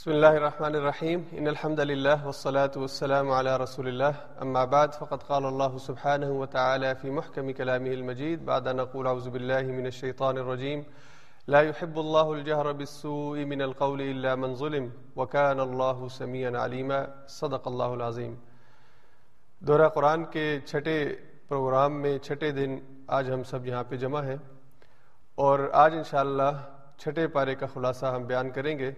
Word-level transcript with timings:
بسم 0.00 0.10
الله 0.16 0.34
الرحمن 0.40 0.74
الرحيم 0.80 1.20
إن 1.38 1.46
الحمد 1.54 1.80
لله 1.90 2.18
والصلاة 2.26 2.74
والسلام 2.82 3.26
على 3.38 3.52
رسول 3.64 3.86
الله 3.88 4.14
أما 4.44 4.64
بعد، 4.64 4.90
فقد 5.00 5.20
قال 5.30 5.44
الله 5.52 5.72
سبحانه 5.88 6.30
وتعالى 6.42 6.90
في 7.00 7.08
محكم 7.10 7.50
كلامه 7.50 7.92
المجيد 7.98 8.38
بعد 8.50 8.68
أن 8.68 8.76
نقول 8.76 9.06
أعوذ 9.06 9.28
بالله 9.30 9.62
من 9.78 9.86
الشيطان 9.86 10.38
الرجيم 10.38 10.84
لا 11.48 11.60
يحب 11.60 11.98
الله 11.98 12.32
الجهر 12.32 12.72
بالسوء 12.72 13.44
من 13.44 13.62
القول 13.62 14.00
إلا 14.00 14.32
من 14.34 14.54
ظلم 14.54 14.86
وكان 15.16 15.60
الله 15.60 16.08
سميعا 16.08 16.52
عليما 16.64 17.00
صدق 17.40 17.64
الله 17.68 17.90
العظيم 17.98 18.32
دورہ 19.60 19.88
قرآن 19.94 20.24
کے 20.32 20.46
چھٹے 20.66 20.96
پروگرام 21.48 22.00
میں 22.02 22.18
چھٹے 22.18 22.50
دن 22.50 22.78
آج 23.18 23.30
ہم 23.32 23.42
سب 23.52 23.66
یہاں 23.66 23.84
پہ 23.88 23.96
جمع 23.96 24.22
ہیں 24.30 24.40
اور 25.34 25.68
آج 25.84 25.92
انشاءاللہ 25.96 26.50
چھٹے 26.98 27.26
پارے 27.36 27.54
کا 27.54 27.66
خلاصہ 27.74 28.06
ہم 28.16 28.24
بیان 28.32 28.50
کریں 28.50 28.78
گے۔ 28.78 28.92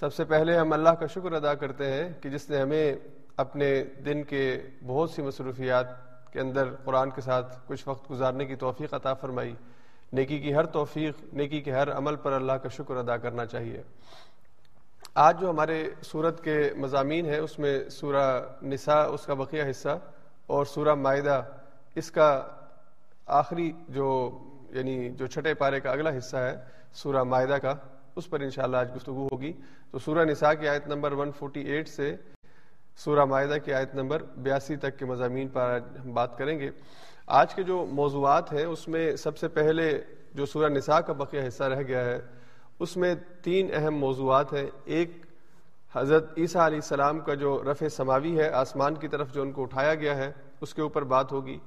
سب 0.00 0.14
سے 0.14 0.24
پہلے 0.24 0.56
ہم 0.56 0.72
اللہ 0.72 0.88
کا 0.88 1.06
شکر 1.06 1.32
ادا 1.32 1.54
کرتے 1.54 1.92
ہیں 1.92 2.08
کہ 2.20 2.28
جس 2.28 2.50
نے 2.50 2.60
ہمیں 2.60 2.94
اپنے 3.36 3.84
دن 3.84 4.22
کے 4.22 4.62
بہت 4.86 5.10
سی 5.10 5.22
مصروفیات 5.22 5.86
کے 6.32 6.40
اندر 6.40 6.74
قرآن 6.84 7.10
کے 7.10 7.20
ساتھ 7.20 7.58
کچھ 7.66 7.88
وقت 7.88 8.10
گزارنے 8.10 8.44
کی 8.44 8.56
توفیق 8.56 8.94
عطا 8.94 9.14
فرمائی۔ 9.14 9.54
نیکی 10.12 10.38
کی 10.38 10.54
ہر 10.54 10.66
توفیق، 10.66 11.34
نیکی 11.34 11.60
کے 11.60 11.72
ہر 11.72 11.92
عمل 11.92 12.16
پر 12.16 12.32
اللہ 12.32 12.52
کا 12.52 12.68
شکر 12.68 12.96
ادا 12.96 13.16
کرنا 13.16 13.46
چاہیے۔ 13.46 13.82
آج 15.14 15.40
جو 15.40 15.50
ہمارے 15.50 15.90
صورت 16.02 16.44
کے 16.44 16.70
مضامین 16.76 17.26
ہیں، 17.26 17.38
اس 17.38 17.58
میں 17.58 17.88
سورہ 17.88 18.42
نساء، 18.62 19.04
اس 19.04 19.26
کا 19.26 19.34
بقیہ 19.34 19.62
حصہ 19.70 19.98
اور 20.46 20.64
سورہ 20.64 20.94
معاہدہ 20.94 21.42
اس 21.94 22.10
کا 22.10 22.46
آخری 23.26 23.72
جو 23.88 24.38
یعنی 24.70 25.10
جو 25.10 25.26
چھٹے 25.26 25.54
پارے 25.54 25.80
کا 25.80 25.90
اگلا 25.90 26.10
حصہ 26.18 26.36
ہے، 26.36 26.56
سورہ 26.92 27.22
معاہدہ 27.22 27.54
کا، 27.54 27.74
اس 28.16 28.30
پر 28.30 28.40
انشاءاللہ 28.40 28.76
آج 28.76 28.96
گفتگو 28.96 29.28
ہوگی۔ 29.32 29.52
تو 29.92 29.98
سورہ 29.98 30.24
نساء 30.24 30.52
کی 30.60 30.68
آیت 30.68 30.86
نمبر 30.86 31.12
148 31.12 31.88
سے 31.88 32.16
سورہ 32.96 33.24
معاہدہ 33.24 33.56
کی 33.64 33.72
آیت 33.72 33.94
نمبر 33.94 34.22
بیاسی 34.36 34.76
تک 34.76 34.98
کے 34.98 35.04
مضامین 35.04 35.48
پر 35.48 35.78
ہم 36.04 36.14
بات 36.14 36.38
کریں 36.38 36.58
گے۔ 36.58 36.70
آج 37.26 37.54
کے 37.54 37.62
جو 37.62 37.86
موضوعات 37.90 38.52
ہیں، 38.52 38.64
اس 38.64 38.88
میں 38.88 39.16
سب 39.16 39.38
سے 39.38 39.48
پہلے 39.48 40.00
جو 40.34 40.46
سورہ 40.46 40.68
نساء 40.68 40.98
کا 40.98 41.12
بقیہ 41.12 41.48
حصہ 41.48 41.64
رہ 41.64 41.82
گیا 41.82 42.04
ہے، 42.04 42.20
اس 42.78 42.96
میں 42.96 43.14
تین 43.42 43.68
اہم 43.72 43.94
موضوعات 43.94 44.52
ہیں۔ 44.52 44.66
ایک، 44.84 45.26
حضرت 45.92 46.38
عیسیٰ 46.38 46.62
علیہ 46.62 46.78
السلام 46.78 47.20
کا 47.20 47.34
جو 47.34 47.62
رفع 47.70 47.88
سماوی 47.88 48.38
ہے، 48.38 48.48
آسمان 48.48 48.94
کی 48.94 49.08
طرف 49.08 49.32
جو 49.32 49.42
ان 49.42 49.52
کو 49.52 49.62
اٹھایا 49.62 49.94
گیا 49.94 50.16
ہے، 50.16 50.32
اس 50.60 50.74
کے 50.74 50.82
اوپر 50.82 51.02
بات 51.02 51.32
ہوگی۔ 51.32 51.58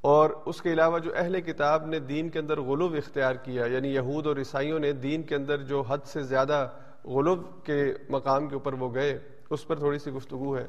اور 0.00 0.30
اس 0.44 0.62
کے 0.62 0.72
علاوہ 0.72 0.98
جو 0.98 1.10
اہل 1.16 1.40
کتاب 1.40 1.86
نے 1.86 1.98
دین 1.98 2.28
کے 2.28 2.38
اندر 2.38 2.60
غلوب 2.60 2.94
اختیار 2.94 3.34
کیا 3.34 3.66
یعنی 3.66 3.94
یہود 3.94 4.26
اور 4.26 4.36
عیسائیوں 4.36 4.78
نے 4.78 4.92
دین 4.92 5.22
کے 5.22 5.34
اندر 5.34 5.56
جو 5.56 5.80
حد 5.80 5.98
سے 6.04 6.22
زیادہ 6.22 6.68
غلوب 7.04 7.64
کے 7.64 7.94
مقام 8.08 8.48
کے 8.48 8.54
اوپر 8.54 8.72
وہ 8.72 8.94
گئے، 8.94 9.18
اس 9.50 9.66
پر 9.66 9.78
تھوڑی 9.78 9.98
سی 9.98 10.10
گفتگو 10.10 10.56
ہے۔ 10.56 10.66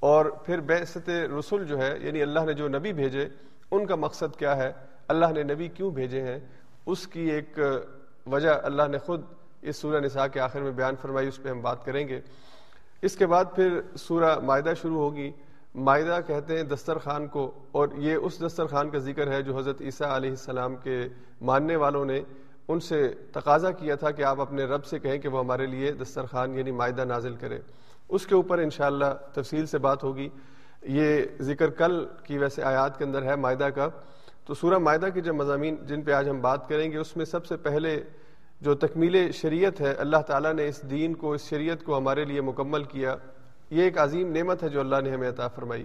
اور 0.00 0.26
پھر 0.26 0.60
بیست 0.60 1.08
رسول 1.38 1.64
جو 1.64 1.78
ہے 1.78 1.98
یعنی 2.00 2.22
اللہ 2.22 2.40
نے 2.40 2.52
جو 2.52 2.68
نبی 2.68 2.92
بھیجے، 2.92 3.28
ان 3.70 3.86
کا 3.86 3.94
مقصد 3.94 4.38
کیا 4.38 4.56
ہے؟ 4.56 4.72
اللہ 5.08 5.26
نے 5.34 5.42
نبی 5.42 5.68
کیوں 5.68 5.90
بھیجے 5.90 6.22
ہیں؟ 6.22 6.38
اس 6.86 7.06
کی 7.06 7.20
ایک 7.20 7.58
وجہ 8.26 8.50
اللہ 8.62 8.82
نے 8.90 8.98
خود 8.98 9.22
اس 9.62 9.76
سورہ 9.76 10.00
نساء 10.00 10.26
کے 10.26 10.40
آخر 10.40 10.60
میں 10.60 10.70
بیان 10.70 10.94
فرمائی، 11.02 11.28
اس 11.28 11.42
پہ 11.42 11.48
ہم 11.48 11.60
بات 11.60 11.84
کریں 11.84 12.08
گے۔ 12.08 12.20
اس 13.02 13.16
کے 13.16 13.26
بعد 13.26 13.44
پھر 13.54 13.80
سورہ 13.96 14.38
معدہ 14.38 14.72
شروع 14.82 14.98
ہوگی۔ 14.98 15.32
معدہ 15.74 16.20
کہتے 16.26 16.56
ہیں 16.56 16.62
دسترخوان 16.62 17.26
کو، 17.26 17.52
اور 17.72 17.88
یہ 17.96 18.14
اس 18.14 18.42
دسترخوان 18.46 18.90
کا 18.90 18.98
ذکر 18.98 19.32
ہے 19.32 19.42
جو 19.42 19.58
حضرت 19.58 19.80
عیسیٰ 19.80 20.08
علیہ 20.08 20.30
السلام 20.30 20.76
کے 20.76 21.08
ماننے 21.40 21.76
والوں 21.76 22.04
نے 22.04 22.20
ان 22.68 22.80
سے 22.80 23.08
تقاضا 23.32 23.70
کیا 23.70 23.94
تھا 23.94 24.10
کہ 24.10 24.22
آپ 24.22 24.40
اپنے 24.40 24.64
رب 24.64 24.84
سے 24.84 24.98
کہیں 24.98 25.18
کہ 25.18 25.28
وہ 25.28 25.38
ہمارے 25.38 25.66
لیے 25.66 25.92
دسترخوان 25.92 26.54
یعنی 26.54 26.70
معدہ 26.70 27.04
نازل 27.04 27.34
کرے۔ 27.36 27.58
اس 28.08 28.26
کے 28.26 28.34
اوپر 28.34 28.58
انشاءاللہ 28.58 29.04
تفصیل 29.32 29.66
سے 29.66 29.78
بات 29.78 30.04
ہوگی۔ 30.04 30.28
یہ 30.82 31.22
ذکر 31.40 31.70
کل 31.70 32.06
کی 32.24 32.38
ویسے 32.38 32.62
آیات 32.62 32.98
کے 32.98 33.04
اندر 33.04 33.22
ہے 33.22 33.36
معدہ 33.36 33.68
کا۔ 33.74 33.88
تو 34.44 34.54
سورہ 34.54 34.78
معدہ 34.78 35.06
کی 35.14 35.20
جو 35.20 35.34
مضامین 35.34 35.76
جن 35.86 36.02
پہ 36.02 36.12
آج 36.12 36.28
ہم 36.28 36.40
بات 36.40 36.68
کریں 36.68 36.92
گے، 36.92 36.96
اس 36.96 37.16
میں 37.16 37.24
سب 37.24 37.46
سے 37.46 37.56
پہلے 37.56 38.02
جو 38.60 38.74
تکمیل 38.74 39.32
شریعت 39.32 39.80
ہے، 39.80 39.92
اللہ 39.92 40.16
تعالیٰ 40.16 40.52
نے 40.52 40.68
اس 40.68 40.90
دین 40.90 41.14
کو، 41.14 41.32
اس 41.32 41.48
شریعت 41.48 41.84
کو 41.84 41.98
ہمارے 41.98 42.24
لیے 42.24 42.40
مکمل 42.40 42.84
کیا۔ 42.84 43.16
یہ 43.70 43.82
ایک 43.82 43.98
عظیم 43.98 44.32
نعمت 44.32 44.62
ہے 44.62 44.68
جو 44.68 44.80
اللہ 44.80 44.96
نے 45.02 45.10
ہمیں 45.10 45.28
عطا 45.28 45.48
فرمائی۔ 45.48 45.84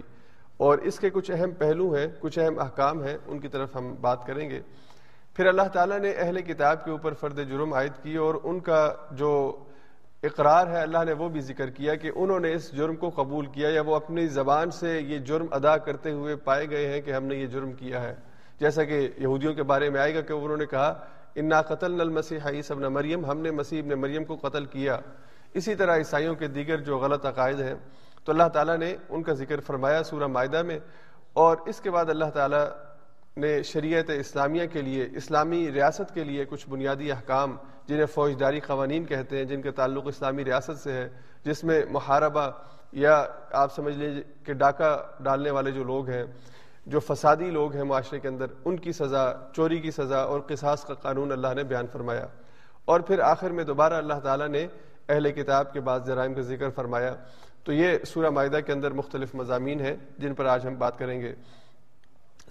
اور 0.56 0.78
اس 0.78 0.98
کے 0.98 1.10
کچھ 1.10 1.30
اہم 1.30 1.50
پہلو 1.50 1.92
ہیں، 1.94 2.06
کچھ 2.20 2.38
اہم 2.38 2.58
احکام 2.58 3.02
ہیں، 3.02 3.18
ان 3.26 3.38
کی 3.38 3.48
طرف 3.48 3.76
ہم 3.76 3.94
بات 4.00 4.26
کریں 4.26 4.50
گے۔ 4.50 4.60
پھر 5.34 5.46
اللہ 5.46 5.68
تعالیٰ 5.72 5.98
نے 5.98 6.12
اہل 6.16 6.42
کتاب 6.42 6.84
کے 6.84 6.90
اوپر 6.90 7.14
فرد 7.14 7.48
جرم 7.48 7.72
عائد 7.72 7.92
کی 8.02 8.16
اور 8.16 8.34
ان 8.44 8.60
کا 8.60 8.92
جو 9.10 9.58
اقرار 10.22 10.66
ہے 10.66 10.82
اللہ 10.82 11.04
نے 11.04 11.12
وہ 11.12 11.28
بھی 11.28 11.40
ذکر 11.40 11.70
کیا 11.70 11.94
کہ 11.94 12.10
انہوں 12.14 12.40
نے 12.40 12.52
اس 12.52 12.72
جرم 12.72 12.96
کو 12.96 13.10
قبول 13.10 13.46
کیا 13.46 13.68
یا 13.68 13.82
وہ 13.82 13.96
اپنی 13.96 14.26
زبان 14.26 14.70
سے 14.70 15.00
یہ 15.00 15.18
جرم 15.18 15.46
ادا 15.50 15.76
کرتے 15.76 16.10
ہوئے 16.10 16.36
پائے 16.36 16.70
گئے 16.70 16.88
ہیں 16.88 17.00
کہ 17.00 17.10
ہم 17.10 17.24
نے 17.24 17.36
یہ 17.36 17.46
جرم 17.46 17.72
کیا 17.72 18.02
ہے۔ 18.02 18.14
جیسا 18.60 18.84
کہ 18.84 19.10
یہودیوں 19.18 19.54
کے 19.54 19.62
بارے 19.62 19.90
میں 19.90 20.00
آئے 20.00 20.14
گا 20.14 20.20
کہ 20.20 20.32
انہوں 20.32 20.56
نے 20.56 20.66
کہا، 20.66 21.06
انا 21.34 21.62
قتل 21.62 21.92
نل 21.92 22.08
مسیح 22.08 22.38
ابن 22.44 22.82
مریم 22.82 23.26
ہم 23.26 23.38
نے 23.38 23.50
مسیح 23.50 23.82
نے 23.82 23.94
مریم 23.94 24.24
کو 24.24 24.36
قتل 24.36 24.64
کیا۔ 24.64 24.98
اسی 25.54 25.74
طرح 25.74 25.96
عیسائیوں 25.96 26.34
کے 26.34 26.46
دیگر 26.46 26.76
جو 26.76 26.98
غلط 26.98 27.26
عقائد 27.26 27.60
ہیں۔ 27.60 27.74
تو 28.24 28.32
اللہ 28.32 28.48
تعالیٰ 28.52 28.76
نے 28.76 28.96
ان 29.08 29.22
کا 29.22 29.32
ذکر 29.32 29.60
فرمایا 29.60 30.02
سورہ 30.02 30.26
معدہ 30.26 30.62
میں 30.62 30.78
اور 31.32 31.56
اس 31.66 31.80
کے 31.80 31.90
بعد 31.90 32.04
اللہ 32.08 32.24
تعالیٰ 32.24 32.66
نے 33.36 33.62
شریعت 33.62 34.10
اسلامیہ 34.10 34.66
کے 34.66 34.82
لیے، 34.82 35.08
اسلامی 35.12 35.72
ریاست 35.72 36.14
کے 36.14 36.24
لیے 36.24 36.44
کچھ 36.44 36.68
بنیادی 36.68 37.12
احکام، 37.12 37.56
جنہیں 37.86 38.06
فوجداری 38.06 38.60
قوانین 38.60 39.04
کہتے 39.04 39.36
ہیں، 39.36 39.44
جن 39.44 39.62
کے 39.62 39.70
تعلق 39.70 40.06
اسلامی 40.06 40.44
ریاست 40.44 40.78
سے 40.78 40.92
ہے، 40.92 41.08
جس 41.44 41.64
میں 41.64 41.82
محاربہ 41.90 42.50
یا 42.92 43.26
آپ 43.52 43.74
سمجھ 43.74 43.98
لیجیے 43.98 44.22
کہ 44.44 44.52
ڈاکہ 44.52 44.96
ڈالنے 45.20 45.50
والے 45.50 45.70
جو 45.70 45.84
لوگ 45.84 46.08
ہیں، 46.08 46.24
جو 46.86 47.00
فسادی 47.00 47.50
لوگ 47.50 47.74
ہیں 47.74 47.84
معاشرے 47.84 48.20
کے 48.20 48.28
اندر، 48.28 48.46
ان 48.64 48.76
کی 48.76 48.92
سزا، 48.92 49.32
چوری 49.52 49.80
کی 49.80 49.90
سزا 49.90 50.18
اور 50.18 50.40
قصاص 50.40 50.84
کا 50.84 50.94
قانون 50.94 51.32
اللہ 51.32 51.54
نے 51.56 51.64
بیان 51.64 51.86
فرمایا۔ 51.92 52.26
اور 52.84 53.00
پھر 53.00 53.18
آخر 53.18 53.50
میں 53.50 53.64
دوبارہ 53.64 53.94
اللہ 53.94 54.14
تعالیٰ 54.14 54.48
نے 54.48 54.66
اہل 55.08 55.30
کتاب 55.30 55.72
کے 55.72 55.80
بعض 55.80 56.06
جرائم 56.06 56.34
کا 56.34 56.40
ذکر 56.40 56.70
فرمایا۔ 56.70 57.14
تو 57.64 57.72
یہ 57.72 57.98
سورہ 58.06 58.30
معدہ 58.30 58.60
کے 58.66 58.72
اندر 58.72 58.90
مختلف 58.90 59.34
مضامین 59.34 59.80
ہیں، 59.80 59.96
جن 60.18 60.34
پر 60.34 60.44
آج 60.44 60.66
ہم 60.66 60.74
بات 60.74 60.98
کریں 60.98 61.20
گے۔ 61.20 61.34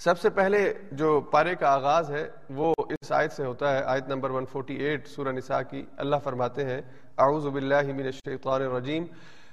سب 0.04 0.20
سے 0.20 0.30
پہلے 0.36 0.62
جو 1.00 1.20
پارے 1.32 1.54
کا 1.56 1.68
آغاز 1.70 2.10
ہے، 2.12 2.28
وہ 2.58 2.74
اس 2.90 3.12
آیت 3.12 3.32
سے 3.32 3.46
ہوتا 3.46 3.74
ہے۔ 3.74 3.82
آیت 3.86 4.08
نمبر 4.10 4.30
148 4.32 5.08
سورہ 5.08 5.32
نساء 5.32 5.60
کی 5.70 5.84
اللہ 6.04 6.16
فرماتے 6.24 6.66
ہیں، 6.66 6.80
اعوذ 7.26 7.46
باللہ 7.54 7.94
من 7.98 8.06
الشیطان 8.06 8.62
الرجیم۔ 8.62 9.06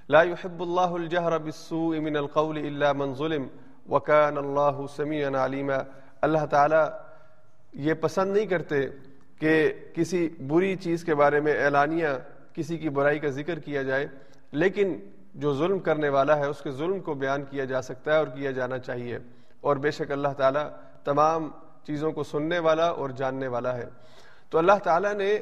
لا 0.09 0.23
يحب 0.23 0.63
اللہ 0.63 0.97
الجہر 1.01 1.39
بالسوء 1.39 2.01
من 2.01 2.17
القول 2.17 2.59
الا 2.67 2.93
من 2.93 3.15
ظلم 3.19 3.47
وکان 3.93 4.39
اللہ 4.39 4.81
سمیعا 4.97 5.45
علیما۔ 5.45 5.79
اللہ 6.23 6.47
تعالی 6.51 6.83
یہ 7.87 7.95
پسند 8.01 8.37
نہیں 8.37 8.47
کرتے 8.47 8.81
کہ 9.41 9.73
کسی 9.95 10.29
بری 10.49 10.75
چیز 10.77 11.05
کے 11.05 11.15
بارے 11.15 11.41
میں 11.41 11.63
اعلانیہ 11.65 12.19
کسی 12.55 12.79
کی 12.79 12.89
برائی 12.89 13.19
کا 13.19 13.29
ذکر 13.37 13.59
کیا 13.59 13.83
جائے، 13.83 14.07
لیکن 14.53 14.99
جو 15.35 15.55
ظلم 15.55 15.79
کرنے 15.79 16.09
والا 16.09 16.39
ہے، 16.39 16.47
اس 16.47 16.61
کے 16.63 16.71
ظلم 16.79 17.01
کو 17.01 17.15
بیان 17.15 17.45
کیا 17.51 17.65
جا 17.65 17.83
سکتا 17.83 18.13
ہے 18.13 18.19
اور 18.19 18.27
کیا 18.37 18.51
جانا 18.51 18.79
چاہیے۔ 18.79 19.19
اور 19.61 19.77
بے 19.77 19.91
شک 19.91 20.11
اللہ 20.11 20.29
تعالیٰ 20.29 20.69
تمام 21.05 21.51
چیزوں 21.85 22.13
کو 22.13 22.23
سننے 22.23 22.59
والا 22.59 22.87
اور 22.87 23.11
جاننے 23.11 23.47
والا 23.47 23.77
ہے۔ 23.77 23.85
تو 24.51 24.59
اللہ 24.59 24.79
تعالیٰ 24.83 25.15
نے 25.15 25.39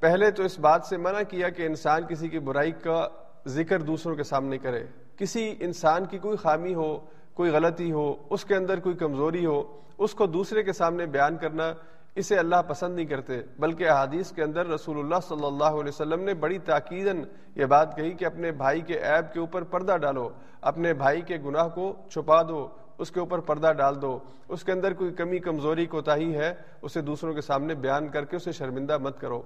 پہلے 0.00 0.30
تو 0.30 0.42
اس 0.42 0.58
بات 0.58 0.84
سے 0.84 0.96
منع 0.96 1.22
کیا 1.28 1.48
کہ 1.48 1.66
انسان 1.66 2.02
کسی 2.08 2.28
کی 2.28 2.38
برائی 2.38 2.72
کا 2.72 3.08
ذکر 3.46 3.82
دوسروں 3.82 4.16
کے 4.16 4.22
سامنے 4.22 4.58
کرے۔ 4.58 4.86
کسی 5.16 5.54
انسان 5.60 6.04
کی 6.04 6.18
کوئی 6.18 6.36
خامی 6.36 6.74
ہو، 6.74 6.98
کوئی 7.34 7.50
غلطی 7.50 7.92
ہو، 7.92 8.14
اس 8.30 8.44
کے 8.44 8.56
اندر 8.56 8.80
کوئی 8.80 8.96
کمزوری 8.96 9.46
ہو، 9.46 9.80
اس 9.98 10.14
کو 10.14 10.26
دوسرے 10.26 10.62
کے 10.62 10.72
سامنے 10.72 11.06
بیان 11.06 11.36
کرنا 11.36 11.72
اسے 12.14 12.36
اللہ 12.36 12.56
پسند 12.68 12.94
نہیں 12.94 13.06
کرتے۔ 13.06 13.42
بلکہ 13.58 13.88
احادیث 13.88 14.32
کے 14.32 14.42
اندر 14.42 14.66
رسول 14.66 14.98
اللہ 14.98 15.20
صلی 15.28 15.46
اللہ 15.46 15.64
علیہ 15.64 15.88
وسلم 15.88 16.20
نے 16.20 16.34
بڑی 16.34 16.58
تاکیدن 16.58 17.22
یہ 17.54 17.64
بات 17.64 17.96
کہی 17.96 18.10
کہ 18.10 18.24
اپنے 18.24 18.52
بھائی 18.52 18.80
کے 18.80 18.98
عیب 18.98 19.32
کے 19.32 19.40
اوپر 19.40 19.62
پردہ 19.62 19.96
ڈالو، 19.96 20.28
اپنے 20.60 20.94
بھائی 20.94 21.20
کے 21.20 21.36
گناہ 21.44 21.68
کو 21.68 21.92
چھپا 22.10 22.42
دو 22.42 22.68
اس 22.98 23.10
کے 23.10 23.20
اوپر 23.20 23.38
پردہ 23.38 23.72
ڈال 23.72 24.02
دو۔ 24.02 24.18
اس 24.48 24.64
کے 24.64 24.72
اندر 24.72 24.92
کوئی 24.92 25.12
کمی، 25.12 25.38
کمزوری، 25.38 25.86
کوتاہی 25.86 26.34
ہے، 26.36 26.54
اسے 26.82 27.00
دوسروں 27.00 27.34
کے 27.34 27.40
سامنے 27.40 27.74
بیان 27.74 28.08
کر 28.08 28.24
کے 28.24 28.36
اسے 28.36 28.52
شرمندہ 28.52 28.98
مت 28.98 29.20
کرو۔ 29.20 29.42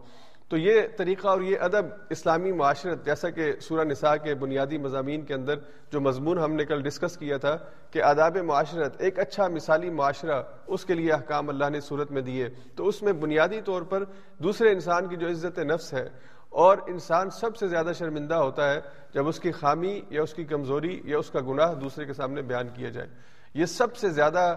تو 0.49 0.57
یہ 0.57 0.81
طریقہ 0.97 1.29
اور 1.29 1.41
یہ 1.41 1.57
ادب 1.61 1.85
اسلامی 2.11 2.53
معاشرت، 2.53 3.05
جیسا 3.05 3.31
کہ 3.31 3.53
سورہ 3.61 3.85
نساء 3.85 4.17
کے 4.17 4.35
بنیادی 4.35 4.79
مضامین 4.79 5.23
کے 5.23 5.35
اندر 5.35 5.55
جو 5.93 6.01
مضمون 6.01 6.39
ہم 6.39 6.53
نے 6.53 6.65
کل 6.65 6.83
ڈسکس 6.83 7.17
کیا 7.17 7.37
تھا 7.37 7.57
کہ 7.91 8.03
آداب 8.03 8.37
معاشرت 8.37 8.95
ایک 8.99 9.19
اچھا 9.19 9.49
مثالی 9.49 9.91
معاشرہ 9.91 10.43
اس 10.67 10.85
کے 10.85 10.95
لیے 10.95 11.13
احکام 11.13 11.49
اللہ 11.49 11.71
نے 11.71 11.81
صورت 11.81 12.11
میں 12.11 12.23
دیے۔ 12.23 12.49
تو 12.75 12.89
اس 12.89 13.03
میں 13.03 13.13
بنیادی 13.13 13.61
طور 13.61 13.83
پر 13.83 14.05
دوسرے 14.39 14.71
انسان 14.71 15.09
کی 15.09 15.17
جو 15.17 15.29
عزت 15.29 15.59
نفس 15.59 15.95
ہے 15.95 16.09
اور 16.49 16.79
انسان 16.87 17.31
سب 17.31 17.57
سے 17.57 17.69
زیادہ 17.69 17.91
شرمندہ 17.99 18.35
ہوتا 18.35 18.71
ہے 18.71 18.81
جب 19.15 19.29
اس 19.29 19.41
کی 19.41 19.53
خامی 19.53 20.01
یا 20.11 20.23
اس 20.23 20.35
کی 20.35 20.45
کمزوری 20.45 21.01
یا 21.05 21.19
اس 21.19 21.31
کا 21.31 21.41
گناہ 21.41 21.75
دوسرے 21.75 22.05
کے 22.05 22.13
سامنے 22.13 22.43
بیان 22.43 22.69
کیا 22.69 22.91
جائے۔ 22.91 23.09
یہ 23.55 23.67
سب 23.67 23.97
سے 23.97 24.09
زیادہ 24.09 24.57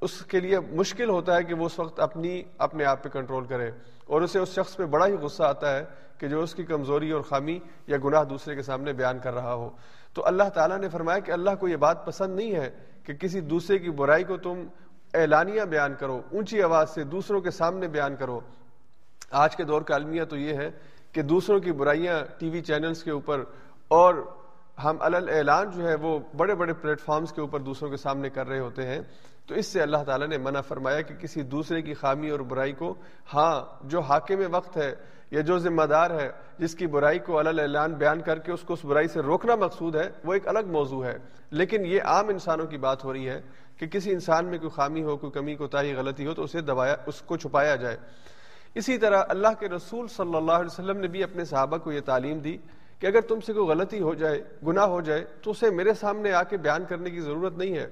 اس 0.00 0.24
کے 0.26 0.40
لیے 0.40 0.60
مشکل 0.60 1.08
ہوتا 1.08 1.36
ہے 1.36 1.44
کہ 1.44 1.54
وہ 1.54 1.66
اس 1.66 1.78
وقت 1.78 2.00
اپنی 2.00 2.42
اپنے 2.58 2.84
آپ 2.84 3.02
پہ 3.02 3.08
کنٹرول 3.08 3.44
کرے۔ 3.44 3.70
اور 4.04 4.22
اسے 4.22 4.38
اس 4.38 4.48
شخص 4.48 4.76
پہ 4.76 4.84
بڑا 4.84 5.06
ہی 5.06 5.12
غصہ 5.12 5.42
آتا 5.42 5.76
ہے 5.76 5.84
کہ 6.18 6.28
جو 6.28 6.40
اس 6.40 6.54
کی 6.54 6.64
کمزوری 6.64 7.10
اور 7.10 7.22
خامی 7.22 7.58
یا 7.86 7.96
گناہ 8.04 8.24
دوسرے 8.24 8.54
کے 8.54 8.62
سامنے 8.62 8.92
بیان 8.92 9.18
کر 9.18 9.34
رہا 9.34 9.54
ہو۔ 9.54 9.70
تو 10.14 10.26
اللہ 10.26 10.48
تعالیٰ 10.54 10.78
نے 10.78 10.88
فرمایا 10.88 11.18
کہ 11.18 11.32
اللہ 11.32 11.50
کو 11.60 11.68
یہ 11.68 11.76
بات 11.76 12.06
پسند 12.06 12.36
نہیں 12.36 12.54
ہے 12.54 12.70
کہ 13.02 13.14
کسی 13.14 13.40
دوسرے 13.40 13.78
کی 13.78 13.90
برائی 13.90 14.24
کو 14.24 14.36
تم 14.36 14.62
اعلانیہ 15.14 15.62
بیان 15.62 15.94
کرو، 15.94 16.20
اونچی 16.32 16.62
آواز 16.62 16.90
سے 16.90 17.04
دوسروں 17.04 17.40
کے 17.40 17.50
سامنے 17.50 17.88
بیان 17.88 18.16
کرو۔ 18.16 18.40
آج 19.30 19.56
کے 19.56 19.64
دور 19.64 19.82
کا 19.82 19.94
المیہ 19.94 20.24
تو 20.24 20.36
یہ 20.36 20.54
ہے 20.54 20.70
کہ 21.12 21.22
دوسروں 21.22 21.60
کی 21.60 21.72
برائیاں 21.72 22.20
ٹی 22.38 22.50
وی 22.50 22.60
چینلز 22.60 23.04
کے 23.04 23.10
اوپر 23.10 23.44
اور 23.88 24.14
ہم 24.84 24.96
الل 25.00 25.28
اعلان 25.28 25.70
جو 25.70 25.88
ہے 25.88 25.94
وہ 25.94 26.18
بڑے 26.36 26.54
بڑے 26.54 26.72
پلیٹ 26.72 27.00
فارمز 27.00 27.32
کے 27.32 27.40
اوپر 27.40 27.60
دوسروں 27.60 27.90
کے 27.90 27.96
سامنے 27.96 28.30
کر 28.30 28.48
رہے 28.48 28.58
ہوتے 28.58 28.86
ہیں، 28.86 29.00
تو 29.46 29.54
اس 29.54 29.66
سے 29.66 29.82
اللہ 29.82 30.04
تعالیٰ 30.06 30.28
نے 30.28 30.38
منع 30.38 30.60
فرمایا 30.60 31.00
کہ 31.00 31.14
کسی 31.14 31.42
دوسرے 31.42 31.82
کی 31.82 31.94
خامی 31.94 32.30
اور 32.30 32.40
برائی 32.40 32.72
کو 32.72 32.94
ہاں 33.34 33.64
جو 33.82 34.00
حاکم 34.00 34.42
وقت 34.50 34.76
ہے 34.76 34.94
یا 35.30 35.40
جو 35.40 35.58
ذمہ 35.58 35.82
دار 35.82 36.10
ہے، 36.10 36.30
جس 36.58 36.74
کی 36.74 36.86
برائی 36.86 37.18
کو 37.18 37.38
الل 37.38 37.60
اعلان 37.60 37.94
بیان 37.94 38.20
کر 38.20 38.38
کے 38.38 38.52
اس 38.52 38.60
کو 38.60 38.74
اس 38.74 38.84
برائی 38.84 39.08
سے 39.08 39.20
روکنا 39.20 39.54
مقصود 39.54 39.96
ہے، 39.96 40.10
وہ 40.24 40.34
ایک 40.34 40.48
الگ 40.48 40.66
موضوع 40.66 41.04
ہے۔ 41.04 41.18
لیکن 41.50 41.86
یہ 41.86 42.02
عام 42.04 42.28
انسانوں 42.28 42.66
کی 42.66 42.78
بات 42.78 43.04
ہو 43.04 43.12
رہی 43.12 43.28
ہے 43.28 43.40
کہ 43.76 43.86
کسی 43.86 44.10
انسان 44.10 44.46
میں 44.46 44.58
کوئی 44.58 44.70
خامی 44.70 45.02
ہو، 45.02 45.16
کوئی 45.16 45.32
کمی 45.32 45.54
کوتاہی 45.54 45.94
غلطی 45.94 46.26
ہو، 46.26 46.34
تو 46.34 46.42
اسے 46.42 46.60
دبایا، 46.60 46.96
اس 47.06 47.22
کو 47.22 47.36
چھپایا 47.36 47.76
جائے۔ 47.76 47.96
اسی 48.74 48.98
طرح 48.98 49.22
اللہ 49.28 49.48
کے 49.58 49.68
رسول 49.68 50.08
صلی 50.08 50.36
اللہ 50.36 50.52
علیہ 50.52 50.72
وسلم 50.72 50.96
نے 50.96 51.08
بھی 51.08 51.22
اپنے 51.22 51.44
صحابہ 51.44 51.76
کو 51.76 51.92
یہ 51.92 52.00
تعلیم 52.00 52.38
دی 52.38 52.58
کہ 53.00 53.06
اگر 53.06 53.20
تم 53.20 53.40
سے 53.40 53.52
کوئی 53.52 53.66
غلطی 53.66 54.00
ہو 54.00 54.14
جائے، 54.14 54.42
گناہ 54.66 54.84
ہو 54.84 55.00
جائے، 55.00 55.24
تو 55.42 55.50
اسے 55.50 55.70
میرے 55.70 55.94
سامنے 55.94 56.32
آ 56.32 56.42
کے 56.42 56.56
بیان 56.56 56.84
کرنے 56.84 57.10
کی 57.10 57.20
ضرورت 57.20 57.56
نہیں 57.56 57.76
ہے۔ 57.76 57.90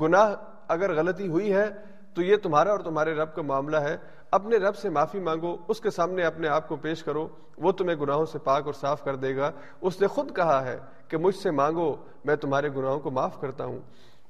گناہ 0.00 0.34
اگر 0.68 0.94
غلطی 0.94 1.28
ہوئی 1.28 1.52
ہے، 1.52 1.68
تو 2.14 2.22
یہ 2.22 2.36
تمہارا 2.36 2.70
اور 2.70 2.78
تمہارے 2.78 3.14
رب 3.14 3.34
کا 3.34 3.42
معاملہ 3.42 3.76
ہے۔ 3.76 3.96
اپنے 4.30 4.56
رب 4.56 4.76
سے 4.76 4.88
معافی 4.88 5.18
مانگو، 5.18 5.56
اس 5.68 5.80
کے 5.80 5.90
سامنے 5.90 6.22
اپنے 6.22 6.48
آپ 6.48 6.68
کو 6.68 6.76
پیش 6.76 7.02
کرو۔ 7.02 7.28
وہ 7.58 7.72
تمہیں 7.72 7.96
گناہوں 7.96 8.26
سے 8.26 8.38
پاک 8.38 8.66
اور 8.66 8.72
صاف 8.72 9.04
کر 9.04 9.16
دے 9.16 9.36
گا۔ 9.36 9.50
اس 9.80 10.00
نے 10.00 10.06
خود 10.06 10.36
کہا 10.36 10.64
ہے 10.64 10.78
کہ 11.08 11.16
مجھ 11.16 11.36
سے 11.36 11.50
مانگو، 11.50 11.96
میں 12.24 12.36
تمہارے 12.36 12.68
گناہوں 12.68 13.00
کو 13.00 13.10
معاف 13.10 13.40
کرتا 13.40 13.64
ہوں۔ 13.64 13.80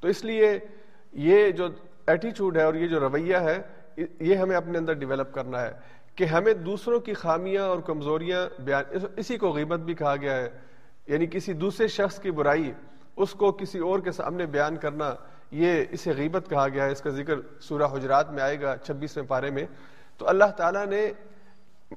تو 0.00 0.08
اس 0.08 0.24
لیے 0.24 0.58
یہ 1.12 1.50
جو 1.50 1.66
ایٹیچیوڈ 2.06 2.56
ہے 2.56 2.62
اور 2.62 2.74
یہ 2.74 2.86
جو 2.86 3.00
رویہ 3.00 3.36
ہے، 3.36 3.62
یہ 4.20 4.34
ہمیں 4.34 4.56
اپنے 4.56 4.78
اندر 4.78 4.92
ڈیولپ 4.92 5.34
کرنا 5.34 5.62
ہے۔ 5.62 5.72
کہ 6.14 6.24
ہمیں 6.24 6.54
دوسروں 6.54 7.00
کی 7.00 7.14
خامیاں 7.14 7.64
اور 7.64 7.78
کمزوریاں 7.78 8.60
بیان 8.60 8.84
اسی 9.16 9.36
کو 9.36 9.50
غیبت 9.50 9.80
بھی 9.80 9.94
کہا 9.94 10.16
گیا 10.16 10.36
ہے۔ 10.36 10.50
یعنی 11.06 11.26
کسی 11.26 11.52
دوسرے 11.52 11.88
شخص 11.88 12.18
کی 12.18 12.30
برائی، 12.30 12.72
اس 13.16 13.32
کو 13.32 13.52
کسی 13.52 13.78
اور 13.78 13.98
کے 13.98 14.12
سامنے 14.12 14.46
بیان 14.46 14.76
کرنا، 14.76 15.14
یہ 15.50 15.84
اسے 15.90 16.12
غیبت 16.16 16.44
کہا 16.50 16.68
گیا 16.68 16.84
ہے۔ 16.84 16.92
اس 16.92 17.00
کا 17.00 17.10
ذکر 17.10 17.34
سورہ 17.60 17.82
حجرات 17.82 18.30
میں 18.30 18.42
آئے 18.42 18.60
گا 18.60 18.76
چھبیسویں 18.76 19.26
پارے 19.26 19.50
میں۔ 19.50 19.64
تو 20.18 20.28
اللہ 20.28 20.44
تعالیٰ 20.56 20.86
نے 20.86 21.12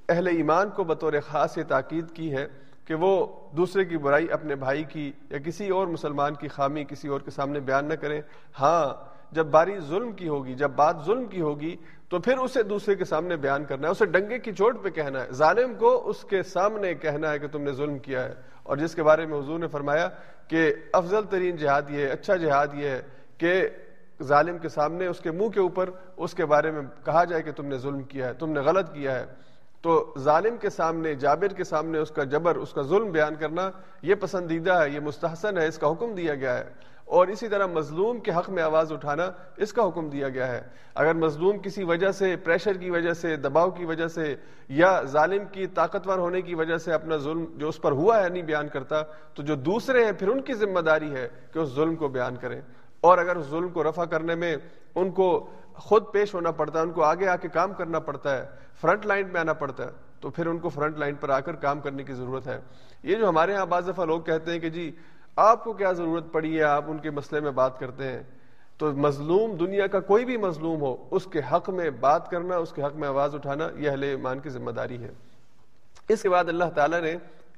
اہل 0.09 0.27
ایمان 0.27 0.69
کو 0.69 0.83
بطور 0.83 1.13
خاص 1.27 1.57
یہ 1.57 1.63
تاکید 1.67 2.11
کی 2.13 2.33
ہے 2.33 2.47
کہ 2.85 2.93
وہ 2.93 3.25
دوسرے 3.51 3.85
کی 3.85 3.97
برائی 3.97 4.31
اپنے 4.31 4.55
بھائی 4.55 4.83
کی 4.83 5.11
یا 5.29 5.37
کسی 5.37 5.69
اور 5.69 5.87
مسلمان 5.87 6.33
کی 6.33 6.47
خامی 6.47 6.83
کسی 6.83 7.07
اور 7.07 7.19
کے 7.19 7.31
سامنے 7.31 7.59
بیان 7.59 7.85
نہ 7.85 7.93
کریں۔ 7.93 8.21
ہاں 8.59 9.14
جب 9.31 9.45
باری 9.45 9.79
ظلم 9.79 10.11
کی 10.11 10.27
ہوگی، 10.27 10.53
جب 10.53 10.69
بات 10.69 10.95
ظلم 11.05 11.25
کی 11.25 11.41
ہوگی، 11.41 11.75
تو 12.09 12.19
پھر 12.19 12.37
اسے 12.37 12.63
دوسرے 12.63 12.95
کے 12.95 13.05
سامنے 13.05 13.35
بیان 13.35 13.65
کرنا 13.65 13.87
ہے۔ 13.87 13.91
اسے 13.91 14.05
ڈنگے 14.05 14.39
کی 14.39 14.53
چوٹ 14.53 14.83
پہ 14.83 14.89
کہنا 14.89 15.23
ہے۔ 15.23 15.31
ظالم 15.31 15.73
کو 15.73 16.09
اس 16.09 16.23
کے 16.23 16.43
سامنے 16.43 16.93
کہنا 16.93 17.31
ہے 17.31 17.39
کہ 17.39 17.47
تم 17.47 17.61
نے 17.61 17.71
ظلم 17.71 17.99
کیا 17.99 18.23
ہے۔ 18.23 18.33
اور 18.63 18.77
جس 18.77 18.95
کے 18.95 19.03
بارے 19.03 19.25
میں 19.25 19.39
حضور 19.39 19.59
نے 19.59 19.67
فرمایا 19.67 20.09
کہ 20.47 20.73
افضل 20.93 21.23
ترین 21.29 21.55
جہاد 21.55 21.81
یہ 21.89 21.97
ہے 21.97 22.07
اچھا 22.07 22.35
جہاد 22.35 22.67
یہ 22.73 22.89
ہے 22.89 23.01
کہ 23.37 23.69
ظالم 24.23 24.57
کے 24.57 24.69
سامنے، 24.69 25.07
اس 25.07 25.19
کے 25.19 25.31
منہ 25.31 25.49
کے 25.49 25.59
اوپر 25.59 25.89
اس 26.17 26.33
کے 26.33 26.45
بارے 26.45 26.71
میں 26.71 26.81
کہا 27.05 27.23
جائے 27.23 27.41
کہ 27.41 27.51
تم 27.51 27.65
نے 27.65 27.77
ظلم 27.77 28.03
کیا 28.03 28.27
ہے، 28.27 28.33
تم 28.33 28.51
نے 28.51 28.59
غلط 28.59 28.93
کیا 28.93 29.19
ہے۔ 29.19 29.25
تو 29.81 30.13
ظالم 30.19 30.57
کے 30.57 30.69
سامنے، 30.69 31.15
جابر 31.15 31.47
کے 31.47 31.63
سامنے 31.63 31.97
اس 31.97 32.11
کا 32.11 32.23
جبر، 32.23 32.55
اس 32.55 32.73
کا 32.73 32.81
ظلم 32.81 33.11
بیان 33.11 33.35
کرنا 33.35 33.69
یہ 34.01 34.15
پسندیدہ 34.15 34.73
ہے، 34.73 34.89
یہ 34.89 34.99
مستحسن 34.99 35.57
ہے، 35.57 35.67
اس 35.67 35.77
کا 35.77 35.91
حکم 35.91 36.15
دیا 36.15 36.35
گیا 36.35 36.57
ہے۔ 36.59 36.63
اور 37.05 37.27
اسی 37.27 37.47
طرح 37.47 37.65
مظلوم 37.65 38.19
کے 38.19 38.31
حق 38.31 38.49
میں 38.49 38.63
آواز 38.63 38.91
اٹھانا 38.91 39.31
اس 39.57 39.73
کا 39.73 39.87
حکم 39.87 40.09
دیا 40.09 40.29
گیا 40.29 40.47
ہے۔ 40.47 40.61
اگر 40.95 41.13
مظلوم 41.13 41.57
کسی 41.57 41.83
وجہ 41.83 42.11
سے 42.11 42.35
پریشر 42.35 42.73
کی 42.73 42.89
وجہ 42.89 43.13
سے، 43.13 43.35
دباؤ 43.35 43.69
کی 43.69 43.85
وجہ 43.85 44.07
سے 44.07 44.35
یا 44.69 45.01
ظالم 45.05 45.43
کی 45.51 45.67
طاقتور 45.67 46.17
ہونے 46.17 46.41
کی 46.41 46.55
وجہ 46.55 46.77
سے 46.77 46.93
اپنا 46.93 47.17
ظلم 47.17 47.45
جو 47.55 47.69
اس 47.69 47.81
پر 47.81 47.91
ہوا 47.91 48.23
ہے 48.23 48.29
نہیں 48.29 48.43
بیان 48.43 48.67
کرتا، 48.67 49.01
تو 49.33 49.43
جو 49.43 49.55
دوسرے 49.55 50.05
ہیں 50.05 50.11
پھر 50.11 50.27
ان 50.27 50.41
کی 50.41 50.53
ذمہ 50.53 50.79
داری 50.79 51.15
ہے 51.15 51.27
کہ 51.53 51.59
اس 51.59 51.69
ظلم 51.69 51.95
کو 51.95 52.07
بیان 52.07 52.35
کریں۔ 52.35 52.61
اور 53.01 53.17
اگر 53.17 53.35
اس 53.35 53.45
ظلم 53.45 53.69
کو 53.69 53.83
رفع 53.83 54.05
کرنے 54.05 54.35
میں 54.35 54.57
ان 54.95 55.11
کو 55.11 55.49
خود 55.73 56.03
پیش 56.13 56.33
ہونا 56.33 56.51
پڑتا 56.51 56.79
ہے، 56.79 56.83
ان 56.83 56.91
کو 56.91 57.03
آگے 57.03 57.27
آ 57.27 57.35
کے 57.35 57.47
کام 57.47 57.73
کرنا 57.73 57.99
پڑتا 57.99 58.37
ہے 58.37 58.45
فرنٹ 58.81 59.05
لائن 59.05 59.27
میں 59.27 59.41
آنا 59.41 59.53
پڑتا 59.53 59.83
ہے، 59.83 59.89
تو 60.19 60.29
پھر 60.29 60.47
ان 60.47 60.57
کو 60.57 60.69
فرنٹ 60.69 60.97
لائن 60.97 61.15
پر 61.15 61.29
آ 61.29 61.39
کر 61.39 61.55
کام 61.55 61.79
کرنے 61.79 62.03
کی 62.03 62.13
ضرورت 62.13 62.47
ہے۔ 62.47 62.59
یہ 63.03 63.15
جو 63.15 63.29
ہمارے 63.29 63.53
یہاں 63.53 63.65
بعض 63.65 63.87
دفعہ 63.87 64.05
لوگ 64.05 64.21
کہتے 64.21 64.51
ہیں 64.51 64.59
کہ 64.59 64.69
جی 64.69 64.91
آپ 65.35 65.63
کو 65.63 65.73
کیا 65.73 65.91
ضرورت 65.91 66.31
پڑی 66.31 66.57
ہے؟ 66.57 66.63
آپ 66.63 66.83
ان 66.87 66.97
کے 66.97 67.09
مسئلے 67.09 67.41
میں 67.41 67.51
بات 67.51 67.79
کرتے 67.79 68.03
ہیں۔ 68.03 68.23
تو 68.77 68.93
مظلوم 68.93 69.55
دنیا 69.55 69.87
کا 69.87 69.99
کوئی 69.99 70.25
بھی 70.25 70.37
مظلوم 70.37 70.81
ہو، 70.81 70.95
اس 71.11 71.25
کے 71.25 71.41
حق 71.51 71.69
میں 71.69 71.89
بات 71.89 72.31
کرنا، 72.31 72.57
اس 72.57 72.71
کے 72.71 72.83
حق 72.83 72.95
میں 72.95 73.07
آواز 73.07 73.35
اٹھانا، 73.35 73.69
یہ 73.75 73.89
اہل 73.89 74.03
ایمان 74.03 74.39
کی 74.39 74.49
ذمہ 74.49 74.71
داری 74.71 75.03
ہے۔ 75.03 75.11
اس 76.09 76.21
کے 76.21 76.29
بعد 76.29 76.45
اللہ 76.47 76.65
تعالیٰ 76.75 77.01
نے 77.01 77.15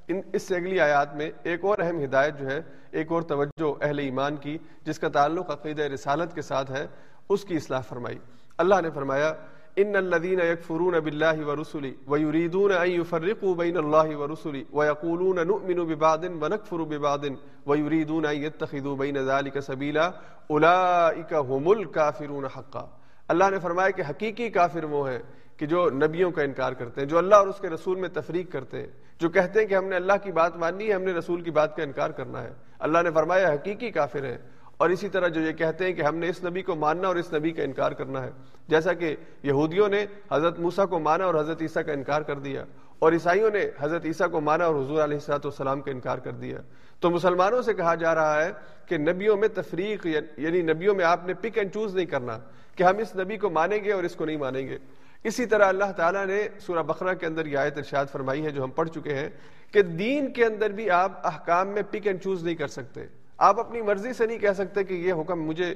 ان، 0.08 0.20
اس 0.32 0.42
سے 0.42 0.56
اگلی 0.56 0.80
آیات 0.80 1.14
میں 1.14 1.30
ایک 1.42 1.64
اور 1.64 1.78
اہم 1.78 2.04
ہدایت 2.04 2.38
جو 2.38 2.46
ہے، 2.46 2.60
ایک 2.90 3.12
اور 3.12 3.22
توجہ 3.22 3.84
اہل 3.84 3.98
ایمان 3.98 4.36
کی، 4.36 4.58
جس 4.84 4.98
کا 4.98 5.08
تعلق 5.08 5.50
عقیدہ 5.50 5.82
رسالت 5.82 6.34
کے 6.34 6.42
ساتھ 6.42 6.70
ہے، 6.70 6.86
اس 7.28 7.44
کی 7.44 7.56
اصلاح 7.56 7.80
فرمائی۔ 7.80 8.18
اللہ 8.58 8.74
نے 8.82 8.90
فرمایا 8.90 9.34
ان 9.78 9.96
الذين 9.96 10.40
يكفرون 10.40 11.00
بالله 11.00 11.46
ورسله 11.46 11.94
ويريدون 12.06 12.72
ان 12.72 12.90
يفرقوا 12.90 13.54
بين 13.54 13.76
الله 13.76 14.16
ورسله 14.16 14.64
ويقولون 14.72 15.46
نؤمن 15.46 15.84
ببعض 15.86 16.24
ونكفر 16.24 16.82
ببعض 16.82 17.24
ويريدون 17.66 18.26
ان 18.26 18.36
يتخذوا 18.36 18.96
بين 18.96 19.18
ذلك 19.18 19.58
سبيلا 19.58 20.12
اولئك 20.50 21.32
هم 21.32 21.70
الكافرون 21.70 22.44
حقا 22.44 22.84
اللہ 23.28 23.50
نے 23.50 23.58
فرمایا 23.58 23.90
کہ 23.90 24.02
حقیقی 24.10 24.50
کافر 24.50 24.84
وہ 24.84 25.10
ہیں 25.10 25.18
کہ 25.56 25.66
جو 25.66 25.90
نبیوں 25.90 26.30
کا 26.30 26.42
انکار 26.42 26.72
کرتے 26.72 27.00
ہیں، 27.00 27.08
جو 27.08 27.18
اللہ 27.18 27.34
اور 27.34 27.46
اس 27.46 27.60
کے 27.60 27.68
رسول 27.70 27.96
میں 27.96 28.08
تفریق 28.08 28.52
کرتے 28.52 28.80
ہیں، 28.80 28.86
جو 29.20 29.28
کہتے 29.28 29.60
ہیں 29.60 29.66
کہ 29.66 29.74
ہم 29.74 29.84
نے 29.84 29.96
اللہ 29.96 30.12
کی 30.22 30.32
بات 30.32 30.56
ماننی 30.56 30.88
ہے، 30.88 30.92
ہم 30.92 31.02
نے 31.02 31.12
رسول 31.12 31.40
کی 31.40 31.50
بات 31.50 31.76
کا 31.76 31.82
انکار 31.82 32.10
کرنا 32.10 32.42
ہے۔ 32.42 32.52
اللہ 32.78 32.98
نے 33.02 33.10
فرمایا 33.10 33.52
حقیقی 33.54 33.90
کافر 33.90 34.24
ہیں۔ 34.24 34.38
اور 34.78 34.90
اسی 34.90 35.08
طرح 35.08 35.28
جو 35.28 35.40
یہ 35.40 35.52
کہتے 35.52 35.84
ہیں 35.84 35.92
کہ 35.92 36.02
ہم 36.02 36.16
نے 36.16 36.28
اس 36.28 36.42
نبی 36.44 36.62
کو 36.62 36.74
ماننا 36.76 37.08
اور 37.08 37.16
اس 37.16 37.32
نبی 37.32 37.50
کا 37.50 37.62
انکار 37.62 37.92
کرنا 37.92 38.22
ہے۔ 38.22 38.30
جیسا 38.68 38.92
کہ 38.92 39.14
یہودیوں 39.42 39.88
نے 39.88 40.04
حضرت 40.32 40.58
موسا 40.58 40.84
کو 40.84 40.98
مانا 40.98 41.24
اور 41.24 41.34
حضرت 41.34 41.62
عیسیٰ 41.62 41.84
کا 41.86 41.92
انکار 41.92 42.22
کر 42.22 42.38
دیا، 42.38 42.64
اور 42.98 43.12
عیسائیوں 43.12 43.50
نے 43.50 43.64
حضرت 43.78 44.04
عیسیٰ 44.06 44.30
کو 44.30 44.40
مانا 44.40 44.64
اور 44.64 44.74
حضور 44.74 45.02
علیہ 45.04 45.16
السلاۃ 45.16 45.44
والسلام 45.44 45.80
کا 45.80 45.90
انکار 45.90 46.18
کر 46.18 46.32
دیا۔ 46.34 46.60
تو 47.02 47.10
مسلمانوں 47.10 47.62
سے 47.62 47.74
کہا 47.74 47.94
جا 47.94 48.14
رہا 48.14 48.42
ہے 48.44 48.50
کہ 48.86 48.98
نبیوں 48.98 49.36
میں 49.36 49.48
تفریق 49.54 50.06
یعنی 50.06 50.62
نبیوں 50.62 50.94
میں 50.94 51.04
آپ 51.04 51.26
نے 51.26 51.34
پک 51.34 51.58
اینڈ 51.58 51.72
چوز 51.74 51.94
نہیں 51.94 52.06
کرنا، 52.06 52.38
کہ 52.76 52.82
ہم 52.82 52.98
اس 52.98 53.14
نبی 53.16 53.36
کو 53.36 53.50
مانیں 53.50 53.78
گے 53.84 53.92
اور 53.92 54.04
اس 54.04 54.16
کو 54.16 54.24
نہیں 54.24 54.36
مانیں 54.36 54.66
گے۔ 54.68 54.78
اسی 55.24 55.46
طرح 55.46 55.66
اللہ 55.66 55.92
تعالیٰ 55.96 56.26
نے 56.26 56.42
سورہ 56.60 56.82
بقرہ 56.82 57.14
کے 57.14 57.26
اندر 57.26 57.46
یہ 57.46 57.58
آیت 57.58 57.78
ارشاد 57.78 58.06
فرمائی 58.12 58.44
ہے 58.44 58.50
جو 58.50 58.64
ہم 58.64 58.70
پڑھ 58.70 58.88
چکے 58.88 59.14
ہیں 59.14 59.28
کہ 59.72 59.82
دین 59.82 60.32
کے 60.32 60.44
اندر 60.44 60.70
بھی 60.70 60.90
آپ 60.90 61.26
احکام 61.26 61.68
میں 61.68 61.82
پک 61.90 62.06
اینڈ 62.06 62.22
چوز 62.22 62.44
نہیں 62.44 62.54
کر 62.54 62.68
سکتے۔ 62.68 63.06
آپ 63.38 63.60
اپنی 63.60 63.82
مرضی 63.82 64.12
سے 64.12 64.26
نہیں 64.26 64.38
کہہ 64.38 64.52
سکتے 64.52 64.84
کہ 64.84 64.94
یہ 64.94 65.12
حکم 65.12 65.42
مجھے 65.42 65.74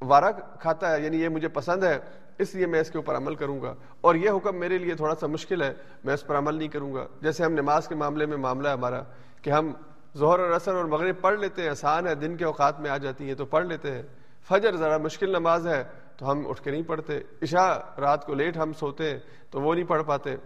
وارہ 0.00 0.32
کھاتا 0.60 0.96
ہے 0.96 1.00
یعنی 1.00 1.22
یہ 1.22 1.28
مجھے 1.28 1.48
پسند 1.48 1.84
ہے، 1.84 1.98
اس 2.38 2.54
لیے 2.54 2.66
میں 2.66 2.80
اس 2.80 2.90
کے 2.90 2.98
اوپر 2.98 3.16
عمل 3.16 3.34
کروں 3.34 3.62
گا۔ 3.62 3.74
اور 4.00 4.14
یہ 4.14 4.30
حکم 4.30 4.56
میرے 4.56 4.78
لیے 4.78 4.94
تھوڑا 4.94 5.14
سا 5.14 5.26
مشکل 5.26 5.62
ہے، 5.62 5.74
میں 6.04 6.14
اس 6.14 6.26
پر 6.26 6.38
عمل 6.38 6.54
نہیں 6.54 6.68
کروں 6.68 6.94
گا۔ 6.94 7.06
جیسے 7.20 7.44
ہم 7.44 7.52
نماز 7.52 7.88
کے 7.88 7.94
معاملے 7.94 8.26
میں 8.26 8.36
معاملہ 8.36 8.68
ہے 8.68 8.72
ہمارا 8.72 9.02
کہ 9.42 9.50
ہم 9.50 9.72
ظہر 10.16 10.38
اور 10.38 10.50
اثر 10.50 10.74
اور 10.74 10.84
مغرب 10.84 11.20
پڑھ 11.20 11.40
لیتے 11.40 11.62
ہیں، 11.62 11.68
آسان 11.68 12.06
ہے، 12.06 12.14
دن 12.14 12.36
کے 12.36 12.44
اوقات 12.44 12.80
میں 12.80 12.90
آ 12.90 12.96
جاتی 12.96 13.28
ہے 13.28 13.34
تو 13.34 13.44
پڑھ 13.44 13.66
لیتے 13.66 13.90
ہیں۔ 13.90 14.02
فجر 14.48 14.76
ذرا 14.76 14.98
مشکل 14.98 15.30
نماز 15.30 15.66
ہے 15.66 15.84
تو 16.16 16.30
ہم 16.30 16.46
اٹھ 16.48 16.62
کے 16.62 16.70
نہیں 16.70 16.82
پڑھتے۔ 16.82 17.18
عشاء 17.42 18.00
رات 18.00 18.26
کو 18.26 18.34
لیٹ 18.34 18.56
ہم 18.56 18.72
سوتے 18.72 19.10
ہیں 19.10 19.18
تو 19.50 19.60
وہ 19.60 19.74
نہیں 19.74 19.84
پڑھ 19.84 20.02
پاتے۔ 20.06 20.36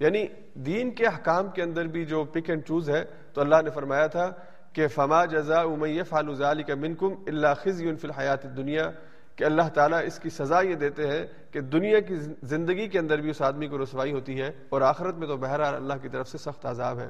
یعنی 0.00 0.26
دین 0.54 0.90
کے 0.90 1.06
حکام 1.06 1.50
کے 1.50 1.62
اندر 1.62 1.84
بھی 1.84 2.04
جو 2.04 2.24
پک 2.24 2.50
اینڈ 2.50 2.62
چوز 2.62 2.90
ہے، 2.90 3.04
تو 3.32 3.40
اللہ 3.40 3.56
نے 3.64 3.70
فرمایا 3.70 4.06
تھا 4.06 4.32
کہ 4.76 4.88
فما 4.88 5.24
جزا 5.24 5.60
امیہ 5.60 6.02
فالوزال 6.02 6.62
کا 6.62 6.74
منکم 6.74 7.14
اللہ 7.26 7.54
خزی 7.62 7.94
فی 7.94 8.08
الحیات 8.08 8.56
دنیا 8.56 8.90
کہ 9.36 9.44
اللہ 9.44 9.68
تعالیٰ 9.74 10.00
اس 10.06 10.18
کی 10.18 10.30
سزا 10.30 10.60
یہ 10.60 10.74
دیتے 10.74 11.06
ہیں 11.06 11.26
کہ 11.50 11.60
دنیا 11.60 12.00
کی 12.00 12.14
زندگی 12.42 12.88
کے 12.88 12.98
اندر 12.98 13.20
بھی 13.20 13.30
اس 13.30 13.42
آدمی 13.42 13.66
کو 13.66 13.82
رسوائی 13.82 14.12
ہوتی 14.12 14.40
ہے 14.40 14.50
اور 14.68 14.80
آخرت 14.80 15.14
میں 15.14 15.28
تو 15.28 15.36
بہرحال 15.36 15.74
اللہ 15.74 15.94
کی 16.02 16.08
طرف 16.08 16.28
سے 16.28 16.38
سخت 16.38 16.66
عذاب 16.66 17.00
ہے۔ 17.00 17.08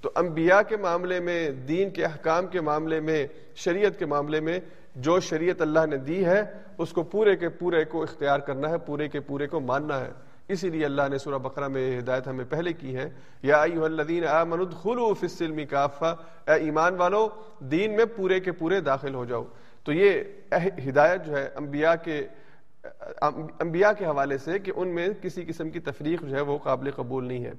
تو 0.00 0.10
انبیاء 0.16 0.60
کے 0.68 0.76
معاملے 0.76 1.20
میں، 1.20 1.50
دین 1.50 1.90
کے 1.90 2.04
احکام 2.04 2.46
کے 2.46 2.60
معاملے 2.60 3.00
میں، 3.00 3.26
شریعت 3.54 3.98
کے 3.98 4.06
معاملے 4.06 4.40
میں 4.40 4.60
جو 4.96 5.20
شریعت 5.20 5.62
اللہ 5.62 5.86
نے 5.86 5.96
دی 5.96 6.24
ہے، 6.24 6.42
اس 6.78 6.92
کو 6.92 7.02
پورے 7.02 7.36
کے 7.36 7.48
پورے 7.48 7.84
کو 7.84 8.02
اختیار 8.02 8.38
کرنا 8.38 8.68
ہے، 8.70 8.78
پورے 8.78 9.08
کے 9.08 9.20
پورے 9.20 9.46
کو 9.46 9.60
ماننا 9.60 10.00
ہے۔ 10.00 10.10
اسی 10.52 10.70
لیے 10.70 10.84
اللہ 10.84 11.02
نے 11.10 11.18
سورہ 11.18 11.38
بقرہ 11.38 11.68
میں 11.68 11.98
ہدایت 11.98 12.28
ہمیں 12.28 12.44
پہلے 12.44 12.72
کی 12.72 12.96
ہے، 12.96 13.10
یا 13.42 13.62
ایوہ 13.62 13.84
الذین 13.84 14.24
آمنوا 14.24 14.66
ادخلوا 14.66 15.14
فی 15.14 15.26
السلم 15.26 15.60
کافہ، 15.70 16.14
اے 16.46 16.52
ایمان 16.52 16.94
والو، 16.94 17.28
دین 17.58 17.96
میں 17.96 18.04
پورے 18.04 18.40
کے 18.40 18.52
پورے 18.52 18.80
داخل 18.80 19.14
ہو 19.14 19.24
جاؤ۔ 19.24 19.44
تو 19.84 19.92
یہ 19.92 20.22
ہدایت 20.88 21.26
جو 21.26 21.36
ہے، 21.36 21.48
انبیاء 21.56 21.94
کے 22.04 22.26
انبیاء 23.60 23.90
کے 23.98 24.04
حوالے 24.04 24.38
سے 24.38 24.58
کہ 24.58 24.72
ان 24.76 24.88
میں 24.88 25.08
کسی 25.22 25.44
قسم 25.44 25.70
کی 25.70 25.80
تفریق 25.80 26.22
جو 26.22 26.36
ہے 26.36 26.40
وہ 26.40 26.58
قابل 26.58 26.90
قبول 26.90 27.24
نہیں 27.24 27.44
ہے۔ 27.44 27.52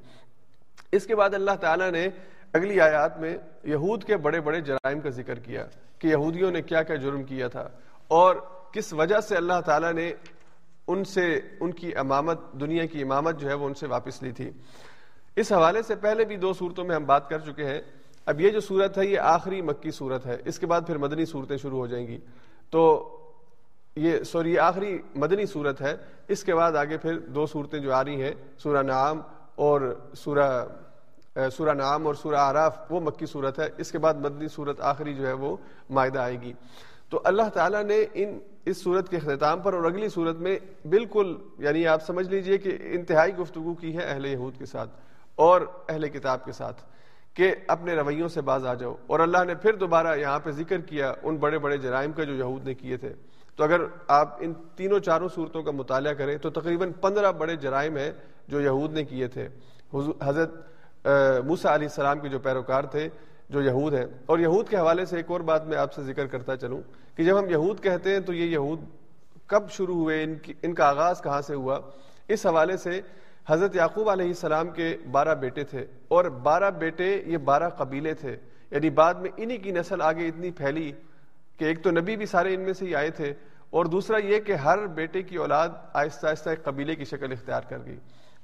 اس 0.92 1.06
کے 1.06 1.16
بعد 1.16 1.34
اللہ 1.34 1.56
تعالیٰ 1.62 1.92
نے 1.92 2.08
اگلی 2.54 2.80
آیات 2.80 3.20
میں 3.20 3.38
یہود 3.64 4.04
کے 4.04 4.18
بڑے 4.18 4.40
بڑے 4.42 4.62
جرائم 4.62 5.00
کا 5.00 5.10
ذکر 5.10 5.40
کیا 5.40 5.66
کہ 6.00 6.08
یہودیوں 6.08 6.52
نے 6.52 6.62
کیا 6.62 6.84
کیا 6.84 6.96
جرم 6.96 7.24
کیا 7.24 7.48
تھا۔ 7.48 7.70
اور 8.08 8.36
کس 8.74 8.94
وجہ 8.94 9.20
سے 9.20 9.36
اللہ 9.36 9.62
تعالیٰ 9.66 9.94
نے 9.94 10.14
ان 10.92 11.04
سے، 11.04 11.40
ان 11.60 11.72
کی 11.72 11.96
امامت، 11.96 12.52
دنیا 12.52 12.86
کی 12.86 13.02
امامت 13.02 13.40
جو 13.40 13.50
ہے 13.50 13.54
وہ 13.54 13.66
ان 13.66 13.74
سے 13.74 13.88
واپس 13.88 14.24
لی 14.24 14.32
تھی۔ 14.32 14.52
اس 15.36 15.52
حوالے 15.52 15.82
سے 15.82 15.96
پہلے 15.96 16.26
بھی 16.26 16.38
دو 16.38 16.54
صورتوں 16.54 16.84
میں 16.84 16.96
ہم 16.96 17.06
بات 17.06 17.30
کر 17.30 17.40
چکے 17.40 17.66
ہیں۔ 17.66 17.82
اب 18.26 18.42
یہ 18.42 18.50
جو 18.50 18.60
صورت 18.60 18.98
ہے، 18.98 19.06
یہ 19.06 19.20
آخری 19.20 19.62
مکی 19.62 19.92
صورت 19.92 20.26
ہے۔ 20.26 20.38
اس 20.46 20.60
کے 20.60 20.66
بعد 20.66 20.82
پھر 20.88 20.98
مدنی 20.98 21.26
صورتیں 21.26 21.58
شروع 21.58 21.80
ہو 21.80 21.88
جائیں 21.88 22.08
گی۔ 22.08 22.18
تو 22.70 23.10
یہ، 23.96 24.24
سوری 24.24 24.60
آخری 24.60 25.02
مدنی 25.16 25.46
صورت 25.46 25.82
ہے۔ 25.82 25.96
اس 26.28 26.44
کے 26.44 26.56
بعد 26.56 26.72
آگے 26.72 26.98
پھر 26.98 27.20
دو 27.20 27.46
صورتیں 27.46 27.80
جو 27.80 27.94
آ 27.94 28.04
رہی 28.04 28.24
ہیں، 28.24 28.32
سورہ 28.58 28.84
نعام 28.84 29.22
اور 29.56 30.00
سورہ 30.14 30.66
سورہ 31.52 31.74
نعام 31.74 32.08
اور 32.08 32.16
سورہ 32.16 32.36
آراف 32.36 32.78
وہ 32.90 33.00
مکی 33.00 33.26
صورت 33.26 33.60
ہے۔ 33.60 33.70
اس 33.78 33.92
کے 33.92 33.98
بعد 33.98 34.14
مدنی 34.14 34.48
صورت 34.48 34.82
آخری 34.82 35.14
جو 35.14 35.28
ہے 35.28 35.34
وہ 35.34 35.58
معاہدہ 35.90 36.20
آئے 36.20 36.42
گی۔ 36.42 36.54
تو 37.12 37.22
اللہ 37.24 37.50
تعالیٰ 37.54 37.84
نے 37.84 38.06
ان 38.14 38.40
اس 38.66 38.84
صورت 38.84 39.10
کے 39.10 39.18
اختتام 39.18 39.60
پر 39.60 39.74
اور 39.74 39.84
اگلی 39.84 40.10
صورت 40.10 40.36
میں 40.36 40.60
بالکل 40.88 41.36
یعنی 41.58 41.88
آپ 41.88 42.06
سمجھ 42.06 42.30
لیجیے 42.30 42.58
کہ 42.58 42.78
انتہائی 42.82 43.36
گفتگو 43.36 43.74
کی 43.74 43.98
ہے 43.98 44.04
اہل 44.04 44.26
یہود 44.26 44.58
کے 44.58 44.66
ساتھ 44.66 44.90
اور 45.36 45.62
اہل 45.90 46.10
کتاب 46.10 46.46
کے 46.46 46.52
ساتھ 46.52 46.82
کہ 47.34 47.56
اپنے 47.68 47.94
رویوں 47.94 48.28
سے 48.28 48.42
باز 48.42 48.66
آ 48.66 48.74
جاؤ 48.74 48.96
اور 49.08 49.20
اللہ 49.20 49.44
نے 49.48 49.56
پھر 49.56 49.76
دوبارہ 49.76 50.18
یہاں 50.18 50.40
پہ 50.40 50.52
ذکر 50.52 50.82
کیا 50.82 51.14
ان 51.24 51.38
بڑے 51.38 51.60
بڑے 51.60 51.78
جرائم 51.78 52.12
کا 52.12 52.24
جو 52.24 52.34
یہود 52.34 52.68
نے 52.68 52.74
کیے 52.74 52.98
تھے۔ 52.98 53.14
تو 53.56 53.64
اگر 53.64 53.82
آپ 54.08 54.38
ان 54.40 54.54
تینوں 54.76 55.00
چاروں 55.00 55.30
صورتوں 55.36 55.64
کا 55.64 55.72
مطالعہ 55.72 56.14
کریں 56.14 56.38
تو 56.38 56.50
تقریباً 56.50 56.92
پندرہ 56.92 57.32
بڑے 57.32 57.56
جرائم 57.56 57.98
ہیں 57.98 58.12
جو 58.48 58.62
یہود 58.62 58.94
نے 58.94 59.04
کیے 59.04 59.28
تھے۔ 59.28 59.48
حضرت 60.22 60.52
موسا 61.46 61.76
علیہ 61.76 61.88
السلام 61.88 62.20
کے 62.20 62.30
جو 62.30 62.40
پیروکار 62.40 62.84
تھے 62.84 63.10
جو 63.52 63.62
یہود 63.62 63.94
ہیں۔ 63.94 64.06
اور 64.26 64.40
یہود 64.40 64.70
کے 64.70 64.78
حوالے 64.78 65.06
سے 65.06 65.18
ایک 65.18 65.26
اور 65.28 65.40
بات 65.40 65.66
میں 65.66 65.78
آپ 65.78 65.94
سے 65.94 66.04
ذکر 66.04 66.28
کرتا 66.28 66.58
چلوں 66.58 66.82
کہ 67.16 67.24
جب 67.24 67.40
ہم 67.40 67.50
یہود 67.50 67.84
کہتے 67.84 68.14
ہیں 68.14 68.20
تو 68.20 68.34
یہ 68.34 68.46
یہود 68.46 68.80
کب 69.48 69.70
شروع 69.70 69.96
ہوئے، 69.96 70.24
ان 70.24 70.36
کی 70.36 70.54
ان 70.62 70.74
کا 70.74 70.86
آغاز 70.90 71.22
کہاں 71.22 71.42
سے 71.42 71.56
ہوا؟ 71.56 71.80
اس 72.28 72.46
حوالے 72.46 72.78
سے 72.78 73.02
حضرت 73.48 73.76
یعقوب 73.76 74.10
علیہ 74.10 74.28
السلام 74.28 74.70
کے 74.70 74.98
بارہ 75.12 75.36
بیٹے 75.36 75.64
تھے 75.64 75.86
اور 76.08 76.26
بارہ 76.26 76.70
بیٹے 76.70 77.24
یہ 77.26 77.38
بارہ 77.38 77.70
قبیلے 77.70 78.14
تھے۔ 78.14 78.38
یعنی 78.72 78.90
بعد 78.90 79.14
میں 79.14 79.32
انہی 79.38 79.58
کی 79.58 79.72
نسل 79.72 80.02
آگے 80.02 80.28
اتنی 80.28 80.52
پھیلی 80.52 80.92
کہ 81.58 81.66
ایک 81.66 81.84
تو 81.84 81.92
نبی 81.92 82.16
بھی 82.16 82.26
سارے 82.26 82.54
ان 82.54 82.62
میں 82.62 82.74
سے 82.74 82.86
ہی 82.86 82.96
آئے 82.96 83.10
تھے 83.10 83.34
اور 83.70 83.86
دوسرا 83.86 84.18
یہ 84.18 84.40
کہ 84.40 84.52
ہر 84.52 84.88
بیٹے 84.88 85.22
کی 85.22 85.36
اولاد 85.36 85.70
آہستہ 85.94 86.28
آہستہ 86.28 86.50
ایک 86.50 86.64
قبیلے 86.64 86.96
کی 86.96 87.06
شکل 87.06 87.32
اختیار 87.32 87.62
کر 87.70 87.78
گئی۔ 87.86 87.98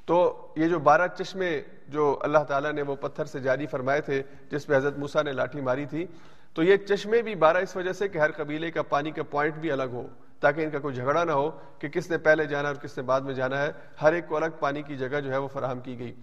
تو 0.08 0.48
یہ 0.56 0.68
جو 0.68 0.80
بارہ 0.80 1.08
چشمے 1.08 1.62
جو 1.88 2.20
اللہ 2.22 2.38
تعالیٰ 2.38 2.74
نے 2.74 2.82
وہ 2.82 2.96
پتھر 2.96 3.26
سے 3.26 3.40
جاری 3.40 3.66
فرمائے 3.68 4.02
تھے، 4.02 4.24
جس 4.52 4.68
پہ 4.68 4.76
حضرت 4.76 4.98
موسا 4.98 5.22
نے 5.22 5.32
لاٹھی 5.32 5.62
ماری 5.62 5.86
تھی، 5.86 6.06
تو 6.54 6.64
یہ 6.64 6.78
چشمے 6.78 7.22
بھی 7.22 7.36
بارہ 7.36 7.58
اس 7.58 7.76
وجہ 7.76 7.92
سے 7.92 8.08
کہ 8.08 8.18
ہر 8.18 8.32
قبیلے 8.32 8.72
کا 8.72 8.82
پانی 8.82 9.12
کا 9.12 9.24
پوائنٹ 9.24 9.56
بھی 9.56 9.72
الگ 9.72 9.84
ہو، 9.84 10.08
تاکہ 10.40 10.62
ان 10.62 10.70
کا 10.70 10.80
کوئی 10.80 10.96
جھگڑا 10.96 11.24
نہ 11.24 11.32
ہو 11.32 11.52
کہ 11.80 11.88
کس 11.88 12.10
نے 12.10 12.18
پہلے 12.18 12.46
جانا 12.46 12.68
اور 12.68 12.76
کس 12.76 12.98
نے 12.98 13.04
بعد 13.04 13.22
میں 13.22 13.34
جانا 13.34 13.62
ہے، 13.62 13.72
ہر 14.02 14.14
ایک 14.14 14.28
کو 14.28 14.36
الگ 14.36 14.56
پانی 14.60 14.82
کی 14.82 14.98
جگہ 14.98 15.20
جو 15.20 15.32
ہے 15.32 15.38
وہ 15.38 15.48
فراہم 15.48 15.80
کی 15.80 16.00
گئی۔ 16.00 16.14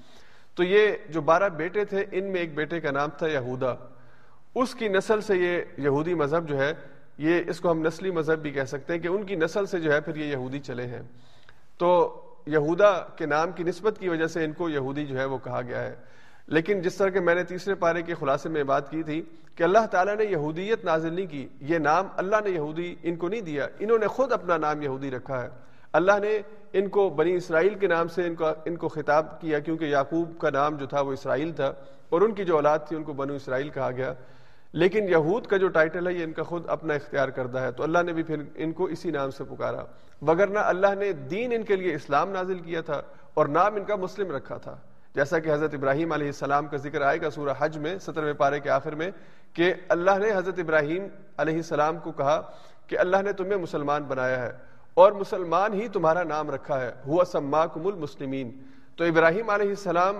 تو 0.54 0.62
یہ 0.62 0.96
جو 1.08 1.20
بارہ 1.20 1.48
بیٹے 1.48 1.84
تھے، 1.84 2.04
ان 2.12 2.24
میں 2.24 2.40
ایک 2.40 2.54
بیٹے 2.54 2.80
کا 2.80 2.90
نام 2.90 3.08
تھا 3.18 3.26
یہودا۔ 3.26 3.74
اس 4.54 4.74
کی 4.74 4.88
نسل 4.88 5.20
سے 5.20 5.36
یہ 5.36 5.62
یہودی 5.78 6.14
مذہب 6.14 6.48
جو 6.48 6.58
ہے، 6.58 6.72
یہ 7.18 7.42
اس 7.46 7.60
کو 7.60 7.70
ہم 7.70 7.86
نسلی 7.86 8.10
مذہب 8.10 8.38
بھی 8.38 8.50
کہہ 8.50 8.64
سکتے 8.64 8.92
ہیں 8.92 9.00
کہ 9.00 9.08
ان 9.08 9.24
کی 9.24 9.36
نسل 9.36 9.66
سے 9.66 9.80
جو 9.80 9.92
ہے 9.92 10.00
پھر 10.00 10.16
یہ 10.16 10.24
یہودی 10.24 10.58
چلے 10.58 10.86
ہیں۔ 10.86 11.02
تو 11.78 12.20
یہودا 12.46 12.98
کے 13.16 13.26
نام 13.26 13.52
کی 13.52 13.62
نسبت 13.62 13.98
کی 13.98 14.08
وجہ 14.08 14.26
سے 14.26 14.44
ان 14.44 14.52
کو 14.52 14.68
یہودی 14.68 15.06
جو 15.06 15.18
ہے 15.18 15.24
وہ 15.24 15.38
کہا 15.38 15.60
گیا 15.62 15.82
ہے۔ 15.82 15.96
لیکن 16.46 16.80
جس 16.80 16.94
طرح 16.94 17.08
کہ 17.08 17.20
میں 17.20 17.34
نے 17.34 17.44
تیسرے 17.44 17.74
پارے 17.74 18.02
کے 18.02 18.14
خلاصے 18.14 18.48
میں 18.48 18.64
بات 18.64 18.90
کی 18.90 19.02
تھی 19.02 19.22
کہ 19.54 19.62
اللہ 19.62 19.86
تعالیٰ 19.90 20.16
نے 20.16 20.24
یہودیت 20.24 20.84
نازل 20.84 21.12
نہیں 21.12 21.26
کی، 21.26 21.48
یہ 21.60 21.78
نام 21.78 22.06
اللہ 22.16 22.36
نے 22.44 22.50
یہودی 22.50 22.94
ان 23.02 23.16
کو 23.16 23.28
نہیں 23.28 23.40
دیا، 23.40 23.68
انہوں 23.78 23.98
نے 23.98 24.06
خود 24.06 24.32
اپنا 24.32 24.56
نام 24.56 24.82
یہودی 24.82 25.10
رکھا 25.10 25.42
ہے۔ 25.42 25.48
اللہ 25.92 26.12
نے 26.22 26.40
ان 26.72 26.88
کو 26.88 27.10
بنی 27.10 27.34
اسرائیل 27.34 27.74
کے 27.74 27.86
نام 27.86 28.08
سے 28.08 28.26
ان 28.26 28.34
کو 28.34 28.46
ان 28.64 28.76
کو 28.76 28.88
خطاب 28.88 29.40
کیا 29.40 29.58
کیونکہ 29.58 29.84
یعقوب 29.84 30.38
کا 30.38 30.50
نام 30.50 30.76
جو 30.76 30.86
تھا 30.86 31.00
وہ 31.00 31.12
اسرائیل 31.12 31.52
تھا 31.52 31.72
اور 32.08 32.20
ان 32.20 32.34
کی 32.34 32.44
جو 32.44 32.54
اولاد 32.54 32.78
تھی 32.88 32.96
ان 32.96 33.02
کو 33.02 33.12
بنو 33.12 33.34
اسرائیل 33.34 33.68
کہا 33.68 33.90
گیا۔ 33.90 34.14
لیکن 34.74 35.08
یہود 35.08 35.46
کا 35.46 35.56
جو 35.56 35.68
ٹائٹل 35.68 36.06
ہے، 36.06 36.12
یہ 36.12 36.24
ان 36.24 36.32
کا 36.32 36.42
خود 36.42 36.64
اپنا 36.68 36.94
اختیار 36.94 37.28
کردہ 37.28 37.58
ہے۔ 37.58 37.72
تو 37.72 37.82
اللہ 37.82 37.98
نے 38.02 38.12
بھی 38.12 38.22
پھر 38.22 38.42
ان 38.54 38.72
کو 38.72 38.84
اسی 38.84 39.10
نام 39.10 39.30
سے 39.30 39.44
پکارا۔ 39.44 39.82
وگرنہ 40.22 40.58
اللہ 40.58 40.94
نے 40.98 41.12
دین 41.12 41.52
ان 41.52 41.62
کے 41.62 41.76
لیے 41.76 41.94
اسلام 41.94 42.30
نازل 42.30 42.58
کیا 42.58 42.80
تھا 42.80 43.02
اور 43.34 43.46
نام 43.46 43.74
ان 43.74 43.84
کا 43.84 43.96
مسلم 43.96 44.30
رکھا 44.30 44.56
تھا۔ 44.56 44.76
جیسا 45.14 45.38
کہ 45.38 45.52
حضرت 45.52 45.74
ابراہیم 45.74 46.12
علیہ 46.12 46.26
السلام 46.26 46.66
کا 46.66 46.76
ذکر 46.76 47.02
آئے 47.02 47.20
گا 47.20 47.30
سورہ 47.30 47.50
حج 47.58 47.78
میں، 47.78 47.98
سترویں 47.98 48.32
پارے 48.32 48.60
کے 48.60 48.70
آخر 48.70 48.94
میں، 48.94 49.10
کہ 49.52 49.74
اللہ 49.88 50.18
نے 50.18 50.32
حضرت 50.32 50.58
ابراہیم 50.58 51.06
علیہ 51.38 51.56
السلام 51.56 51.98
کو 51.98 52.12
کہا 52.12 52.42
کہ 52.86 52.98
اللہ 52.98 53.16
نے 53.24 53.32
تمہیں 53.32 53.56
مسلمان 53.56 54.02
بنایا 54.02 54.42
ہے 54.42 54.52
اور 54.94 55.12
مسلمان 55.12 55.72
ہی 55.74 55.88
تمہارا 55.88 56.22
نام 56.22 56.50
رکھا 56.50 56.80
ہے۔ 56.80 56.92
ہوا 57.06 57.24
سماکم 57.24 57.86
المسلمین۔ 57.86 58.50
تو 58.96 59.04
ابراہیم 59.04 59.50
علیہ 59.50 59.68
السلام 59.68 60.16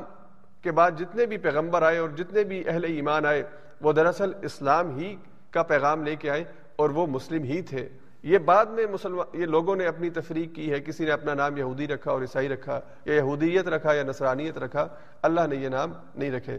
کے 0.63 0.73
بعد 0.73 0.91
جتنے 0.99 1.27
بھی 1.27 1.37
پیغمبر 1.37 1.83
آئے 1.83 1.99
اور 1.99 2.09
جتنے 2.09 2.45
بھی 2.45 2.69
اہل 2.69 2.85
ایمان 2.85 3.27
آئے 3.27 3.43
وہ 3.81 3.93
دراصل 3.93 4.33
اسلام 4.43 4.99
ہی 4.99 5.17
کا 5.51 5.63
پیغام 5.63 6.03
لے 6.03 6.17
کے 6.17 6.31
آئے 6.31 6.45
اور 6.77 6.91
وہ 6.91 7.07
مسلم 7.07 7.43
ہی 7.43 7.63
تھے۔ 7.63 7.89
یہ 8.23 8.39
بعد 8.39 8.67
میں 8.67 8.87
مسلمان 8.87 9.41
یہ 9.41 9.47
لوگوں 9.47 9.77
نے 9.77 9.87
اپنی 9.87 10.11
تفریق 10.11 10.55
کی 10.55 10.73
ہے۔ 10.73 10.81
کسی 10.81 11.05
نے 11.05 11.11
اپنا 11.11 11.35
نام 11.35 11.57
یہودی 11.57 11.89
رکھا 11.89 12.11
اور 12.11 12.21
عیسائی 12.21 12.49
رکھا 12.49 12.81
یا 13.05 13.15
یہودیت 13.15 13.69
رکھا 13.69 13.93
یا 13.93 14.03
نصرانیت 14.03 14.59
رکھا، 14.59 14.89
اللہ 15.23 15.41
نے 15.47 15.57
یہ 15.57 15.69
نام 15.69 15.93
نہیں 16.15 16.31
رکھے۔ 16.31 16.59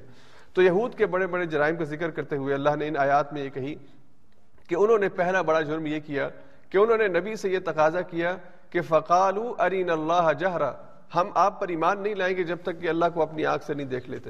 تو 0.54 0.62
یہود 0.62 0.96
کے 0.96 1.06
بڑے 1.06 1.28
بڑے 1.28 1.46
جرائم 1.46 1.76
کا 1.76 1.84
ذکر 1.84 2.10
کرتے 2.10 2.38
ہوئے 2.38 2.54
اللہ 2.54 2.76
نے 2.76 2.88
ان 2.88 2.98
آیات 2.98 3.34
میں 3.34 3.44
یہ 3.44 3.50
کہی 3.50 3.76
کہ 4.70 4.76
انہوں 4.76 4.98
نے 4.98 5.10
پہلا 5.10 5.42
بڑا 5.42 5.62
جرم 5.62 5.86
یہ 5.86 6.00
کیا 6.00 6.30
کہ 6.70 6.78
انہوں 6.78 6.98
نے 6.98 7.08
نبی 7.08 7.36
سے 7.36 7.50
یہ 7.50 7.60
تقاضا 7.66 8.02
کیا 8.02 8.38
کہ 8.70 8.82
فقالو 8.82 9.56
ارین 9.60 9.90
اللہ 9.90 10.32
جہرا، 10.40 10.72
ہم 11.16 11.30
آپ 11.36 11.60
پر 11.60 11.68
ایمان 11.68 12.04
نہیں 12.04 12.16
لائیں 12.16 12.38
گے 12.38 12.44
جب 12.44 12.58
تک 12.64 12.82
کہ 12.82 12.90
اللہ 12.90 13.06
کو 13.14 13.22
اپنی 13.22 13.46
آنکھ 13.46 13.66
سے 13.66 13.74
نہیں 13.74 13.88
دیکھ 13.88 14.10
لیتے۔ 14.10 14.30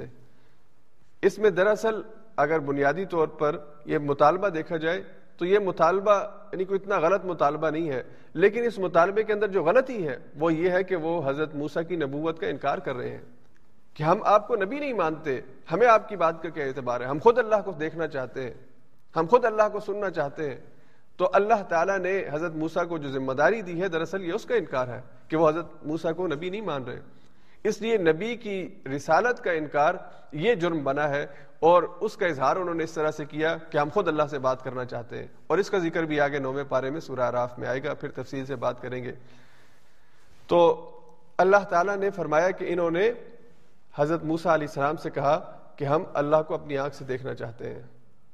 اس 1.21 1.39
میں 1.39 1.49
دراصل 1.49 2.01
اگر 2.35 2.59
بنیادی 2.59 3.05
طور 3.05 3.27
پر 3.27 3.57
یہ 3.85 3.97
مطالبہ 3.97 4.49
دیکھا 4.49 4.77
جائے 4.77 5.03
تو 5.37 5.45
یہ 5.45 5.59
مطالبہ 5.59 6.23
یعنی 6.51 6.65
کوئی 6.65 6.79
اتنا 6.81 6.99
غلط 6.99 7.25
مطالبہ 7.25 7.69
نہیں 7.69 7.89
ہے، 7.89 8.03
لیکن 8.33 8.63
اس 8.63 8.79
مطالبے 8.79 9.23
کے 9.23 9.33
اندر 9.33 9.47
جو 9.47 9.63
غلطی 9.63 10.07
ہے، 10.07 10.17
وہ 10.35 10.53
یہ 10.53 10.69
ہے 10.69 10.83
کہ 10.83 10.95
وہ 10.95 11.29
حضرت 11.29 11.55
موسا 11.55 11.81
کی 11.81 11.95
نبوت 11.95 12.39
کا 12.39 12.47
انکار 12.47 12.77
کر 12.77 12.95
رہے 12.95 13.09
ہیں۔ 13.09 13.21
کہ 13.93 14.03
ہم 14.03 14.19
آپ 14.23 14.47
کو 14.47 14.55
نبی 14.55 14.79
نہیں 14.79 14.93
مانتے، 14.93 15.41
ہمیں 15.71 15.87
آپ 15.87 16.09
کی 16.09 16.15
بات 16.15 16.43
کا 16.43 16.49
کیا 16.49 16.65
اعتبار 16.65 17.01
ہے؟ 17.01 17.05
ہم 17.05 17.17
خود 17.23 17.37
اللہ 17.37 17.55
کو 17.65 17.71
دیکھنا 17.71 18.07
چاہتے 18.07 18.43
ہیں، 18.43 18.53
ہم 19.15 19.25
خود 19.29 19.45
اللہ 19.45 19.63
کو 19.71 19.79
سننا 19.79 20.09
چاہتے 20.09 20.49
ہیں۔ 20.49 20.57
تو 21.17 21.29
اللہ 21.33 21.63
تعالیٰ 21.69 21.99
نے 21.99 22.23
حضرت 22.31 22.55
موسا 22.55 22.83
کو 22.83 22.97
جو 22.97 23.09
ذمہ 23.09 23.33
داری 23.33 23.61
دی 23.61 23.81
ہے، 23.81 23.87
دراصل 23.87 24.23
یہ 24.23 24.33
اس 24.33 24.45
کا 24.45 24.55
انکار 24.55 24.87
ہے 24.87 25.01
کہ 25.27 25.37
وہ 25.37 25.49
حضرت 25.49 25.65
موسا 25.83 26.11
کو 26.11 26.27
نبی 26.27 26.49
نہیں 26.49 26.61
مان 26.61 26.83
رہے۔ 26.83 26.99
اس 27.65 27.81
لیے 27.81 27.97
نبی 27.97 28.35
کی 28.35 28.75
رسالت 28.95 29.43
کا 29.43 29.51
انکار 29.51 29.95
یہ 30.31 30.55
جرم 30.55 30.83
بنا 30.83 31.09
ہے 31.09 31.25
اور 31.59 31.83
اس 31.83 32.17
کا 32.17 32.25
اظہار 32.25 32.55
انہوں 32.55 32.75
نے 32.75 32.83
اس 32.83 32.91
طرح 32.91 33.11
سے 33.11 33.25
کیا 33.25 33.57
کہ 33.57 33.77
ہم 33.77 33.89
خود 33.93 34.07
اللہ 34.07 34.23
سے 34.29 34.39
بات 34.39 34.63
کرنا 34.63 34.85
چاہتے 34.85 35.17
ہیں 35.17 35.27
اور 35.47 35.57
اس 35.57 35.69
کا 35.69 35.77
ذکر 35.77 36.03
بھی 36.03 36.19
آگے 36.19 36.39
نویں 36.39 36.63
پارے 36.63 36.89
میں 36.89 36.99
سورہ 36.99 37.31
راف 37.31 37.59
میں 37.59 37.67
آئے 37.67 37.83
گا، 37.83 37.93
پھر 37.93 38.11
تفصیل 38.11 38.45
سے 38.45 38.55
بات 38.55 38.81
کریں 38.81 39.03
گے۔ 39.03 39.11
تو 40.47 40.91
اللہ 41.37 41.57
تعالیٰ 41.69 41.95
نے 41.95 42.09
فرمایا 42.09 42.51
کہ 42.51 42.65
انہوں 42.67 42.91
نے 42.91 43.11
حضرت 43.95 44.23
موسا 44.23 44.53
علیہ 44.53 44.67
السلام 44.67 44.95
سے 44.95 45.09
کہا 45.09 45.59
کہ 45.75 45.85
ہم 45.85 46.03
اللہ 46.13 46.37
کو 46.47 46.53
اپنی 46.53 46.77
آنکھ 46.77 46.95
سے 46.95 47.05
دیکھنا 47.05 47.33
چاہتے 47.33 47.73
ہیں۔ 47.73 47.81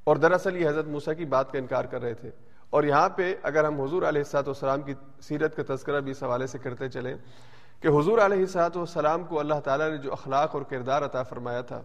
اور 0.04 0.16
دراصل 0.16 0.56
یہ 0.56 0.68
حضرت 0.68 0.86
موسا 0.86 1.12
کی 1.12 1.24
بات 1.24 1.52
کا 1.52 1.58
انکار 1.58 1.84
کر 1.84 2.02
رہے 2.02 2.14
تھے۔ 2.14 2.30
اور 2.70 2.84
یہاں 2.84 3.08
پہ 3.08 3.34
اگر 3.42 3.64
ہم 3.64 3.80
حضور 3.80 4.02
علیہ 4.02 4.20
السلاط 4.20 4.48
والسلام 4.48 4.82
کی 4.82 4.94
سیرت 5.22 5.56
کا 5.56 5.74
تذکرہ 5.74 6.00
بھی 6.00 6.10
اس 6.10 6.22
حوالے 6.22 6.46
سے 6.46 6.58
کرتے 6.58 6.88
چلیں 6.88 7.14
کہ 7.82 7.88
حضور 7.88 8.18
علیہ 8.18 8.38
السلاط 8.38 8.76
والسلام 8.76 9.24
کو 9.24 9.40
اللہ 9.40 9.54
تعالیٰ 9.64 9.90
نے 9.90 9.96
جو 9.96 10.12
اخلاق 10.12 10.54
اور 10.54 10.62
کردار 10.62 11.02
عطا 11.02 11.22
فرمایا 11.22 11.60
تھا، 11.60 11.82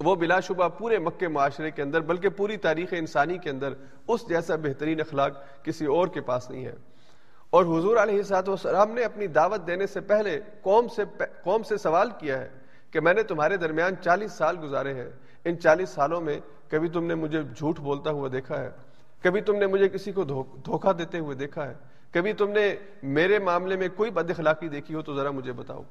وہ 0.00 0.14
بلا 0.14 0.40
شبہ 0.40 0.68
پورے 0.68 0.98
مکے 0.98 1.28
معاشرے 1.28 1.70
کے 1.70 1.82
اندر، 1.82 2.00
بلکہ 2.00 2.28
پوری 2.28 2.56
تاریخ 2.56 2.88
انسانی 2.92 3.38
کے 3.38 3.50
اندر 3.50 3.72
اس 4.08 4.28
جیسا 4.28 4.56
بہترین 4.56 5.00
اخلاق 5.00 5.64
کسی 5.64 5.86
اور 5.86 6.08
کے 6.08 6.20
پاس 6.20 6.50
نہیں 6.50 6.64
ہے۔ 6.64 6.74
اور 7.50 7.64
حضور 7.64 7.96
علیہ 7.96 8.22
سات 8.22 8.48
والسلام 8.48 8.90
نے 8.90 9.04
اپنی 9.04 9.26
دعوت 9.26 9.66
دینے 9.66 9.86
سے 9.86 10.00
پہلے 10.00 10.40
قوم 10.62 10.88
سے 10.88 11.02
قوم 11.42 11.62
سے 11.62 11.76
سوال 11.76 12.10
کیا 12.18 12.38
ہے 12.38 12.48
کہ 12.90 13.00
میں 13.00 13.14
نے 13.14 13.22
تمہارے 13.22 13.56
درمیان 13.56 13.94
چالیس 14.00 14.32
سال 14.32 14.56
گزارے 14.62 14.94
ہیں۔ 14.94 15.10
ان 15.44 15.60
چالیس 15.60 15.88
سالوں 15.88 16.20
میں 16.20 16.40
کبھی 16.68 16.88
تم 16.88 17.04
نے 17.04 17.14
مجھے 17.14 17.42
جھوٹ 17.56 17.80
بولتا 17.80 18.10
ہوا 18.10 18.28
دیکھا 18.32 18.60
ہے؟ 18.60 18.70
کبھی 19.22 19.40
تم 19.40 19.56
نے 19.56 19.66
مجھے 19.66 19.88
کسی 19.88 20.12
کو 20.12 20.24
دھوکہ 20.24 20.92
دیتے 20.92 21.18
ہوئے 21.18 21.36
دیکھا 21.36 21.68
ہے؟ 21.68 21.74
کبھی 22.16 22.32
تم 22.32 22.50
نے 22.50 22.76
میرے 23.02 23.38
معاملے 23.38 23.76
میں 23.76 23.88
کوئی 23.96 24.10
بد 24.10 24.30
اخلاقی 24.30 24.68
دیکھی 24.68 24.94
ہو 24.94 25.02
تو 25.02 25.14
ذرا 25.14 25.30
مجھے 25.30 25.52
بتاؤ۔ 25.52 25.82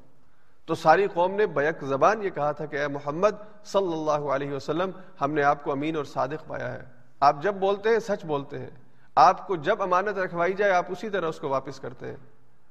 تو 0.64 0.74
ساری 0.74 1.06
قوم 1.14 1.34
نے 1.34 1.46
بیک 1.46 1.84
زبان 1.84 2.22
یہ 2.22 2.30
کہا 2.30 2.52
تھا 2.52 2.66
کہ 2.66 2.76
اے 2.76 2.88
محمد 2.88 3.64
صلی 3.64 3.92
اللہ 3.92 4.10
علیہ 4.10 4.52
وسلم، 4.52 4.90
ہم 5.20 5.32
نے 5.32 5.42
آپ 5.42 5.64
کو 5.64 5.72
امین 5.72 5.96
اور 5.96 6.04
صادق 6.04 6.46
پایا 6.46 6.74
ہے۔ 6.74 6.82
آپ 7.20 7.42
جب 7.42 7.54
بولتے 7.54 7.88
ہیں، 7.88 7.98
سچ 7.98 8.24
بولتے 8.24 8.58
ہیں۔ 8.58 8.70
آپ 9.14 9.46
کو 9.46 9.56
جب 9.56 9.82
امانت 9.82 10.18
رکھوائی 10.18 10.52
جائے، 10.52 10.72
آپ 10.72 10.86
اسی 10.88 11.10
طرح 11.10 11.26
اس 11.26 11.40
کو 11.40 11.48
واپس 11.48 11.80
کرتے 11.80 12.06
ہیں۔ 12.06 12.16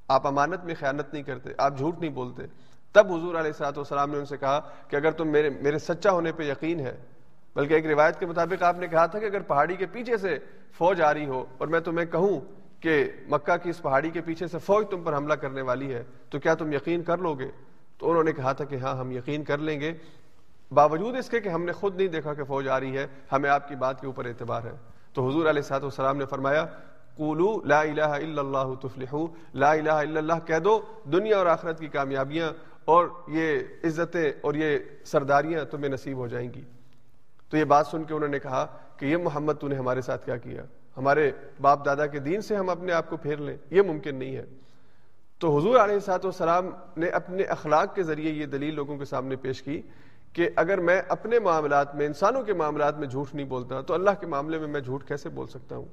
آپ 0.08 0.28
امانت 0.28 0.66
میں 0.66 0.76
خیانت 0.80 1.14
نہیں 1.14 1.24
کرتے، 1.24 1.50
آپ 1.58 1.78
جھوٹ 1.78 2.00
نہیں 2.00 2.12
بولتے۔ 2.12 2.44
تب 2.92 3.08
حضور 3.08 3.30
علیہ 3.30 3.52
السلاط 3.52 3.78
والسلام 3.78 4.12
نے 4.12 4.18
ان 4.18 4.26
سے 4.26 4.38
کہا 4.38 4.60
کہ 4.88 4.96
اگر 4.96 5.12
تم 5.12 5.28
میرے 5.28 5.50
میرے 5.50 5.80
سچا 5.80 6.12
ہونے 6.12 6.32
پہ 6.32 6.44
یقین 6.44 6.80
ہے، 6.80 6.98
بلکہ 7.56 7.74
ایک 7.74 7.86
روایت 7.86 8.20
کے 8.20 8.26
مطابق 8.26 8.64
آپ 8.64 8.78
نے 8.78 8.88
کہا 8.88 9.06
تھا 9.06 9.20
کہ 9.20 9.26
اگر 9.26 9.42
پہاڑی 9.42 9.76
کے 9.76 9.86
پیچھے 9.86 10.18
سے 10.18 10.40
فوج 10.78 11.02
آ 11.02 11.14
رہی 11.14 11.26
ہو 11.26 11.46
اور 11.58 11.68
میں 11.68 11.80
تمہیں 11.80 12.06
کہوں 12.06 12.40
کہ 12.86 13.12
مکہ 13.28 13.58
کی 13.58 13.70
اس 13.70 13.82
پہاڑی 13.82 14.10
کے 14.10 14.22
پیچھے 14.22 14.48
سے 14.48 14.58
فوج 14.58 14.86
تم 14.90 15.04
پر 15.04 15.18
حملہ 15.18 15.34
کرنے 15.34 15.62
والی 15.62 15.94
ہے، 15.94 16.04
تو 16.30 16.40
کیا 16.40 16.54
تم 16.54 16.74
یقین 16.74 17.04
کر 17.04 17.18
لو 17.18 17.34
گے؟ 17.34 17.48
تو 17.98 18.10
انہوں 18.10 18.24
نے 18.24 18.34
کہا 18.34 18.54
تھا 18.54 18.66
کہ 18.66 18.76
ہاں 18.76 18.96
ہم 18.96 19.12
یقین 19.12 19.44
کر 19.44 19.58
لیں 19.58 19.80
گے۔ 19.80 19.94
باوجود 20.72 21.16
اس 21.16 21.30
کے 21.30 21.40
کہ 21.40 21.50
ہم 21.50 21.64
نے 21.64 21.72
خود 21.72 21.96
نہیں 21.96 22.08
دیکھا 22.08 22.34
کہ 22.34 22.44
فوج 22.44 22.68
آ 22.68 22.80
رہی 22.80 22.98
ہے، 22.98 23.08
ہمیں 23.32 23.50
آپ 23.50 23.70
کی 23.70 23.76
بات 23.76 24.02
کے 24.02 24.08
اوپر 24.08 24.26
اعتبار 24.26 24.64
ہے۔ 24.64 24.72
تو 25.14 25.30
حضور 25.30 25.46
علیہ 25.46 25.62
سات 25.62 25.84
والسلام 25.84 26.18
نے 26.18 26.26
فرمایا، 26.26 26.66
قولو 27.16 27.62
لا 27.66 27.82
الہ 27.82 28.02
الا 28.02 28.42
اللہ 28.42 28.74
تفلحو، 28.82 29.28
لا 29.54 29.72
الہ 29.72 29.92
الا 29.92 30.20
اللہ 30.20 30.48
کہہ 30.48 30.60
دو، 30.60 30.82
دنیا 31.12 31.38
اور 31.38 31.46
آخرت 31.46 31.80
کی 31.80 31.88
کامیابیاں 31.88 32.52
اور 32.86 33.08
یہ 33.28 33.60
عزتیں 33.84 34.32
اور 34.42 34.54
یہ 34.54 34.80
سرداریاں 35.06 35.66
تمہیں 35.66 35.90
نصیب 35.90 36.18
ہو 36.18 36.28
جائیں 36.28 36.54
گی۔ 36.54 36.62
تو 37.50 37.58
یہ 37.58 37.64
بات 37.64 37.88
سن 37.88 38.04
کے 38.04 38.14
انہوں 38.14 38.30
نے 38.30 38.40
کہا 38.40 38.66
کہ 38.98 39.06
یہ 39.06 39.18
محمد 39.18 39.54
تو 39.60 39.68
نے 39.68 39.76
ہمارے 39.76 40.02
ساتھ 40.02 40.26
کیا 40.26 40.38
کیا؟ 40.38 40.64
ہمارے 40.98 41.32
باپ 41.62 41.86
دادا 41.86 42.06
کے 42.06 42.20
دین 42.20 42.42
سے 42.42 42.56
ہم 42.56 42.70
اپنے 42.70 42.92
آپ 42.92 43.10
کو 43.10 43.18
پھیر 43.18 43.38
لیں، 43.38 43.58
یہ 43.72 43.82
ممکن 43.82 44.16
نہیں 44.16 44.36
ہے۔ 44.36 44.46
تو 45.40 45.58
حضور 45.58 45.80
علیہ 45.80 46.00
سات 46.00 46.26
والسلام 46.26 46.70
نے 46.98 47.08
اپنے 47.08 47.44
اخلاق 47.44 47.96
کے 47.96 48.04
ذریعے 48.04 48.32
یہ 48.32 48.46
دلیل 48.46 48.76
لوگوں 48.76 48.98
کے 48.98 49.06
سامنے 49.06 49.36
پیش 49.36 49.62
کی 49.62 49.82
کہ 50.34 50.50
اگر 50.56 50.78
میں 50.78 51.02
اپنے 51.08 51.40
معاملات 51.40 51.96
میں، 51.96 52.06
انسانوں 52.06 52.44
کے 52.44 52.54
معاملات 52.54 53.00
میں 53.00 53.08
جھوٹ 53.08 53.36
نہیں 53.36 53.46
بولتا، 53.46 53.82
تو 53.82 53.94
اللہ 53.94 54.10
کے 54.20 54.28
معاملے 54.28 54.60
میں 54.60 54.68
میں 54.68 54.80
جھوٹ 54.80 55.08
کیسے 55.08 55.30
بول 55.30 55.48
سکتا 55.48 55.76
ہوں؟ 55.76 55.86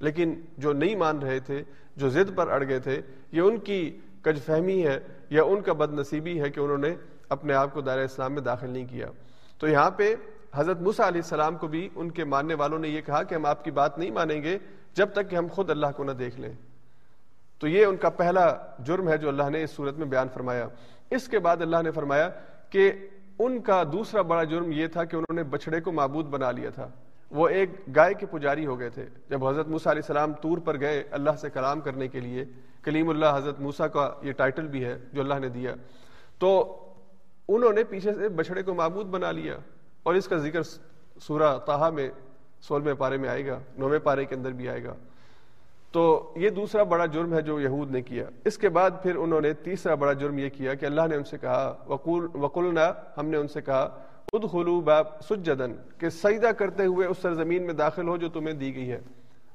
لیکن 0.00 0.40
جو 0.58 0.72
نہیں 0.72 0.96
مان 0.96 1.18
رہے 1.18 1.38
تھے، 1.38 1.62
جو 1.96 2.08
ضد 2.08 2.36
پر 2.36 2.48
اڑ 2.48 2.64
گئے 2.68 2.78
تھے، 2.78 3.00
یہ 3.32 3.40
ان 3.40 3.58
کی 3.58 3.98
کج 4.22 4.42
فہمی 4.42 4.86
ہے 4.86 5.00
یا 5.30 5.42
ان 5.42 5.60
کا 5.60 5.72
بد 5.72 5.92
نصیبی 5.92 6.40
ہے 6.40 6.50
کہ 6.50 6.60
انہوں 6.60 6.78
نے 6.78 6.94
اپنے 7.28 7.54
آپ 7.54 7.74
کو 7.74 7.80
دائرہ 7.80 8.04
اسلام 8.04 8.32
میں 8.32 8.42
داخل 8.42 8.70
نہیں 8.70 8.86
کیا۔ 8.90 9.06
تو 9.58 9.68
یہاں 9.68 9.90
پہ 9.90 10.14
حضرت 10.54 10.80
موسا 10.80 11.08
علیہ 11.08 11.20
السلام 11.20 11.56
کو 11.56 11.66
بھی 11.66 11.88
ان 11.94 12.10
کے 12.10 12.24
ماننے 12.24 12.54
والوں 12.54 12.78
نے 12.78 12.88
یہ 12.88 13.00
کہا 13.00 13.22
کہ 13.22 13.34
ہم 13.34 13.46
آپ 13.46 13.64
کی 13.64 13.70
بات 13.70 13.98
نہیں 13.98 14.10
مانیں 14.10 14.42
گے 14.42 14.58
جب 14.94 15.08
تک 15.12 15.30
کہ 15.30 15.36
ہم 15.36 15.46
خود 15.52 15.70
اللہ 15.70 15.86
کو 15.96 16.04
نہ 16.04 16.12
دیکھ 16.12 16.40
لیں۔ 16.40 16.52
تو 17.58 17.68
یہ 17.68 17.86
ان 17.86 17.96
کا 17.96 18.10
پہلا 18.10 18.54
جرم 18.78 19.08
ہے 19.08 19.18
جو 19.18 19.28
اللہ 19.28 19.50
نے 19.50 19.62
اس 19.62 19.70
صورت 19.70 19.98
میں 19.98 20.06
بیان 20.06 20.28
فرمایا۔ 20.34 20.68
اس 21.10 21.28
کے 21.28 21.38
بعد 21.38 21.56
اللہ 21.60 21.76
نے 21.82 21.90
فرمایا 21.90 22.28
کہ 22.70 22.92
ان 23.38 23.60
کا 23.60 23.82
دوسرا 23.92 24.22
بڑا 24.22 24.44
جرم 24.44 24.72
یہ 24.72 24.86
تھا 24.86 25.04
کہ 25.04 25.16
انہوں 25.16 25.34
نے 25.34 25.42
بچڑے 25.42 25.80
کو 25.80 25.92
معبود 25.92 26.26
بنا 26.26 26.50
لیا 26.50 26.70
تھا۔ 26.70 26.88
وہ 27.30 27.48
ایک 27.48 27.70
گائے 27.96 28.14
کے 28.14 28.26
پجاری 28.26 28.66
ہو 28.66 28.80
گئے 28.80 28.90
تھے۔ 28.90 29.06
جب 29.30 29.46
حضرت 29.46 29.68
موسا 29.68 29.90
علیہ 29.90 30.02
السلام 30.02 30.32
تور 30.32 30.58
پر 30.58 30.80
گئے 30.80 31.04
اللہ 31.10 31.30
سے 31.40 31.50
کلام 31.50 31.80
کرنے 31.80 32.08
کے 32.08 32.20
لیے، 32.20 32.44
کلیم 32.82 33.08
اللہ 33.08 33.26
حضرت 33.34 33.60
موسا 33.60 33.86
کا 33.86 34.12
یہ 34.22 34.32
ٹائٹل 34.32 34.66
بھی 34.66 34.84
ہے 34.84 34.98
جو 35.12 35.22
اللہ 35.22 35.34
نے 35.34 35.48
دیا۔ 35.48 35.74
تو 36.38 36.78
انہوں 37.48 37.72
نے 37.72 37.84
پیچھے 37.84 38.14
سے 38.14 38.28
بچڑے 38.28 38.62
کو 38.62 38.74
معبود 38.74 39.06
بنا 39.06 39.30
لیا۔ 39.30 39.56
اور 40.04 40.14
اس 40.14 40.28
کا 40.28 40.36
ذکر 40.36 40.62
سورہ 41.20 41.58
تاہا 41.58 41.90
میں، 41.90 42.10
سولہویں 42.60 42.94
پارے 42.94 43.16
میں 43.16 43.28
آئے 43.28 43.46
گا، 43.46 43.58
نویں 43.78 43.98
پارے 43.98 44.24
کے 44.24 44.34
اندر 44.34 44.52
بھی 44.52 44.68
آئے 44.68 44.84
گا۔ 44.84 44.94
تو 45.92 46.32
یہ 46.36 46.50
دوسرا 46.50 46.82
بڑا 46.82 47.06
جرم 47.06 47.34
ہے 47.34 47.42
جو 47.42 47.60
یہود 47.60 47.90
نے 47.90 48.02
کیا۔ 48.02 48.24
اس 48.44 48.58
کے 48.58 48.68
بعد 48.68 48.90
پھر 49.02 49.16
انہوں 49.16 49.40
نے 49.40 49.52
تیسرا 49.52 49.94
بڑا 49.94 50.12
جرم 50.12 50.38
یہ 50.38 50.48
کیا 50.48 50.74
کہ 50.74 50.86
اللہ 50.86 51.00
نے 51.10 51.16
ان 51.16 51.24
سے 51.24 51.38
کہا، 51.38 51.74
وقول، 51.86 52.28
وقلنا، 52.34 52.92
ہم 53.16 53.26
نے 53.26 53.36
ان 53.36 53.48
سے 53.48 53.60
کہا 53.60 54.04
ادخلوا 54.32 54.80
باب 54.80 55.06
سجدن 55.20 55.72
کہ 55.98 56.08
سجدہ 56.08 56.46
کرتے 56.46 56.84
ہوئے 56.84 57.06
اس 57.06 57.18
سرزمین 57.18 57.66
میں 57.66 57.74
داخل 57.74 58.08
ہو 58.08 58.16
جو 58.16 58.28
تمہیں 58.28 58.54
دی 58.54 58.74
گئی 58.74 58.90
ہے۔ 58.90 59.00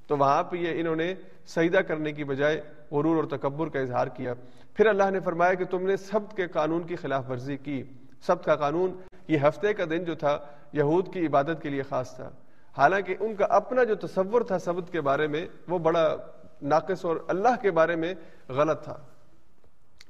تو 0.08 0.18
وہاں 0.18 0.44
پہ 0.44 0.58
یہ 0.58 0.80
انہوں 0.80 0.96
نے 0.96 1.14
سجدہ 1.48 1.78
کرنے 1.78 2.12
کی 2.12 2.24
بجائے 2.24 2.62
غرور 2.92 3.16
اور 3.16 3.38
تکبر 3.38 3.70
کا 3.70 3.80
اظہار 3.80 4.08
کیا۔ 4.08 4.34
پھر 4.74 4.86
اللہ 4.86 5.10
نے 5.10 5.20
فرمایا 5.20 5.54
کہ 5.54 5.66
تم 5.66 5.88
نے 5.88 5.98
سبت 5.98 6.38
کے 6.38 6.48
قانون 6.48 6.84
کی 6.84 6.96
خلاف 6.96 7.30
ورزی 7.30 7.58
کی۔ 7.58 7.84
سبت 8.22 8.46
کا 8.46 8.56
قانون 8.56 9.02
یہ 9.28 9.38
ہفتے 9.38 9.74
کا 9.74 9.86
دن 9.90 10.04
جو 10.04 10.16
تھا 10.16 10.40
یہود 10.74 11.14
کی 11.14 11.26
عبادت 11.26 11.62
کے 11.62 11.70
لیے 11.70 11.82
خاص 11.82 12.16
تھا۔ 12.16 12.30
حالانکہ 12.78 13.16
ان 13.20 13.36
کا 13.36 13.46
اپنا 13.50 13.84
جو 13.84 13.96
تصور 13.96 14.42
تھا 14.42 14.60
سبت 14.60 14.92
کے 14.92 15.02
بارے 15.02 15.28
میں، 15.28 15.48
وہ 15.68 15.80
بڑا 15.80 16.16
ناقص 16.62 17.06
اور 17.06 17.16
اللہ 17.28 17.62
کے 17.62 17.72
بارے 17.72 17.96
میں 17.96 18.14
غلط 18.50 18.84
تھا۔ 18.84 18.98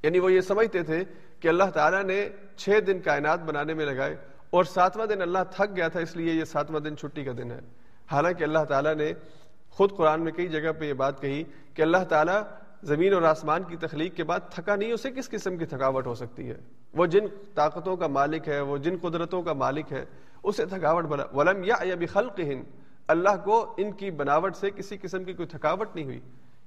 یعنی 0.02 0.18
وہ 0.18 0.32
یہ 0.32 0.40
سمجھتے 0.40 0.82
تھے 0.82 1.04
کہ 1.40 1.48
اللہ 1.48 1.64
تعالیٰ 1.74 2.02
نے 2.02 2.28
چھ 2.56 2.70
دن 2.86 3.00
کائنات 3.00 3.40
بنانے 3.40 3.74
میں 3.74 3.86
لگائے 3.86 4.16
اور 4.50 4.64
ساتواں 4.64 5.06
دن 5.06 5.22
اللہ 5.22 5.38
تھک 5.50 5.76
گیا 5.76 5.88
تھا، 5.88 6.00
اس 6.00 6.16
لیے 6.16 6.32
یہ 6.32 6.44
ساتواں 6.44 6.80
دن 6.80 6.96
چھٹی 6.96 7.24
کا 7.24 7.32
دن 7.38 7.50
ہے۔ 7.50 7.60
حالانکہ 8.12 8.44
اللہ 8.44 8.64
تعالیٰ 8.68 8.94
نے 8.94 9.12
خود 9.70 9.96
قرآن 9.96 10.24
میں 10.24 10.32
کئی 10.32 10.48
جگہ 10.48 10.72
پہ 10.72 10.84
یہ 10.84 10.92
بات 10.92 11.20
کہی 11.20 11.44
کہ 11.74 11.82
اللہ 11.82 12.04
تعالیٰ 12.08 12.42
زمین 12.82 13.14
اور 13.14 13.22
آسمان 13.22 13.62
کی 13.62 13.76
تخلیق 13.76 14.16
کے 14.16 14.24
بعد 14.24 14.40
تھکا 14.50 14.76
نہیں، 14.76 14.92
اسے 14.92 15.10
کس 15.10 15.30
قسم 15.30 15.56
کی 15.56 15.66
تھکاوٹ 15.66 16.06
ہو 16.06 16.14
سکتی 16.14 16.50
ہے؟ 16.50 16.56
وہ 16.94 17.06
جن 17.06 17.26
طاقتوں 17.54 17.96
کا 17.96 18.06
مالک 18.06 18.48
ہے، 18.48 18.60
وہ 18.60 18.78
جن 18.78 18.96
قدرتوں 19.02 19.42
کا 19.42 19.52
مالک 19.52 19.92
ہے، 19.92 20.04
اسے 20.42 20.66
تھکاوٹ 20.66 21.04
بنا 21.04 21.24
ولم 21.34 21.64
یا 21.64 21.76
خلق 22.12 22.40
اللہ 23.08 23.44
کو 23.44 23.74
ان 23.76 23.92
کی 23.92 24.10
بناوٹ 24.10 24.56
سے 24.56 24.70
کسی 24.70 24.96
قسم 25.02 25.24
کی 25.24 25.32
کوئی 25.32 25.48
تھکاوٹ 25.48 25.88
نہیں 25.94 26.04
ہوئی۔ 26.04 26.20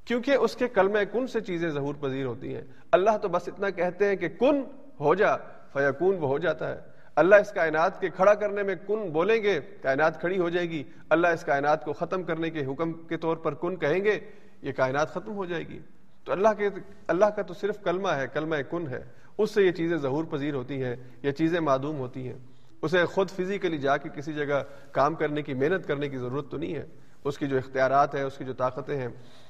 کیونکہ 0.05 0.31
اس 0.31 0.55
کے 0.55 0.67
کلمہ 0.67 0.99
کن 1.11 1.27
سے 1.27 1.41
چیزیں 1.41 1.69
ظہور 1.69 1.95
پذیر 1.99 2.25
ہوتی 2.25 2.55
ہیں؟ 2.55 2.61
اللہ 2.91 3.17
تو 3.21 3.27
بس 3.27 3.47
اتنا 3.47 3.69
کہتے 3.69 4.05
ہیں 4.05 4.15
کہ 4.15 4.29
کن 4.29 4.63
ہو 4.99 5.15
جا، 5.15 5.37
فیکون 5.73 6.15
وہ 6.19 6.27
ہو 6.27 6.37
جاتا 6.37 6.71
ہے۔ 6.71 6.81
اللہ 7.15 7.35
اس 7.35 7.51
کائنات 7.51 8.01
کے 8.01 8.09
کھڑا 8.09 8.33
کرنے 8.33 8.63
میں 8.63 8.75
کن 8.87 9.09
بولیں 9.09 9.43
گے، 9.43 9.59
کائنات 9.81 10.19
کھڑی 10.19 10.39
ہو 10.39 10.49
جائے 10.49 10.69
گی۔ 10.69 10.83
اللہ 11.09 11.27
اس 11.27 11.43
کائنات 11.43 11.85
کو 11.85 11.93
ختم 11.93 12.23
کرنے 12.23 12.49
کے 12.49 12.65
حکم 12.65 12.93
کے 12.93 13.17
طور 13.17 13.37
پر 13.37 13.53
کن 13.53 13.75
کہیں 13.75 14.03
گے، 14.03 14.19
یہ 14.61 14.71
کائنات 14.71 15.13
ختم 15.13 15.31
ہو 15.31 15.45
جائے 15.45 15.67
گی۔ 15.67 15.79
تو 16.23 16.31
اللہ 16.31 16.47
کے 16.57 16.69
اللہ 17.07 17.25
کا 17.25 17.41
تو 17.41 17.53
صرف 17.53 17.83
کلمہ 17.83 18.07
ہے، 18.07 18.25
کلمہ 18.33 18.55
کن 18.69 18.87
ہے۔ 18.87 19.03
اس 19.37 19.51
سے 19.51 19.63
یہ 19.63 19.71
چیزیں 19.71 19.97
ظہور 19.97 20.23
پذیر 20.23 20.53
ہوتی 20.53 20.83
ہیں 20.83 20.95
یہ 21.23 21.31
چیزیں 21.31 21.59
معدوم 21.59 21.97
ہوتی 21.97 22.27
ہیں۔ 22.27 22.37
اسے 22.81 23.05
خود 23.05 23.29
فزیکلی 23.29 23.77
جا 23.77 23.97
کے 23.97 24.09
کسی 24.15 24.33
جگہ 24.33 24.63
کام 24.91 25.15
کرنے 25.15 25.41
کی، 25.41 25.53
محنت 25.53 25.87
کرنے 25.87 26.09
کی 26.09 26.17
ضرورت 26.17 26.51
تو 26.51 26.57
نہیں 26.57 26.75
ہے۔ 26.75 26.85
اس 27.23 27.37
کی 27.37 27.47
جو 27.47 27.57
اختیارات 27.57 28.15
ہیں، 28.15 28.23
اس 28.23 28.37
کی 28.37 28.45
جو 28.45 28.53
طاقتیں 28.53 28.97
ہیں۔ 28.97 29.07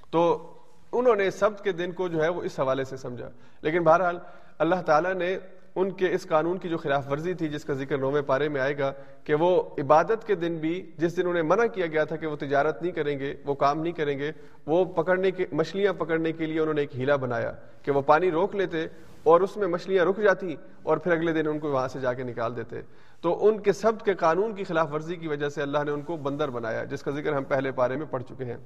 تو 0.09 0.53
انہوں 0.91 1.15
نے 1.15 1.31
سبت 1.31 1.63
کے 1.63 1.71
دن 1.71 1.91
کو 1.91 2.07
جو 2.07 2.23
ہے 2.23 2.29
وہ 2.29 2.43
اس 2.43 2.59
حوالے 2.59 2.83
سے 2.83 2.97
سمجھا۔ 2.97 3.29
لیکن 3.61 3.83
بہرحال 3.83 4.17
اللہ 4.59 4.75
تعالیٰ 4.75 5.13
نے 5.13 5.37
ان 5.75 5.91
کے 5.91 6.11
اس 6.13 6.25
قانون 6.27 6.57
کی 6.57 6.69
جو 6.69 6.77
خلاف 6.77 7.07
ورزی 7.11 7.33
تھی، 7.33 7.47
جس 7.47 7.63
کا 7.65 7.73
ذکر 7.73 7.97
نویں 7.97 8.21
پارے 8.21 8.47
میں 8.49 8.61
آئے 8.61 8.77
گا 8.77 8.91
کہ 9.23 9.35
وہ 9.35 9.49
عبادت 9.79 10.27
کے 10.27 10.35
دن 10.35 10.57
بھی 10.57 10.81
جس 10.97 11.17
دن 11.17 11.27
انہیں 11.27 11.43
منع 11.43 11.65
کیا 11.73 11.87
گیا 11.87 12.03
تھا 12.03 12.15
کہ 12.15 12.27
وہ 12.27 12.35
تجارت 12.35 12.81
نہیں 12.81 12.91
کریں 12.91 13.17
گے، 13.19 13.33
وہ 13.45 13.53
کام 13.53 13.81
نہیں 13.81 13.93
کریں 13.93 14.17
گے، 14.19 14.31
وہ 14.67 14.83
پکڑنے 14.95 15.31
کے، 15.31 15.45
مچھلیاں 15.51 15.93
پکڑنے 15.93 16.31
کے 16.31 16.45
لیے 16.45 16.59
انہوں 16.59 16.73
نے 16.73 16.81
ایک 16.81 16.95
ہیلا 16.95 17.15
بنایا 17.15 17.51
کہ 17.83 17.91
وہ 17.91 18.01
پانی 18.01 18.31
روک 18.31 18.55
لیتے 18.55 18.85
اور 19.23 19.41
اس 19.41 19.57
میں 19.57 19.67
مچھلیاں 19.67 20.05
رک 20.05 20.17
جاتی 20.17 20.55
اور 20.83 20.97
پھر 20.97 21.11
اگلے 21.11 21.33
دن 21.33 21.47
ان 21.47 21.59
کو 21.59 21.71
وہاں 21.71 21.87
سے 21.87 21.99
جا 21.99 22.13
کے 22.13 22.23
نکال 22.23 22.55
دیتے۔ 22.55 22.81
تو 23.21 23.47
ان 23.47 23.59
کے 23.59 23.73
سب 23.73 24.01
کے 24.05 24.13
قانون 24.13 24.55
کی 24.55 24.63
خلاف 24.63 24.93
ورزی 24.93 25.15
کی 25.15 25.27
وجہ 25.27 25.49
سے 25.49 25.61
اللہ 25.61 25.77
نے 25.85 25.91
ان 25.91 26.01
کو 26.01 26.17
بندر 26.17 26.49
بنایا، 26.49 26.83
جس 26.83 27.03
کا 27.03 27.11
ذکر 27.11 27.33
ہم 27.33 27.43
پہلے 27.43 27.71
پارے 27.71 27.95
میں 27.95 28.05
پڑھ 28.05 28.23
چکے 28.23 28.45
ہیں۔ 28.45 28.57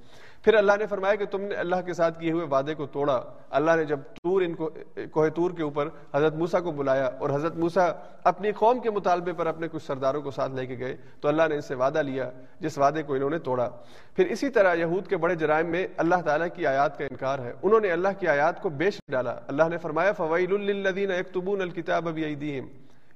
پھر 0.44 0.54
اللہ 0.54 0.72
نے 0.80 0.86
فرمایا 0.86 1.16
کہ 1.16 1.26
تم 1.26 1.42
نے 1.42 1.56
اللہ 1.56 1.76
کے 1.86 1.94
ساتھ 1.94 2.20
کیے 2.20 2.32
ہوئے 2.32 2.46
وعدے 2.46 2.76
کو 2.76 2.86
توڑا۔ 2.86 3.22
اللہ 3.50 3.72
نے 3.76 3.86
جب 3.86 4.00
تور 4.00 4.42
ان 4.42 4.54
کو، 4.54 4.70
کوہ 5.12 5.30
تور 5.30 5.52
کے 5.52 5.64
اوپر 5.64 5.88
حضرت 6.14 6.34
موسا 6.34 6.60
کو 6.60 6.72
بلایا 6.72 7.10
اور 7.20 7.30
حضرت 7.30 7.56
موسا 7.56 7.92
اپنی 8.24 8.52
قوم 8.52 8.80
کے 8.80 8.90
مطالبے 8.90 9.34
پر 9.34 9.48
اپنے 9.48 9.68
کچھ 9.72 9.86
سرداروں 9.86 10.22
کو 10.22 10.32
ساتھ 10.32 10.52
لے 10.52 10.66
کے 10.66 10.78
گئے، 10.80 10.96
تو 11.22 11.28
اللہ 11.28 11.44
نے 11.50 11.56
ان 11.56 11.62
سے 11.62 11.76
وعدہ 11.76 12.00
لیا، 12.00 12.30
جس 12.60 12.78
وعدے 12.78 13.04
کو 13.04 13.14
انہوں 13.14 13.30
نے 13.30 13.40
توڑا۔ 13.40 13.70
پھر 14.16 14.26
اسی 14.26 14.50
طرح 14.50 14.74
یہود 14.74 15.08
کے 15.08 15.18
بڑے 15.18 15.36
جرائم 15.36 15.68
میں 15.68 15.88
اللہ 15.98 16.16
تعالیٰ 16.26 16.48
کی 16.56 16.68
آیات 16.68 16.98
کا 16.98 17.06
انکار 17.06 17.40
ہے۔ 17.40 17.54
انہوں 17.64 17.80
نے 17.80 17.92
اللہ 17.92 18.08
کی 18.20 18.28
آیات 18.28 18.62
کو 18.62 18.70
بیچ 18.70 19.00
ڈالا۔ 19.08 19.36
اللہ 19.48 19.64
نے 19.70 19.78
فرمایا 19.78 20.12
فوائد 20.12 20.47
فوائل 20.50 20.76
للذین 20.76 21.12
یکتبون 21.12 21.62
الکتاب 21.62 22.10
بیدیہم 22.10 22.68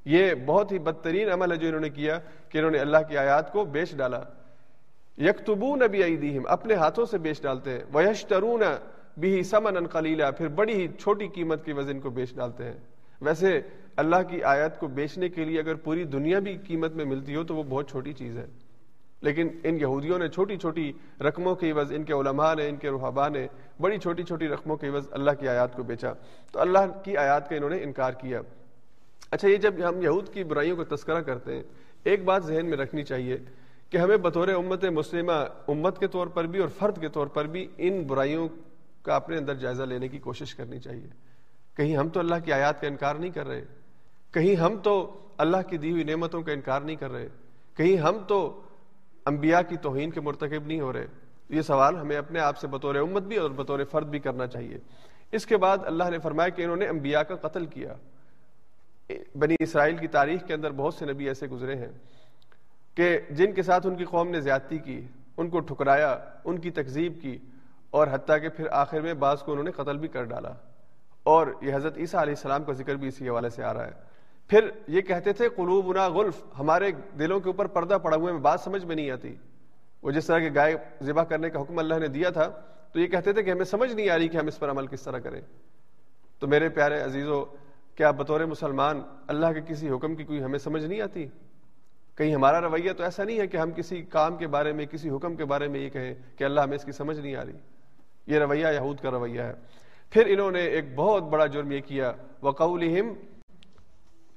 یہ 0.06 0.34
بہت 0.46 0.72
ہی 0.72 0.80
بدترین 0.80 1.32
عمل 1.32 1.52
ہے 1.52 1.58
جو 1.58 1.68
انہوں 1.68 1.82
نے 1.82 1.90
کیا 1.90 2.20
کہ 2.50 2.58
انہوں 2.58 2.72
نے 2.72 2.78
اللہ 2.78 2.98
کی 3.10 3.18
آیات 3.18 3.52
کو 3.52 3.66
بیچ 3.66 3.96
ڈالا۔ 3.96 4.22
یکتبون 5.18 5.82
ابی 5.82 6.40
اپنے 6.46 6.74
ہاتھوں 6.74 7.06
سے 7.06 7.18
بیچ 7.18 7.42
ڈالتے 7.42 7.72
ہیں۔ 7.72 7.80
ویشترون 7.94 8.62
بھی 9.18 9.44
سمن 9.44 9.88
قلیلا 9.88 10.32
پھر 10.32 10.48
بڑی 10.48 10.74
ہی 10.74 10.88
چھوٹی 10.88 11.28
قیمت 11.28 11.66
کی 11.66 11.74
وزن 11.74 12.00
کو 12.00 12.10
بیچ 12.10 12.36
ڈالتے 12.36 12.64
ہیں۔ 12.64 12.78
ویسے 13.22 13.62
اللہ 13.96 14.16
کی 14.30 14.44
آیات 14.44 14.80
کو 14.80 14.88
بیچنے 14.88 15.30
کے 15.30 15.46
لیے 15.46 15.60
اگر 15.60 15.76
پوری 15.76 16.04
دنیا 16.04 16.40
بھی 16.40 16.58
قیمت 16.68 16.92
میں 16.92 17.06
ملتی 17.06 17.36
ہو 17.36 17.44
تو 17.44 17.56
وہ 17.56 17.64
بہت 17.64 17.90
چھوٹی 17.90 18.14
چیز 18.14 18.38
ہے۔ 18.38 18.46
لیکن 19.22 19.48
ان 19.64 19.82
یہودیوں 19.82 20.20
نے 20.20 20.28
چھوٹی 20.28 20.58
چھوٹی 20.58 20.94
رقموں 21.22 21.56
کی 21.56 21.72
عوض، 21.72 21.92
ان 21.92 22.04
کے 22.04 22.14
علماء 22.14 22.54
نے، 22.56 22.70
ان 22.70 22.76
کے 22.76 22.90
روحبا 22.90 23.28
نے 23.28 23.48
بڑی 23.82 23.98
چھوٹی 23.98 24.24
چھوٹی 24.24 24.48
رقموں 24.48 24.76
کی 24.76 24.88
عوض 24.88 25.08
اللہ 25.12 25.32
کی 25.40 25.48
آیات 25.48 25.76
کو 25.76 25.84
بیچا۔ 25.84 26.14
تو 26.52 26.60
اللہ 26.60 26.80
کی 27.04 27.18
آیات 27.18 27.50
کا 27.50 27.56
انہوں 27.56 27.70
نے 27.70 27.84
انکار 27.84 28.12
کیا۔ 28.12 28.42
اچھا 29.32 29.48
یہ 29.48 29.56
جب 29.56 29.74
ہم 29.90 30.02
یہود 30.02 30.34
کی 30.34 30.44
برائیوں 30.44 30.78
کو 30.78 30.96
تذکرہ 30.96 31.22
کرتے 31.22 31.56
ہیں، 31.56 31.64
ایک 32.04 32.24
بات 32.24 32.46
ذہن 32.46 32.66
میں 32.66 32.78
رکھنی 32.78 33.04
چاہیے 33.04 33.38
کہ 33.90 33.98
ہمیں 33.98 34.18
بطور 34.18 34.48
امت 34.48 34.86
مسلمہ، 34.86 35.32
امت 35.68 36.00
کے 36.00 36.08
طور 36.08 36.28
پر 36.28 36.46
بھی 36.46 36.60
اور 36.60 36.70
فرد 36.70 37.02
کے 37.02 37.10
طور 37.10 37.28
پر 37.28 37.46
بھی 37.46 37.68
ان 37.78 38.04
برائیوں 38.04 38.48
کا 39.02 39.16
اپنے 39.16 39.38
اندر 39.38 39.56
جائزہ 39.56 39.84
لینے 39.84 40.08
کی 40.08 40.18
کوشش 40.18 40.56
کرنی 40.56 40.80
چاہیے۔ 40.80 41.08
کہیں 41.78 41.98
ہم 41.98 42.10
تو 42.10 42.20
اللہ 42.20 42.36
کی 42.46 42.54
آیات 42.54 42.82
کا 42.82 42.88
انکار 42.88 43.16
نہیں 43.16 43.32
کر 43.32 43.48
رہے۔ 43.48 43.66
کہیں 44.32 44.56
ہم 44.56 44.78
تو 44.78 45.18
اللہ 45.38 45.58
کی 45.70 45.78
دی 45.78 45.92
ہوئی 45.92 46.04
نعمتوں 46.04 46.42
کا 46.42 46.52
انکار 46.52 46.82
نہیں 46.82 46.96
کر 46.96 47.12
رہے۔ 47.12 47.28
کہیں 47.78 47.98
ہم 47.98 48.18
تو 48.28 48.62
انبیاء 49.26 49.62
کی 49.70 49.78
توہین 49.78 50.12
کے 50.12 50.22
مرتکب 50.22 50.68
نہیں 50.68 50.82
ہو 50.82 50.94
رہے۔ 50.94 51.08
یہ 51.50 51.62
سوال 51.62 51.96
ہمیں 51.96 52.18
اپنے 52.18 52.40
آپ 52.40 52.58
سے 52.58 52.68
بطور 52.68 52.96
امت 52.96 53.24
بھی 53.24 53.38
اور 53.38 53.52
بطور 53.52 53.80
فرد 53.92 54.08
بھی 54.08 54.20
کرنا 54.20 54.48
چاہیے۔ 54.48 54.78
اس 55.32 55.46
کے 55.46 55.58
بعد 55.58 55.78
اللہ 55.86 56.04
نے 56.10 56.20
فرمایا 56.20 56.50
کہ 56.50 56.62
انہوں 56.62 56.78
نے 56.78 56.88
انبیاء 56.88 57.22
کا 57.22 57.36
قتل 57.36 57.66
کیا۔ 57.66 57.94
بنی 59.36 59.56
اسرائیل 59.60 59.98
کی 59.98 60.08
تاریخ 60.08 60.48
کے 60.48 60.54
اندر 60.54 60.72
بہت 60.72 60.94
سے 60.94 61.06
نبی 61.06 61.28
ایسے 61.28 61.48
گزرے 61.48 61.76
ہیں 61.76 61.92
کہ 62.96 63.20
جن 63.30 63.54
کے 63.54 63.64
ساتھ 63.64 63.88
ان 63.88 63.96
کی 63.96 64.06
قوم 64.06 64.28
نے 64.28 64.42
زیادتی 64.42 64.78
کی، 64.78 65.02
ان 65.38 65.50
کو 65.50 65.60
ٹھکرایا، 65.60 66.18
ان 66.46 66.58
کی 66.58 66.72
تکذیب 66.72 67.14
کی 67.22 67.38
اور 67.90 68.08
حتیٰ 68.12 68.42
کہ 68.42 68.50
پھر 68.50 68.68
آخر 68.72 69.02
میں 69.02 69.14
بعض 69.14 69.42
کو 69.42 69.52
انہوں 69.52 69.66
نے 69.66 69.72
قتل 69.72 69.98
بھی 69.98 70.08
کر 70.08 70.24
ڈالا۔ 70.24 70.52
اور 71.24 71.48
یہ 71.62 71.76
حضرت 71.76 71.98
عیسیٰ 71.98 72.22
علیہ 72.22 72.34
السلام 72.34 72.64
کا 72.64 72.74
ذکر 72.74 72.96
بھی 72.96 73.08
اسی 73.08 73.30
حوالے 73.30 73.50
سے 73.50 73.64
آ 73.64 73.74
رہا 73.74 73.86
ہے۔ 73.86 74.11
پھر 74.52 74.70
یہ 74.88 75.02
کہتے 75.02 75.34
تھے، 75.34 75.50
قلوبنا 75.50 76.08
غلف، 76.08 76.44
ہمارے 76.60 76.92
دلوں 77.20 77.40
کے 77.40 77.50
اوپر 77.50 77.68
پردہ 77.68 77.98
پڑا 78.04 78.18
ہوئے 78.18 78.34
میں 78.34 78.40
بات 78.40 78.62
سمجھ 78.62 78.86
میں 78.86 78.96
نہیں 78.96 79.12
آتی۔ 79.12 79.36
وہ 80.04 80.12
جس 80.12 80.26
طرح 80.26 80.40
کے 80.40 80.50
گائے 80.56 80.76
ذبح 81.04 81.24
کرنے 81.24 81.50
کا 81.50 81.62
حکم 81.62 81.80
اللہ 81.80 81.96
نے 81.96 82.08
دیا 82.08 82.30
تھا، 82.30 82.52
تو 82.92 83.00
یہ 83.00 83.08
کہتے 83.08 83.34
تھے 83.34 83.44
کہ 83.44 83.52
ہمیں 83.52 83.66
سمجھ 83.66 83.94
نہیں 83.94 84.10
آ 84.10 84.18
رہی 84.18 84.28
کہ 84.28 84.38
ہم 84.38 84.48
اس 84.48 84.60
پر 84.60 84.72
عمل 84.72 84.88
کس 84.88 85.02
طرح 85.02 85.18
کریں۔ 85.18 85.42
تو 86.40 86.48
میرے 86.48 86.70
پیارے 86.70 87.02
عزیزو، 87.02 87.46
کیا 87.96 88.12
بطور 88.12 88.42
مسلمان 88.42 89.02
اللہ 89.28 89.46
کے 89.54 89.62
کسی 89.68 89.90
حکم 89.90 90.16
کی 90.16 90.24
کوئی 90.24 90.44
ہمیں 90.44 90.60
سمجھ 90.60 90.86
نہیں 90.86 91.02
آتی؟ 91.02 91.28
کہیں 92.16 92.36
ہمارا 92.36 92.62
رویہ 92.62 92.94
تو 92.94 93.04
ایسا 93.04 93.24
نہیں 93.24 93.40
ہے 93.40 93.48
کہ 93.48 93.58
ہم 93.58 93.72
کسی 93.72 94.02
کام 94.02 94.36
کے 94.36 94.48
بارے 94.48 94.74
میں، 94.74 94.86
کسی 94.86 95.10
حکم 95.10 95.36
کے 95.36 95.46
بارے 95.46 95.68
میں 95.68 95.80
یہ 95.80 95.90
کہیں 95.90 96.14
کہ 96.38 96.44
اللہ 96.44 96.62
ہمیں 96.62 96.76
اس 96.76 96.84
کی 96.84 96.92
سمجھ 96.92 97.20
نہیں 97.20 97.36
آ 97.36 97.46
رہی۔ 97.46 97.54
یہ 98.28 98.40
رویہ 98.40 98.68
یہود 98.68 99.00
کا 99.00 99.12
رویہ 99.12 99.42
ہے۔ 99.42 99.54
پھر 100.10 100.24
انہوں 100.28 100.52
نے 100.52 100.60
ایک 100.60 100.96
بہت 100.96 101.24
بڑا 101.24 101.46
جرم 101.46 101.72
یہ 101.72 101.82
کیا۔ 101.86 102.12
وقول 102.42 102.84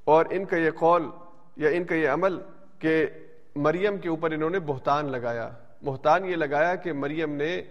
اور 0.05 0.27
ان 0.31 0.45
کا 0.45 0.57
یہ 0.57 0.71
قول 0.71 1.11
یا 1.57 1.69
ان 1.69 1.85
کا 1.85 1.95
یہ 1.95 2.09
عمل 2.09 2.39
کہ 2.79 3.07
مریم 3.57 3.99
کے 3.99 4.09
اوپر 4.09 4.31
انہوں 4.31 4.51
نے 4.51 4.59
بہتان 4.59 5.13
لگایا۔ 5.13 5.51
بہتان 5.85 6.25
یہ 6.25 6.37
لگایا 6.37 6.75
کہ 6.75 6.93
مریم 6.93 7.35
نے 7.35 7.63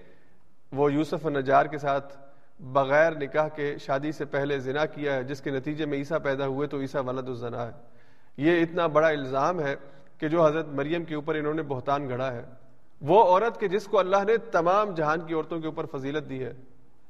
وہ 0.72 0.94
یوسف 0.94 1.26
نجار 1.26 1.66
کے 1.66 1.78
ساتھ 1.78 2.18
بغیر 2.60 3.12
نکاح 3.12 3.48
کے 3.48 3.78
شادی 3.78 4.12
سے 4.12 4.26
پہلے 4.26 4.60
زنا 4.60 4.86
کیا 4.86 5.14
ہے، 5.14 5.24
جس 5.24 5.42
کے 5.42 5.52
نتیجے 5.52 5.86
میں 5.86 5.98
عیسیٰ 5.98 6.18
پیدا 6.24 6.48
ہوئے 6.48 6.68
تو 6.68 6.80
عیسیٰ 6.80 7.02
ولد 7.06 7.28
الزنا 7.28 7.68
ہے۔ 7.68 7.72
یہ 8.38 8.62
اتنا 8.62 8.88
بڑا 8.88 9.08
الزام 9.08 9.60
ہے 9.60 9.76
کہ 10.18 10.28
جو 10.28 10.46
حضرت 10.46 10.68
مریم 10.68 11.04
کے 11.04 11.16
اوپر 11.16 11.36
انہوں 11.36 11.54
نے 11.54 11.62
بہتان 11.62 12.10
گھڑا 12.10 12.34
ہے۔ 12.34 12.44
وہ 13.02 13.24
عورت 13.24 13.60
کے 13.60 13.68
جس 13.68 13.86
کو 13.86 14.00
اللہ 14.00 14.24
نے 14.28 14.38
تمام 14.38 14.94
جہان 14.94 15.22
کی 15.22 15.34
عورتوں 15.34 15.60
کے 15.60 15.68
اوپر 15.68 15.86
فضیلت 15.86 16.30
دی 16.30 16.44
ہے۔ 16.44 16.54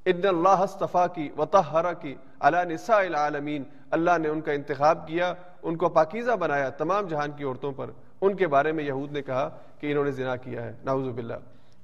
ان 0.06 0.22
اللہ 0.24 0.50
استفا 0.50 1.08
کی 1.08 1.30
وطہرا 1.38 1.94
کی 1.94 2.16
اللہ 2.40 2.64
نساء 2.70 2.98
العالمین، 2.98 3.64
اللہ 3.92 4.12
نے 4.22 4.28
ان 4.28 4.42
کا 4.42 4.52
انتخاب 4.52 5.08
کیا، 5.08 5.34
ان 5.64 5.76
کو 5.76 5.90
پاکیزہ 5.90 6.32
بنایا 6.32 6.70
تمام 6.70 7.08
جہان 7.08 7.32
کی 7.32 7.44
عورتوں 7.44 7.72
پر۔ 7.72 7.90
ان 8.22 8.36
کے 8.36 8.48
بارے 8.48 8.72
میں 8.72 8.84
یہود 8.84 9.12
نے 9.12 9.22
کہا 9.22 9.58
کہ 9.80 9.92
انہوں 9.92 10.06
نے 10.06 10.12
زنا 10.12 10.36
کیا 10.36 10.64
ہے۔ 10.64 10.74
ناؤز 10.84 11.08
باللہ۔ 11.08 11.34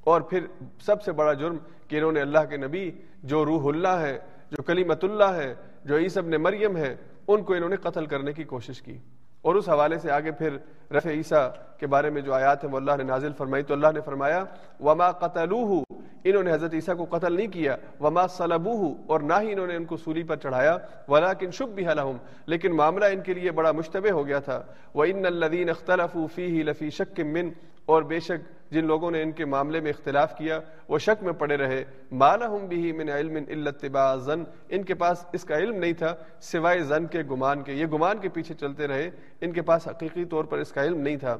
اور 0.01 0.21
پھر 0.21 0.45
سب 0.81 1.03
سے 1.03 1.11
بڑا 1.11 1.33
جرم 1.33 1.57
کہ 1.87 1.95
انہوں 1.95 2.11
نے 2.11 2.21
اللہ 2.21 2.39
کے 2.49 2.57
نبی 2.57 2.91
جو 3.23 3.45
روح 3.45 3.73
اللہ 3.73 3.87
ہے، 3.87 4.19
جو 4.51 4.63
کلیمت 4.63 5.03
اللہ 5.03 5.23
ہے، 5.23 5.53
جو 5.85 5.97
عیسب 5.97 6.27
نے 6.27 6.37
مریم 6.37 6.77
ہے، 6.77 6.95
ان 7.27 7.43
کو 7.43 7.53
انہوں 7.53 7.69
نے 7.69 7.75
قتل 7.75 8.05
کرنے 8.05 8.33
کی 8.33 8.43
کوشش 8.43 8.81
کی۔ 8.81 8.97
اور 9.41 9.55
اس 9.55 9.69
حوالے 9.69 9.97
سے 9.97 10.11
آگے 10.11 10.31
پھر 10.31 10.57
رفع 10.95 11.09
عیسیٰ 11.09 11.47
کے 11.79 11.87
بارے 11.87 12.09
میں 12.09 12.21
جو 12.21 12.33
آیات 12.33 12.63
ہیں 12.63 12.71
وہ 12.71 12.77
اللہ 12.77 12.95
نے 12.97 13.03
نازل 13.03 13.33
فرمائی 13.37 13.63
تو 13.63 13.73
اللہ 13.73 13.87
نے 13.93 14.01
فرمایا، 14.05 14.43
وما 14.79 15.11
قتلوہ 15.11 15.83
انہوں 16.23 16.43
نے 16.43 16.51
حضرت 16.53 16.73
عیسیٰ 16.73 16.95
کو 16.97 17.05
قتل 17.17 17.33
نہیں 17.33 17.47
کیا، 17.47 17.75
وما 18.01 18.27
صلبوہ 18.27 18.93
اور 19.07 19.19
نہ 19.19 19.33
ہی 19.41 19.51
انہوں 19.51 19.67
نے 19.67 19.75
ان 19.75 19.85
کو 19.85 19.97
سولی 19.97 20.23
پر 20.23 20.35
چڑھایا 20.35 20.77
ولیکن 21.07 21.51
شبہ 21.51 21.93
لہم 21.93 22.17
لیکن 22.45 22.75
معاملہ 22.75 23.05
ان 23.05 23.21
کے 23.21 23.33
لیے 23.33 23.51
بڑا 23.51 23.71
مشتبہ 23.71 24.11
ہو 24.11 24.25
گیا 24.27 24.39
تھا۔ 24.39 24.61
وَإِنَّ 24.95 25.25
الَّذِينَ 25.27 25.71
الدین 25.71 26.27
فِيهِ 26.35 26.63
لَفِي 26.63 26.89
شَكٍ 26.89 27.23
مِّن 27.25 27.49
اور 27.89 28.03
بے 28.03 28.19
شک 28.19 28.71
جن 28.71 28.85
لوگوں 28.85 29.11
نے 29.11 29.21
ان 29.21 29.31
کے 29.31 29.45
معاملے 29.45 29.79
میں 29.79 29.91
اختلاف 29.91 30.37
کیا، 30.37 30.59
وہ 30.87 30.97
شک 30.97 31.23
میں 31.23 31.33
پڑے 31.33 31.55
رہے 31.57 31.83
مالہم 32.11 32.65
بھی 32.67 32.91
من 32.91 33.09
علم 33.09 33.37
الا 33.47 33.69
اتباع 33.69 34.15
زن 34.15 34.43
ان 34.69 34.83
کے 34.83 34.93
پاس 34.93 35.25
اس 35.33 35.43
کا 35.43 35.57
علم 35.57 35.75
نہیں 35.75 35.93
تھا، 35.93 36.15
سوائے 36.41 36.79
زن 36.79 37.07
کے، 37.07 37.21
گمان 37.31 37.63
کے۔ 37.63 37.73
یہ 37.73 37.85
گمان 37.85 38.17
کے 38.17 38.29
پیچھے 38.29 38.55
چلتے 38.55 38.87
رہے، 38.87 39.09
ان 39.41 39.51
کے 39.51 39.61
پاس 39.61 39.87
حقیقی 39.87 40.25
طور 40.25 40.43
پر 40.43 40.57
اس 40.57 40.71
کا 40.71 40.83
علم 40.83 41.01
نہیں 41.01 41.17
تھا۔ 41.17 41.37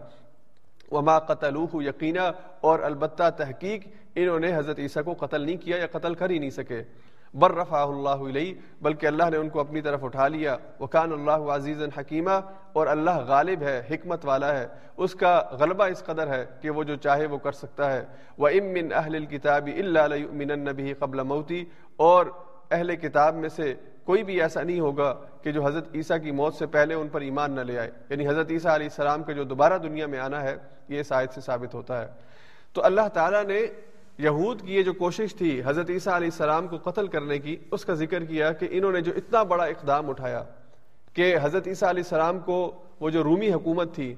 وما 0.91 1.19
قتلوہ 1.19 1.83
یقینا 1.83 2.31
اور 2.61 2.79
البتہ 2.79 3.29
تحقیق، 3.37 3.87
انہوں 4.15 4.39
نے 4.39 4.55
حضرت 4.55 4.79
عیسیٰ 4.79 5.03
کو 5.03 5.13
قتل 5.25 5.41
نہیں 5.41 5.57
کیا 5.57 5.77
یا 5.77 5.87
قتل 5.87 6.13
کر 6.13 6.29
ہی 6.29 6.39
نہیں 6.39 6.49
سکے۔ 6.49 6.83
بر 7.33 7.51
رفا 7.51 7.83
اللہ 7.83 8.09
علیہ 8.09 8.53
بلکہ 8.81 9.07
اللہ 9.07 9.29
نے 9.29 9.37
ان 9.37 9.49
کو 9.49 9.59
اپنی 9.59 9.81
طرف 9.81 10.03
اٹھا 10.03 10.27
لیا۔ 10.27 10.57
وکان 10.79 11.11
اللہ 11.11 11.31
عزیز 11.31 11.81
حکیمہ 11.97 12.39
اور 12.73 12.87
اللہ 12.87 13.17
غالب 13.27 13.61
ہے، 13.61 13.83
حکمت 13.91 14.25
والا 14.25 14.59
ہے۔ 14.59 14.67
اس 14.97 15.15
کا 15.15 15.43
غلبہ 15.51 15.83
اس 15.83 16.03
قدر 16.05 16.27
ہے 16.27 16.45
کہ 16.61 16.69
وہ 16.69 16.83
جو 16.83 16.95
چاہے 16.95 17.25
وہ 17.25 17.37
کر 17.37 17.51
سکتا 17.51 17.93
ہے۔ 17.93 18.05
وہ 18.37 18.47
امن 18.47 18.93
اہل 18.93 19.15
الکتاب 19.15 19.69
اللہ 19.77 20.15
نبی 20.55 20.93
قبل 20.93 21.23
موتی 21.23 21.65
اور 21.95 22.25
اہل 22.71 22.95
کتاب 22.95 23.35
میں 23.35 23.49
سے 23.49 23.73
کوئی 24.03 24.23
بھی 24.23 24.41
ایسا 24.41 24.61
نہیں 24.61 24.79
ہوگا 24.79 25.15
کہ 25.41 25.51
جو 25.51 25.65
حضرت 25.65 25.87
عیسیٰ 25.93 26.17
کی 26.23 26.31
موت 26.31 26.55
سے 26.55 26.65
پہلے 26.65 26.93
ان 26.93 27.07
پر 27.07 27.21
ایمان 27.21 27.51
نہ 27.51 27.61
لے 27.61 27.79
آئے۔ 27.79 27.91
یعنی 28.09 28.27
حضرت 28.27 28.51
عیسیٰ 28.51 28.71
علیہ 28.71 28.85
السلام 28.85 29.23
کا 29.23 29.33
جو 29.33 29.43
دوبارہ 29.43 29.77
دنیا 29.77 30.07
میں 30.07 30.19
آنا 30.19 30.41
ہے، 30.41 30.55
یہ 30.87 30.99
اس 30.99 31.11
آیت 31.11 31.33
سے 31.33 31.41
ثابت 31.41 31.73
ہوتا 31.73 32.01
ہے۔ 32.01 32.07
تو 32.73 32.83
اللہ 32.83 33.07
تعالیٰ 33.13 33.43
نے 33.43 33.59
یہود 34.19 34.61
کی 34.61 34.75
یہ 34.75 34.83
جو 34.83 34.93
کوشش 34.93 35.35
تھی 35.35 35.61
حضرت 35.65 35.89
عیسیٰ 35.89 36.13
علیہ 36.13 36.27
السلام 36.27 36.67
کو 36.67 36.77
قتل 36.77 37.07
کرنے 37.07 37.37
کی، 37.39 37.55
اس 37.71 37.85
کا 37.85 37.93
ذکر 37.93 38.23
کیا 38.25 38.51
کہ 38.51 38.67
انہوں 38.71 38.91
نے 38.91 39.01
جو 39.01 39.11
اتنا 39.15 39.43
بڑا 39.43 39.63
اقدام 39.63 40.09
اٹھایا 40.09 40.43
کہ 41.13 41.35
حضرت 41.41 41.67
عیسیٰ 41.67 41.89
علیہ 41.89 42.03
السلام 42.03 42.39
کو 42.39 42.71
وہ 42.99 43.09
جو 43.09 43.23
رومی 43.23 43.51
حکومت 43.53 43.95
تھی، 43.95 44.13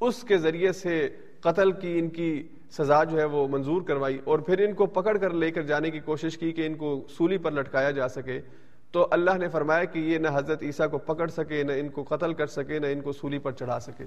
اس 0.00 0.22
کے 0.22 0.38
ذریعے 0.38 0.72
سے 0.72 1.08
قتل 1.40 1.72
کی 1.72 1.98
ان 1.98 2.08
کی 2.08 2.48
سزا 2.70 3.04
جو 3.04 3.18
ہے 3.18 3.24
وہ 3.24 3.46
منظور 3.48 3.82
کروائی 3.82 4.18
اور 4.24 4.38
پھر 4.38 4.58
ان 4.58 4.74
کو 4.74 4.86
پکڑ 4.86 5.16
کر 5.18 5.30
لے 5.30 5.50
کر 5.50 5.62
جانے 5.62 5.90
کی 5.90 6.00
کوشش 6.00 6.38
کی 6.38 6.52
کہ 6.52 6.66
ان 6.66 6.74
کو 6.74 7.04
سولی 7.08 7.38
پر 7.38 7.52
لٹکایا 7.52 7.90
جا 7.90 8.08
سکے۔ 8.08 8.40
تو 8.92 9.06
اللہ 9.10 9.38
نے 9.38 9.48
فرمایا 9.48 9.84
کہ 9.84 9.98
یہ 9.98 10.18
نہ 10.18 10.28
حضرت 10.34 10.62
عیسیٰ 10.62 10.90
کو 10.90 10.98
پکڑ 10.98 11.26
سکے، 11.26 11.62
نہ 11.62 11.72
ان 11.72 11.88
کو 11.88 12.02
قتل 12.02 12.34
کر 12.34 12.46
سکے، 12.46 12.78
نہ 12.78 12.86
ان 12.86 13.00
کو 13.00 13.12
سولی 13.12 13.38
پر 13.38 13.52
چڑھا 13.52 13.80
سکے۔ 13.80 14.04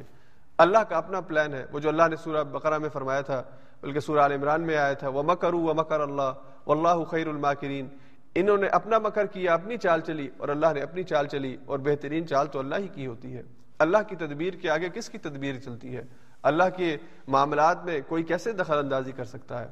اللہ 0.57 0.77
کا 0.77 0.97
اپنا 0.97 1.21
پلان 1.21 1.53
ہے۔ 1.53 1.65
وہ 1.71 1.79
جو 1.79 1.89
اللہ 1.89 2.03
نے 2.09 2.15
سورہ 2.15 2.43
بقرہ 2.43 2.77
میں 2.77 2.89
فرمایا 2.89 3.21
تھا، 3.21 3.43
بلکہ 3.81 3.99
سورہ 3.99 4.19
عمران 4.19 4.61
میں 4.61 4.77
آیا 4.77 4.93
تھا 4.93 5.07
وہ 5.07 5.23
مکر 5.23 5.53
و 5.53 5.73
مکر 5.73 5.99
اللہ 5.99 6.31
اللہ 6.65 7.03
خیر 7.03 7.27
الماکرین 7.27 7.87
انہوں 8.35 8.57
نے 8.57 8.67
اپنا 8.67 8.99
مکر 8.99 9.25
کیا، 9.25 9.53
اپنی 9.53 9.77
چال 9.77 10.01
چلی، 10.01 10.29
اور 10.37 10.49
اللہ 10.49 10.65
نے 10.73 10.81
اپنی 10.81 11.03
چال 11.03 11.27
چلی، 11.27 11.57
اور 11.65 11.79
بہترین 11.79 12.27
چال 12.27 12.47
تو 12.47 12.59
اللہ 12.59 12.75
ہی 12.75 12.87
کی 12.87 13.07
ہوتی 13.07 13.37
ہے۔ 13.37 13.41
اللہ 13.79 13.97
کی 14.07 14.15
تدبیر 14.15 14.53
کے 14.53 14.69
آگے 14.69 14.89
کس 14.93 15.09
کی 15.09 15.17
تدبیر 15.17 15.59
چلتی 15.59 15.97
ہے؟ 15.97 16.03
اللہ 16.43 16.63
کے 16.77 16.97
معاملات 17.27 17.85
میں 17.85 18.01
کوئی 18.07 18.23
کیسے 18.23 18.51
دخل 18.51 18.77
اندازی 18.77 19.11
کر 19.11 19.23
سکتا 19.23 19.61
ہے؟ 19.61 19.67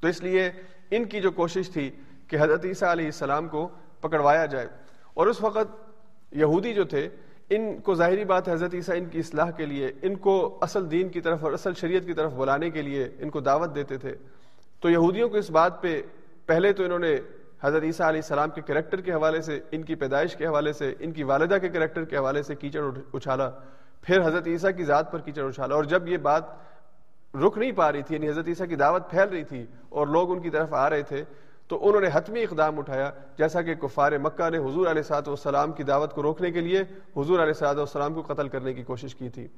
تو 0.00 0.08
اس 0.08 0.22
لیے 0.22 0.50
ان 0.90 1.04
کی 1.04 1.20
جو 1.20 1.30
کوشش 1.30 1.70
تھی 1.70 1.90
کہ 2.28 2.36
حضرت 2.40 2.64
عیسیٰ 2.64 2.88
علیہ 2.88 3.04
السلام 3.04 3.48
کو 3.48 3.68
پکڑوایا 4.00 4.46
جائے۔ 4.46 4.68
اور 5.14 5.26
اس 5.26 5.40
وقت 5.40 5.92
یہودی 6.32 6.74
جو 6.74 6.84
تھے 6.84 7.08
ان 7.50 7.80
کو 7.80 7.94
ظاہری 7.94 8.24
بات 8.24 8.48
حضرت 8.48 8.74
عیسیٰ 8.74 8.96
ان 8.96 9.04
کی 9.04 9.18
اصلاح 9.18 9.50
کے 9.50 9.66
لیے، 9.66 9.92
ان 10.02 10.16
کو 10.16 10.58
اصل 10.60 10.90
دین 10.90 11.08
کی 11.08 11.20
طرف 11.20 11.44
اور 11.44 11.52
اصل 11.52 11.74
شریعت 11.74 12.06
کی 12.06 12.12
طرف 12.12 12.32
بلانے 12.32 12.70
کے 12.70 12.82
لیے 12.82 13.08
ان 13.18 13.30
کو 13.30 13.40
دعوت 13.40 13.74
دیتے 13.74 13.98
تھے۔ 13.98 14.16
تو 14.80 14.90
یہودیوں 14.90 15.28
کو 15.28 15.36
اس 15.36 15.50
بات 15.50 15.82
پہ، 15.82 16.02
پہلے 16.46 16.72
تو 16.72 16.84
انہوں 16.84 16.98
نے 16.98 17.18
حضرت 17.62 17.82
عیسیٰ 17.82 18.06
علیہ 18.06 18.20
السلام 18.20 18.50
کے 18.50 18.60
کریکٹر 18.60 19.00
کے 19.00 19.12
حوالے 19.12 19.40
سے، 19.40 19.60
ان 19.70 19.82
کی 19.82 19.94
پیدائش 19.94 20.36
کے 20.36 20.46
حوالے 20.46 20.72
سے، 20.72 20.94
ان 21.00 21.12
کی 21.12 21.22
والدہ 21.22 21.56
کے 21.60 21.68
کریکٹر 21.68 22.04
کے 22.04 22.16
حوالے 22.16 22.42
سے 22.42 22.54
کیچڑ 22.54 22.82
اچھالا۔ 23.12 23.50
پھر 24.02 24.26
حضرت 24.26 24.46
عیسیٰ 24.46 24.70
کی 24.76 24.84
ذات 24.84 25.12
پر 25.12 25.18
کیچڑ 25.18 25.48
اچھالا۔ 25.48 25.74
اور 25.74 25.84
جب 25.84 26.08
یہ 26.08 26.16
بات 26.16 26.44
رک 27.34 27.58
نہیں 27.58 27.72
پا 27.72 27.92
رہی 27.92 28.02
تھی 28.02 28.14
یعنی 28.14 28.28
حضرت 28.28 28.48
عیسیٰ 28.48 28.68
کی 28.68 28.76
دعوت 28.76 29.10
پھیل 29.10 29.28
رہی 29.28 29.44
تھی 29.44 29.66
اور 29.88 30.06
لوگ 30.06 30.30
ان 30.30 30.40
کی 30.40 30.50
طرف 30.50 30.74
آ 30.74 30.90
رہے 30.90 31.02
تھے 31.02 31.24
تو 31.70 31.88
انہوں 31.88 32.00
نے 32.00 32.08
حتمی 32.12 32.42
اقدام 32.42 32.78
اٹھایا، 32.78 33.10
جیسا 33.38 33.62
کہ 33.62 33.74
کفار 33.74 34.12
مکہ 34.12 34.50
نے 34.50 34.58
حضور 34.58 34.86
علیہ 34.86 35.02
صاحب 35.02 35.28
والسلام 35.28 35.72
کی 35.72 35.82
دعوت 35.82 36.14
کو 36.14 36.22
روکنے 36.22 36.50
کے 36.50 36.60
لیے 36.60 36.80
حضور 37.16 37.38
علیہ 37.38 37.52
صاحب 37.52 37.78
والسلام 37.78 38.14
کو 38.14 38.22
قتل 38.26 38.48
کرنے 38.48 38.74
کی 38.74 38.82
کوشش 38.82 39.14
کی 39.14 39.28
تھی۔ 39.28 39.48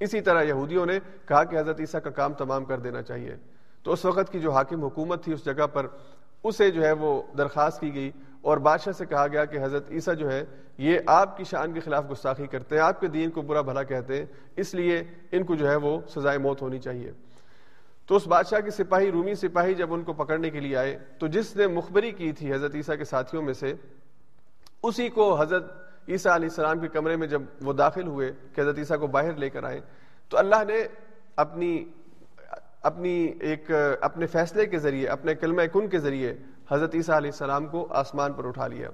اسی 0.00 0.20
طرح 0.20 0.42
یہودیوں 0.42 0.86
نے 0.86 0.98
کہا 1.28 1.44
کہ 1.44 1.56
حضرت 1.56 1.80
عیسیٰ 1.80 2.00
کا 2.00 2.10
کام 2.10 2.32
تمام 2.32 2.64
کر 2.64 2.78
دینا 2.78 3.02
چاہیے۔ 3.02 3.36
تو 3.82 3.92
اس 3.92 4.04
وقت 4.04 4.32
کی 4.32 4.40
جو 4.40 4.50
حاکم 4.50 4.82
حکومت 4.82 5.24
تھی 5.24 5.32
اس 5.32 5.44
جگہ 5.44 5.66
پر، 5.66 5.86
اسے 6.44 6.70
جو 6.70 6.84
ہے 6.84 6.92
وہ 6.92 7.22
درخواست 7.38 7.80
کی 7.80 7.94
گئی 7.94 8.10
اور 8.40 8.56
بادشاہ 8.56 8.92
سے 8.92 9.06
کہا 9.06 9.26
گیا 9.26 9.44
کہ 9.44 9.58
حضرت 9.62 9.90
عیسیٰ 9.90 10.16
جو 10.16 10.30
ہے، 10.30 10.44
یہ 10.78 10.98
آپ 11.06 11.36
کی 11.36 11.44
شان 11.44 11.72
کے 11.72 11.80
خلاف 11.80 12.04
گستاخی 12.12 12.46
کرتے 12.46 12.76
ہیں، 12.76 12.82
آپ 12.82 13.00
کے 13.00 13.06
دین 13.06 13.30
کو 13.30 13.42
برا 13.42 13.60
بھلا 13.60 13.82
کہتے 13.82 14.16
ہیں، 14.16 14.26
اس 14.56 14.74
لیے 14.74 15.04
ان 15.32 15.44
کو 15.44 15.54
جو 15.54 15.70
ہے 15.70 15.76
وہ 15.76 16.00
سزائے 16.08 16.38
موت 16.38 16.62
ہونی 16.62 16.78
چاہیے۔ 16.78 17.12
تو 18.12 18.16
اس 18.16 18.26
بادشاہ 18.28 18.60
کے 18.60 18.70
سپاہی، 18.70 19.10
رومی 19.10 19.34
سپاہی 19.34 19.74
جب 19.74 19.92
ان 19.94 20.02
کو 20.04 20.12
پکڑنے 20.12 20.48
کے 20.50 20.60
لیے 20.60 20.76
آئے، 20.76 20.96
تو 21.18 21.26
جس 21.26 21.54
نے 21.56 21.66
مخبری 21.66 22.10
کی 22.12 22.30
تھی 22.32 22.52
حضرت 22.52 22.74
عیسیٰ 22.74 22.96
کے 22.98 23.04
ساتھیوں 23.04 23.42
میں 23.42 23.52
سے، 23.54 23.72
اسی 24.82 25.08
کو 25.08 25.24
حضرت 25.40 25.70
عیسیٰ 26.08 26.32
علیہ 26.32 26.48
السلام 26.48 26.80
کے 26.80 26.88
کمرے 26.88 27.14
میں 27.16 27.26
جب 27.26 27.42
وہ 27.60 27.72
داخل 27.72 28.06
ہوئے 28.06 28.30
کہ 28.54 28.60
حضرت 28.60 28.78
عیسیٰ 28.78 28.98
کو 29.00 29.06
باہر 29.06 29.36
لے 29.36 29.48
کر 29.50 29.64
آئے، 29.64 29.80
تو 30.28 30.38
اللہ 30.38 30.64
نے 30.68 30.82
اپنی 31.36 31.72
اپنی 32.82 33.14
ایک، 33.40 33.70
اپنے 34.00 34.26
فیصلے 34.26 34.66
کے 34.66 34.78
ذریعے، 34.78 35.08
اپنے 35.08 35.34
کلمہ 35.34 35.62
کن 35.72 35.88
کے 35.88 35.98
ذریعے 35.98 36.34
حضرت 36.70 36.94
عیسیٰ 36.94 37.16
علیہ 37.16 37.30
السلام 37.30 37.66
کو 37.66 37.86
آسمان 38.02 38.32
پر 38.32 38.46
اٹھا 38.46 38.66
لیا۔ 38.66 38.90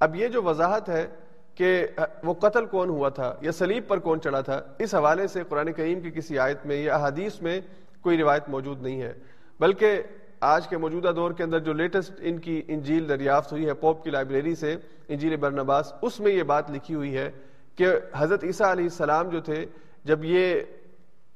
اب 0.00 0.16
یہ 0.16 0.28
جو 0.28 0.42
وضاحت 0.42 0.88
ہے 0.88 1.06
کہ 1.54 1.86
وہ 2.24 2.34
قتل 2.40 2.66
کون 2.66 2.88
ہوا 2.88 3.08
تھا 3.20 3.34
یا 3.40 3.52
سلیب 3.52 3.88
پر 3.88 3.98
کون 3.98 4.20
چڑھا 4.20 4.40
تھا، 4.40 4.60
اس 4.78 4.94
حوالے 4.94 5.26
سے 5.28 5.42
قرآن 5.48 5.72
کریم 5.72 6.00
کی 6.00 6.10
کسی 6.10 6.38
آیت 6.38 6.66
میں 6.66 6.76
یا 6.76 6.94
احادیث 6.94 7.40
میں 7.42 7.60
کوئی 8.02 8.16
روایت 8.18 8.48
موجود 8.48 8.82
نہیں 8.82 9.02
ہے۔ 9.02 9.12
بلکہ 9.60 10.02
آج 10.40 10.68
کے 10.68 10.76
موجودہ 10.76 11.12
دور 11.16 11.30
کے 11.30 11.42
اندر 11.42 11.58
جو 11.58 11.72
لیٹسٹ 11.72 12.12
ان 12.18 12.38
کی 12.38 12.62
انجیل 12.68 13.08
دریافت 13.08 13.52
ہوئی 13.52 13.66
ہے 13.66 13.74
پوپ 13.74 14.04
کی 14.04 14.10
لائبریری 14.10 14.54
سے، 14.54 14.76
انجیل 15.08 15.36
برنباس 15.36 15.92
اس 16.02 16.20
میں 16.20 16.32
یہ 16.32 16.42
بات 16.42 16.70
لکھی 16.70 16.94
ہوئی 16.94 17.16
ہے 17.16 17.30
کہ 17.76 17.86
حضرت 18.16 18.44
عیسیٰ 18.44 18.70
علیہ 18.70 18.84
السلام 18.84 19.28
جو 19.28 19.40
تھے، 19.40 19.66
جب 20.04 20.24
یہ 20.24 20.60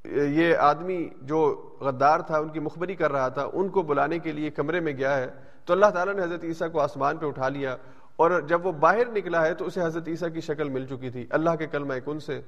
یہ 0.05 0.57
آدمی 0.57 1.09
جو 1.23 1.41
غدار 1.81 2.21
تھا، 2.21 2.39
ان 2.39 2.49
کی 2.49 2.61
مخبری 2.61 2.95
کر 2.95 3.13
رہا 3.13 3.29
تھا، 3.29 3.49
ان 3.53 3.69
کو 3.69 3.83
بلانے 3.83 4.19
کے 4.19 4.33
لیے 4.33 4.51
کمرے 4.51 4.81
میں 4.81 4.93
گیا 4.93 5.17
ہے، 5.17 5.27
تو 5.65 5.73
اللہ 5.73 5.87
تعالیٰ 5.87 6.15
نے 6.15 6.23
حضرت 6.23 6.45
عیسیٰ 6.45 6.71
کو 6.73 6.81
آسمان 6.81 7.17
پہ 7.17 7.27
اٹھا 7.27 7.49
لیا 7.49 7.77
اور 8.17 8.41
جب 8.41 8.67
وہ 8.67 8.73
باہر 8.73 9.09
نکلا 9.13 9.47
ہے 9.47 9.55
تو 9.55 9.67
اسے 9.67 9.83
حضرت 9.83 10.09
عیسیٰ 10.09 10.29
کی 10.35 10.41
شکل 10.41 10.69
مل 10.69 10.87
چکی 10.87 11.11
تھی، 11.11 11.27
اللہ 11.31 11.51
کے 11.59 11.67
کلمہ 11.67 11.95
کن 12.05 12.21
سے۔ 12.21 12.41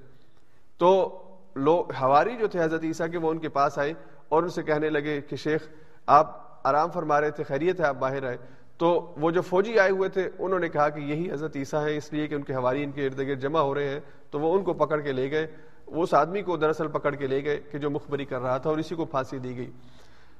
تو 0.78 1.18
لوگ 1.56 1.92
ہواری 2.00 2.36
جو 2.36 2.46
تھے 2.46 2.62
حضرت 2.62 2.84
عیسیٰ 2.84 3.10
کے، 3.10 3.18
وہ 3.18 3.30
ان 3.30 3.38
کے 3.38 3.48
پاس 3.48 3.78
آئے 3.78 3.94
اور 4.28 4.42
ان 4.42 4.48
سے 4.48 4.62
کہنے 4.62 4.90
لگے 4.90 5.20
کہ 5.20 5.36
شیخ، 5.36 5.68
آپ 6.06 6.46
آرام 6.66 6.90
فرما 6.90 7.20
رہے 7.20 7.30
تھے، 7.30 7.44
خیریت 7.44 7.80
ہے، 7.80 7.84
آپ 7.84 7.96
باہر 7.98 8.26
آئے۔ 8.26 8.36
تو 8.76 9.14
وہ 9.20 9.30
جو 9.30 9.42
فوجی 9.42 9.78
آئے 9.78 9.90
ہوئے 9.90 10.08
تھے، 10.08 10.30
انہوں 10.38 10.58
نے 10.58 10.68
کہا 10.68 10.88
کہ 10.88 11.00
یہی 11.00 11.32
حضرت 11.32 11.56
عیسیٰ 11.56 11.88
ہیں، 11.88 11.96
اس 11.96 12.12
لیے 12.12 12.26
کہ 12.26 12.34
ان 12.34 12.42
کے 12.42 12.54
ہواری 12.54 12.84
ان 12.84 12.90
کے 12.90 13.06
ارد 13.06 13.18
گرد 13.18 13.40
جمع 13.40 13.60
ہو 13.60 13.74
رہے 13.74 13.88
ہیں۔ 13.88 14.00
تو 14.30 14.40
وہ 14.40 14.54
ان 14.54 14.64
کو 14.64 14.72
پکڑ 14.72 15.00
کے 15.00 15.12
لے 15.12 15.30
گئے۔ 15.30 15.46
اس 15.86 16.14
آدمی 16.14 16.42
کو 16.42 16.56
دراصل 16.56 16.88
پکڑ 16.88 17.14
کے 17.14 17.26
لے 17.26 17.44
گئے 17.44 17.56
کہ 17.56 17.78
جو 17.78 17.90
مخبری 17.90 18.24
کر 18.24 18.40
رہا 18.40 18.58
تھا 18.58 18.70
اور 18.70 18.78
اسی 18.78 18.94
کو 18.94 19.04
پھانسی 19.04 19.38
دی 19.38 19.56
گئی۔ 19.56 19.70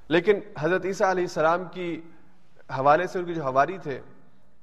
لیکن 0.09 0.41
حضرت 0.59 0.85
عیسیٰ 0.85 1.11
علیہ 1.11 1.25
السلام 1.25 1.65
کی 1.73 2.01
حوالے 2.79 3.07
سے 3.07 3.19
ان 3.19 3.25
کے 3.25 3.35
جو 3.35 3.43
ہواری 3.43 3.79
تھے، 3.79 4.01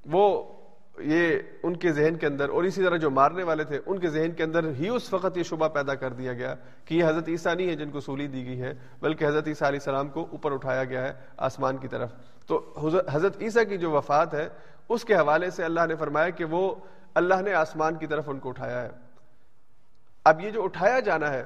وہ 0.06 0.52
یہ 0.98 1.38
ان 1.62 1.76
کے 1.76 1.92
ذہن 1.92 2.16
کے 2.16 2.26
اندر 2.26 2.48
اور 2.48 2.64
اسی 2.64 2.82
طرح 2.82 2.96
جو 2.96 3.10
مارنے 3.10 3.42
والے 3.42 3.64
تھے، 3.64 3.80
ان 3.86 3.98
کے 3.98 4.08
ذہن 4.08 4.32
کے 4.32 4.42
اندر 4.42 4.68
ہی 4.78 4.88
اس 4.88 5.12
وقت 5.12 5.36
یہ 5.36 5.42
شبہ 5.42 5.68
پیدا 5.68 5.94
کر 5.94 6.12
دیا 6.12 6.32
گیا 6.32 6.54
کہ 6.84 6.94
یہ 6.94 7.04
حضرت 7.04 7.28
عیسیٰ 7.28 7.54
نہیں 7.54 7.68
ہے 7.68 7.76
جن 7.76 7.90
کو 7.90 8.00
سولی 8.00 8.26
دی 8.26 8.46
گئی 8.46 8.60
ہے 8.60 8.72
بلکہ 9.00 9.24
حضرت 9.24 9.48
عیسیٰ 9.48 9.68
علیہ 9.68 9.78
السلام 9.78 10.08
کو 10.08 10.26
اوپر 10.30 10.52
اٹھایا 10.52 10.84
گیا 10.84 11.02
ہے 11.02 11.12
آسمان 11.36 11.76
کی 11.76 11.88
طرف۔ 11.88 12.10
تو 12.46 12.74
حضرت 13.12 13.42
عیسیٰ 13.42 13.68
کی 13.68 13.78
جو 13.78 13.90
وفات 13.90 14.34
ہے، 14.34 14.48
اس 14.88 15.04
کے 15.04 15.14
حوالے 15.14 15.50
سے 15.50 15.64
اللہ 15.64 15.86
نے 15.88 15.94
فرمایا 15.96 16.30
کہ 16.30 16.44
وہ 16.44 16.74
اللہ 17.14 17.42
نے 17.44 17.52
آسمان 17.52 17.94
کی 17.94 18.06
طرف 18.06 18.28
ان 18.28 18.38
کو 18.38 18.48
اٹھایا 18.48 18.82
ہے۔ 18.82 18.88
اب 20.24 20.40
یہ 20.40 20.50
جو 20.50 20.64
اٹھایا 20.64 21.00
جانا 21.00 21.32
ہے، 21.32 21.44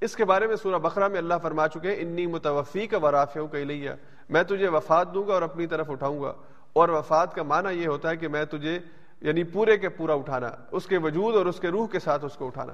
اس 0.00 0.16
کے 0.16 0.24
بارے 0.24 0.46
میں 0.46 0.56
سورہ 0.56 0.78
بقرہ 0.78 1.08
میں 1.08 1.18
اللہ 1.18 1.34
فرما 1.42 1.68
چکے 1.68 1.88
ہیں، 1.88 1.96
انی 2.00 2.26
متوفی 2.26 2.86
کا 2.86 2.98
ورافیوں 2.98 3.46
کا 3.48 3.58
لیا 3.58 3.94
میں 4.30 4.42
تجھے 4.42 4.68
وفات 4.68 5.14
دوں 5.14 5.28
گا 5.28 5.32
اور 5.32 5.42
اپنی 5.42 5.66
طرف 5.66 5.90
اٹھاؤں 5.90 6.22
گا۔ 6.22 6.32
اور 6.76 6.88
وفات 6.88 7.34
کا 7.34 7.42
معنی 7.42 7.82
یہ 7.82 7.86
ہوتا 7.86 8.10
ہے 8.10 8.16
کہ 8.16 8.28
میں 8.28 8.44
تجھے 8.44 8.78
یعنی 9.20 9.44
پورے 9.44 9.76
کے 9.76 9.88
پورا 9.88 10.14
اٹھانا، 10.14 10.50
اس 10.70 10.86
کے 10.86 10.98
وجود 10.98 11.36
اور 11.36 11.46
اس 11.46 11.60
کے 11.60 11.68
روح 11.68 11.86
کے 11.86 11.98
ساتھ 11.98 12.24
اس 12.24 12.34
کو 12.34 12.46
اٹھانا۔ 12.46 12.72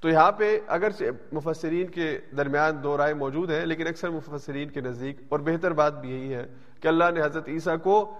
تو 0.00 0.08
یہاں 0.08 0.32
پہ 0.32 0.60
اگر 0.66 0.88
مفسرین 1.32 1.86
کے 1.86 2.18
درمیان 2.36 2.82
دو 2.82 2.96
رائے 2.96 3.14
موجود 3.14 3.50
ہیں، 3.50 3.66
لیکن 3.66 3.86
اکثر 3.86 4.08
مفسرین 4.08 4.68
کے 4.68 4.80
نزدیک 4.80 5.20
اور 5.28 5.40
بہتر 5.40 5.72
بات 5.72 6.00
بھی 6.00 6.10
یہی 6.10 6.34
ہے 6.34 6.46
کہ 6.80 6.88
اللہ 6.88 7.04
نے 7.14 7.20
حضرت 7.20 7.48
عیسیٰ 7.48 7.76
کو 7.82 8.18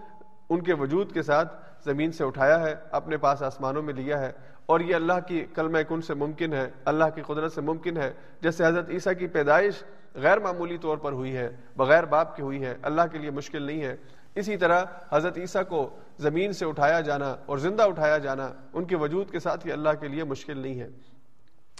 ان 0.51 0.61
کے 0.61 0.75
وجود 0.75 1.13
کے 1.13 1.23
ساتھ 1.23 1.65
زمین 1.85 2.13
سے 2.13 2.25
اٹھایا 2.25 2.61
ہے، 2.61 2.75
اپنے 2.91 3.17
پاس 3.17 3.43
آسمانوں 3.43 3.83
میں 3.83 3.95
لیا 3.95 4.21
ہے۔ 4.21 4.33
اور 4.67 4.81
یہ 4.81 4.95
اللہ 4.95 5.21
کی 5.29 5.47
کلمہ 5.55 5.79
کن 5.89 6.03
سے 6.03 6.15
ممکن 6.15 6.53
ہے؟ 6.53 6.71
اللہ 6.85 7.05
کی 7.15 7.23
قدرت 7.23 7.53
سے 7.53 7.61
ممکن 7.61 7.97
ہے۔ 7.97 8.13
جیسے 8.41 8.67
حضرت 8.67 8.91
عیسیٰ 8.91 9.13
کی 9.19 9.27
پیدائش 9.27 9.75
غیر 10.15 10.39
معمولی 10.39 10.79
طور 10.79 10.97
پر 10.97 11.13
ہوئی 11.13 11.37
ہے، 11.37 11.57
بغیر 11.77 12.05
باپ 12.05 12.37
کی 12.37 12.43
ہوئی 12.43 12.65
ہے، 12.65 12.77
اللہ 12.83 13.03
کے 13.13 13.19
لیے 13.19 13.31
مشکل 13.31 13.63
نہیں 13.63 13.83
ہے۔ 13.83 13.97
اسی 14.35 14.57
طرح 14.57 14.85
حضرت 15.13 15.39
عیسیٰ 15.39 15.63
کو 15.69 15.97
زمین 16.19 16.53
سے 16.53 16.67
اٹھایا 16.67 17.01
جانا 17.01 17.37
اور 17.47 17.59
زندہ 17.59 17.83
اٹھایا 17.83 18.19
جانا 18.19 18.51
ان 18.73 18.85
کے 18.85 18.97
وجود 18.97 19.31
کے 19.31 19.39
ساتھ 19.39 19.67
ہی 19.67 19.73
اللہ 19.73 19.89
کے 20.01 20.09
لیے 20.09 20.25
مشکل 20.25 20.59
نہیں 20.59 20.81
ہے۔ 20.81 20.89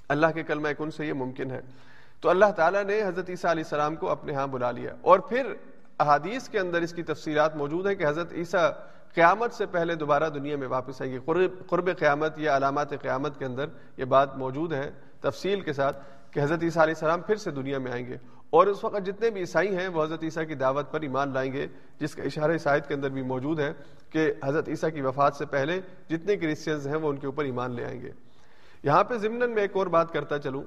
اللہ 0.09 0.27
کے 0.35 0.43
کلمہ 0.43 0.69
کن 0.79 0.91
سے 0.91 1.07
یہ 1.07 1.13
ممکن 1.13 1.51
ہے۔ 1.51 1.61
تو 2.21 2.31
اللہ 2.31 2.51
تعالیٰ 2.57 2.85
نے 2.85 3.03
حضرت 3.03 3.31
عیسیٰ 3.31 3.51
علیہ 3.51 3.63
السلام 3.63 3.97
کو 3.97 4.11
اپنے 4.11 4.35
ہاں 4.35 4.47
بلا 4.47 4.71
لیا۔ 4.71 4.95
اور 5.01 5.19
پھر 5.19 5.55
احادیث 5.99 6.49
کے 6.49 6.59
اندر 6.59 6.81
اس 6.81 6.93
کی 6.93 7.03
تفصیلات 7.03 7.57
موجود 7.57 7.87
ہیں 7.87 7.95
کہ 7.95 8.07
حضرت 8.07 8.33
عیسیٰ 8.33 8.71
قیامت 9.15 9.53
سے 9.53 9.67
پہلے 9.67 9.95
دوبارہ 9.95 10.29
دنیا 10.29 10.57
میں 10.57 10.69
واپس 10.69 11.03
آئیں 11.03 11.13
گے۔ 11.13 11.19
قرب 11.67 11.99
قیامت 11.99 12.39
یا 12.39 12.57
علامات 12.57 12.91
قیامت 12.91 13.39
کے 13.39 13.45
اندر 13.45 13.65
یہ 13.97 14.05
بات 14.05 14.37
موجود 14.37 14.73
ہے 14.73 14.91
تفصیل 15.21 15.61
کے 15.61 15.73
ساتھ 15.73 15.97
کہ 16.31 16.41
حضرت 16.41 16.63
عیسیٰ 16.63 16.83
علیہ 16.83 16.95
السلام 16.95 17.21
پھر 17.21 17.37
سے 17.37 17.51
دنیا 17.51 17.79
میں 17.79 17.93
آئیں 17.93 18.07
گے۔ 18.07 18.17
اور 18.55 18.67
اس 18.67 18.85
وقت 18.85 19.07
جتنے 19.07 19.31
بھی 19.31 19.41
عیسائی 19.41 19.77
ہیں، 19.77 19.89
وہ 19.89 20.03
حضرت 20.05 20.25
عیسیٰ 20.25 20.47
کی 20.47 20.55
دعوت 20.55 20.93
پر 20.93 21.01
ایمان 21.01 21.33
لائیں 21.33 21.53
گے، 21.53 21.67
جس 21.99 22.15
کا 22.15 22.23
اشارہ 22.23 22.53
عیسائیت 22.53 22.89
کے 22.89 22.95
اندر 22.95 23.09
بھی 23.09 23.23
موجود 23.23 23.61
ہے 23.61 23.73
کہ 24.11 24.33
حضرت 24.45 24.69
عیسیٰ 24.69 24.91
کی 24.95 25.01
وفات 25.01 25.35
سے 25.35 25.47
پہلے 25.47 25.81
جتنے 26.11 26.37
کرسچنز 26.37 26.87
ہیں، 26.87 26.97
وہ 26.97 27.09
ان 27.09 27.17
کے 27.17 27.27
اوپر 27.27 27.45
ایمان 27.45 27.75
لے 27.75 27.85
آئیں 27.85 28.01
گے۔ 28.01 28.11
یہاں 28.83 29.05
پہ 29.05 29.17
ضمن 29.17 29.51
میں 29.51 29.63
ایک 29.63 29.77
اور 29.77 29.87
بات 29.87 30.13
کرتا 30.13 30.39
چلوں 30.39 30.63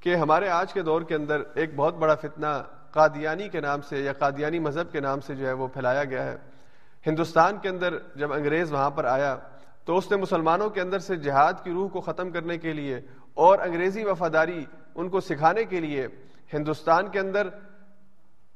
کہ 0.00 0.14
ہمارے 0.16 0.48
آج 0.48 0.72
کے 0.72 0.82
دور 0.82 1.02
کے 1.02 1.14
اندر 1.14 1.42
ایک 1.54 1.70
بہت 1.76 1.94
بڑا 1.94 2.14
فتنہ 2.14 2.62
قادیانی 2.90 3.48
کے 3.48 3.60
نام 3.60 3.80
سے 3.80 4.00
یا 4.00 4.12
قادیانی 4.12 4.58
مذہب 4.58 4.92
کے 4.92 5.00
نام 5.00 5.20
سے 5.20 5.34
جو 5.34 5.46
ہے 5.46 5.52
وہ 5.52 5.68
پھیلایا 5.68 6.04
گیا 6.04 6.24
ہے۔ 6.24 6.36
ہندوستان 7.06 7.58
کے 7.58 7.68
اندر 7.68 7.94
جب 8.16 8.32
انگریز 8.32 8.72
وہاں 8.72 8.90
پر 8.90 9.04
آیا 9.04 9.36
تو 9.84 9.96
اس 9.96 10.10
نے 10.10 10.16
مسلمانوں 10.16 10.70
کے 10.70 10.80
اندر 10.80 10.98
سے 10.98 11.16
جہاد 11.16 11.52
کی 11.64 11.70
روح 11.70 11.88
کو 11.88 12.00
ختم 12.00 12.30
کرنے 12.30 12.58
کے 12.58 12.72
لیے 12.72 13.00
اور 13.34 13.58
انگریزی 13.58 14.04
وفاداری 14.04 14.64
ان 14.94 15.08
کو 15.08 15.20
سکھانے 15.20 15.64
کے 15.64 15.80
لیے 15.80 16.06
ہندوستان 16.52 17.08
کے 17.10 17.18
اندر 17.18 17.48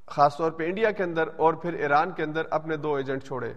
خاص 0.07 0.37
طور 0.37 0.51
پہ 0.51 0.65
انڈیا 0.65 0.91
کے 0.91 1.03
اندر 1.03 1.29
اور 1.37 1.55
پھر 1.55 1.73
ایران 1.73 2.13
کے 2.13 2.23
اندر 2.23 2.43
اپنے 2.51 2.77
دو 2.77 2.95
ایجنٹ 2.95 3.25
چھوڑے۔ 3.25 3.53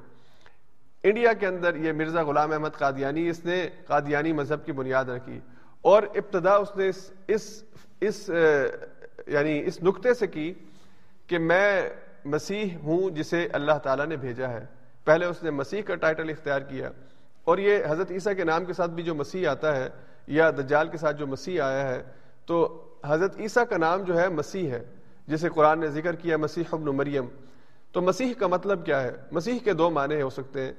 انڈیا 1.03 1.33
کے 1.33 1.47
اندر 1.47 1.75
یہ 1.75 1.91
مرزا 1.91 2.23
غلام 2.23 2.51
احمد 2.51 2.77
قادیانی 2.77 3.27
اس 3.29 3.45
نے 3.45 3.69
قادیانی 3.87 4.33
مذہب 4.33 4.65
کی 4.65 4.71
بنیاد 4.71 5.05
رکھی 5.05 5.39
اور 5.81 6.03
ابتدا 6.03 6.55
اس 6.55 6.75
نے 6.75 6.89
اس 6.89 7.11
اس, 7.27 7.63
اس 8.01 8.29
یعنی 9.27 9.61
اس 9.65 9.83
نقطے 9.83 10.13
سے 10.13 10.27
کی 10.27 10.53
کہ 11.27 11.39
میں 11.39 11.89
مسیح 12.25 12.75
ہوں 12.83 13.09
جسے 13.09 13.47
اللہ 13.53 13.77
تعالیٰ 13.83 14.05
نے 14.05 14.15
بھیجا 14.17 14.49
ہے۔ 14.49 14.65
پہلے 15.05 15.25
اس 15.25 15.43
نے 15.43 15.51
مسیح 15.51 15.81
کا 15.81 15.95
ٹائٹل 15.95 16.29
اختیار 16.29 16.59
کیا 16.59 16.89
اور 17.43 17.57
یہ 17.57 17.85
حضرت 17.89 18.11
عیسیٰ 18.11 18.35
کے 18.35 18.43
نام 18.43 18.65
کے 18.65 18.73
ساتھ 18.73 18.91
بھی 18.91 19.03
جو 19.03 19.15
مسیح 19.15 19.47
آتا 19.49 19.75
ہے 19.75 19.89
یا 20.27 20.49
دجال 20.49 20.87
کے 20.87 20.97
ساتھ 20.97 21.17
جو 21.17 21.27
مسیح 21.27 21.61
آیا 21.63 21.87
ہے 21.87 22.01
تو 22.45 22.84
حضرت 23.07 23.39
عیسیٰ 23.39 23.63
کا 23.69 23.77
نام 23.77 24.01
جو 24.01 24.19
ہے 24.19 24.29
مسیح 24.29 24.69
ہے، 24.69 24.83
جسے 25.27 25.49
قرآن 25.49 25.79
نے 25.79 25.87
ذکر 25.87 26.15
کیا 26.15 26.37
مسیح 26.37 26.63
ابن 26.71 26.83
مریم۔ 26.83 27.25
تو 27.91 28.01
مسیح 28.01 28.33
کا 28.39 28.47
مطلب 28.47 28.85
کیا 28.85 29.03
ہے؟ 29.03 29.11
مسیح 29.31 29.59
کے 29.63 29.73
دو 29.73 29.89
معنی 29.89 30.21
ہو 30.21 30.29
سکتے 30.29 30.61
ہیں۔ 30.61 30.73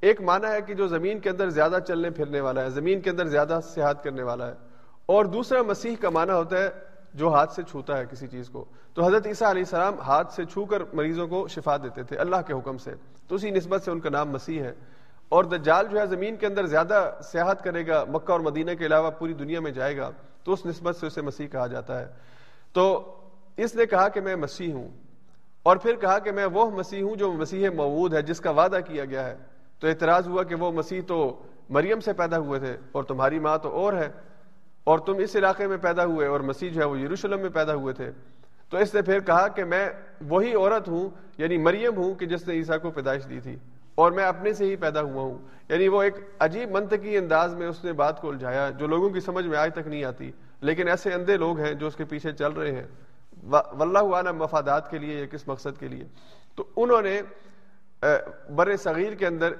ایک 0.00 0.20
معنی 0.20 0.46
ہے 0.46 0.62
کہ 0.62 0.74
جو 0.74 0.86
زمین 0.86 1.20
کے 1.20 1.30
اندر 1.30 1.48
زیادہ 1.48 1.78
چلنے 1.88 2.10
پھرنے 2.10 2.40
والا 2.40 2.62
ہے، 2.62 2.70
زمین 2.70 3.00
کے 3.00 3.10
اندر 3.10 3.26
زیادہ 3.26 3.58
سیاحت 3.74 4.04
کرنے 4.04 4.22
والا 4.22 4.48
ہے۔ 4.48 4.54
اور 5.06 5.24
دوسرا 5.24 5.62
مسیح 5.62 5.96
کا 6.00 6.10
معنی 6.10 6.32
ہوتا 6.32 6.58
ہے 6.58 6.68
جو 7.14 7.28
ہاتھ 7.28 7.52
سے 7.52 7.62
چھوتا 7.62 7.98
ہے 7.98 8.04
کسی 8.10 8.26
چیز 8.26 8.48
کو۔ 8.48 8.64
تو 8.94 9.06
حضرت 9.06 9.26
عیسیٰ 9.26 9.48
علیہ 9.48 9.62
السلام 9.62 10.00
ہاتھ 10.00 10.32
سے 10.32 10.44
چھو 10.44 10.64
کر 10.64 10.82
مریضوں 10.92 11.28
کو 11.28 11.48
شفا 11.48 11.76
دیتے 11.76 12.02
تھے 12.02 12.16
اللہ 12.16 12.36
کے 12.46 12.52
حکم 12.52 12.78
سے۔ 12.78 12.90
تو 13.28 13.34
اسی 13.34 13.50
نسبت 13.50 13.82
سے 13.82 13.90
ان 13.90 14.00
کا 14.00 14.10
نام 14.10 14.30
مسیح 14.30 14.62
ہے۔ 14.62 14.74
اور 15.28 15.44
دجال 15.44 15.86
جو 15.90 16.00
ہے 16.00 16.06
زمین 16.06 16.36
کے 16.36 16.46
اندر 16.46 16.66
زیادہ 16.66 17.10
سیاحت 17.24 17.64
کرے 17.64 17.86
گا، 17.86 18.04
مکہ 18.08 18.32
اور 18.32 18.40
مدینہ 18.40 18.70
کے 18.78 18.86
علاوہ 18.86 19.10
پوری 19.10 19.32
دنیا 19.32 19.60
میں 19.60 19.70
جائے 19.70 19.96
گا۔ 19.96 20.10
تو 20.44 20.52
اس 20.52 20.66
نسبت 20.66 20.96
سے 20.96 21.06
اسے 21.06 21.22
مسیح 21.22 21.46
کہا 21.46 21.66
جاتا 21.66 22.00
ہے۔ 22.00 22.06
تو 22.72 23.14
اس 23.56 23.74
نے 23.74 23.86
کہا 23.86 24.08
کہ 24.08 24.20
میں 24.20 24.36
مسیح 24.36 24.72
ہوں 24.72 24.88
اور 25.62 25.76
پھر 25.76 25.94
کہا 25.94 26.18
کہ 26.18 26.32
میں 26.32 26.46
وہ 26.46 26.70
مسیح 26.70 27.02
ہوں 27.02 27.16
جو 27.16 27.32
مسیح 27.32 27.68
موود 27.68 28.14
ہے 28.14 28.22
جس 28.22 28.40
کا 28.40 28.50
وعدہ 28.50 28.78
کیا 28.86 29.04
گیا 29.04 29.26
ہے۔ 29.26 29.36
تو 29.80 29.88
اعتراض 29.88 30.28
ہوا 30.28 30.42
کہ 30.42 30.54
وہ 30.54 30.72
مسیح 30.72 31.00
تو 31.06 31.42
مریم 31.70 32.00
سے 32.00 32.12
پیدا 32.12 32.38
ہوئے 32.38 32.60
تھے 32.60 32.76
اور 32.92 33.02
تمہاری 33.02 33.38
ماں 33.38 33.58
تو 33.58 33.68
اور 33.68 33.92
ہے 33.92 34.10
اور 34.84 34.98
تم 34.98 35.14
اس 35.18 35.36
علاقے 35.36 35.66
میں 35.66 35.76
پیدا 35.76 36.04
ہوئے 36.04 36.26
اور 36.26 36.40
مسیح 36.40 36.70
جو 36.70 36.80
ہے 36.80 36.86
وہ 36.86 36.98
یروشلم 36.98 37.40
میں 37.40 37.50
پیدا 37.50 37.74
ہوئے 37.74 37.94
تھے۔ 37.94 38.10
تو 38.70 38.76
اس 38.76 38.94
نے 38.94 39.02
پھر 39.02 39.20
کہا 39.20 39.48
کہ 39.48 39.64
میں 39.64 39.88
وہی 40.20 40.54
عورت 40.54 40.88
ہوں 40.88 41.08
یعنی 41.38 41.56
مریم 41.56 41.96
ہوں، 41.96 42.14
کہ 42.14 42.26
جس 42.26 42.48
نے 42.48 42.54
عیسیٰ 42.54 42.80
کو 42.80 42.90
پیدائش 42.90 43.28
دی 43.28 43.40
تھی۔ 43.40 43.56
اور 43.94 44.12
میں 44.12 44.24
اپنے 44.24 44.52
سے 44.52 44.64
ہی 44.64 44.76
پیدا 44.76 45.00
ہوا 45.00 45.22
ہوں۔ 45.22 45.38
یعنی 45.68 45.88
وہ 45.88 46.02
ایک 46.02 46.14
عجیب 46.38 46.70
منطقی 46.70 47.16
انداز 47.16 47.54
میں 47.54 47.66
اس 47.66 47.84
نے 47.84 47.92
بات 47.92 48.20
کو 48.20 48.30
الجھایا 48.30 48.70
جو 48.70 48.86
لوگوں 48.86 49.10
کی 49.10 49.20
سمجھ 49.20 49.46
میں 49.46 49.58
آج 49.58 49.74
تک 49.74 49.86
نہیں 49.86 50.04
آتی، 50.04 50.30
لیکن 50.60 50.88
ایسے 50.88 51.10
اندھے 51.10 51.36
لوگ 51.36 51.60
ہیں 51.60 51.74
جو 51.74 51.86
اس 51.86 51.96
کے 51.96 52.04
پیچھے 52.04 52.32
چل 52.32 52.52
رہے 52.52 52.72
ہیں۔ 52.72 52.86
واللہ 53.50 54.14
عالم 54.14 54.36
مفادات 54.36 54.90
کے 54.90 54.98
لیے 54.98 55.20
یا 55.20 55.26
کس 55.26 55.48
مقصد 55.48 55.80
کے 55.80 55.88
لیے۔ 55.88 56.04
تو 56.54 56.64
انہوں 56.76 57.02
نے 57.02 57.22
بر 58.54 58.76
صغیر 58.76 59.14
کے 59.14 59.26
اندر 59.26 59.52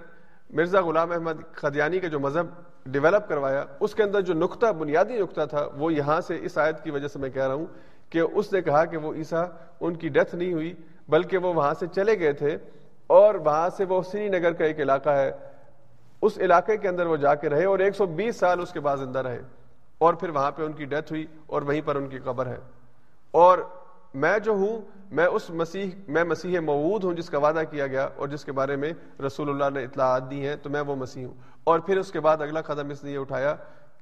مرزا 0.51 0.81
غلام 0.81 1.13
احمد 1.13 1.53
خدیانی 1.53 2.01
کا 2.01 2.09
جو 2.09 2.21
مذہب 2.21 2.47
ڈیولپ 2.87 3.29
کروایا، 3.29 3.65
اس 3.81 3.95
کے 3.95 4.03
اندر 4.03 4.21
جو 4.21 4.35
نقطہ، 4.35 4.67
بنیادی 4.67 5.19
نقطہ 5.19 5.41
تھا، 5.51 5.69
وہ 5.75 5.95
یہاں 5.95 6.21
سے 6.21 6.39
اس 6.43 6.59
آیت 6.59 6.85
کی 6.85 6.91
وجہ 6.91 7.09
سے 7.09 7.19
میں 7.19 7.31
کہہ 7.31 7.47
رہا 7.47 7.55
ہوں 7.55 7.67
کہ 8.11 8.19
اس 8.19 8.53
نے 8.53 8.63
کہا 8.63 8.85
کہ 8.85 8.97
وہ 8.97 9.15
عیسیٰ، 9.15 9.45
ان 9.81 9.95
کی 9.95 10.09
ڈیتھ 10.09 10.35
نہیں 10.35 10.53
ہوئی، 10.53 10.75
بلکہ 11.09 11.39
وہ 11.39 11.55
وہاں 11.55 11.75
سے 11.75 11.87
چلے 11.87 12.19
گئے 12.19 12.33
تھے۔ 12.33 12.59
اور 13.13 13.35
وہاں 13.35 13.69
سے 13.77 13.85
وہ 13.85 14.03
سری 14.03 14.29
نگر 14.29 14.53
کا 14.53 14.65
ایک 14.65 14.81
علاقہ 14.81 15.11
ہے، 15.11 15.33
اس 16.23 16.39
علاقے 16.39 16.77
کے 16.77 16.89
اندر 16.89 17.07
وہ 17.07 17.17
جا 17.17 17.35
کے 17.35 17.49
رہے 17.49 17.65
اور 17.65 17.79
ایک 17.79 17.97
سو 17.97 18.07
بیس 18.07 18.37
سال 18.37 18.61
اس 18.61 18.73
کے 18.73 18.81
بعد 18.81 18.97
زندہ 18.97 19.19
رہے۔ 19.19 19.43
اور 19.99 20.15
پھر 20.15 20.29
وہاں 20.29 20.51
پہ 20.51 20.63
ان 20.63 20.73
کی 20.73 20.85
ڈیتھ 20.85 21.13
ہوئی 21.13 21.27
اور 21.47 21.63
وہیں 21.63 21.81
پر 21.85 21.97
ان 21.97 22.09
کی 22.09 22.19
قبر 22.19 22.47
ہے۔ 22.47 22.57
اور 23.31 23.59
میں 24.15 24.39
جو 24.39 24.53
ہوں، 24.53 24.81
میں 25.11 25.27
اس 25.27 25.51
مسیح، 25.51 25.91
میں 26.09 26.25
مسیح 26.25 26.61
موود 26.61 27.05
ہوں 27.05 27.13
جس 27.13 27.31
کا 27.31 27.39
وعدہ 27.39 27.61
کیا 27.71 27.87
گیا 27.87 28.09
اور 28.17 28.29
جس 28.29 28.45
کے 28.45 28.53
بارے 28.53 28.77
میں 28.77 28.93
رسول 29.27 29.49
اللہ 29.49 29.79
نے 29.79 29.85
اطلاعات 29.85 30.31
دی 30.31 30.47
ہیں، 30.47 30.57
تو 30.57 30.71
میں 30.71 30.81
وہ 30.81 30.97
مسیح 30.97 31.27
ہوں۔ 31.27 31.35
اور 31.65 31.79
پھر 31.79 31.99
اس 31.99 32.13
کے 32.13 32.21
بعد 32.21 32.37
اگلا 32.41 32.61
قدم 32.61 32.91
اس 32.91 33.05
نے 33.05 33.13
یہ 33.13 33.19
اٹھایا، 33.19 33.55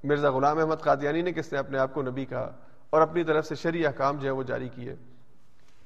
مرزا 0.05 0.31
غلام 0.31 0.59
احمد 0.59 0.81
قادیانی 0.81 1.23
نے 1.23 1.33
کس 1.33 1.53
نے 1.53 1.59
اپنے 1.59 1.79
آپ 1.79 1.95
کو 1.95 2.03
نبی 2.03 2.25
کہا 2.25 2.53
اور 2.91 3.03
اپنی 3.03 3.25
طرف 3.25 3.47
سے 3.47 3.55
شریع 3.55 3.87
احکام 3.87 4.17
جو 4.17 4.27
ہے 4.27 4.31
وہ 4.31 4.43
جاری 4.43 4.69
کیے۔ 4.69 4.95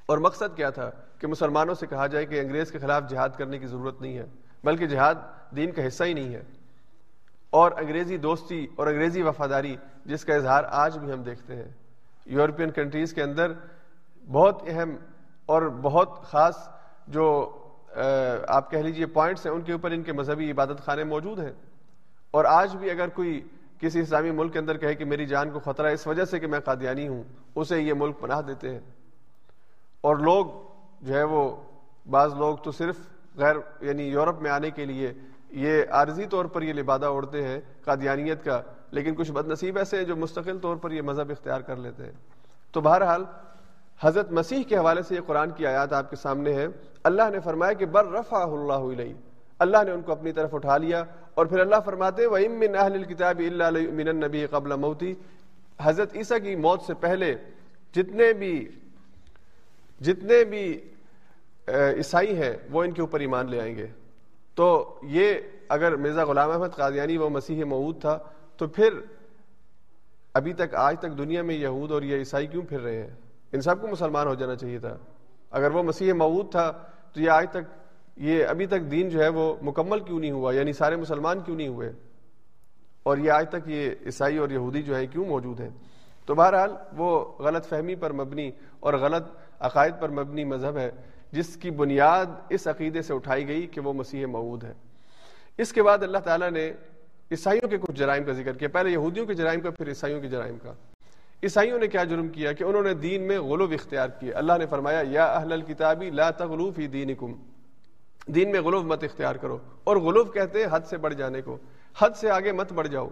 اور 0.05 0.17
مقصد 0.17 0.55
کیا 0.55 0.69
تھا؟ 0.69 0.91
کہ 1.25 1.31
مسلمانوں 1.31 1.75
سے 1.75 1.87
کہا 1.87 2.07
جائے 2.07 2.25
کہ 2.25 2.39
انگریز 2.39 2.71
کے 2.71 2.79
خلاف 2.79 3.03
جہاد 3.09 3.29
کرنے 3.37 3.59
کی 3.59 3.67
ضرورت 3.67 4.01
نہیں 4.01 4.17
ہے، 4.17 4.25
بلکہ 4.63 4.87
جہاد 4.87 5.15
دین 5.55 5.71
کا 5.71 5.87
حصہ 5.87 6.03
ہی 6.03 6.13
نہیں 6.13 6.33
ہے۔ 6.33 6.43
اور 7.49 7.71
انگریزی 7.71 8.17
دوستی 8.17 8.67
اور 8.75 8.87
انگریزی 8.87 9.21
وفاداری 9.21 9.75
جس 10.05 10.25
کا 10.25 10.35
اظہار 10.35 10.63
آج 10.69 10.97
بھی 10.97 11.11
ہم 11.11 11.23
دیکھتے 11.23 11.55
ہیں۔ 11.55 11.71
یورپین 12.25 12.71
کنٹریز 12.71 13.13
کے 13.13 13.23
اندر 13.23 13.51
بہت 14.31 14.63
اہم 14.67 14.95
اور 15.45 15.61
بہت 15.81 16.23
خاص 16.23 16.69
جو 17.07 17.57
آپ 18.47 18.71
کہہ 18.71 18.79
لیجیے 18.79 19.05
پوائنٹس 19.05 19.45
ہیں، 19.45 19.53
ان 19.53 19.61
کے 19.61 19.71
اوپر 19.71 19.91
ان 19.91 20.03
کے 20.03 20.13
مذہبی 20.13 20.51
عبادت 20.51 20.81
خانے 20.85 21.03
موجود 21.03 21.39
ہیں۔ 21.39 21.53
اور 22.31 22.45
آج 22.45 22.75
بھی 22.75 22.91
اگر 22.91 23.07
کوئی 23.07 23.47
کسی 23.79 23.99
اسلامی 23.99 24.31
ملک 24.31 24.53
کے 24.53 24.59
اندر 24.59 24.77
کہے 24.77 24.95
کہ 24.95 25.05
میری 25.05 25.25
جان 25.25 25.49
کو 25.49 25.59
خطرہ 25.59 25.87
ہے، 25.87 25.93
اس 25.93 26.07
وجہ 26.07 26.25
سے 26.25 26.39
کہ 26.39 26.47
میں 26.47 26.59
قادیانی 26.59 27.07
ہوں، 27.07 27.23
اسے 27.55 27.81
یہ 27.81 27.93
ملک 27.93 28.19
پناہ 28.19 28.41
دیتے 28.41 28.69
ہیں۔ 28.69 28.79
اور 30.01 30.15
لوگ 30.15 30.74
جو 31.01 31.13
ہے 31.13 31.23
وہ 31.23 31.55
بعض 32.09 32.33
لوگ 32.33 32.57
تو 32.57 32.71
صرف 32.71 32.95
غیر 33.35 33.55
یعنی 33.81 34.03
یورپ 34.03 34.41
میں 34.41 34.51
آنے 34.51 34.71
کے 34.71 34.85
لیے 34.85 35.13
یہ 35.51 35.83
عارضی 35.89 36.25
طور 36.25 36.45
پر 36.45 36.61
یہ 36.61 36.73
لبادہ 36.73 37.05
اوڑھتے 37.05 37.47
ہیں، 37.47 37.59
قادیانیت 37.83 38.45
کا، 38.45 38.61
لیکن 38.91 39.15
کچھ 39.15 39.31
بد 39.31 39.47
نصیب 39.47 39.77
ایسے 39.77 39.97
ہیں 39.97 40.03
جو 40.03 40.15
مستقل 40.15 40.57
طور 40.59 40.77
پر 40.77 40.91
یہ 40.91 41.01
مذہب 41.01 41.29
اختیار 41.29 41.61
کر 41.61 41.75
لیتے 41.75 42.03
ہیں۔ 42.03 42.11
تو 42.71 42.81
بہرحال، 42.81 43.23
حضرت 44.01 44.31
مسیح 44.31 44.63
کے 44.63 44.77
حوالے 44.77 45.01
سے 45.01 45.15
یہ 45.15 45.19
قرآن 45.25 45.51
کی 45.51 45.67
آیات 45.67 45.93
آپ 45.93 46.09
کے 46.09 46.15
سامنے 46.15 46.53
ہے 46.53 46.67
اللہ 47.03 47.29
نے 47.31 47.39
فرمایا 47.39 47.73
کہ 47.73 47.85
بر 47.85 48.05
رفا 48.05 48.43
اللہ 48.43 48.91
علیہ 48.91 49.13
اللہ 49.59 49.83
نے 49.85 49.91
ان 49.91 50.01
کو 50.01 50.11
اپنی 50.11 50.31
طرف 50.31 50.53
اٹھا 50.53 50.77
لیا 50.77 51.03
اور 51.33 51.45
پھر 51.45 51.59
اللہ 51.59 51.75
فرماتے 51.85 52.25
وہ 52.25 52.37
امن 52.37 52.75
اہل 52.75 52.93
الکتاب 52.93 53.39
اللہ 53.39 53.91
من 53.93 54.25
نبی 54.25 54.45
قبل 54.45 54.75
موتی 54.75 55.13
حضرت 55.83 56.15
عیسیٰ 56.15 56.37
کی 56.43 56.55
موت 56.55 56.81
سے 56.81 56.93
پہلے 56.93 57.35
جتنے 57.95 58.33
بھی 58.33 58.67
جتنے 59.99 60.43
بھی 60.43 60.81
عیسائی 61.67 62.37
ہیں، 62.37 62.53
وہ 62.71 62.83
ان 62.83 62.91
کے 62.91 63.01
اوپر 63.01 63.19
ایمان 63.19 63.49
لے 63.49 63.61
آئیں 63.61 63.75
گے۔ 63.75 63.87
تو 64.55 64.99
یہ 65.03 65.33
اگر 65.69 65.95
مرزا 65.95 66.23
غلام 66.23 66.51
احمد 66.51 66.75
قادیانی 66.75 67.17
وہ 67.17 67.29
مسیح 67.29 67.63
معود 67.63 68.01
تھا، 68.01 68.19
تو 68.57 68.67
پھر 68.67 68.93
ابھی 70.33 70.53
تک، 70.53 70.75
آج 70.75 70.99
تک 70.99 71.17
دنیا 71.17 71.41
میں 71.41 71.55
یہود 71.55 71.91
اور 71.91 72.01
یہ 72.01 72.15
عیسائی 72.15 72.47
کیوں 72.47 72.63
پھر 72.63 72.79
رہے 72.79 73.01
ہیں؟ 73.01 73.09
ان 73.51 73.61
سب 73.61 73.81
کو 73.81 73.87
مسلمان 73.87 74.27
ہو 74.27 74.35
جانا 74.35 74.55
چاہیے 74.55 74.79
تھا۔ 74.79 74.97
اگر 75.51 75.71
وہ 75.71 75.83
مسیح 75.83 76.13
معود 76.13 76.51
تھا، 76.51 76.71
تو 77.13 77.21
یہ 77.21 77.29
آج 77.29 77.47
تک، 77.51 77.77
یہ 78.17 78.45
ابھی 78.45 78.65
تک 78.65 78.91
دین 78.91 79.09
جو 79.09 79.23
ہے 79.23 79.27
وہ 79.27 79.55
مکمل 79.61 79.99
کیوں 79.99 80.19
نہیں 80.19 80.31
ہوا؟ 80.31 80.53
یعنی 80.53 80.73
سارے 80.73 80.95
مسلمان 80.95 81.41
کیوں 81.41 81.57
نہیں 81.57 81.67
ہوئے؟ 81.67 81.91
اور 83.03 83.17
یہ 83.17 83.31
آج 83.31 83.49
تک 83.49 83.67
یہ 83.67 83.91
عیسائی 84.05 84.37
اور 84.37 84.49
یہودی 84.49 84.83
جو 84.83 84.95
ہے 84.95 85.07
کیوں 85.07 85.25
موجود 85.25 85.59
ہیں؟ 85.59 85.69
تو 86.25 86.35
بہرحال 86.35 86.71
وہ 86.97 87.25
غلط 87.39 87.65
فہمی 87.65 87.95
پر 87.95 88.13
مبنی 88.13 88.51
اور 88.79 88.93
غلط 88.93 89.23
عقائد 89.59 89.93
پر 89.99 90.09
مبنی 90.09 90.43
مذہب 90.43 90.77
ہے، 90.77 90.91
جس 91.31 91.57
کی 91.57 91.71
بنیاد 91.71 92.25
اس 92.49 92.67
عقیدے 92.67 93.01
سے 93.01 93.13
اٹھائی 93.13 93.47
گئی 93.47 93.67
کہ 93.67 93.81
وہ 93.81 93.93
مسیح 93.93 94.25
معود 94.25 94.63
ہے۔ 94.63 94.73
اس 95.57 95.73
کے 95.73 95.83
بعد 95.83 95.97
اللہ 96.03 96.17
تعالیٰ 96.17 96.51
نے 96.51 96.73
عیسائیوں 97.31 97.69
کے 97.69 97.77
کچھ 97.77 97.91
جرائم 97.91 98.23
کا 98.23 98.31
ذکر 98.31 98.57
کیا۔ 98.57 98.69
پہلے 98.69 98.89
یہودیوں 98.89 99.25
کے 99.25 99.33
جرائم 99.33 99.61
کا، 99.61 99.69
پھر 99.69 99.87
عیسائیوں 99.87 100.21
کے 100.21 100.27
جرائم 100.27 100.57
کا۔ 100.57 100.73
عیسائیوں 101.43 101.79
نے 101.79 101.87
کیا 101.87 102.03
جرم 102.03 102.27
کیا؟ 102.27 102.51
کہ 102.51 102.63
انہوں 102.63 102.83
نے 102.83 102.93
دین 102.93 103.21
میں 103.21 103.39
غلوب 103.39 103.71
اختیار 103.71 104.09
کیا 104.09 104.37
اللہ 104.37 104.53
نے 104.59 104.65
فرمایا، 104.65 105.03
یا 105.07 105.25
اہل 105.25 105.51
الکتابی 105.51 106.09
لا 106.09 106.31
تغلو 106.31 106.71
فی 106.71 106.87
دینکم۔ 106.87 107.33
دین 108.27 108.51
میں 108.51 108.61
غلوب 108.61 108.85
مت 108.85 109.03
اختیار 109.03 109.35
کرو۔ 109.35 109.57
اور 109.83 109.97
غلوب 109.97 110.33
کہتے 110.33 110.59
ہیں، 110.59 110.67
حد 110.71 110.79
سے 110.85 110.97
بڑھ 110.97 111.13
جانے 111.13 111.41
کو۔ 111.41 111.57
حد 111.99 112.09
سے 112.15 112.29
آگے 112.29 112.51
مت 112.51 112.73
بڑھ 112.73 112.87
جاؤ۔ 112.87 113.09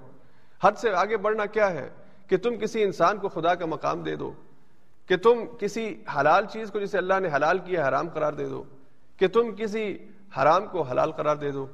حد 0.63 0.71
سے 0.77 0.89
آگے 0.89 1.17
بڑھنا 1.17 1.45
کیا 1.45 1.71
ہے؟ 1.71 1.89
کہ 2.27 2.37
تم 2.37 2.55
کسی 2.55 2.83
انسان 2.83 3.17
کو 3.17 3.29
خدا 3.29 3.55
کا 3.55 3.65
مقام 3.65 4.03
دے 4.03 4.15
دو۔ 4.15 4.31
کہ 5.07 5.17
تم 5.17 5.45
کسی 5.59 6.03
حلال 6.19 6.45
چیز 6.45 6.71
کو 6.71 6.79
جسے 6.79 6.97
اللہ 6.97 7.19
نے 7.19 7.29
حلال 7.35 7.59
کیا 7.59 7.87
حرام 7.87 8.09
قرار 8.09 8.33
دے 8.33 8.45
دو، 8.45 8.63
کہ 9.17 9.27
تم 9.27 9.55
کسی 9.55 9.97
حرام 10.41 10.67
کو 10.67 10.81
حلال 10.81 11.11
قرار 11.11 11.35
دے 11.35 11.51
دو۔ 11.51 11.67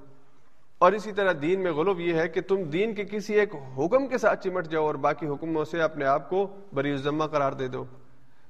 اور 0.78 0.92
اسی 0.92 1.12
طرح 1.12 1.34
دین 1.42 1.64
میں 1.64 1.72
غلوب 1.72 2.00
یہ 2.00 2.14
ہے 2.14 2.28
کہ 2.28 2.42
تم 2.42 2.64
دین 2.64 2.94
کے 2.94 3.04
کسی 3.06 3.34
ایک 3.34 3.50
حکم 3.78 4.08
کے 4.08 4.18
ساتھ 4.18 4.44
چمٹ 4.44 4.68
جاؤ 4.68 4.86
اور 4.86 4.96
باقی 4.96 5.28
حکموں 5.28 5.66
سے 5.66 5.82
اپنے 5.82 6.06
آپ 6.06 6.30
کو 6.30 6.56
بری 6.74 6.98
ذمہ 6.98 7.24
قرار 7.24 7.52
دے 7.52 7.68
دو۔ 7.68 7.86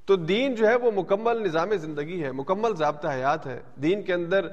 تو 0.05 0.15
دین 0.15 0.55
جو 0.55 0.67
ہے 0.67 0.75
وہ 0.75 0.91
مکمل 0.95 1.43
نظام 1.43 1.75
زندگی 1.75 2.23
ہے، 2.23 2.31
مکمل 2.31 2.75
ضابطہ 2.75 3.07
حیات 3.07 3.47
ہے۔ 3.47 3.59
دین 3.75 4.01
کے 4.01 4.13
اندر 4.13 4.47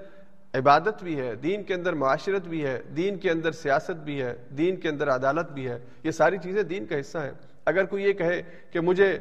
عبادت 0.55 1.03
بھی 1.03 1.21
ہے، 1.21 1.35
دین 1.35 1.63
کے 1.63 1.75
اندر 1.75 1.93
معاشرت 1.93 2.43
بھی 2.43 2.67
ہے، 2.67 2.83
دین 2.97 3.19
کے 3.19 3.31
اندر 3.31 3.53
سیاست 3.53 3.91
بھی 3.91 4.23
ہے، 4.23 4.37
دین 4.59 4.77
کے 4.77 4.89
اندر 4.89 5.15
عدالت 5.15 5.51
بھی 5.51 5.69
ہے۔ 5.69 5.79
یہ 6.03 6.11
ساری 6.11 6.39
چیزیں 6.39 6.63
دین 6.63 6.87
کا 6.87 7.01
حصہ 7.01 7.19
ہیں۔ 7.19 7.33
اگر 7.65 7.85
کوئی 7.85 8.05
یہ 8.05 8.13
کہے 8.13 8.43
کہ 8.71 8.81
مجھے 8.81 9.19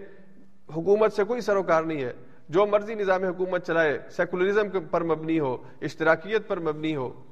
حکومت 0.69 1.13
سے 1.13 1.23
کوئی 1.23 1.41
سروکار 1.41 1.83
نہیں 1.83 2.03
ہے۔ 2.03 2.13
جو 2.49 2.65
مرضی 2.65 2.95
نظام 2.95 3.23
حکومت 3.23 3.67
چلائے، 3.67 3.99
سیکولرزم 4.11 4.69
پر 4.91 5.03
مبنی 5.03 5.39
ہو، 5.39 5.57
اشتراکیت 5.81 6.47
پر 6.47 6.59
مبنی 6.59 6.95
ہو۔ 6.95 7.23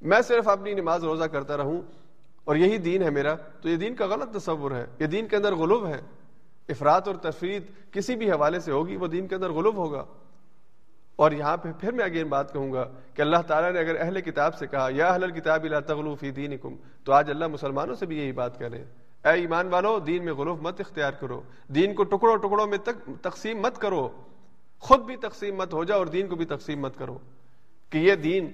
میں 0.00 0.20
صرف 0.20 0.48
اپنی 0.48 0.74
نماز 0.74 1.04
روزہ 1.04 1.24
کرتا 1.24 1.56
رہوں 1.56 1.82
اور 2.44 2.56
یہی 2.56 2.78
دین 2.78 3.02
ہے 3.02 3.10
میرا۔ 3.10 3.34
تو 3.34 3.68
یہ 3.68 3.76
دین 3.76 3.94
کا 3.94 4.06
غلط 4.06 4.36
تصور 4.36 4.70
ہے۔ 4.70 4.86
یہ 4.98 5.06
دین 5.06 5.28
کے 5.28 5.36
اندر 5.36 5.54
غلوب 5.54 5.86
ہے۔ 5.86 6.00
افراد 6.68 7.00
اور 7.06 7.14
تفرید 7.14 7.62
کسی 7.90 8.16
بھی 8.16 8.30
حوالے 8.30 8.60
سے 8.60 8.72
ہوگی، 8.72 8.96
وہ 8.96 9.06
دین 9.06 9.28
کے 9.28 9.34
اندر 9.34 9.50
غلوب 9.50 9.76
ہوگا۔ 9.76 10.04
اور 11.16 11.32
یہاں 11.32 11.56
پہ 11.56 11.68
پھر 11.80 11.92
میں 11.92 12.04
اگین 12.04 12.28
بات 12.28 12.52
کہوں 12.52 12.72
گا 12.72 12.88
کہ 13.14 13.22
اللہ 13.22 13.36
تعالیٰ 13.46 13.72
نے 13.72 13.78
اگر 13.78 14.00
اہل 14.00 14.20
کتاب 14.20 14.54
سے 14.54 14.66
کہا، 14.66 14.88
یا 14.90 15.08
اہل 15.08 15.30
کتاب 15.30 15.66
تغلو 15.86 16.14
فی 16.14 16.30
دینکم، 16.30 16.76
تو 17.04 17.12
آج 17.12 17.30
اللہ 17.30 17.46
مسلمانوں 17.46 17.94
سے 17.94 18.06
بھی 18.06 18.18
یہی 18.18 18.32
بات 18.32 18.58
کریں 18.58 18.84
اے 19.24 19.30
ایمان 19.30 19.68
والو، 19.68 19.98
دین 19.98 20.24
میں 20.24 20.32
غلوف 20.32 20.58
مت 20.60 20.80
اختیار 20.80 21.12
کرو۔ 21.12 21.42
دین 21.68 21.94
کو 21.94 22.04
ٹکڑوں 22.04 22.36
ٹکڑوں 22.36 22.66
میں 22.66 22.78
تک 22.78 23.10
تقسیم 23.22 23.60
مت 23.60 23.78
کرو۔ 23.78 24.08
خود 24.78 25.00
بھی 25.00 25.16
تقسیم 25.16 25.56
مت 25.56 25.74
ہو 25.74 25.84
جاؤ 25.84 25.98
اور 25.98 26.06
دین 26.06 26.26
کو 26.26 26.36
بھی 26.36 26.44
تقسیم 26.44 26.80
مت 26.80 26.98
کرو۔ 26.98 27.18
کہ 27.90 27.98
یہ 27.98 28.14
دین 28.14 28.50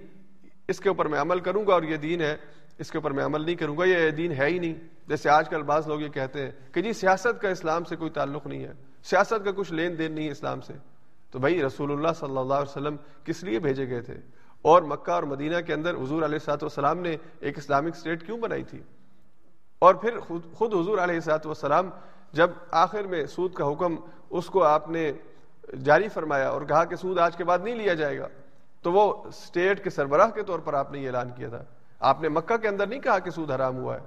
اس 0.68 0.80
کے 0.80 0.88
اوپر 0.88 1.06
میں 1.06 1.20
عمل 1.20 1.40
کروں 1.40 1.66
گا 1.66 1.72
اور 1.72 1.82
یہ 1.82 1.96
دین 1.96 2.20
ہے، 2.20 2.36
اس 2.78 2.90
کے 2.90 2.98
اوپر 2.98 3.10
میں 3.10 3.24
عمل 3.24 3.44
نہیں 3.44 3.54
کروں 3.54 3.78
گا، 3.78 3.84
یہ 3.84 4.10
دین 4.10 4.32
ہے 4.32 4.46
ہی 4.46 4.58
نہیں۔ 4.58 4.74
جیسے 5.06 5.30
آج 5.30 5.48
کل 5.48 5.62
بعض 5.62 5.88
لوگ 5.88 6.00
یہ 6.00 6.08
کہتے 6.08 6.44
ہیں 6.44 6.50
کہ 6.72 6.82
جی 6.82 6.92
سیاست 6.92 7.42
کا 7.42 7.48
اسلام 7.48 7.84
سے 7.84 7.96
کوئی 7.96 8.10
تعلق 8.10 8.46
نہیں 8.46 8.64
ہے۔ 8.64 8.72
سیاست 9.02 9.44
کا 9.44 9.50
کچھ 9.56 9.72
لین 9.72 9.98
دین 9.98 10.12
نہیں 10.12 10.26
ہے 10.26 10.30
اسلام 10.30 10.60
سے۔ 10.60 10.72
تو 11.30 11.38
بھائی، 11.38 11.62
رسول 11.62 11.92
اللہ 11.92 12.12
صلی 12.16 12.36
اللہ 12.36 12.54
علیہ 12.54 12.70
وسلم 12.70 12.96
کس 13.24 13.44
لیے 13.44 13.58
بھیجے 13.58 13.88
گئے 13.88 14.00
تھے؟ 14.00 14.14
اور 14.62 14.82
مکہ 14.82 15.10
اور 15.10 15.22
مدینہ 15.22 15.60
کے 15.60 15.74
اندر 15.74 15.94
حضور 15.94 16.22
علیہ 16.22 16.38
سات 16.38 16.62
والسلام 16.62 16.98
نے 16.98 17.16
ایک 17.40 17.58
اسلامک 17.58 17.96
اسٹیٹ 17.96 18.26
کیوں 18.26 18.38
بنائی 18.38 18.62
تھی؟ 18.62 18.78
اور 19.80 19.94
پھر 19.94 20.20
خود 20.54 20.74
حضور 20.74 20.98
علیہ 20.98 21.20
سات 21.20 21.46
والسلام 21.46 21.90
جب 22.32 22.50
آخر 22.70 23.02
میں 23.02 23.26
سود 23.26 23.54
کا 23.54 23.72
حکم 23.72 23.96
اس 24.30 24.46
کو 24.46 24.64
آپ 24.64 24.88
نے 24.88 25.12
جاری 25.84 26.08
فرمایا 26.08 26.48
اور 26.48 26.62
کہا 26.62 26.84
کہ 26.84 26.96
سود 26.96 27.18
آج 27.18 27.36
کے 27.36 27.44
بعد 27.44 27.58
نہیں 27.58 27.74
لیا 27.74 27.94
جائے 27.94 28.18
گا، 28.18 28.28
تو 28.82 28.92
وہ 28.92 29.22
اسٹیٹ 29.24 29.84
کے 29.84 29.90
سربراہ 29.90 30.30
کے 30.30 30.42
طور 30.42 30.58
پر 30.58 30.74
آپ 30.74 30.92
نے 30.92 30.98
یہ 30.98 31.06
اعلان 31.06 31.30
کیا 31.36 31.48
تھا۔ 31.48 31.62
آپ 32.00 32.22
نے 32.22 32.28
مکہ 32.28 32.56
کے 32.56 32.68
اندر 32.68 32.86
نہیں 32.86 33.00
کہا 33.00 33.18
کہ 33.18 33.30
سود 33.30 33.50
حرام 33.50 33.76
ہوا 33.76 33.94
ہے۔ 33.94 34.00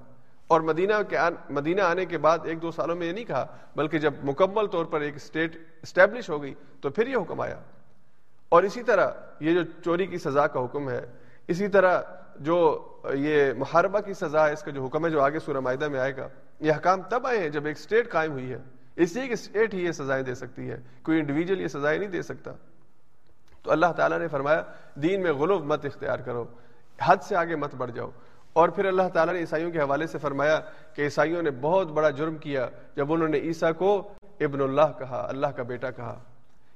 اور 0.48 0.62
مدینہ 0.62 0.94
کے 1.10 1.18
آن، 1.18 1.34
مدینہ 1.50 1.82
آنے 1.82 2.06
کے 2.06 2.18
بعد 2.18 2.40
ایک 2.44 2.62
دو 2.62 2.72
سالوں 2.72 2.96
میں 2.96 3.08
یہ 3.08 3.12
نہیں 3.12 3.26
کہا، 3.26 3.46
بلکہ 3.76 4.00
جب 4.00 4.14
مکمل 4.24 4.68
طور 4.68 4.86
پر 4.86 5.02
ایک 5.02 5.16
اسٹیٹ 5.16 5.58
اسٹیبلش 5.82 6.30
ہو 6.30 6.42
گئی 6.42 6.54
تو 6.82 6.90
پھر 6.90 7.08
یہ 7.08 7.18
حکم 7.18 7.42
آیا۔ 7.42 7.60
اور 8.50 8.64
اسی 8.64 8.84
طرح 8.84 9.12
یہ 9.40 9.54
جو 9.54 9.62
چوری 9.86 10.08
کی 10.08 10.18
سزا 10.18 10.48
کا 10.48 10.66
حکم 10.66 10.90
ہے، 10.90 11.06
اسی 11.48 11.68
طرح 11.68 12.02
جو 12.40 12.88
یہ 13.14 13.54
محاربہ 13.58 14.00
کی 14.00 14.14
سزا 14.14 14.48
ہے، 14.48 14.54
اس 14.54 14.64
کا 14.64 14.72
جو 14.72 14.86
حکم 14.86 15.06
ہے، 15.06 15.12
جو 15.12 15.22
آگے 15.22 15.40
سورہ 15.40 15.60
معاہدہ 15.60 15.88
میں 15.88 16.00
آئے 16.00 16.18
گا، 16.18 16.28
یہ 16.60 16.72
حکام 16.72 17.02
تب 17.02 17.28
آئے 17.28 17.38
ہیں 17.38 17.50
جب 17.50 17.66
ایک 17.66 17.78
اسٹیٹ 17.78 18.12
قائم 18.12 18.32
ہوئی 18.32 18.52
ہے۔ 18.52 18.58
اس 18.96 19.16
لیے 19.16 19.28
کہ 19.28 19.34
اسٹیٹ 19.34 19.74
ہی 19.74 19.86
یہ 19.86 19.92
سزائیں 19.92 20.24
دے 20.24 20.36
سکتی 20.36 20.72
ہے، 20.72 20.78
کوئی 21.04 21.20
انڈیویجل 21.20 21.62
یہ 21.62 21.68
سزائیں 21.68 22.00
نہیں 22.00 22.10
دے 22.10 22.22
سکتا۔ 22.22 22.52
تو 23.64 23.72
اللہ 23.72 23.92
تعالیٰ 23.98 24.20
نے 24.20 24.28
فرمایا، 24.28 24.62
دین 24.96 25.22
میں 25.22 25.32
غلوب 25.32 25.64
مت 25.64 25.86
اختیار 25.86 26.20
کرو، 26.20 26.46
حد 27.02 27.18
سے 27.22 27.36
آگے 27.36 27.56
مت 27.56 27.76
بڑھ 27.76 27.92
جاؤ۔ 27.92 28.10
اور 28.54 28.70
پھر 28.70 28.86
اللہ 28.86 29.10
تعالیٰ 29.14 29.34
نے 29.34 29.40
عیسائیوں 29.40 29.72
کے 29.72 29.80
حوالے 29.80 30.08
سے 30.08 30.18
فرمایا 30.18 30.60
کہ 30.94 31.02
عیسائیوں 31.02 31.42
نے 31.42 31.52
بہت 31.52 31.88
بڑا 31.88 32.10
جرم 32.10 32.38
کیا 32.38 32.68
جب 32.96 33.14
انہوں 33.14 33.28
نے 33.28 33.38
عیسیٰ 33.38 33.72
کو 33.78 34.14
ابن 34.40 34.62
اللہ 34.62 35.00
کہا، 35.00 35.26
اللہ 35.30 35.48
کا 35.48 35.64
بیٹا 35.64 35.92
کہا۔ 35.92 36.20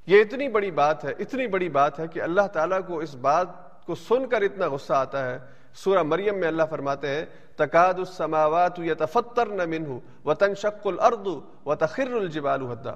یہ 0.06 0.22
اتنی 0.22 0.48
بڑی 0.48 0.72
بات 0.72 1.06
ہے، 1.06 1.12
اتنی 1.20 1.48
بڑی 1.48 1.70
بات 1.70 2.00
ہے 2.00 2.08
کہ 2.08 2.22
اللہ 2.22 2.48
تعالیٰ 2.48 2.80
کو 2.88 3.00
اس 3.00 3.16
بات 3.16 3.48
کو 3.88 3.96
سن 3.96 4.28
کر 4.28 4.42
اتنا 4.42 4.68
غصہ 4.68 4.94
آتا 4.94 5.32
ہے۔ 5.32 5.40
سورہ 5.76 6.04
مریم 6.04 6.38
میں 6.38 6.48
اللہ 6.48 6.64
فرماتے 6.70 7.08
ہیں 7.08 7.26
تقاد 7.56 7.94
السماوات 7.94 8.80
یتفطرن 8.80 9.70
منه 9.70 9.98
وتنشق 10.26 10.88
الارض 10.88 11.28
وتخر 11.66 12.12
الجبال 12.14 12.62
هدا 12.62 12.94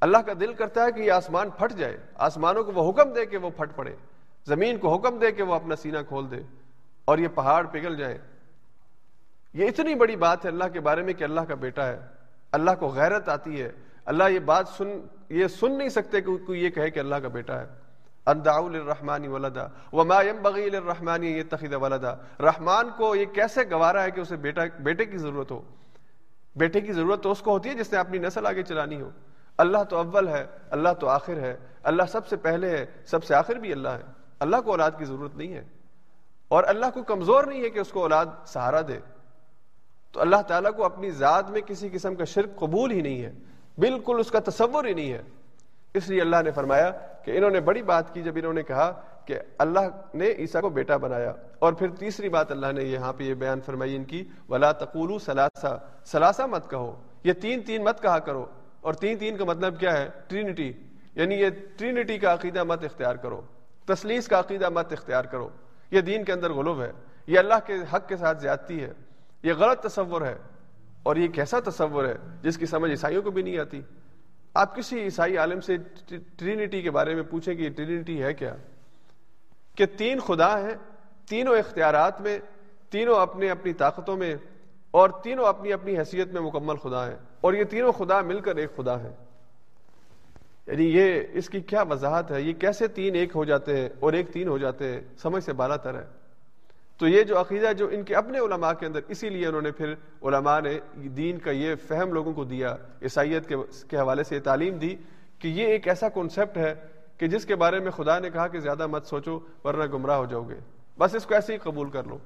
اللہ 0.00 0.18
کا 0.18 0.32
دل 0.40 0.54
کرتا 0.54 0.84
ہے 0.84 0.92
کہ 0.92 1.00
یہ 1.00 1.12
آسمان 1.12 1.50
پھٹ 1.50 1.72
جائے۔ 1.72 1.96
آسمانوں 2.14 2.64
کو 2.64 2.72
وہ 2.72 2.90
حکم 2.90 3.12
دے 3.12 3.26
کہ 3.26 3.36
وہ 3.36 3.50
پھٹ 3.50 3.76
پڑے۔ 3.76 3.96
زمین 4.48 4.78
کو 4.78 4.96
حکم 4.96 5.18
دے 5.18 5.32
کہ 5.32 5.42
وہ 5.42 5.54
اپنا 5.54 5.76
سینہ 5.76 5.98
کھول 6.08 6.30
دے 6.30 6.36
اور 7.04 7.18
یہ 7.18 7.28
پہاڑ 7.28 7.66
پگھل 7.66 7.96
جائے 7.96 8.18
یہ 9.54 9.68
اتنی 9.68 9.94
بڑی 9.94 10.16
بات 10.16 10.44
ہے 10.44 10.50
اللہ 10.50 10.64
کے 10.72 10.80
بارے 10.80 11.02
میں 11.02 11.14
کہ 11.14 11.24
اللہ 11.24 11.40
کا 11.40 11.54
بیٹا 11.54 11.86
ہے۔ 11.86 12.00
اللہ 12.52 12.70
کو 12.78 12.88
غیرت 12.88 13.28
آتی 13.28 13.62
ہے۔ 13.62 13.72
اللہ 14.04 14.24
یہ 14.30 14.38
بات 14.38 14.68
سن، 14.68 15.00
یہ 15.28 15.46
سن 15.46 15.78
نہیں 15.78 15.88
سکتے 15.88 16.20
کہ 16.20 16.36
کوئی 16.36 16.64
یہ 16.64 16.70
کہے 16.70 16.90
کہ 16.90 16.98
اللہ 16.98 17.14
کا 17.14 17.28
بیٹا 17.28 17.60
ہے۔ 17.60 17.79
انداؤ 18.26 18.68
للرحمانی 18.68 19.28
ولدا 19.28 19.66
وما 19.92 20.22
ينبغي 20.22 20.68
للرحمن 20.68 21.24
يتخذ 21.24 21.74
ولدا۔ 21.74 22.14
رحمان 22.40 22.90
کو 22.96 23.16
یہ 23.16 23.24
کیسے 23.24 23.60
گوارا 23.70 24.02
ہے 24.02 24.10
کہ 24.10 24.20
اسے 24.20 24.36
بیٹا 24.36 24.62
بیٹے 24.80 25.04
کی 25.04 25.18
ضرورت 25.18 25.50
ہو؟ 25.50 25.62
بیٹے 26.56 26.80
کی 26.80 26.92
ضرورت 26.92 27.22
تو 27.22 27.30
اس 27.30 27.40
کو 27.40 27.50
ہوتی 27.50 27.68
ہے 27.68 27.74
جس 27.74 27.92
نے 27.92 27.98
اپنی 27.98 28.18
نسل 28.18 28.46
آگے 28.46 28.62
چلانی 28.62 29.00
ہو۔ 29.00 29.10
اللہ 29.58 29.78
تو 29.88 29.96
اول 29.96 30.28
ہے، 30.28 30.46
اللہ 30.70 30.88
تو 31.00 31.08
آخر 31.08 31.36
ہے۔ 31.36 31.56
اللہ 31.82 32.02
سب 32.12 32.26
سے 32.26 32.36
پہلے 32.36 32.70
ہے، 32.70 32.86
سب 33.06 33.24
سے 33.24 33.34
آخر 33.34 33.54
بھی 33.54 33.72
اللہ 33.72 33.88
ہے۔ 33.88 34.02
اللہ 34.40 34.56
کو 34.64 34.70
اولاد 34.70 34.90
کی 34.98 35.04
ضرورت 35.04 35.36
نہیں 35.36 35.54
ہے۔ 35.54 35.64
اور 36.48 36.64
اللہ 36.66 36.86
کو 36.94 37.02
کمزور 37.02 37.44
نہیں 37.44 37.62
ہے 37.62 37.70
کہ 37.70 37.78
اس 37.78 37.88
کو 37.88 38.02
اولاد 38.02 38.26
سہارا 38.46 38.80
دے۔ 38.80 38.98
تو 40.12 40.20
اللہ 40.20 40.42
تعالیٰ 40.42 40.72
کو 40.72 40.84
اپنی 40.84 41.10
ذات 41.10 41.50
میں 41.50 41.60
کسی 41.60 41.88
قسم 41.92 42.14
کا 42.14 42.24
شرک 42.24 42.56
قبول 42.56 42.90
ہی 42.90 43.00
نہیں 43.00 43.22
ہے۔ 43.22 43.32
بالکل 43.78 44.16
اس 44.20 44.30
کا 44.30 44.38
تصور 44.44 44.84
ہی 44.84 44.94
نہیں 44.94 45.12
ہے۔ 45.12 45.22
اس 45.94 46.08
لیے 46.08 46.20
اللہ 46.20 46.36
نے 46.44 46.50
فرمایا 46.50 46.90
کہ 47.24 47.36
انہوں 47.36 47.50
نے 47.50 47.60
بڑی 47.60 47.82
بات 47.82 48.14
کی 48.14 48.22
جب 48.22 48.32
انہوں 48.36 48.52
نے 48.52 48.62
کہا 48.62 49.00
کہ 49.24 49.38
اللہ 49.58 49.80
نے 50.14 50.30
عیسیٰ 50.30 50.60
کو 50.60 50.68
بیٹا 50.68 50.96
بنایا۔ 50.96 51.32
اور 51.58 51.72
پھر 51.72 51.88
تیسری 51.88 52.28
بات 52.28 52.52
اللہ 52.52 52.72
نے 52.72 52.82
یہاں 52.82 53.12
پہ 53.12 53.24
یہ 53.24 53.34
بیان 53.34 53.60
فرمائی 53.60 53.96
ان 53.96 54.04
کی، 54.04 54.24
ولا 54.48 54.72
تقولو 54.72 55.18
سلاسا 55.18 55.76
سلاسا 56.04 56.46
مت 56.46 56.70
کہو۔ 56.70 57.02
یہ 57.24 57.32
تین 57.32 57.62
تین 57.62 57.84
مت 57.84 58.02
کہا 58.02 58.18
کرو۔ 58.18 58.46
اور 58.80 58.94
تین 58.94 59.18
تین 59.18 59.36
کا 59.36 59.44
مطلب 59.44 59.80
کیا 59.80 59.98
ہے؟ 59.98 60.08
ٹرینٹی 60.28 60.72
یعنی 61.14 61.34
یہ 61.34 61.48
ٹرینٹی 61.76 62.18
کا 62.18 62.32
عقیدہ 62.32 62.64
مت 62.64 62.84
اختیار 62.84 63.14
کرو۔ 63.14 63.40
تسلیس 63.84 64.28
کا 64.28 64.40
عقیدہ 64.40 64.68
مت 64.68 64.92
اختیار 64.92 65.24
کرو۔ 65.24 65.48
یہ 65.90 66.00
دین 66.00 66.24
کے 66.24 66.32
اندر 66.32 66.50
غلوب 66.52 66.82
ہے۔ 66.82 66.92
یہ 67.26 67.38
اللہ 67.38 67.54
کے 67.66 67.72
حق 67.92 68.08
کے 68.08 68.16
ساتھ 68.16 68.40
زیادتی 68.40 68.82
ہے۔ 68.82 68.92
یہ 69.42 69.52
غلط 69.52 69.80
تصور 69.80 70.22
ہے۔ 70.22 70.38
اور 71.02 71.16
یہ 71.16 71.28
کیسا 71.28 71.58
تصور 71.66 72.04
ہے 72.04 72.14
جس 72.42 72.58
کی 72.58 72.66
سمجھ 72.66 72.90
عیسائیوں 72.90 73.22
کو 73.22 73.30
بھی 73.30 73.42
نہیں 73.42 73.58
آتی؟ 73.58 73.82
آپ 74.54 74.76
کسی 74.76 75.00
عیسائی 75.00 75.36
عالم 75.36 75.60
سے 75.60 75.76
ٹرینٹی 76.36 76.82
کے 76.82 76.90
بارے 76.90 77.14
میں 77.14 77.22
پوچھیں 77.22 77.54
کہ 77.54 77.62
یہ 77.62 77.68
ٹرینٹی 77.68 78.22
ہے 78.22 78.34
کیا؟ 78.34 78.54
کہ 79.76 79.86
تین 79.86 80.20
خدا 80.20 80.60
ہیں، 80.60 80.74
تینوں 81.28 81.56
اختیارات 81.56 82.20
میں، 82.20 82.38
تینوں 82.90 83.20
اپنے 83.20 83.50
اپنی 83.50 83.72
طاقتوں 83.72 84.16
میں، 84.16 84.34
اور 84.90 85.10
تینوں 85.10 85.46
اپنی 85.46 85.72
اپنی 85.72 85.98
حیثیت 85.98 86.28
میں 86.28 86.40
مکمل 86.40 86.76
خدا 86.76 87.06
ہیں، 87.08 87.16
اور 87.40 87.54
یہ 87.54 87.64
تینوں 87.64 87.92
خدا 87.92 88.20
مل 88.20 88.40
کر 88.40 88.56
ایک 88.56 88.76
خدا 88.76 89.00
ہے 89.00 89.12
یعنی 90.66 90.84
یہ 90.84 91.22
اس 91.32 91.48
کی 91.48 91.60
کیا 91.60 91.82
وضاحت 91.82 92.30
ہے؟ 92.32 92.42
یہ 92.42 92.52
کیسے 92.52 92.88
تین 92.88 93.14
ایک 93.14 93.30
ہو 93.34 93.44
جاتے 93.44 93.76
ہیں 93.76 93.88
اور 94.00 94.12
ایک 94.12 94.32
تین 94.32 94.48
ہو 94.48 94.58
جاتے 94.58 94.92
ہیں؟ 94.92 95.00
سمجھ 95.16 95.44
سے 95.44 95.52
بالا 95.52 95.76
تر 95.76 95.94
ہے۔ 95.94 96.04
تو 97.00 97.08
یہ 97.08 97.22
جو 97.22 97.40
عقیدہ 97.40 97.72
جو 97.72 97.88
ان 97.88 98.02
کے 98.02 98.14
اپنے 98.14 98.38
علماء 98.38 98.72
کے 98.72 98.86
اندر، 98.86 99.00
اسی 99.08 99.28
لیے 99.28 99.46
انہوں 99.46 99.62
نے 99.62 99.70
پھر 99.70 99.94
علماء 100.22 100.60
نے 100.60 100.78
دین 101.08 101.38
کا 101.38 101.50
یہ 101.50 101.74
فہم 101.88 102.12
لوگوں 102.12 102.32
کو 102.32 102.44
دیا، 102.44 102.76
عیسائیت 103.02 103.52
کے 103.88 103.96
حوالے 103.96 104.24
سے 104.24 104.34
یہ 104.34 104.40
تعلیم 104.40 104.78
دی 104.78 104.96
کہ 105.38 105.48
یہ 105.48 105.66
ایک 105.66 105.88
ایسا 105.88 106.08
کانسیپٹ 106.08 106.58
ہے 106.58 106.74
کہ 107.16 107.26
جس 107.26 107.44
کے 107.44 107.56
بارے 107.56 107.80
میں 107.80 107.90
خدا 107.90 108.18
نے 108.18 108.30
کہا 108.30 108.48
کہ 108.48 108.58
زیادہ 108.58 108.86
مت 108.86 109.06
سوچو 109.06 109.40
ورنہ 109.64 109.92
گمراہ 109.92 110.16
ہو 110.16 110.26
جاؤ 110.26 110.42
گے۔ 110.42 110.54
بس 110.98 111.14
اس 111.14 111.26
کو 111.26 111.34
ایسے 111.34 111.52
ہی 111.52 111.58
قبول 111.58 111.90
کر 111.90 112.04
لو۔ 112.04 112.18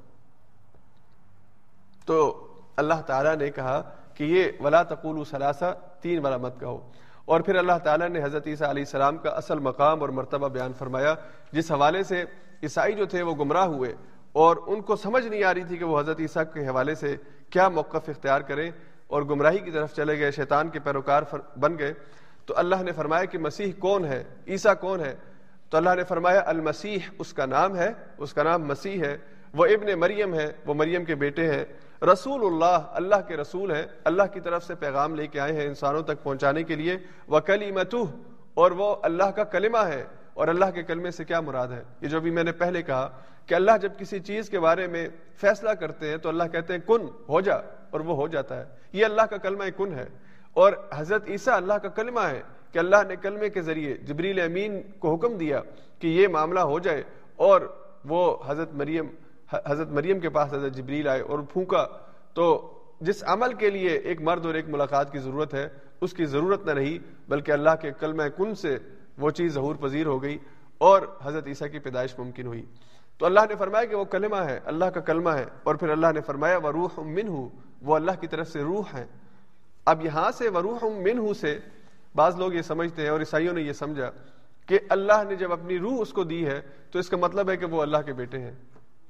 تو 2.07 2.49
اللہ 2.77 3.01
تعالیٰ 3.07 3.37
نے 3.37 3.51
کہا 3.51 3.83
کہ 4.15 4.25
یہ 4.25 4.45
ولا 4.61 4.83
تقول 4.83 5.25
سلاسا 5.25 5.73
تین 5.73 6.19
والا 6.19 6.37
مت 6.37 6.61
کہو۔ 6.61 6.91
اور 7.25 7.41
پھر 7.41 7.57
اللہ 7.57 7.79
تعالیٰ 7.85 8.09
نے 8.09 8.23
حضرت 8.23 8.47
عیسیٰ 8.47 8.69
علیہ 8.69 8.83
السلام 8.83 9.17
کا 9.17 9.31
اصل 9.31 9.59
مقام 9.59 10.01
اور 10.01 10.09
مرتبہ 10.09 10.49
بیان 10.49 10.73
فرمایا، 10.73 11.15
جس 11.53 11.73
حوالے 11.73 12.03
سے 12.03 12.25
عیسائی 12.63 12.93
جو 12.93 13.07
تھے 13.07 13.23
وہ 13.23 13.35
گمراہ 13.35 13.65
ہوئے۔ 13.65 13.95
اور 14.35 14.57
ان 14.67 14.81
کو 14.81 14.97
سمجھ 14.97 15.27
نہیں 15.27 15.45
آ 15.45 15.55
رہی 15.55 15.65
تھی 15.65 15.77
کہ 15.77 15.85
وہ 15.85 16.01
حضرت 16.01 16.21
عیسیٰ 16.21 16.43
کے 16.55 16.67
حوالے 16.67 16.95
سے 16.95 17.17
کیا 17.51 17.69
موقف 17.69 18.09
اختیار 18.09 18.41
کریں 18.41 18.71
اور 19.07 19.23
گمراہی 19.23 19.59
کی 19.59 19.71
طرف 19.71 19.95
چلے 19.95 20.19
گئے، 20.19 20.31
شیطان 20.31 20.69
کے 20.69 20.79
پیروکار 20.79 21.23
بن 21.61 21.79
گئے۔ 21.79 21.95
تو 22.47 22.55
اللہ 22.57 22.77
نے 22.77 22.93
فرمایا 22.93 23.25
کہ 23.25 23.39
مسیح 23.39 23.73
کون 23.79 24.05
ہے؟ 24.05 24.25
عیسیٰ 24.49 24.75
کون 24.81 25.01
ہے؟ 25.01 25.17
تو 25.71 25.77
اللہ 25.77 25.95
نے 25.97 26.05
فرمایا، 26.05 26.43
المسیح 26.47 26.99
اس 27.19 27.33
کا 27.33 27.47
نام 27.47 27.77
ہے، 27.77 27.93
اس 28.19 28.35
کا 28.35 28.43
نام 28.43 28.65
مسیح 28.65 29.03
ہے۔ 29.05 29.19
وہ 29.55 29.67
ابن 29.67 30.01
مریم 30.01 30.35
ہے، 30.35 30.53
وہ 30.67 30.75
مریم 30.75 31.05
کے 31.05 31.15
بیٹے 31.15 31.53
ہیں۔ 31.53 31.65
رسول 32.03 32.47
اللہ 32.47 32.87
اللہ 32.93 33.29
کے 33.29 33.37
رسول 33.37 33.75
ہیں۔ 33.75 33.87
اللہ 34.05 34.23
کی 34.33 34.41
طرف 34.41 34.65
سے 34.65 34.75
پیغام 34.75 35.15
لے 35.15 35.27
کے 35.27 35.41
آئے 35.41 35.53
ہیں 35.53 35.67
انسانوں 35.67 36.03
تک 36.03 36.23
پہنچانے 36.23 36.63
کے 36.63 36.75
لیے۔ 36.75 36.97
وہ 37.29 37.41
کلی 37.41 37.71
اور 38.55 38.71
وہ 38.71 38.97
اللہ 39.03 39.25
کا 39.25 39.45
کلمہ 39.45 39.79
ہے۔ 39.79 40.05
اور 40.35 40.49
اللہ 40.49 40.65
کے 40.75 40.83
کلمے 40.83 41.11
سے 41.11 41.25
کیا 41.25 41.41
مراد 41.41 41.69
ہے؟ 41.69 41.83
یہ 42.01 42.09
جو 42.09 42.21
بھی 42.21 42.31
میں 42.31 42.45
نے 42.45 42.53
پہلے 42.53 42.83
کہا 42.83 43.19
کہ 43.47 43.55
اللہ 43.55 43.71
جب 43.83 43.93
کسی 43.99 44.21
چیز 44.21 44.49
کے 44.49 44.61
بارے 44.61 44.87
میں 44.87 45.09
فیصلہ 45.35 45.71
کرتے 45.71 46.09
ہیں 46.09 46.17
تو 46.17 46.29
اللہ 46.29 46.45
کہتے 46.53 46.73
ہیں، 46.73 46.81
کن، 46.87 47.03
ہو 47.29 47.41
جا، 47.41 47.55
اور 47.91 48.01
وہ 48.01 48.17
ہو 48.17 48.29
جاتا 48.29 48.61
ہے۔ 48.61 48.65
یہ 48.93 49.05
اللہ 49.05 49.23
کا 49.23 49.37
کلمہ 49.37 49.65
کن 49.77 49.95
ہے۔ 49.95 50.07
اور 50.53 50.73
حضرت 50.95 51.29
عیسیٰ 51.29 51.55
اللہ 51.55 51.75
کا 51.75 51.89
کلمہ 51.89 52.21
ہے 52.21 52.43
کہ 52.73 52.79
اللہ 52.79 52.97
نے 53.09 53.17
کلمے 53.17 53.49
کے 53.49 53.63
ذریعے 53.63 53.97
جبریل 53.97 54.41
امین 54.41 54.83
کو 54.99 55.15
حکم 55.15 55.37
دیا 55.37 55.61
کہ 55.99 56.07
یہ 56.07 56.29
معاملہ 56.29 56.61
ہو 56.61 56.79
جائے۔ 56.79 57.03
اور 57.37 57.61
وہ 58.05 58.37
حضرت 58.47 58.75
مریم 58.75 59.07
حضرت 59.67 59.89
مریم 59.89 60.21
کے 60.21 60.29
پاس 60.29 60.53
حضرت 60.53 60.73
جبریل 60.73 61.09
آئے 61.09 61.21
اور 61.21 61.39
پھونکا۔ 61.39 61.87
تو 62.35 62.71
جس 63.01 63.25
عمل 63.27 63.53
کے 63.53 63.71
لیے 63.71 63.89
ایک 63.89 64.21
مرد 64.21 64.47
اور 64.47 64.55
ایک 64.55 64.69
ملاقات 64.69 65.13
کی 65.13 65.19
ضرورت 65.19 65.55
ہے، 65.55 65.69
اس 66.01 66.13
کی 66.13 66.25
ضرورت 66.25 66.67
نہ 66.67 66.71
رہی، 66.71 66.99
بلکہ 67.29 67.53
اللہ 67.53 67.71
کے 67.81 67.91
کلمہ 68.01 68.23
کن 68.37 68.55
سے 68.55 68.79
وہ 69.19 69.31
چیز 69.31 69.53
ظہور 69.55 69.75
پذیر 69.75 70.07
ہو 70.07 70.23
گئی 70.23 70.39
اور 70.79 71.03
حضرت 71.23 71.47
عیسیٰ 71.47 71.71
کی 71.73 71.79
پیدائش 71.79 72.19
ممکن 72.19 72.47
ہوئی۔ 72.47 72.67
تو 73.19 73.27
اللہ 73.27 73.41
نے 73.49 73.55
فرمایا 73.57 73.85
کہ 73.85 73.97
وہ 73.97 74.05
کلمہ 74.05 74.37
ہے، 74.37 74.61
اللہ 74.65 74.85
کا 74.85 75.01
کلمہ 75.01 75.31
ہے۔ 75.31 75.45
اور 75.63 75.75
پھر 75.75 75.89
اللہ 75.89 76.07
نے 76.15 76.21
فرمایا 76.21 76.57
وہ 76.57 76.73
روح 76.73 77.01
من 77.01 77.29
ہوں 77.29 77.49
وہ 77.83 77.95
اللہ 77.97 78.11
کی 78.21 78.27
طرف 78.27 78.49
سے 78.49 78.63
روح 78.63 78.83
ہے۔ 78.95 79.07
اب 79.85 80.05
یہاں 80.05 80.31
سے 80.31 80.49
وہ 80.49 80.61
روح 80.61 80.85
من 80.85 81.19
ہوں 81.19 81.35
سے 81.35 81.59
بعض 82.15 82.37
لوگ 82.37 82.55
یہ 82.55 82.63
سمجھتے 82.63 83.03
ہیں 83.03 83.09
اور 83.09 83.21
عیسائیوں 83.21 83.55
نے 83.55 83.63
یہ 83.63 83.73
سمجھا 83.73 84.11
کہ 84.67 84.79
اللہ 84.89 85.23
نے 85.29 85.37
جب 85.37 85.53
اپنی 85.53 85.79
روح 85.79 85.99
اس 86.01 86.13
کو 86.13 86.25
دی 86.25 86.47
ہے 86.47 86.61
تو 86.91 86.99
اس 86.99 87.09
کا 87.09 87.17
مطلب 87.17 87.51
ہے 87.51 87.57
کہ 87.57 87.67
وہ 87.67 87.83
اللہ 87.83 87.99
کے 88.07 88.13
بیٹے 88.13 88.39
ہیں۔ 88.39 88.53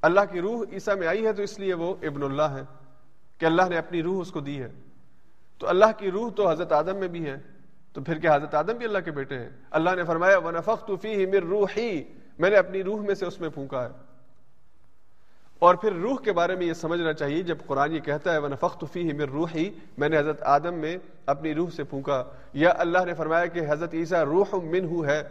اللہ 0.02 0.20
کی 0.32 0.40
روح 0.40 0.64
عیسیٰ 0.72 0.96
میں 0.96 1.06
آئی 1.08 1.26
ہے 1.26 1.32
تو 1.32 1.42
اس 1.42 1.58
لیے 1.58 1.74
وہ 1.74 1.94
ابن 2.02 2.22
اللہ 2.22 2.42
ہے 2.42 2.62
کہ 3.38 3.46
اللہ 3.46 3.62
نے 3.68 3.78
اپنی 3.78 4.02
روح 4.02 4.20
اس 4.20 4.30
کو 4.30 4.40
دی 4.40 4.62
ہے۔ 4.62 4.68
تو 5.58 5.68
اللہ 5.68 5.84
کی 5.98 6.10
روح 6.10 6.30
تو 6.30 6.50
حضرت 6.50 6.72
آدم 6.72 6.96
میں 6.96 7.08
بھی 7.08 7.26
ہے۔ 7.26 7.36
تو 7.92 8.02
پھر 8.02 8.18
کیا 8.18 8.34
حضرت 8.34 8.54
آدم 8.54 8.72
بھی 8.72 8.86
اللہ 8.86 8.98
کے 8.98 9.10
بیٹے 9.10 9.38
ہیں؟ 9.38 9.48
اللہ 9.70 9.90
نے 9.90 10.04
فرمایا، 10.04 10.38
ونفخت 10.38 10.90
فیہ 11.02 11.26
من 11.26 11.48
روحی 11.48 12.02
میں 12.38 12.50
نے 12.50 12.56
اپنی 12.56 12.82
روح 12.82 13.00
میں 13.00 13.14
سے 13.14 13.26
اس 13.26 13.40
میں 13.40 13.48
پھونکا 13.48 13.84
ہے۔ 13.84 13.88
اور 15.58 15.74
پھر 15.74 15.92
روح 15.92 16.16
کے 16.16 16.32
بارے 16.32 16.54
میں 16.54 16.66
یہ 16.66 16.72
سمجھنا 16.72 17.12
چاہیے، 17.12 17.42
جب 17.42 17.56
قرآن 17.66 17.92
یہ 17.92 18.00
کہتا 18.00 18.32
ہے، 18.32 18.38
ونفخت 18.38 18.84
فیہ 18.92 19.14
من 19.14 19.20
روحی 19.20 19.70
میں 19.98 20.08
نے 20.08 20.18
حضرت 20.18 20.42
آدم 20.42 20.74
میں 20.74 20.96
اپنی 21.26 21.54
روح 21.54 21.70
سے 21.70 21.84
پھونکا۔ 21.84 22.24
یا 22.52 22.72
اللہ 22.76 22.98
نے 23.06 23.14
فرمایا 23.14 23.46
کہ 23.46 23.60
حضرت 23.68 23.94
عیسیٰ 23.94 24.24
روح 24.24 24.54
منہ 24.54 25.06
ہے۔ 25.06 25.22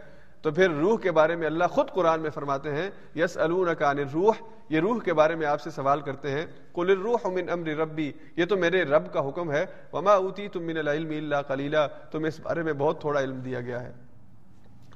تو 0.42 0.50
پھر 0.50 0.70
روح 0.70 0.98
کے 0.98 1.12
بارے 1.12 1.36
میں 1.36 1.46
اللہ 1.46 1.64
خود 1.64 1.90
قرآن 1.90 2.20
میں 2.20 2.30
فرماتے 2.30 2.72
ہیں 2.72 2.90
یس 3.16 3.36
الکان 3.36 3.98
روح 3.98 4.34
یہ 4.68 4.80
روح 4.80 5.00
کے 5.00 5.12
بارے 5.12 5.34
میں 5.34 5.46
آپ 5.46 5.60
سے 5.60 5.70
سوال 5.70 6.00
کرتے 6.00 6.30
ہیں 6.30 6.46
کل 6.74 7.00
روح 7.02 7.28
من 7.28 7.50
امر 7.50 7.68
ربی 7.68 8.12
یہ 8.36 8.44
تو 8.44 8.56
میرے 8.56 8.82
رب 8.82 9.12
کا 9.12 9.28
حکم 9.28 9.52
ہے، 9.52 9.66
وما 9.92 10.12
اوتی 10.12 10.48
تم 10.48 10.62
من 10.62 10.76
العلم 10.76 11.08
اللہ 11.08 11.36
کلیلہ 11.48 11.76
تم 12.10 12.24
اس 12.24 12.40
بارے 12.40 12.62
میں 12.62 12.72
بہت 12.72 13.00
تھوڑا 13.00 13.20
علم 13.20 13.40
دیا 13.40 13.60
گیا 13.60 13.82
ہے۔ 13.82 13.92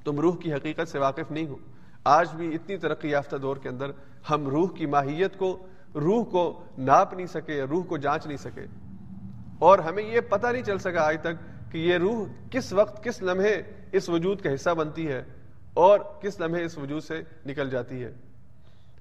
تم 0.05 0.21
روح 0.21 0.37
کی 0.37 0.53
حقیقت 0.53 0.89
سے 0.89 0.99
واقف 0.99 1.31
نہیں 1.31 1.47
ہو۔ 1.47 1.57
آج 2.05 2.35
بھی 2.35 2.55
اتنی 2.55 2.77
ترقی 2.77 3.11
یافتہ 3.11 3.37
دور 3.37 3.57
کے 3.57 3.69
اندر 3.69 3.91
ہم 4.31 4.49
روح 4.49 4.69
کی 4.77 4.87
ماہیت 4.87 5.39
کو، 5.39 5.67
روح 5.95 6.25
کو 6.25 6.65
ناپ 6.79 7.15
نہیں 7.15 7.27
سکے، 7.27 7.63
روح 7.63 7.85
کو 7.85 7.97
جانچ 7.97 8.27
نہیں 8.27 8.37
سکے۔ 8.37 8.67
اور 9.59 9.79
ہمیں 9.79 10.03
یہ 10.03 10.21
پتہ 10.21 10.47
نہیں 10.47 10.63
چل 10.63 10.79
سکا 10.79 11.09
آج 11.09 11.17
تک 11.21 11.73
کہ 11.73 11.79
یہ 11.79 11.99
روح 11.99 12.27
کس 12.51 12.73
وقت 12.73 13.05
کس 13.05 13.23
لمحے 13.23 13.63
اس 13.93 14.09
وجود 14.09 14.41
کا 14.41 14.55
حصہ 14.55 14.71
بنتی 14.71 15.09
ہے 15.09 15.25
اور 15.75 15.99
کس 16.21 16.41
لمحے 16.41 16.65
اس 16.65 16.79
وجود 16.79 17.03
سے 17.03 17.23
نکل 17.47 17.71
جاتی 17.71 18.05
ہے۔ 18.05 18.13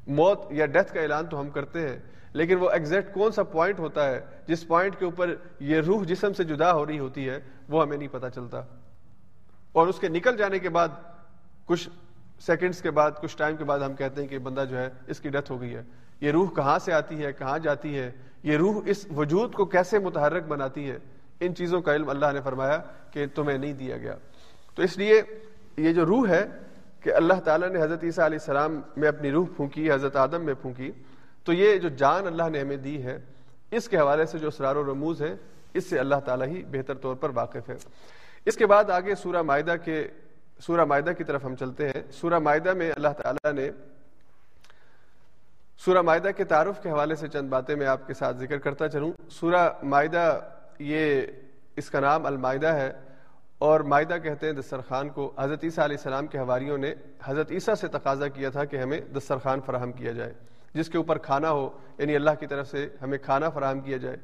موت 0.08 0.41
یا 0.52 0.66
ڈیتھ 0.66 0.93
کا 0.93 1.02
اعلان 1.02 1.26
تو 1.26 1.39
ہم 1.39 1.50
کرتے 1.50 1.89
ہیں، 1.89 1.98
لیکن 2.34 2.58
وہ 2.58 2.70
ایگزیکٹ 2.70 3.14
کون 3.14 3.32
سا 3.32 3.43
پوائنٹ 3.43 3.80
ہوتا 3.80 4.10
ہے، 4.10 4.22
جس 4.48 4.68
پوائنٹ 4.68 5.00
کے 5.00 5.06
اوپر 5.06 5.36
یہ 5.60 5.82
روح 5.82 6.04
جسم 6.04 6.34
سے 6.34 6.43
جدا 6.43 6.74
ہو 6.74 6.86
رہی 6.86 7.00
ہوتی 7.00 7.30
ہے، 7.30 7.39
وہ 7.70 7.82
ہمیں 7.82 7.98
نہیں 7.98 8.10
پتا 8.12 8.30
چلتا۔ 8.30 8.62
اور 9.72 9.88
اس 9.88 10.00
کے 10.00 10.10
نکل 10.10 10.38
جانے 10.38 10.60
کے 10.60 10.70
بعد 10.70 10.88
کچھ 11.66 11.89
سیکنڈز 12.39 12.81
کے 12.81 12.91
بعد، 12.91 13.11
کچھ 13.21 13.38
ٹائم 13.38 13.55
کے 13.55 13.63
بعد 13.63 13.79
ہم 13.79 13.93
کہتے 13.93 14.21
ہیں 14.21 14.27
کہ 14.27 14.38
بندہ 14.38 14.65
جو 14.69 14.77
ہے، 14.77 14.89
اس 15.07 15.19
کی 15.19 15.29
ڈیتھ 15.29 15.51
ہو 15.51 15.61
گئی 15.61 15.75
ہے۔ 15.75 15.81
یہ 16.21 16.31
روح 16.31 16.49
کہاں 16.49 16.79
سے 16.79 16.93
آتی 16.93 17.25
ہے؟ 17.25 17.33
کہاں 17.33 17.59
جاتی 17.59 17.99
ہے؟ 17.99 18.11
یہ 18.43 18.57
روح 18.57 18.81
اس 18.85 19.07
وجود 19.15 19.53
کو 19.53 19.65
کیسے 19.65 19.99
متحرک 19.99 20.43
بناتی 20.43 20.91
ہے؟ 20.91 20.97
ان 21.39 21.55
چیزوں 21.55 21.81
کا 21.81 21.95
علم 21.95 22.09
اللہ 22.09 22.25
نے 22.33 22.41
فرمایا 22.41 22.77
کہ 23.11 23.25
تمہیں 23.35 23.57
نہیں 23.57 23.73
دیا 23.73 23.97
گیا۔ 23.97 24.15
تو 24.75 24.81
اس 24.83 24.97
لیے 24.97 25.21
یہ 25.77 25.93
جو 25.93 26.05
روح 26.05 26.27
ہے 26.27 26.45
کہ 27.01 27.13
اللہ 27.13 27.33
تعالیٰ 27.33 27.69
نے 27.69 27.81
حضرت 27.81 28.03
عیسیٰ 28.03 28.25
علیہ 28.25 28.38
السلام 28.41 28.81
میں 28.97 29.07
اپنی 29.07 29.31
روح 29.31 29.45
پھونکی، 29.55 29.91
حضرت 29.91 30.15
آدم 30.15 30.45
میں 30.45 30.53
پھونکی، 30.53 30.91
تو 31.43 31.53
یہ 31.53 31.77
جو 31.77 31.89
جان 31.89 32.27
اللہ 32.27 32.49
نے 32.49 32.59
ہمیں 32.59 32.77
دی 32.77 33.03
ہے، 33.03 33.19
اس 33.71 33.89
کے 33.89 33.97
حوالے 33.97 34.25
سے 34.25 34.39
جو 34.39 34.47
اسرار 34.47 34.75
و 34.75 34.91
رموز 34.91 35.21
ہے 35.21 35.35
اس 35.73 35.89
سے 35.89 35.99
اللہ 35.99 36.15
تعالیٰ 36.25 36.47
ہی 36.47 36.63
بہتر 36.63 36.93
طور 36.93 37.15
پر 37.15 37.29
واقف 37.33 37.69
ہے۔ 37.69 37.75
اس 38.45 38.55
کے 38.55 38.65
بعد 38.65 38.89
آگے 38.89 39.15
سورہ 39.15 39.41
معاہدہ 39.41 39.75
کے 39.83 40.07
سورہ 40.60 40.86
معاہدہ 40.86 41.12
کی 41.12 41.24
طرف 41.24 41.45
ہم 41.45 41.55
چلتے 41.55 41.89
ہیں۔ 41.89 42.12
سورہ 42.12 42.39
معاہدہ 42.39 42.74
میں 42.74 42.91
اللہ 42.95 43.08
تعالیٰ 43.08 43.53
نے 43.53 43.72
سورہ 45.86 46.01
معاہدہ 46.01 46.30
کے 46.38 46.43
تعارف 46.43 46.82
کے 46.84 46.89
حوالے 46.89 47.16
سے 47.16 47.28
چند 47.28 47.49
باتیں 47.49 47.76
میں 47.76 47.88
آپ 47.88 48.08
کے 48.08 48.14
ساتھ 48.14 48.38
ذکر 48.38 48.58
کرتا 48.58 48.88
چلوں۔ 48.89 49.12
سورہ 49.30 49.70
معاہدہ 49.84 50.39
یہ 50.80 51.22
اس 51.76 51.89
کا 51.89 51.99
نام 51.99 52.26
المائدہ 52.26 52.68
ہے 52.68 52.91
اور 53.58 53.80
معدہ 53.80 54.18
کہتے 54.24 54.45
ہیں 54.45 54.53
دسترخوان 54.53 55.10
کو۔ 55.10 55.34
حضرت 55.38 55.64
عیسیٰ 55.64 55.84
علیہ 55.84 55.97
السلام 55.97 56.28
کے 56.28 56.38
حواریوں 56.38 56.78
نے 56.78 56.93
حضرت 57.24 57.51
عیسیٰ 57.51 57.76
سے 57.76 57.88
تقاضا 57.88 58.28
کیا 58.28 58.49
تھا 58.49 58.66
کہ 58.66 58.78
ہمیں 58.78 59.01
دسترخوان 59.01 59.62
فراہم 59.62 59.91
کیا 59.91 60.12
جائے، 60.12 60.34
جس 60.74 60.89
کے 60.89 60.97
اوپر 60.97 61.18
کھانا 61.18 61.51
ہو 61.51 61.70
یعنی 61.97 62.16
اللہ 62.16 62.32
کی 62.39 62.47
طرف 62.47 62.68
سے 62.68 62.89
ہمیں 63.01 63.18
کھانا 63.18 63.49
فراہم 63.49 63.80
کیا 63.80 63.97
جائے۔ 63.97 64.18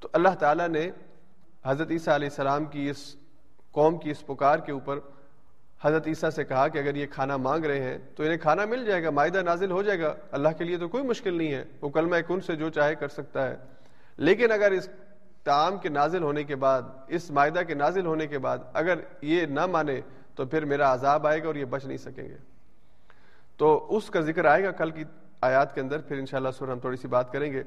تو 0.00 0.08
اللہ 0.12 0.34
تعالیٰ 0.38 0.68
نے 0.68 0.90
حضرت 1.66 1.90
عیسیٰ 1.90 2.14
علیہ 2.14 2.28
السلام 2.28 2.64
کی 2.64 2.90
اس 2.90 3.16
قوم 3.70 3.98
کی 3.98 4.10
اس 4.10 4.26
پکار 4.26 4.58
کے 4.58 4.72
اوپر 4.72 4.98
حضرت 5.84 6.06
عیسیٰ 6.06 6.30
سے 6.30 6.44
کہا 6.44 6.68
کہ 6.68 6.78
اگر 6.78 6.94
یہ 6.94 7.06
کھانا 7.06 7.36
مانگ 7.36 7.64
رہے 7.64 7.82
ہیں 7.82 7.98
تو 8.16 8.22
انہیں 8.22 8.38
کھانا 8.38 8.64
مل 8.64 8.84
جائے 8.84 9.04
گا، 9.04 9.10
معاہدہ 9.10 9.42
نازل 9.42 9.70
ہو 9.70 9.82
جائے 9.82 10.00
گا۔ 10.00 10.14
اللہ 10.30 10.48
کے 10.58 10.64
لیے 10.64 10.76
تو 10.76 10.88
کوئی 10.88 11.04
مشکل 11.04 11.34
نہیں 11.34 11.52
ہے، 11.52 11.64
وہ 11.80 11.88
کلمہ 11.88 12.16
کن 12.16 12.40
سے 12.40 12.56
جو 12.56 12.70
چاہے 12.70 12.94
کر 12.94 13.08
سکتا 13.08 13.50
ہے۔ 13.50 13.56
لیکن 14.16 14.52
اگر 14.52 14.70
اس 14.70 14.88
تعام 15.44 15.78
کے 15.78 15.88
نازل 15.88 16.22
ہونے 16.22 16.44
کے 16.44 16.56
بعد، 16.56 16.82
اس 17.08 17.30
معاہدہ 17.30 17.60
کے 17.66 17.74
نازل 17.74 18.06
ہونے 18.06 18.26
کے 18.26 18.38
بعد 18.38 18.58
اگر 18.72 18.98
یہ 19.22 19.46
نہ 19.46 19.66
مانے 19.66 20.00
تو 20.34 20.46
پھر 20.46 20.64
میرا 20.64 20.94
عذاب 20.94 21.26
آئے 21.26 21.42
گا 21.42 21.46
اور 21.46 21.54
یہ 21.54 21.64
بچ 21.64 21.84
نہیں 21.84 21.98
سکیں 21.98 22.28
گے۔ 22.28 22.36
تو 23.56 23.96
اس 23.96 24.10
کا 24.10 24.20
ذکر 24.20 24.44
آئے 24.44 24.64
گا 24.64 24.70
کل 24.70 24.90
کی 24.90 25.04
آیات 25.40 25.74
کے 25.74 25.80
اندر، 25.80 25.98
پھر 25.98 26.18
انشاءاللہ 26.18 26.48
سورہ 26.58 26.70
ہم 26.70 26.78
تھوڑی 26.78 26.96
سی 26.96 27.08
بات 27.08 27.32
کریں 27.32 27.52
گے۔ 27.52 27.62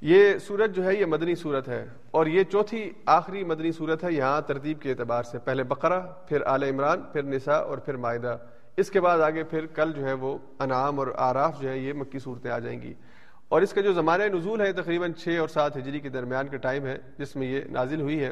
یہ 0.00 0.38
سورت 0.38 0.70
جو 0.70 0.84
ہے، 0.84 0.94
یہ 0.94 1.06
مدنی 1.06 1.34
صورت 1.34 1.68
ہے۔ 1.68 1.86
اور 2.10 2.26
یہ 2.26 2.42
چوتھی 2.42 2.90
آخری 3.06 3.44
مدنی 3.44 3.72
صورت 3.72 4.04
ہے 4.04 4.12
یہاں 4.12 4.40
ترتیب 4.40 4.80
کے 4.80 4.90
اعتبار 4.90 5.22
سے۔ 5.22 5.38
پہلے 5.38 5.62
بقرہ، 5.62 6.00
پھر 6.00 6.42
آل 6.46 6.62
عمران، 6.62 7.02
پھر 7.02 7.22
نساء 7.22 7.60
اور 7.60 7.78
پھر 7.78 7.96
معاہدہ 7.96 8.36
اس 8.76 8.90
کے 8.90 9.00
بعد 9.00 9.18
آگے 9.18 9.44
پھر 9.44 9.66
کل 9.66 9.92
جو 9.92 10.06
ہے 10.06 10.12
وہ 10.12 10.38
انعام 10.58 10.98
اور 10.98 11.06
آراف 11.16 11.60
جو 11.60 11.68
ہے، 11.68 11.78
یہ 11.78 11.92
مکی 11.92 12.18
صورتیں 12.18 12.50
آ 12.50 12.58
جائیں 12.58 12.82
گی۔ 12.82 12.94
اور 13.48 13.62
اس 13.62 13.72
کا 13.72 13.80
جو 13.80 13.92
زمانہ 13.92 14.22
نزول 14.22 14.60
ہے 14.60 14.72
تقریباً 14.72 15.12
چھ 15.12 15.28
اور 15.40 15.48
سات 15.48 15.76
ہجری 15.76 16.00
کے 16.00 16.08
درمیان 16.08 16.48
کا 16.48 16.56
ٹائم 16.56 16.86
ہے، 16.86 16.98
جس 17.18 17.36
میں 17.36 17.46
یہ 17.46 17.60
نازل 17.70 18.00
ہوئی 18.00 18.24
ہے۔ 18.24 18.30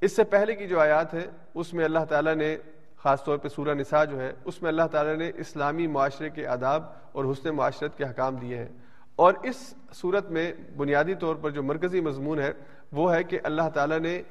اس 0.00 0.16
سے 0.16 0.24
پہلے 0.24 0.54
کی 0.54 0.66
جو 0.66 0.80
آیات 0.80 1.14
ہے 1.14 1.26
اس 1.54 1.74
میں 1.74 1.84
اللہ 1.84 2.04
تعالیٰ 2.08 2.34
نے 2.34 2.56
خاص 2.96 3.24
طور 3.24 3.38
پہ 3.38 3.48
سورہ 3.48 3.74
نساء 3.74 4.04
جو 4.04 4.20
ہے، 4.20 4.32
اس 4.44 4.62
میں 4.62 4.70
اللہ 4.70 4.86
تعالیٰ 4.90 5.16
نے 5.16 5.30
اسلامی 5.36 5.86
معاشرے 5.86 6.30
کے 6.30 6.46
آداب 6.46 6.82
اور 7.12 7.24
حسن 7.24 7.50
معاشرت 7.50 7.98
کے 7.98 8.04
حکام 8.04 8.36
دیے 8.36 8.56
ہیں۔ 8.56 8.68
اور 9.16 9.34
اس 9.42 9.74
صورت 9.92 10.30
میں 10.30 10.52
بنیادی 10.76 11.14
طور 11.14 11.36
پر 11.36 11.50
جو 11.50 11.62
مرکزی 11.62 12.00
مضمون 12.00 12.40
ہے، 12.40 12.52
وہ 12.92 13.14
ہے 13.14 13.24
کہ 13.24 13.38
اللہ 13.42 13.68
تعالیٰ 13.74 13.98
نے 13.98 14.22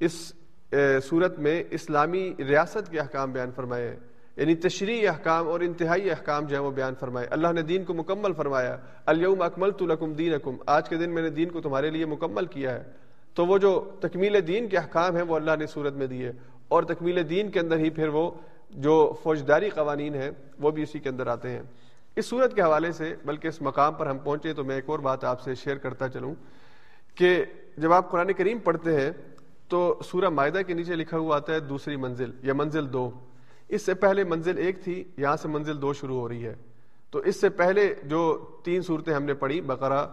اس 0.00 0.32
صورت 1.02 1.38
میں 1.38 1.64
اسلامی 1.70 2.34
ریاست 2.38 2.90
کے 2.90 3.00
احکام 3.00 3.32
بیان 3.32 3.50
فرمائے 3.56 3.88
ہیں۔ 3.88 3.96
یعنی 4.36 4.54
تشریح 4.54 5.10
احکام 5.10 5.48
اور 5.48 5.60
انتہائی 5.60 6.10
احکام 6.10 6.44
جو 6.44 6.56
ہے 6.56 6.60
وہ 6.60 6.70
بیان 6.70 6.94
فرمائے۔ 7.00 7.26
اللہ 7.30 7.52
نے 7.52 7.62
دین 7.62 7.84
کو 7.84 7.94
مکمل 7.94 8.32
فرمایا۔ 8.32 8.76
الیوم 9.06 9.42
اکمل 9.42 9.70
تو 9.70 9.86
لکم 9.86 10.12
دین 10.12 10.34
اکم 10.34 10.56
آج 10.66 10.88
کے 10.88 10.96
دن 10.96 11.14
میں 11.14 11.22
نے 11.22 11.30
دین 11.30 11.50
کو 11.50 11.60
تمہارے 11.60 11.90
لیے 11.90 12.06
مکمل 12.06 12.46
کیا 12.46 12.74
ہے۔ 12.74 12.82
تو 13.34 13.46
وہ 13.46 13.58
جو 13.58 13.90
تکمیل 14.00 14.46
دین 14.46 14.68
کے 14.68 14.76
احکام 14.76 15.16
ہیں، 15.16 15.22
وہ 15.22 15.36
اللہ 15.36 15.56
نے 15.58 15.66
صورت 15.66 15.92
میں 15.92 16.06
دیے۔ 16.06 16.32
اور 16.68 16.82
تکمیل 16.82 17.30
دین 17.30 17.50
کے 17.50 17.60
اندر 17.60 17.76
ہی 17.76 17.90
پھر 17.90 18.08
وہ 18.08 18.30
جو 18.70 19.14
فوجداری 19.22 19.70
قوانین 19.70 20.14
ہیں، 20.14 20.30
وہ 20.58 20.70
بھی 20.70 20.82
اسی 20.82 20.98
کے 20.98 21.08
اندر 21.08 21.26
آتے 21.26 21.50
ہیں۔ 21.50 21.62
اس 22.18 22.26
صورت 22.26 22.54
کے 22.54 22.62
حوالے 22.62 22.92
سے، 22.92 23.14
بلکہ 23.24 23.48
اس 23.48 23.62
مقام 23.62 23.94
پر 23.94 24.06
ہم 24.06 24.18
پہنچے 24.18 24.52
تو 24.52 24.64
میں 24.64 24.74
ایک 24.74 24.84
اور 24.86 24.98
بات 24.98 25.24
آپ 25.24 25.40
سے 25.40 25.54
شیئر 25.54 25.76
کرتا 25.76 26.08
چلوں 26.08 26.34
کہ 27.14 27.44
جب 27.76 27.92
آپ 27.92 28.10
قرآن 28.10 28.32
کریم 28.32 28.58
پڑھتے 28.58 29.00
ہیں 29.00 29.10
تو 29.68 30.00
سورہ 30.04 30.28
معاہدہ 30.28 30.58
کے 30.66 30.74
نیچے 30.74 30.94
لکھا 30.94 31.18
ہوا 31.18 31.36
آتا 31.36 31.54
ہے 31.54 31.60
دوسری 31.60 31.96
منزل 31.96 32.30
یا 32.42 32.54
منزل 32.54 32.92
دو۔ 32.92 33.10
اس 33.68 33.82
سے 33.82 33.94
پہلے 33.94 34.24
منزل 34.24 34.58
ایک 34.58 34.84
تھی، 34.84 35.04
یہاں 35.16 35.36
سے 35.36 35.48
منزل 35.48 35.82
دو 35.82 35.92
شروع 35.92 36.20
ہو 36.20 36.28
رہی 36.28 36.46
ہے۔ 36.46 36.54
تو 37.10 37.18
اس 37.18 37.40
سے 37.40 37.48
پہلے 37.48 37.94
جو 38.02 38.46
تین 38.64 38.82
صورتیں 38.82 39.14
ہم 39.14 39.22
نے 39.22 39.34
پڑھی، 39.34 39.60
بقرہ 39.60 40.06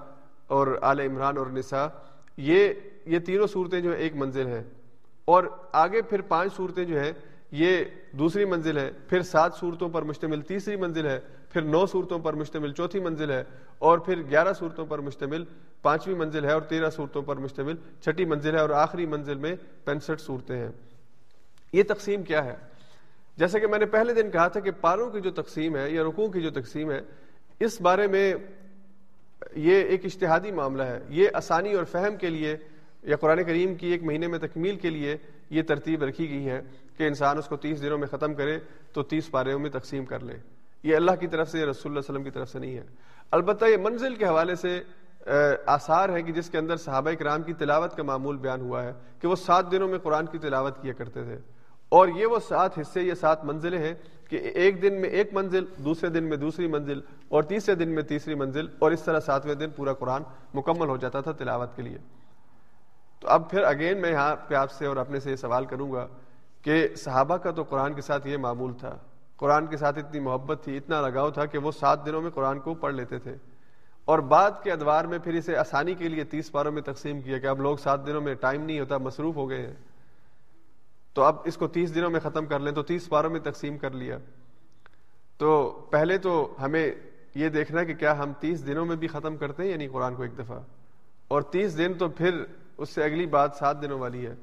اور 0.47 0.77
آل 0.81 0.99
عمران 0.99 1.37
اور 1.37 1.47
نساء، 1.47 1.87
یہ 2.37 2.73
یہ 3.05 3.19
تینوں 3.19 3.47
صورتیں 3.47 3.81
جو 3.81 3.91
ایک 3.91 4.15
منزل 4.15 4.47
ہیں۔ 4.47 4.63
اور 5.25 5.43
آگے 5.71 6.01
پھر 6.01 6.21
پانچ 6.21 6.53
صورتیں 6.53 6.85
جو 6.85 6.99
ہیں، 6.99 7.11
یہ 7.51 7.83
دوسری 8.11 8.45
منزل 8.45 8.77
ہے 8.77 8.91
پھر 9.09 9.21
سات 9.21 9.55
صورتوں 9.55 9.89
پر 9.89 10.01
مشتمل 10.01 10.41
تیسری 10.41 10.75
منزل 10.75 11.05
ہے۔ 11.05 11.19
پھر 11.55 11.63
نو 11.63 11.85
صورتوں 11.85 12.19
پر 12.19 12.33
مشتمل 12.33 12.73
چوتھی 12.73 12.99
منزل 12.99 13.31
ہے 13.31 13.43
اور 13.77 13.97
پھر 13.97 14.21
گیارہ 14.29 14.53
صورتوں 14.53 14.85
پر 14.85 14.99
مشتمل 14.99 15.43
پانچویں 15.81 16.15
منزل 16.15 16.45
ہے 16.45 16.53
اور 16.53 16.61
تیرہ 16.61 16.89
صورتوں 16.89 17.21
پر 17.21 17.35
مشتمل 17.35 17.75
چھٹی 18.01 18.25
منزل 18.25 18.55
ہے 18.55 18.61
اور 18.61 18.69
آخری 18.69 19.05
منزل 19.05 19.35
میں 19.35 19.55
پینسٹھ 19.85 20.21
صورتیں 20.21 20.55
ہیں۔ 20.55 20.71
یہ 21.73 21.83
تقسیم 21.87 22.23
کیا 22.23 22.45
ہے؟ 22.45 22.55
جیسا 23.37 23.59
کہ 23.59 23.67
میں 23.67 23.79
نے 23.79 23.85
پہلے 23.85 24.13
دن 24.13 24.31
کہا 24.31 24.47
تھا 24.47 24.59
کہ 24.59 24.71
پاروں 24.71 25.09
کی 25.09 25.21
جو 25.21 25.31
تقسیم 25.31 25.77
ہے 25.77 25.91
یا 25.91 26.03
رکوع 26.03 26.27
کی 26.27 26.41
جو 26.41 26.49
تقسیم 26.49 26.91
ہے، 26.91 27.01
اس 27.59 27.81
بارے 27.81 28.07
میں 28.07 28.33
یہ 29.55 29.75
ایک 29.75 30.05
اشتہادی 30.05 30.51
معاملہ 30.51 30.83
ہے۔ 30.83 30.99
یہ 31.09 31.27
آسانی 31.33 31.73
اور 31.73 31.83
فہم 31.83 32.15
کے 32.15 32.29
لیے 32.29 32.57
یا 33.03 33.15
قرآن 33.15 33.43
کریم 33.43 33.75
کی 33.75 33.87
ایک 33.87 34.03
مہینے 34.03 34.27
میں 34.27 34.39
تکمیل 34.39 34.75
کے 34.75 34.89
لیے 34.89 35.17
یہ 35.49 35.61
ترتیب 35.63 36.03
رکھی 36.03 36.29
گئی 36.29 36.49
ہے 36.49 36.61
کہ 36.97 37.03
انسان 37.03 37.37
اس 37.37 37.47
کو 37.47 37.57
تیس 37.57 37.81
دنوں 37.81 37.97
میں 37.97 38.07
ختم 38.07 38.33
کرے 38.33 38.59
تو 38.93 39.03
تیس 39.03 39.31
پاروں 39.31 39.59
میں 39.59 39.69
تقسیم 39.69 40.05
کر 40.05 40.19
لے۔ 40.19 40.54
یہ 40.85 40.95
اللہ 40.95 41.11
کی 41.19 41.27
طرف 41.27 41.49
سے 41.49 41.59
یا 41.59 41.65
رسول 41.65 41.91
اللہ 41.91 41.99
علیہ 41.99 42.09
وسلم 42.09 42.23
کی 42.23 42.29
طرف 42.29 42.49
سے 42.49 42.59
نہیں 42.59 42.77
ہے۔ 42.77 42.83
البتہ 43.31 43.65
یہ 43.65 43.77
منزل 43.77 44.15
کے 44.15 44.25
حوالے 44.25 44.55
سے 44.55 44.83
آثار 45.65 46.09
ہے 46.09 46.21
کہ 46.21 46.31
جس 46.31 46.49
کے 46.49 46.57
اندر 46.57 46.75
صحابہ 46.75 47.11
کرام 47.19 47.41
کی 47.41 47.53
تلاوت 47.53 47.95
کا 47.97 48.03
معمول 48.03 48.37
بیان 48.37 48.61
ہوا 48.61 48.83
ہے 48.83 48.93
کہ 49.19 49.27
وہ 49.27 49.35
سات 49.35 49.71
دنوں 49.71 49.87
میں 49.87 49.99
قرآن 49.99 50.25
کی 50.25 50.37
تلاوت 50.37 50.81
کیا 50.81 50.93
کرتے 50.93 51.23
تھے۔ 51.23 51.37
اور 51.89 52.07
یہ 52.07 52.25
وہ 52.25 52.39
سات 52.39 52.79
حصے 52.79 53.01
یہ 53.01 53.13
سات 53.13 53.45
منزلیں 53.45 53.79
ہیں 53.79 53.93
کہ 54.29 54.35
ایک 54.35 54.81
دن 54.81 55.01
میں 55.01 55.09
ایک 55.09 55.33
منزل، 55.33 55.65
دوسرے 55.77 56.09
دن 56.09 56.23
میں 56.23 56.37
دوسری 56.37 56.67
منزل 56.67 56.99
اور 57.27 57.43
تیسرے 57.43 57.75
دن 57.75 57.89
میں 57.89 58.03
تیسری 58.03 58.35
منزل 58.35 58.67
اور 58.79 58.91
اس 58.91 59.03
طرح 59.03 59.19
ساتویں 59.19 59.55
دن 59.55 59.69
پورا 59.69 59.93
قرآن 59.93 60.23
مکمل 60.53 60.87
ہو 60.87 60.97
جاتا 60.97 61.21
تھا 61.21 61.31
تلاوت 61.31 61.75
کے 61.75 61.81
لیے۔ 61.81 61.97
تو 63.19 63.27
اب 63.27 63.49
پھر 63.49 63.63
اگین 63.63 64.01
میں 64.01 64.11
یہاں 64.11 64.35
پہ 64.35 64.55
آپ 64.55 64.71
سے 64.71 64.85
اور 64.85 64.97
اپنے 64.97 65.19
سے 65.19 65.31
یہ 65.31 65.35
سوال 65.35 65.65
کروں 65.65 65.91
گا 65.91 66.07
کہ 66.61 66.87
صحابہ 66.95 67.37
کا 67.37 67.51
تو 67.51 67.63
قرآن 67.63 67.93
کے 67.93 68.01
ساتھ 68.01 68.27
یہ 68.27 68.37
معمول 68.37 68.73
تھا۔ 68.73 68.97
قرآن 69.37 69.67
کے 69.67 69.77
ساتھ 69.77 69.99
اتنی 69.99 70.19
محبت 70.19 70.63
تھی، 70.63 70.77
اتنا 70.77 71.01
لگاؤ 71.01 71.31
تھا 71.31 71.45
کہ 71.45 71.57
وہ 71.57 71.71
سات 71.71 72.05
دنوں 72.05 72.21
میں 72.21 72.29
قرآن 72.29 72.59
کو 72.59 72.73
پڑھ 72.73 72.93
لیتے 72.93 73.19
تھے۔ 73.19 73.35
اور 74.05 74.19
بعد 74.19 74.51
کے 74.63 74.71
ادوار 74.71 75.05
میں 75.05 75.17
پھر 75.17 75.33
اسے 75.33 75.57
آسانی 75.57 75.93
کے 75.93 76.09
لیے 76.09 76.23
تیس 76.23 76.51
پاروں 76.51 76.71
میں 76.71 76.81
تقسیم 76.81 77.21
کیا 77.21 77.37
کہ 77.37 77.47
اب 77.47 77.61
لوگ 77.61 77.77
سات 77.77 78.07
دنوں 78.07 78.21
میں 78.21 78.33
ٹائم 78.33 78.61
نہیں 78.61 78.79
ہوتا، 78.79 78.97
مصروف 78.97 79.35
ہو 79.35 79.49
گئے 79.49 79.67
ہیں۔ 79.67 79.73
تو 81.13 81.23
اب 81.23 81.35
اس 81.45 81.57
کو 81.57 81.67
تیس 81.67 81.95
دنوں 81.95 82.09
میں 82.09 82.19
ختم 82.19 82.45
کر 82.45 82.59
لیں 82.59 82.71
تو 82.71 82.83
تیس 82.83 83.09
پاروں 83.09 83.29
میں 83.29 83.39
تقسیم 83.39 83.77
کر 83.77 83.91
لیا۔ 83.91 84.17
تو 85.37 85.71
پہلے 85.91 86.17
تو 86.17 86.55
ہمیں 86.61 86.91
یہ 87.35 87.49
دیکھنا 87.49 87.83
کہ 87.83 87.93
کیا 87.93 88.17
ہم 88.17 88.33
تیس 88.39 88.67
دنوں 88.67 88.85
میں 88.85 88.95
بھی 88.95 89.07
ختم 89.07 89.37
کرتے 89.37 89.63
ہیں 89.63 89.71
یعنی 89.71 89.87
قرآن 89.87 90.15
کو 90.15 90.23
ایک 90.23 90.37
دفعہ۔ 90.37 90.59
اور 91.27 91.41
تیس 91.41 91.77
دن 91.77 91.93
تو 91.93 92.09
پھر 92.09 92.43
اس 92.77 92.89
سے 92.89 93.03
اگلی 93.03 93.25
بات 93.25 93.51
سات 93.53 93.81
دنوں 93.81 93.99
والی 93.99 94.25
ہے۔ 94.27 94.35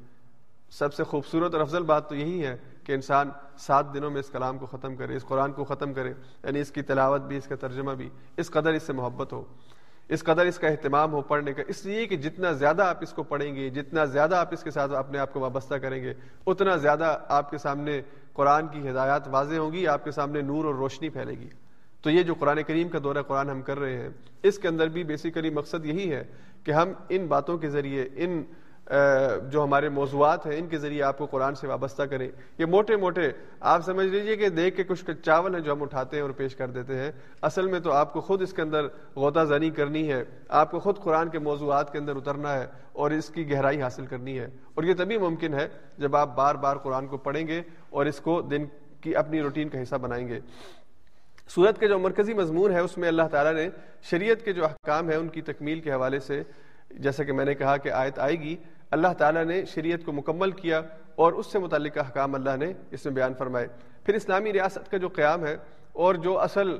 سب 0.70 0.95
سے 0.95 1.05
خوبصورت 1.05 1.53
اور 1.53 1.61
افضل 1.61 1.82
بات 1.82 2.09
تو 2.09 2.14
یہی 2.14 2.47
ہے 2.47 2.57
کہ 2.85 2.93
انسان 2.93 3.30
سات 3.59 3.93
دنوں 3.95 4.11
میں 4.11 4.20
اس 4.20 4.28
کلام 4.28 4.59
کو 4.59 4.66
ختم 4.66 4.97
کرے، 4.97 5.16
اس 5.16 5.24
قرآن 5.24 5.53
کو 5.53 5.64
ختم 5.64 5.93
کرے 5.93 6.12
یعنی 6.45 6.61
اس 6.61 6.70
کی 6.70 6.83
تلاوت 6.83 7.22
بھی، 7.22 7.37
اس 7.37 7.47
کا 7.47 7.57
ترجمہ 7.57 7.93
بھی، 7.93 8.09
اس 8.37 8.51
قدر 8.51 8.72
اس 8.72 8.83
سے 8.83 8.93
محبت 8.93 9.33
ہو، 9.33 9.45
اس 10.09 10.24
قدر 10.24 10.47
اس 10.47 10.59
کا 10.59 10.68
اہتمام 10.68 11.12
ہو 11.12 11.20
پڑھنے 11.22 11.53
کا، 11.53 11.62
اس 11.68 11.85
لیے 11.87 12.07
کہ 12.07 12.16
جتنا 12.16 12.53
زیادہ 12.53 12.83
آپ 12.83 12.99
اس 13.01 13.12
کو 13.12 13.22
پڑھیں 13.22 13.55
گے، 13.55 13.68
جتنا 13.70 14.05
زیادہ 14.05 14.37
آپ 14.37 14.49
اس 14.53 14.62
کے 14.62 14.70
ساتھ 14.70 14.93
اپنے 14.93 15.18
آپ 15.18 15.33
کو 15.33 15.41
وابستہ 15.41 15.74
کریں 15.74 16.03
گے، 16.03 16.14
اتنا 16.47 16.76
زیادہ 16.76 17.18
آپ 17.28 17.51
کے 17.51 17.59
سامنے 17.59 18.01
قرآن 18.33 18.68
کی 18.68 18.89
ہدایات 18.91 19.28
واضح 19.28 19.57
ہوں 19.57 19.72
گی، 19.72 19.87
آپ 19.87 20.05
کے 20.05 20.11
سامنے 20.11 20.41
نور 20.41 20.64
اور 20.64 20.74
روشنی 20.74 21.09
پھیلے 21.09 21.33
گی۔ 21.33 21.49
تو 22.03 22.11
یہ 22.11 22.22
جو 22.22 22.35
قرآن 22.35 22.62
کریم 22.62 22.89
کا 22.89 22.99
دورہ 23.05 23.22
قرآن 23.22 23.51
ہم 23.51 23.62
کر 23.62 23.78
رہے 23.78 23.97
ہیں، 23.97 24.09
اس 24.43 24.59
کے 24.59 24.68
اندر 24.68 24.89
بھی 24.89 25.05
بیسیکلی 25.05 25.51
مقصد 25.51 25.85
یہی 25.85 26.12
ہے 26.12 26.24
کہ 26.64 26.70
ہم 26.70 26.93
ان 27.09 27.26
باتوں 27.26 27.59
کے 27.59 27.68
ذریعے، 27.70 28.09
ان 28.16 28.43
جو 29.49 29.64
ہمارے 29.64 29.88
موضوعات 29.88 30.47
ہیں، 30.47 30.59
ان 30.59 30.66
کے 30.66 30.78
ذریعے 30.78 31.03
آپ 31.03 31.18
کو 31.18 31.26
قرآن 31.26 31.55
سے 31.55 31.66
وابستہ 31.66 32.03
کریں۔ 32.03 32.30
یہ 32.59 32.66
موٹے 32.66 32.97
موٹے، 32.97 33.30
آپ 33.61 33.80
سمجھ 33.80 34.07
لیجیے 34.07 34.36
کہ 34.36 34.49
دیکھ 34.49 34.76
کے 34.76 34.84
کچھ 34.84 35.05
چاول 35.22 35.55
ہیں 35.55 35.62
جو 35.62 35.72
ہم 35.72 35.82
اٹھاتے 35.82 36.16
ہیں 36.16 36.22
اور 36.22 36.30
پیش 36.30 36.57
کر 36.57 36.68
دیتے 36.68 36.97
ہیں۔ 36.97 37.12
اصل 37.43 37.66
میں 37.66 37.80
تو 37.80 37.93
آپ 37.93 38.12
کو 38.12 38.20
خود 38.20 38.43
اس 38.43 38.53
کے 38.53 38.62
اندر 38.62 38.84
غوطہ 39.16 39.40
زنی 39.40 39.70
کرنی 39.70 40.12
ہے۔ 40.12 40.24
آپ 40.49 40.70
کو 40.70 40.78
خود 40.78 40.99
قرآن 40.99 41.28
کے 41.28 41.38
موضوعات 41.38 41.93
کے 41.93 41.99
اندر 41.99 42.16
اترنا 42.16 42.55
ہے 42.55 42.66
اور 42.93 43.11
اس 43.11 43.28
کی 43.28 43.53
گہرائی 43.53 43.82
حاصل 43.82 44.07
کرنی 44.07 44.38
ہے۔ 44.38 44.45
اور 44.45 44.84
یہ 44.84 44.95
تبھی 44.95 45.18
ممکن 45.18 45.55
ہے 45.55 45.68
جب 45.99 46.16
آپ 46.16 46.36
بار 46.36 46.55
بار 46.55 46.76
قرآن 46.76 47.07
کو 47.07 47.16
پڑھیں 47.16 47.47
گے 47.47 47.62
اور 47.90 48.07
اس 48.07 48.20
کو 48.20 48.43
دن 48.43 48.64
کی 49.01 49.16
اپنی 49.16 49.40
روٹین 49.40 49.68
کا 49.68 49.82
حصہ 49.82 49.97
بنائیں 49.97 50.28
گے۔ 50.28 50.40
صورت 51.49 51.78
کے 51.78 51.88
جو 51.88 51.99
مرکزی 51.99 52.34
مضمون 52.34 52.72
ہے، 52.72 52.80
اس 52.80 52.99
میں 52.99 53.09
اللہ 53.09 53.22
تعالیٰ 53.30 53.53
نے 53.53 53.68
شریعت 54.03 54.45
کے 54.45 54.53
جو 54.53 54.64
احکام 54.64 55.09
ہیں، 55.09 55.16
ان 55.16 55.28
کی 55.28 55.43
تکمیل 55.43 55.80
کے 55.80 55.93
حوالے 55.93 56.18
سے، 56.18 56.43
جیسا 56.90 57.24
کہ 57.24 57.32
میں 57.32 57.45
نے 57.45 57.55
کہا 57.55 57.76
کہ 57.76 57.88
آیت 57.88 58.18
آئے 58.18 58.34
گی 58.34 58.57
اللہ 58.93 59.12
تعالیٰ 59.18 59.45
نے 59.45 59.64
شریعت 59.64 60.05
کو 60.05 60.12
مکمل 60.12 60.51
کیا 60.53 60.80
اور 61.14 61.32
اس 61.32 61.53
سے 61.53 61.59
متعلق 61.59 61.99
احکام 61.99 62.34
اللہ 62.34 62.57
نے 62.57 62.72
اس 62.90 63.05
میں 63.05 63.12
بیان 63.12 63.34
فرمائے۔ 63.34 63.66
پھر 64.05 64.14
اسلامی 64.14 64.53
ریاست 64.53 64.90
کا 64.90 64.97
جو 64.97 65.09
قیام 65.09 65.47
ہے 65.47 65.57
اور 65.93 66.14
جو 66.14 66.38
اصل 66.38 66.76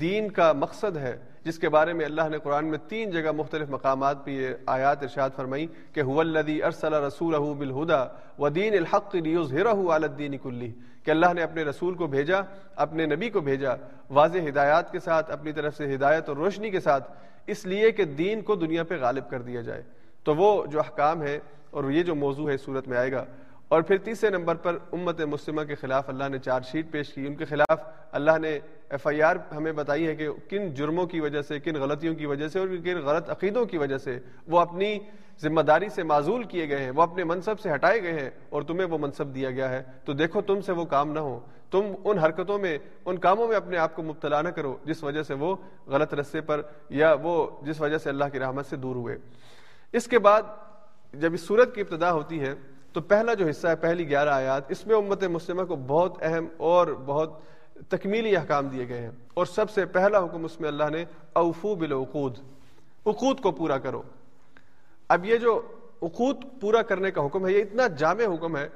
دین 0.00 0.30
کا 0.30 0.52
مقصد 0.52 0.96
ہے، 0.96 1.16
جس 1.44 1.58
کے 1.58 1.68
بارے 1.68 1.92
میں 1.92 2.04
اللہ 2.04 2.28
نے 2.30 2.38
قرآن 2.38 2.66
میں 2.66 2.78
تین 2.88 3.10
جگہ 3.10 3.32
مختلف 3.32 3.68
مقامات 3.70 4.24
پہ 4.24 4.30
یہ 4.30 4.54
آیات 4.66 5.02
ارشاد 5.02 5.30
فرمائی 5.36 5.66
کہ 5.92 6.00
الدی 6.00 6.62
ارسل 6.62 6.94
رسول 6.94 7.34
بالہدا 7.58 8.04
و 8.38 8.48
دین 8.48 8.74
الحق 8.74 9.16
الدین 9.16 10.36
کلی، 10.38 10.72
کہ 11.04 11.10
اللہ 11.10 11.32
نے 11.34 11.42
اپنے 11.42 11.62
رسول 11.62 11.94
کو 11.94 12.06
بھیجا، 12.06 12.40
اپنے 12.76 13.06
نبی 13.06 13.30
کو 13.30 13.40
بھیجا، 13.40 13.74
واضح 14.10 14.48
ہدایات 14.48 14.92
کے 14.92 15.00
ساتھ، 15.00 15.30
اپنی 15.30 15.52
طرف 15.52 15.76
سے 15.76 15.94
ہدایت 15.94 16.28
اور 16.28 16.36
روشنی 16.36 16.70
کے 16.70 16.80
ساتھ، 16.80 17.10
اس 17.46 17.66
لیے 17.66 17.90
کہ 17.92 18.04
دین 18.04 18.42
کو 18.42 18.54
دنیا 18.54 18.84
پہ 18.84 19.00
غالب 19.00 19.28
کر 19.30 19.42
دیا 19.42 19.60
جائے۔ 19.60 19.82
تو 20.24 20.34
وہ 20.34 20.66
جو 20.66 20.78
احکام 20.78 21.22
ہے 21.22 21.38
اور 21.70 21.90
یہ 21.90 22.02
جو 22.02 22.14
موضوع 22.14 22.50
ہے 22.50 22.56
صورت 22.56 22.88
میں 22.88 22.98
آئے 22.98 23.12
گا۔ 23.12 23.24
اور 23.68 23.82
پھر 23.82 23.98
تیسرے 23.98 24.30
نمبر 24.30 24.54
پر 24.54 24.78
امت 24.92 25.20
مسلمہ 25.20 25.62
کے 25.62 25.74
خلاف 25.74 26.08
اللہ 26.08 26.24
نے 26.28 26.38
چارج 26.38 26.64
شیٹ 26.64 26.86
پیش 26.90 27.14
کی۔ 27.14 27.26
ان 27.26 27.34
کے 27.34 27.44
خلاف 27.44 27.78
اللہ 28.12 28.38
نے 28.38 28.58
ایف 28.88 29.06
آئی 29.06 29.22
آر 29.22 29.36
ہمیں 29.56 29.72
بتائی 29.72 30.06
ہے 30.06 30.16
کہ 30.16 30.28
کن 30.48 30.74
جرموں 30.74 31.06
کی 31.06 31.20
وجہ 31.20 31.42
سے، 31.42 31.60
کن 31.60 31.74
غلطیوں 31.74 32.14
کی 32.14 32.26
وجہ 32.26 32.48
سے 32.48 32.58
اور 32.58 32.68
کن 32.68 32.98
غلط 33.04 33.30
عقیدوں 33.30 33.64
کی 33.64 33.78
وجہ 33.78 33.98
سے 33.98 34.18
وہ 34.46 34.60
اپنی 34.60 34.98
ذمہ 35.42 35.60
داری 35.60 35.88
سے 35.88 36.02
معذول 36.02 36.44
کیے 36.44 36.68
گئے 36.68 36.78
ہیں، 36.78 36.90
وہ 36.90 37.02
اپنے 37.02 37.24
منصب 37.24 37.60
سے 37.60 37.74
ہٹائے 37.74 38.02
گئے 38.02 38.12
ہیں 38.12 38.30
اور 38.48 38.62
تمہیں 38.62 38.86
وہ 38.86 38.98
منصب 39.00 39.34
دیا 39.34 39.50
گیا 39.50 39.68
ہے۔ 39.68 39.82
تو 40.04 40.12
دیکھو 40.12 40.40
تم 40.40 40.60
سے 40.60 40.72
وہ 40.72 40.84
کام 40.84 41.12
نہ 41.12 41.18
ہو۔ 41.18 41.40
تم 41.70 41.80
ان 42.04 42.18
حرکتوں 42.18 42.58
میں، 42.58 42.78
ان 43.04 43.18
کاموں 43.18 43.48
میں 43.48 43.56
اپنے 43.56 43.76
آپ 43.76 43.96
کو 43.96 44.02
مبتلا 44.02 44.42
نہ 44.42 44.48
کرو 44.48 44.76
جس 44.84 45.04
وجہ 45.04 45.22
سے 45.22 45.34
وہ 45.34 45.56
غلط 45.86 46.14
رستے 46.14 46.40
پر 46.40 46.62
یا 46.88 47.16
وہ 47.22 47.46
جس 47.62 47.80
وجہ 47.80 47.98
سے 47.98 48.08
اللہ 48.08 48.24
کی 48.32 48.38
رحمت 48.38 48.66
سے 48.66 48.76
دور 48.76 48.96
ہوئے۔ 48.96 49.18
اس 49.94 50.06
کے 50.06 50.18
بعد 50.18 50.42
جب 51.12 51.32
اس 51.32 51.46
صورت 51.46 51.74
کی 51.74 51.80
ابتدا 51.80 52.12
ہوتی 52.12 52.40
ہے، 52.40 52.54
تو 52.92 53.00
پہلا 53.00 53.34
جو 53.34 53.46
حصہ 53.46 53.68
ہے، 53.68 53.76
پہلی 53.76 54.08
گیارہ 54.08 54.28
آیات، 54.28 54.70
اس 54.70 54.86
میں 54.86 54.96
امت 54.96 55.24
مسلمہ 55.24 55.62
کو 55.62 55.76
بہت 55.76 56.18
اہم 56.20 56.46
اور 56.56 56.86
بہت 56.86 57.40
تکمیلی 57.88 58.36
احکام 58.36 58.68
دیے 58.68 58.88
گئے 58.88 59.00
ہیں۔ 59.00 59.10
اور 59.34 59.46
سب 59.46 59.70
سے 59.70 59.86
پہلا 59.86 60.24
حکم 60.24 60.44
اس 60.44 60.60
میں 60.60 60.68
اللہ 60.68 60.84
نے، 60.90 61.04
اوفو 61.32 61.74
بالعقود، 61.74 62.38
عقود 63.06 63.40
کو 63.40 63.50
پورا 63.50 63.78
کرو۔ 63.78 64.02
اب 65.08 65.24
یہ 65.24 65.36
جو 65.36 65.62
عقود 66.02 66.36
پورا 66.60 66.82
کرنے 66.82 67.10
کا 67.10 67.26
حکم 67.26 67.46
ہے، 67.46 67.52
یہ 67.52 67.62
اتنا 67.62 67.86
جامع 67.86 68.34
حکم 68.34 68.56
ہے 68.56 68.68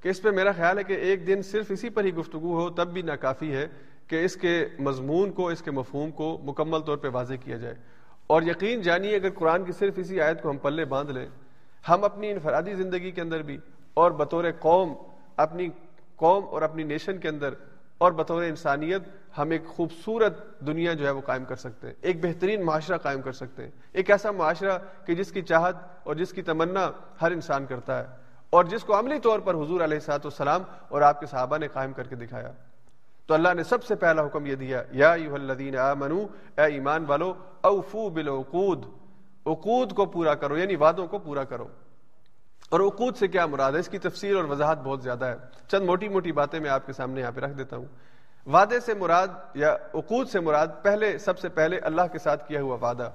کہ 0.00 0.08
اس 0.08 0.22
پہ 0.22 0.30
میرا 0.30 0.52
خیال 0.52 0.78
ہے 0.78 0.84
کہ 0.84 0.92
ایک 0.92 1.26
دن 1.26 1.42
صرف 1.42 1.66
اسی 1.70 1.88
پر 1.88 2.04
ہی 2.04 2.14
گفتگو 2.14 2.60
ہو، 2.60 2.70
تب 2.70 2.92
بھی 2.92 3.02
ناکافی 3.02 3.52
ہے 3.52 3.68
کہ 4.06 4.24
اس 4.24 4.36
کے 4.36 4.66
مضمون 4.78 5.32
کو، 5.32 5.48
اس 5.48 5.62
کے 5.62 5.70
مفہوم 5.70 6.10
کو 6.10 6.38
مکمل 6.44 6.80
طور 6.80 6.96
پہ 6.96 7.08
واضح 7.12 7.34
کیا 7.34 7.56
جائے۔ 7.56 7.74
اور 8.26 8.42
یقین 8.42 8.80
جانیے 8.82 9.14
اگر 9.16 9.30
قرآن 9.34 9.64
کی 9.64 9.72
صرف 9.72 9.94
اسی 9.96 10.20
آیت 10.20 10.42
کو 10.42 10.50
ہم 10.50 10.56
پلے 10.56 10.84
باندھ 10.84 11.10
لیں، 11.10 11.26
ہم 11.88 12.04
اپنی 12.04 12.30
انفرادی 12.30 12.74
زندگی 12.74 13.10
کے 13.10 13.20
اندر 13.20 13.42
بھی 13.42 13.58
اور 13.94 14.10
بطور 14.10 14.44
قوم، 14.60 14.94
اپنی 15.36 15.68
قوم 16.16 16.44
اور 16.44 16.62
اپنی 16.62 16.82
نیشن 16.82 17.18
کے 17.18 17.28
اندر 17.28 17.54
اور 17.98 18.12
بطور 18.12 18.42
انسانیت 18.42 19.02
ہم 19.38 19.50
ایک 19.50 19.66
خوبصورت 19.66 20.60
دنیا 20.60 20.92
جو 20.92 21.06
ہے 21.06 21.10
وہ 21.10 21.20
قائم 21.20 21.44
کر 21.44 21.56
سکتے 21.56 21.86
ہیں، 21.86 21.94
ایک 22.00 22.24
بہترین 22.24 22.64
معاشرہ 22.64 22.96
قائم 22.96 23.20
کر 23.20 23.32
سکتے 23.32 23.62
ہیں۔ 23.62 23.70
ایک 23.92 24.10
ایسا 24.10 24.30
معاشرہ 24.30 24.78
کہ 25.06 25.14
جس 25.14 25.32
کی 25.32 25.42
چاہت 25.42 25.76
اور 26.02 26.14
جس 26.14 26.32
کی 26.32 26.42
تمنا 26.42 26.90
ہر 27.22 27.30
انسان 27.30 27.66
کرتا 27.66 27.98
ہے 27.98 28.06
اور 28.50 28.64
جس 28.64 28.84
کو 28.84 28.98
عملی 28.98 29.18
طور 29.18 29.40
پر 29.40 29.54
حضور 29.54 29.80
علیہ 29.80 29.98
سات 29.98 30.26
والسلام 30.26 30.62
اور 30.88 31.02
آپ 31.02 31.20
کے 31.20 31.26
صحابہ 31.26 31.58
نے 31.58 31.68
قائم 31.68 31.92
کر 31.92 32.04
کے 32.04 32.16
دکھایا۔ 32.16 32.52
تو 33.26 33.34
اللہ 33.34 33.54
نے 33.54 33.62
سب 33.62 33.84
سے 33.84 33.94
پہلا 33.94 34.26
حکم 34.26 34.46
یہ 34.46 34.54
دیا، 34.54 34.82
یا 34.90 35.12
الذین 35.12 35.76
آمنو، 35.76 36.26
اے 36.56 36.64
ایمان 36.64 37.04
والو 37.08 37.32
اوفو 37.66 38.08
بالعقود، 38.08 38.84
عقود 39.46 39.92
کو 39.92 40.06
پورا 40.06 40.34
کرو 40.34 40.58
یعنی 40.58 40.76
وعدوں 40.76 41.06
کو 41.06 41.18
پورا 41.18 41.44
کرو۔ 41.44 41.68
اور 42.68 42.80
عقود 42.80 43.16
سے 43.16 43.28
کیا 43.28 43.46
مراد 43.46 43.72
ہے؟ 43.72 43.78
اس 43.78 43.88
کی 43.88 43.98
تفصیل 43.98 44.36
اور 44.36 44.44
وضاحت 44.44 44.78
بہت 44.78 45.02
زیادہ 45.02 45.24
ہے۔ 45.24 45.36
چند 45.68 45.86
موٹی 45.86 46.08
موٹی 46.08 46.32
باتیں 46.32 46.60
میں 46.60 46.70
آپ 46.70 46.86
کے 46.86 46.92
سامنے 46.92 47.20
یہاں 47.20 47.30
پہ 47.30 47.40
رکھ 47.40 47.52
دیتا 47.52 47.76
ہوں۔ 47.76 47.84
وعدے 48.46 48.80
سے 48.80 48.94
مراد 48.94 49.28
یا 49.54 49.76
عقود 49.94 50.28
سے 50.28 50.40
مراد 50.40 50.66
پہلے، 50.82 51.18
سب 51.18 51.38
سے 51.38 51.48
پہلے 51.48 51.78
اللہ 51.78 52.02
کے 52.12 52.18
ساتھ 52.18 52.48
کیا 52.48 52.60
ہوا 52.60 52.76
وعدہ۔ 52.88 53.10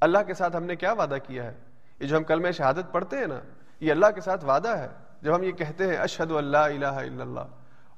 اللہ 0.00 0.18
کے 0.26 0.34
ساتھ 0.34 0.56
ہم 0.56 0.64
نے 0.64 0.76
کیا 0.76 0.92
وعدہ 0.92 1.16
کیا 1.26 1.44
ہے؟ 1.44 1.54
یہ 2.00 2.06
جو 2.06 2.16
ہم 2.16 2.24
کل 2.24 2.40
میں 2.40 2.52
شہادت 2.52 2.92
پڑھتے 2.92 3.16
ہیں 3.18 3.26
نا، 3.26 3.40
یہ 3.80 3.90
اللہ 3.90 4.06
کے 4.14 4.20
ساتھ 4.20 4.44
وعدہ 4.44 4.68
ہے۔ 4.68 4.88
جب 5.22 5.34
ہم 5.34 5.42
یہ 5.42 5.52
کہتے 5.52 5.86
ہیں، 5.86 5.96
اشہد 5.96 6.30
اللہ 6.30 6.56
الہ 6.56 6.86
الا 6.86 7.22
اللہ 7.22 7.40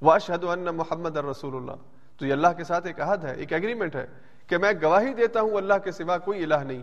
و 0.03 0.13
اشہد 0.13 0.45
ان 0.45 0.65
محمد 0.65 1.17
الرسول 1.17 1.57
اللہ، 1.57 1.73
تو 2.17 2.27
یہ 2.27 2.33
اللہ 2.33 2.49
کے 2.57 2.65
ساتھ 2.65 2.87
ایک 2.87 3.01
عہد 3.01 3.25
ہے، 3.25 3.35
ایک 3.35 3.53
ایگریمنٹ 3.53 3.97
ہے۔ 3.97 4.07
کہ 4.47 4.59
میں 4.59 4.73
گواہی 4.83 5.15
دیتا 5.15 5.41
ہوں 5.41 5.51
اللہ 5.51 5.75
کے 5.85 5.93
سوا 5.93 6.19
کوئی 6.19 6.45
الہ 6.45 6.55
نہیں۔ 6.55 6.83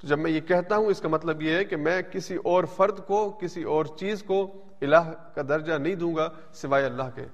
تو 0.00 0.06
جب 0.06 0.18
میں 0.18 0.30
یہ 0.30 0.40
کہتا 0.40 0.76
ہوں، 0.76 0.86
اس 0.86 1.00
کا 1.00 1.08
مطلب 1.08 1.42
یہ 1.42 1.54
ہے 1.54 1.64
کہ 1.64 1.76
میں 1.76 2.02
کسی 2.02 2.36
اور 2.44 2.64
فرد 2.64 3.06
کو، 3.06 3.30
کسی 3.30 3.62
اور 3.62 3.84
چیز 3.84 4.22
کو 4.22 4.52
الہ 4.82 5.12
کا 5.34 5.42
درجہ 5.48 5.74
نہیں 5.74 5.94
دوں 5.94 6.16
گا 6.16 6.28
سوائے 6.52 6.84
اللہ 6.84 7.02
کے۔ 7.14 7.26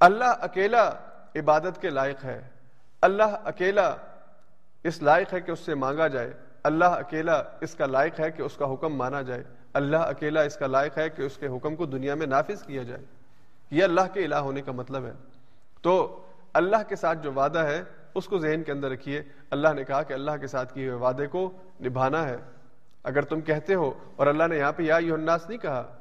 اللہ 0.00 0.34
اکیلا 0.40 0.90
عبادت 1.36 1.80
کے 1.80 1.90
لائق 1.90 2.24
ہے۔ 2.24 2.42
اللہ 3.02 3.36
اکیلا 3.44 3.94
اس 4.84 5.02
لائق 5.02 5.34
ہے 5.34 5.40
کہ 5.40 5.50
اس 5.50 5.60
سے 5.60 5.74
مانگا 5.74 6.06
جائے۔ 6.06 6.32
اللہ 6.62 6.84
اکیلا 6.84 7.42
اس 7.60 7.74
کا 7.74 7.86
لائق 7.86 8.20
ہے 8.20 8.30
کہ 8.30 8.42
اس 8.42 8.56
کا 8.56 8.72
حکم 8.72 8.94
مانا 8.94 9.22
جائے۔ 9.22 9.44
اللہ 9.72 9.96
اکیلا 9.96 10.42
اس 10.42 10.56
کا 10.56 10.66
لائق 10.66 10.98
ہے 10.98 11.10
کہ 11.10 11.22
اس 11.22 11.36
کے 11.36 11.46
حکم 11.46 11.76
کو 11.76 11.86
دنیا 11.86 12.14
میں 12.14 12.26
نافذ 12.26 12.62
کیا 12.62 12.82
جائے۔ 12.82 13.02
یہ 13.70 13.84
اللہ 13.84 14.00
کے 14.12 14.24
الہ 14.24 14.34
ہونے 14.34 14.62
کا 14.62 14.72
مطلب 14.72 15.04
ہے۔ 15.04 15.12
تو 15.82 16.22
اللہ 16.52 16.76
کے 16.88 16.96
ساتھ 16.96 17.18
جو 17.22 17.32
وعدہ 17.32 17.58
ہے 17.58 17.82
اس 18.14 18.26
کو 18.26 18.38
ذہن 18.38 18.62
کے 18.62 18.72
اندر 18.72 18.90
رکھیے۔ 18.90 19.22
اللہ 19.50 19.68
نے 19.74 19.84
کہا 19.84 20.02
کہ 20.02 20.12
اللہ 20.12 20.30
کے 20.40 20.46
ساتھ 20.46 20.74
کیے 20.74 20.90
ہوئے 20.90 20.98
وعدے 20.98 21.26
کو 21.26 21.52
نبھانا 21.80 22.28
ہے۔ 22.28 22.36
اگر 23.04 23.22
تم 23.22 23.40
کہتے 23.40 23.74
ہو 23.74 23.90
اور 24.16 24.26
اللہ 24.26 24.44
نے 24.46 24.56
یہاں 24.56 24.72
پہ 24.72 24.82
یا 24.82 24.96
الناس 24.96 25.48
نہیں 25.48 25.58
کہا، 25.58 25.96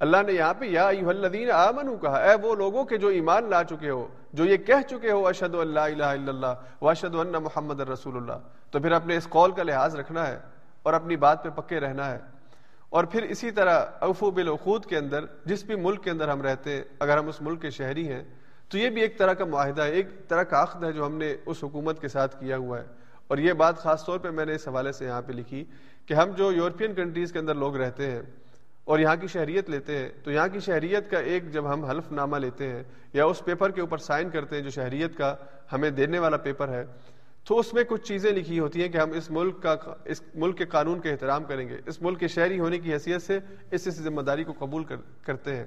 اللہ 0.00 0.16
نے 0.26 0.32
یہاں 0.32 0.54
پہ 0.54 0.64
یا 0.64 0.86
الذین 0.86 1.50
آمنو 1.50 1.96
کہا، 1.96 2.16
اے 2.16 2.34
وہ 2.42 2.54
لوگوں 2.54 2.84
کے 2.84 2.98
جو 2.98 3.08
ایمان 3.08 3.50
لا 3.50 3.64
چکے 3.64 3.90
ہو، 3.90 4.08
جو 4.32 4.44
یہ 4.44 4.56
کہہ 4.56 4.82
چکے 4.90 5.10
ہو 5.10 5.26
اشد 5.26 5.54
اللہ 5.54 5.80
الہ 5.80 6.04
الا 6.04 6.28
اللہ 6.28 6.54
و 6.80 6.88
اشد 6.88 7.14
ان 7.14 7.32
محمد 7.32 7.80
رسول 7.80 8.16
اللہ۔ 8.16 8.38
تو 8.70 8.78
پھر 8.80 8.92
اپنے 8.92 9.16
اس 9.16 9.28
قول 9.28 9.52
کا 9.52 9.62
لحاظ 9.62 9.96
رکھنا 9.96 10.26
ہے 10.26 10.38
اور 10.82 10.94
اپنی 10.94 11.16
بات 11.16 11.44
پہ 11.44 11.48
پکے 11.48 11.80
رہنا 11.80 12.10
ہے۔ 12.10 12.18
اور 12.90 13.04
پھر 13.04 13.22
اسی 13.22 13.50
طرح 13.50 13.86
اوفو 13.98 14.30
بالعقود 14.30 14.86
کے 14.86 14.98
اندر، 14.98 15.24
جس 15.44 15.64
بھی 15.64 15.74
ملک 15.74 16.04
کے 16.04 16.10
اندر 16.10 16.28
ہم 16.28 16.42
رہتے 16.42 16.76
ہیں 16.76 16.84
اگر 16.98 17.18
ہم 17.18 17.28
اس 17.28 17.42
ملک 17.42 17.62
کے 17.62 17.70
شہری 17.70 18.12
ہیں 18.12 18.24
تو 18.68 18.78
یہ 18.78 18.90
بھی 18.90 19.02
ایک 19.02 19.18
طرح 19.18 19.32
کا 19.32 19.44
معاہدہ 19.44 19.82
ہے، 19.82 19.90
ایک 19.90 20.28
طرح 20.28 20.42
کا 20.42 20.62
عقد 20.62 20.84
ہے 20.84 20.92
جو 20.92 21.06
ہم 21.06 21.16
نے 21.16 21.36
اس 21.46 21.64
حکومت 21.64 22.00
کے 22.00 22.08
ساتھ 22.08 22.40
کیا 22.40 22.56
ہوا 22.56 22.80
ہے۔ 22.80 22.86
اور 23.26 23.38
یہ 23.38 23.52
بات 23.52 23.78
خاص 23.78 24.04
طور 24.04 24.18
پہ 24.18 24.30
میں 24.30 24.44
نے 24.44 24.54
اس 24.54 24.68
حوالے 24.68 24.92
سے 24.92 25.04
یہاں 25.04 25.22
پہ 25.22 25.32
لکھی 25.32 25.64
کہ 26.06 26.14
ہم 26.14 26.30
جو 26.30 26.52
یورپین 26.52 26.94
کنٹریز 26.94 27.32
کے 27.32 27.38
اندر 27.38 27.54
لوگ 27.54 27.76
رہتے 27.76 28.10
ہیں 28.10 28.22
اور 28.84 28.98
یہاں 28.98 29.16
کی 29.16 29.26
شہریت 29.26 29.70
لیتے 29.70 29.98
ہیں، 29.98 30.08
تو 30.24 30.30
یہاں 30.30 30.48
کی 30.48 30.60
شہریت 30.60 31.10
کا 31.10 31.18
ایک 31.18 31.52
جب 31.52 31.72
ہم 31.72 31.84
حلف 31.84 32.12
نامہ 32.12 32.36
لیتے 32.36 32.68
ہیں 32.68 32.82
یا 33.12 33.24
اس 33.24 33.44
پیپر 33.44 33.70
کے 33.70 33.80
اوپر 33.80 33.98
سائن 33.98 34.30
کرتے 34.30 34.56
ہیں 34.56 34.62
جو 34.62 34.70
شہریت 34.70 35.16
کا 35.16 35.36
ہمیں 35.72 35.90
دینے 35.90 36.18
والا 36.18 36.36
پیپر 36.36 36.68
ہے، 36.68 36.84
تو 37.44 37.58
اس 37.58 37.74
میں 37.74 37.84
کچھ 37.84 38.02
چیزیں 38.02 38.32
لکھی 38.32 38.58
ہوتی 38.58 38.82
ہیں 38.82 38.88
کہ 38.88 38.98
ہم 38.98 39.10
اس 39.10 39.30
ملک 39.30 39.62
کا، 39.62 39.76
اس 40.04 40.22
ملک 40.34 40.58
کے 40.58 40.64
قانون 40.64 41.00
کے 41.00 41.10
احترام 41.10 41.44
کریں 41.44 41.68
گے۔ 41.68 41.76
اس 41.86 42.02
ملک 42.02 42.20
کے 42.20 42.28
شہری 42.28 42.60
ہونے 42.60 42.78
کی 42.78 42.92
حیثیت 42.92 43.22
سے 43.22 43.38
اس 43.70 43.84
ذمہ 43.84 44.20
داری 44.20 44.44
کو 44.44 44.52
قبول 44.58 44.84
کرتے 45.22 45.56
ہیں۔ 45.56 45.64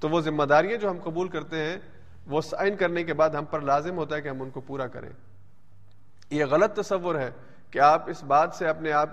تو 0.00 0.08
وہ 0.08 0.20
ذمہ 0.20 0.44
داریاں 0.44 0.78
جو 0.78 0.90
ہم 0.90 0.98
قبول 0.98 1.28
کرتے 1.28 1.56
ہیں 1.56 1.76
وہ 2.30 2.40
سائن 2.40 2.76
کرنے 2.76 3.04
کے 3.04 3.14
بعد 3.14 3.30
ہم 3.30 3.44
پر 3.44 3.60
لازم 3.60 3.96
ہوتا 3.96 4.16
ہے 4.16 4.20
کہ 4.20 4.28
ہم 4.28 4.42
ان 4.42 4.50
کو 4.50 4.60
پورا 4.60 4.86
کریں۔ 4.86 5.08
یہ 6.30 6.44
غلط 6.44 6.76
تصور 6.76 7.14
ہے 7.14 7.30
کہ 7.70 7.78
آپ 7.78 8.10
اس 8.10 8.24
بات 8.24 8.54
سے 8.54 8.68
اپنے 8.68 8.92
آپ، 8.92 9.08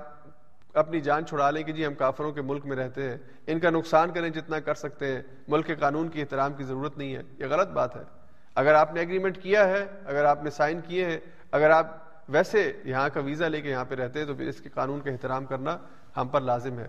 اپنی 0.73 1.01
جان 1.01 1.25
چھڑا 1.25 1.51
لیں 1.51 1.63
کہ 1.63 1.71
جی 1.71 1.85
ہم 1.85 1.93
کافروں 1.93 2.31
کے 2.31 2.41
ملک 2.41 2.65
میں 2.65 2.77
رہتے 2.77 3.09
ہیں۔ 3.09 3.17
ان 3.47 3.59
کا 3.59 3.69
نقصان 3.69 4.11
کریں 4.11 4.29
جتنا 4.29 4.59
کر 4.59 4.73
سکتے 4.73 5.15
ہیں۔ 5.15 5.21
ملک 5.47 5.65
کے 5.65 5.75
قانون 5.75 6.09
کی 6.09 6.21
احترام 6.21 6.53
کی 6.53 6.63
ضرورت 6.63 6.97
نہیں 6.97 7.15
ہے۔ 7.15 7.21
یہ 7.39 7.45
غلط 7.45 7.67
بات 7.67 7.95
ہے۔ 7.95 8.03
اگر 8.55 8.73
آپ 8.73 8.93
نے 8.93 9.01
اگریمنٹ 9.01 9.41
کیا 9.41 9.67
ہے، 9.67 9.85
اگر 10.05 10.25
آپ 10.25 10.43
نے 10.43 10.49
سائن 10.49 10.81
کیے 10.81 11.05
ہیں، 11.05 11.19
اگر 11.51 11.69
آپ 11.69 11.87
ویسے 12.29 12.73
یہاں 12.85 13.09
کا 13.13 13.19
ویزا 13.19 13.47
لے 13.47 13.61
کے 13.61 13.69
یہاں 13.69 13.85
پہ 13.85 13.95
رہتے 13.95 14.19
ہیں، 14.19 14.25
تو 14.25 14.35
پھر 14.35 14.47
اس 14.47 14.61
کے 14.61 14.69
قانون 14.69 15.01
کا 15.01 15.11
احترام 15.11 15.45
کرنا 15.45 15.77
ہم 16.17 16.27
پر 16.27 16.41
لازم 16.41 16.79
ہے۔ 16.79 16.87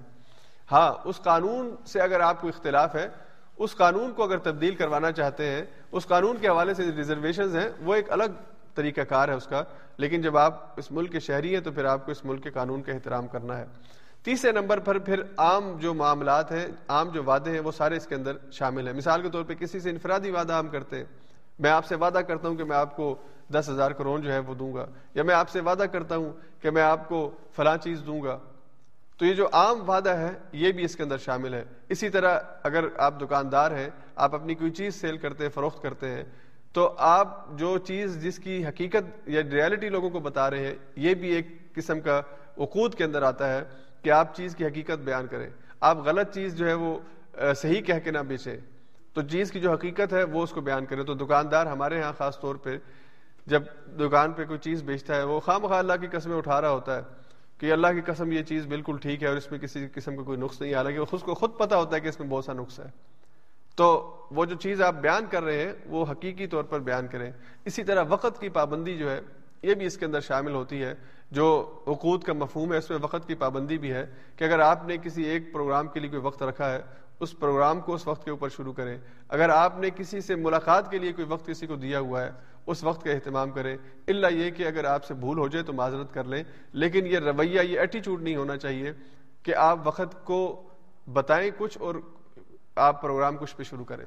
ہاں 0.73 0.95
اس 1.05 1.21
قانون 1.23 1.77
سے 1.87 2.01
اگر 2.01 2.21
آپ 2.21 2.41
کو 2.41 2.49
اختلاف 2.49 2.95
ہے 2.95 3.09
اس 3.59 3.77
قانون 3.77 4.13
کو 4.13 4.23
اگر 4.23 4.39
تبدیل 4.39 4.75
کروانا 4.75 5.13
چاہتے 5.13 5.47
ہیں، 5.47 5.65
اس 5.93 6.07
قانون 6.07 6.37
کے 6.41 6.49
حوالے 6.49 6.75
سے 6.75 6.91
ریزرویشنز 6.97 7.57
ہیں، 7.57 7.69
وہ 7.81 7.95
ایک 7.95 8.13
الگ 8.13 8.25
طریقہ 8.75 9.01
کار 9.01 9.29
ہے 9.29 9.35
اس 9.35 9.47
کا۔ 9.47 9.63
لیکن 9.97 10.21
جب 10.21 10.39
آپ 10.39 10.79
اس 10.79 10.93
ملک 10.93 11.13
کے 11.13 11.21
شہری 11.21 11.55
ہیں، 11.55 11.61
تو 11.61 11.73
پھر 11.73 11.85
آپ 11.85 12.07
کو 12.07 12.13
اس 12.13 12.25
ملک 12.25 12.43
کے 12.43 12.51
قانون 12.51 12.83
کا 12.83 12.93
احترام 12.93 13.27
کرنا 13.27 13.59
ہے۔ 13.59 13.65
تیسرے 14.23 14.53
نمبر 14.53 14.79
پر 14.79 14.99
پھر 14.99 15.23
عام 15.37 15.77
جو 15.81 15.95
معاملات 15.95 16.53
ہیں، 16.53 16.67
عام 16.89 17.09
جو 17.09 17.25
وعدے 17.25 17.51
ہیں، 17.51 17.61
وہ 17.61 17.73
سارے 17.73 17.97
اس 17.97 18.07
کے 18.07 18.15
اندر 18.15 18.37
شامل 18.53 18.87
ہیں۔ 18.87 18.95
مثال 18.95 19.23
کے 19.23 19.31
طور 19.31 19.45
پہ 19.45 19.55
کسی 19.55 19.81
سے 19.81 19.91
انفرادی 19.91 20.31
وعدہ 20.31 20.53
ہم 20.53 20.69
کرتے 20.69 20.97
ہیں۔ 20.97 21.05
میں 21.59 21.71
آپ 21.71 21.87
سے 21.87 21.95
وعدہ 21.95 22.19
کرتا 22.19 22.49
ہوں 22.49 22.57
کہ 22.57 22.65
میں 22.65 22.77
آپ 22.77 22.97
کو 22.97 23.15
دس 23.53 23.69
ہزار 23.69 23.91
کروڑ 23.91 24.21
جو 24.21 24.33
ہے 24.33 24.39
وہ 24.39 24.55
دوں 24.55 24.75
گا، 24.75 24.87
یا 25.15 25.23
میں 25.23 25.35
آپ 25.35 25.49
سے 25.49 25.61
وعدہ 25.61 25.85
کرتا 25.93 26.17
ہوں 26.17 26.33
کہ 26.63 26.71
میں 26.71 26.83
آپ 26.83 27.09
کو 27.09 27.31
فلاں 27.57 27.77
چیز 27.77 28.03
دوں 28.07 28.23
گا۔ 28.23 28.39
تو 29.19 29.27
یہ 29.27 29.35
جو 29.35 29.49
عام 29.53 29.89
وعدہ 29.91 30.11
ہے، 30.11 30.33
یہ 30.53 30.73
بھی 30.73 30.85
اس 30.85 30.97
کے 30.97 31.03
اندر 31.03 31.19
شامل 31.19 31.55
ہے۔ 31.55 31.65
اسی 31.89 32.09
طرح 32.09 32.39
اگر 32.63 32.85
آپ 32.97 33.21
دکاندار 33.21 33.71
ہیں، 33.71 33.91
آپ 34.17 34.35
اپنی 34.35 34.55
کوئی 34.55 34.71
چیز 34.71 35.01
سیل 35.01 35.17
کرتے 35.17 35.45
ہیں، 35.45 35.51
فروخت 35.51 35.83
کرتے 35.83 36.09
ہیں، 36.09 36.25
تو 36.73 36.95
آپ 36.99 37.49
جو 37.59 37.79
چیز 37.79 38.23
جس 38.23 38.39
کی 38.39 38.67
حقیقت 38.67 39.29
یا 39.29 39.43
ریالٹی 39.43 39.89
لوگوں 39.89 40.11
کو 40.11 40.21
بتا 40.21 40.51
رہے 40.51 40.67
ہیں، 40.67 40.75
یہ 40.97 41.15
بھی 41.15 41.29
ایک 41.29 41.75
قسم 41.75 42.01
کا 42.01 42.21
وقود 42.59 42.95
کے 42.95 43.05
اندر 43.05 43.23
آتا 43.23 43.53
ہے 43.53 43.65
کہ 44.03 44.11
آپ 44.11 44.35
چیز 44.35 44.57
کی 44.57 44.67
حقیقت 44.67 44.99
بیان 45.05 45.27
کریں۔ 45.27 45.51
آپ 45.81 45.99
غلط 45.99 46.35
چیز 46.35 46.57
جو 46.57 46.69
ہے 46.69 46.75
وہ 46.75 46.99
صحیح 47.57 47.83
کہہ 47.83 47.99
کے 48.05 48.11
نہ 48.11 48.19
بیچیں۔ 48.19 48.57
تو 49.15 49.23
چیز 49.23 49.51
کی 49.51 49.61
جو 49.61 49.73
حقیقت 49.73 50.13
ہے، 50.13 50.23
وہ 50.23 50.43
اس 50.43 50.51
کو 50.51 50.61
بیان 50.61 50.87
کریں۔ 50.87 51.05
تو 51.05 51.15
دکاندار 51.15 51.67
ہمارے 51.67 51.99
یہاں 51.99 52.13
خاص 52.19 52.41
طور 52.41 52.55
پہ 52.55 52.79
جب 53.47 53.63
دکان 54.01 54.33
پہ 54.33 54.45
کوئی 54.45 54.59
چیز 54.59 54.83
بیچتا 54.83 55.17
ہے، 55.17 55.23
وہ 55.23 55.41
خام 55.41 55.67
خواہ 55.67 55.79
اللہ 55.79 55.93
کی 56.01 56.07
قسمیں 56.07 56.37
اٹھا 56.37 56.61
رہا 56.61 56.71
ہوتا 56.71 56.97
ہے 56.97 57.18
کہ 57.59 57.73
اللہ 57.73 57.87
کی 57.87 58.01
قسم 58.01 58.33
یہ 58.33 58.43
چیز 58.43 58.67
بالکل 58.67 58.97
ٹھیک 59.03 59.23
ہے 59.23 59.29
اور 59.29 59.37
اس 59.37 59.51
میں 59.51 59.59
کسی 59.59 59.87
قسم 59.95 60.17
کا 60.17 60.23
کوئی 60.23 60.39
نقص 60.39 60.61
نہیں، 60.61 60.75
حالانکہ 60.75 61.05
خود 61.05 61.21
کو 61.21 61.35
خود 61.35 61.59
پتا 61.59 61.77
ہوتا 61.77 61.97
ہے 61.97 62.01
کہ 62.01 62.09
اس 62.09 62.21
میں 62.21 62.29
بہت 62.29 62.45
سا 62.45 62.53
نقص 62.53 62.81
ہے۔ 62.81 63.19
تو 63.77 64.17
وہ 64.31 64.45
جو 64.45 64.57
چیز 64.57 64.83
آپ 64.83 64.95
بیان 64.95 65.27
کر 65.31 65.43
رہے 65.43 65.63
ہیں، 65.63 65.73
وہ 65.87 66.07
حقیقی 66.11 66.47
طور 66.47 66.65
پر 66.65 66.81
بیان 66.81 67.07
کریں۔ 67.07 67.33
اسی 67.65 67.85
طرح 67.85 68.05
وقت 68.09 68.41
کی 68.41 68.49
پابندی 68.49 68.97
جو 68.99 69.11
ہے، 69.11 69.21
یہ 69.63 69.75
بھی 69.75 69.87
اس 69.87 69.99
کے 69.99 70.07
اندر 70.07 70.21
شامل 70.21 70.55
ہوتی 70.55 70.83
ہے۔ 70.83 70.95
جو 71.31 71.75
عقود 71.87 72.23
کا 72.23 72.33
مفہوم 72.33 72.73
ہے، 72.73 72.79
اس 72.79 72.91
میں 72.91 72.99
وقت 73.03 73.27
کی 73.27 73.35
پابندی 73.35 73.79
بھی 73.79 73.93
ہے 73.93 74.07
کہ 74.37 74.45
اگر 74.45 74.59
آپ 74.59 74.87
نے 74.87 74.97
کسی 74.97 75.23
ایک 75.23 75.53
پروگرام 75.53 75.89
کے 75.89 76.01
لیے 76.01 76.11
کوئی 76.11 76.23
وقت 76.23 76.43
رکھا 76.43 76.73
ہے، 76.73 76.81
اس 77.21 77.39
پروگرام 77.39 77.81
کو 77.81 77.95
اس 77.95 78.07
وقت 78.07 78.25
کے 78.25 78.31
اوپر 78.31 78.49
شروع 78.49 78.73
کریں۔ 78.73 78.99
اگر 79.29 79.49
آپ 79.49 79.79
نے 79.79 79.91
کسی 79.97 80.21
سے 80.21 80.35
ملاقات 80.35 80.91
کے 80.91 80.99
لیے 80.99 81.13
کوئی 81.13 81.27
وقت 81.27 81.47
کسی 81.47 81.67
کو 81.67 81.77
دیا 81.77 82.01
ہوا 82.01 82.23
ہے 82.23 82.31
اس 82.69 82.85
وقت 82.85 83.05
کا 83.05 83.11
اہتمام 83.11 83.51
کریں۔ 83.51 83.77
اللہ 84.09 84.27
یہ 84.27 84.51
کہ 84.51 84.67
اگر 84.67 84.85
آپ 84.85 85.05
سے 85.05 85.15
بھول 85.15 85.39
ہو 85.39 85.49
جائے 85.49 85.65
تو 85.65 85.73
معذرت 85.73 86.15
کر 86.15 86.25
لیں۔ 86.25 86.45
لیکن 86.73 87.07
یہ 87.07 87.19
رویہ، 87.19 87.61
یہ 87.61 87.79
ایٹیچیوڈ 87.79 88.23
نہیں 88.23 88.37
ہونا 88.37 88.57
چاہیے 88.57 88.93
کہ 89.43 89.55
آپ 89.55 89.79
وقت 89.85 90.25
کو 90.25 90.69
بتائیں 91.13 91.51
کچھ 91.59 91.79
اور 91.81 91.95
آپ 92.77 93.03
پروگرام 93.03 93.37
کچھ 93.37 93.57
پہ 93.57 93.63
شروع 93.63 93.85
کریں۔ 93.85 94.05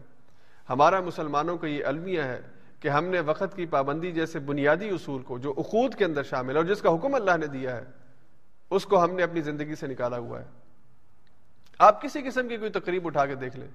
ہمارا 0.69 0.99
مسلمانوں 0.99 1.57
کا 1.57 1.67
یہ 1.67 1.85
المیہ 1.85 2.21
ہے 2.21 2.41
کہ 2.79 2.87
ہم 2.87 3.05
نے 3.05 3.19
وقت 3.19 3.55
کی 3.55 3.65
پابندی 3.65 4.11
جیسے 4.11 4.39
بنیادی 4.39 4.89
اصول 4.89 5.21
کو 5.21 5.37
جو 5.37 5.51
عقود 5.51 5.95
کے 5.95 6.05
اندر 6.05 6.23
شامل 6.23 6.51
ہے 6.51 6.57
اور 6.57 6.65
جس 6.65 6.81
کا 6.81 6.95
حکم 6.95 7.15
اللہ 7.15 7.37
نے 7.37 7.47
دیا 7.47 7.75
ہے، 7.75 7.83
اس 8.69 8.85
کو 8.85 9.03
ہم 9.03 9.15
نے 9.15 9.23
اپنی 9.23 9.41
زندگی 9.41 9.75
سے 9.75 9.87
نکالا 9.87 10.17
ہوا 10.17 10.39
ہے۔ 10.39 10.45
آپ 11.79 12.01
کسی 12.01 12.21
قسم 12.21 12.47
کی 12.47 12.57
کوئی 12.57 12.71
تقریب 12.71 13.07
اٹھا 13.07 13.25
کے 13.25 13.35
دیکھ 13.35 13.57
لیں۔ 13.57 13.67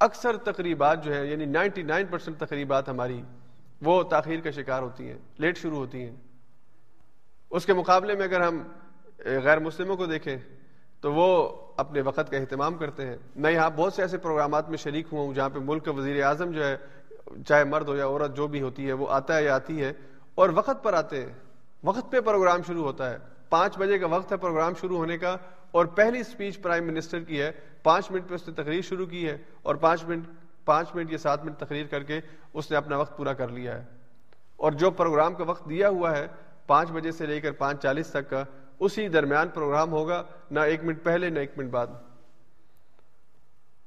اکثر 0.00 0.36
تقریبات 0.36 1.04
جو 1.04 1.14
ہے 1.14 1.26
یعنی 1.26 1.44
نائنٹی 1.44 1.82
نائن 1.82 2.06
پرسینٹ 2.06 2.38
تقریبات 2.38 2.88
ہماری 2.88 3.22
وہ 3.82 4.02
تاخیر 4.02 4.40
کا 4.40 4.50
شکار 4.50 4.82
ہوتی 4.82 5.10
ہیں، 5.10 5.18
لیٹ 5.38 5.58
شروع 5.58 5.76
ہوتی 5.76 6.02
ہیں۔ 6.02 6.16
اس 7.50 7.66
کے 7.66 7.72
مقابلے 7.72 8.14
میں 8.14 8.24
اگر 8.24 8.40
ہم 8.40 8.62
غیر 9.18 9.58
مسلموں 9.58 9.96
کو 9.96 10.06
دیکھیں، 10.06 10.36
تو 11.00 11.12
وہ 11.12 11.56
اپنے 11.76 12.00
وقت 12.00 12.30
کا 12.30 12.36
اہتمام 12.36 12.74
کرتے 12.74 13.06
ہیں۔ 13.06 13.16
میں 13.36 13.52
یہاں 13.52 13.70
بہت 13.70 13.92
سے 13.92 14.02
ایسے 14.02 14.18
پروگرامات 14.18 14.68
میں 14.68 14.76
شریک 14.76 15.06
ہوا 15.12 15.20
ہوں 15.20 15.34
جہاں 15.34 15.48
پہ 15.48 15.58
ملک 15.58 15.84
کا 15.84 15.90
وزیر 15.90 16.24
اعظم 16.24 16.50
جو 16.50 16.64
ہے، 16.64 16.76
چاہے 17.46 17.64
مرد 17.64 17.88
ہو 17.88 17.96
یا 17.96 18.06
عورت 18.06 18.36
جو 18.36 18.46
بھی 18.46 18.62
ہوتی 18.62 18.86
ہے، 18.86 18.92
وہ 18.92 19.06
آتا 19.10 19.36
ہے 19.36 19.44
یا 19.44 19.54
آتی 19.54 19.82
ہے 19.82 19.92
اور 20.34 20.48
وقت 20.54 20.84
پر 20.84 20.92
آتے 20.92 21.22
ہیں۔ 21.22 21.32
وقت 21.84 22.12
پہ 22.12 22.20
پروگرام 22.20 22.62
شروع 22.66 22.82
ہوتا 22.82 23.10
ہے۔ 23.10 23.16
پانچ 23.48 23.78
بجے 23.78 23.98
کا 23.98 24.06
وقت 24.06 24.32
ہے 24.32 24.36
پروگرام 24.36 24.72
شروع 24.80 24.96
ہونے 24.96 25.18
کا 25.18 25.36
اور 25.70 25.86
پہلی 25.86 26.20
اسپیچ 26.20 26.62
پرائم 26.62 26.86
منسٹر 26.86 27.20
کی 27.20 27.40
ہے۔ 27.40 27.52
پانچ 27.82 28.10
منٹ 28.10 28.28
پہ 28.28 28.34
اس 28.34 28.48
نے 28.48 28.54
تقریر 28.54 28.80
شروع 28.80 29.06
کی 29.06 29.28
ہے 29.28 29.36
اور 29.62 29.74
پانچ 29.74 30.04
منٹ 30.04 30.28
پانچ 30.66 30.94
منٹ 30.94 31.12
یا 31.12 31.18
سات 31.18 31.44
منٹ 31.44 31.58
تقریر 31.58 31.86
کر 31.86 32.02
کے 32.02 32.20
اس 32.54 32.70
نے 32.70 32.76
اپنا 32.76 32.96
وقت 32.96 33.16
پورا 33.16 33.32
کر 33.32 33.48
لیا 33.48 33.78
ہے۔ 33.78 33.84
اور 34.56 34.72
جو 34.72 34.90
پروگرام 34.90 35.34
کا 35.34 35.44
وقت 35.44 35.68
دیا 35.68 35.88
ہوا 35.88 36.18
ہے، 36.18 36.26
پانچ 36.66 36.90
بجے 36.92 37.12
سے 37.12 37.26
لے 37.26 37.40
کر 37.40 37.52
پانچ 37.52 37.82
چالیس 37.82 38.06
تک 38.06 38.30
کا، 38.30 38.44
اسی 38.80 39.08
درمیان 39.08 39.48
پروگرام 39.48 39.92
ہوگا، 39.92 40.22
نہ 40.50 40.60
ایک 40.60 40.84
منٹ 40.84 41.04
پہلے، 41.04 41.30
نہ 41.30 41.38
ایک 41.38 41.52
منٹ 41.56 41.70
بعد۔ 41.70 41.86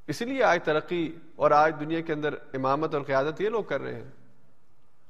اسی 0.07 0.25
لیے 0.25 0.43
آج 0.43 0.63
ترقی 0.63 1.15
اور 1.35 1.51
آج 1.51 1.75
دنیا 1.79 2.01
کے 2.01 2.13
اندر 2.13 2.33
امامت 2.53 2.93
اور 2.93 3.03
قیادت 3.03 3.41
یہ 3.41 3.49
لوگ 3.49 3.63
کر 3.63 3.81
رہے 3.81 3.95
ہیں۔ 3.95 4.09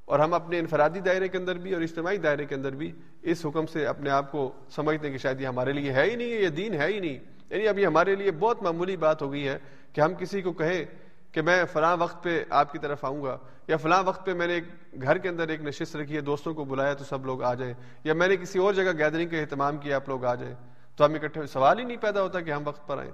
اور 0.05 0.19
ہم 0.19 0.33
اپنے 0.33 0.59
انفرادی 0.59 0.99
دائرے 0.99 1.27
کے 1.27 1.37
اندر 1.37 1.55
بھی 1.55 1.73
اور 1.73 1.81
اجتماعی 1.81 2.17
دائرے 2.17 2.45
کے 2.45 2.55
اندر 2.55 2.71
بھی 2.71 2.91
اس 3.21 3.45
حکم 3.45 3.65
سے 3.65 3.85
اپنے 3.85 4.09
آپ 4.09 4.31
کو 4.31 4.51
سمجھتے 4.69 5.07
ہیں 5.07 5.13
کہ 5.13 5.21
شاید 5.21 5.41
یہ 5.41 5.47
ہمارے 5.47 5.73
لیے 5.73 5.93
ہے 5.93 6.03
ہی 6.03 6.15
نہیں 6.15 6.33
ہے 6.33 6.37
یہ 6.37 6.47
دین 6.47 6.73
ہے 6.73 6.87
ہی 6.87 6.99
نہیں۔ 6.99 7.17
یعنی 7.49 7.67
ابھی 7.67 7.85
ہمارے 7.85 8.15
لیے 8.15 8.31
بہت 8.31 8.63
معمولی 8.63 8.97
بات 8.97 9.21
ہو 9.21 9.31
گئی 9.31 9.47
ہے 9.47 9.57
کہ 9.93 10.01
ہم 10.01 10.13
کسی 10.13 10.41
کو 10.41 10.53
کہیں 10.53 10.85
کہ 11.31 11.41
میں 11.41 11.65
فلاں 11.65 11.97
وقت 11.97 12.23
پہ 12.23 12.43
آپ 12.49 12.71
کی 12.71 12.79
طرف 12.79 13.05
آؤں 13.05 13.23
گا، 13.23 13.37
یا 13.67 13.77
فلاں 13.77 14.03
وقت 14.03 14.25
پہ 14.25 14.33
میں 14.33 14.47
نے 14.47 14.53
ایک 14.53 14.63
گھر 15.01 15.17
کے 15.17 15.29
اندر 15.29 15.47
ایک 15.47 15.61
نشست 15.61 15.95
رکھی 15.95 16.15
ہے، 16.15 16.21
دوستوں 16.21 16.53
کو 16.53 16.65
بلایا 16.65 16.93
تو 16.93 17.03
سب 17.03 17.25
لوگ 17.25 17.43
آ 17.43 17.53
جائیں، 17.53 17.73
یا 18.03 18.13
میں 18.13 18.27
نے 18.27 18.37
کسی 18.37 18.59
اور 18.59 18.73
جگہ 18.73 18.91
گیدرنگ 18.97 19.29
کا 19.29 19.37
اہتمام 19.37 19.77
کیا، 19.77 19.95
آپ 19.95 20.09
لوگ 20.09 20.25
آ 20.25 20.35
جائیں۔ 20.35 20.55
تو 20.95 21.05
ہم 21.05 21.13
اکٹھے، 21.13 21.45
سوال 21.45 21.79
ہی 21.79 21.83
نہیں 21.83 21.97
پیدا 21.97 22.21
ہوتا 22.21 22.41
کہ 22.41 22.51
ہم 22.51 22.61
وقت 22.65 22.87
پر 22.87 22.97
آئیں۔ 22.97 23.11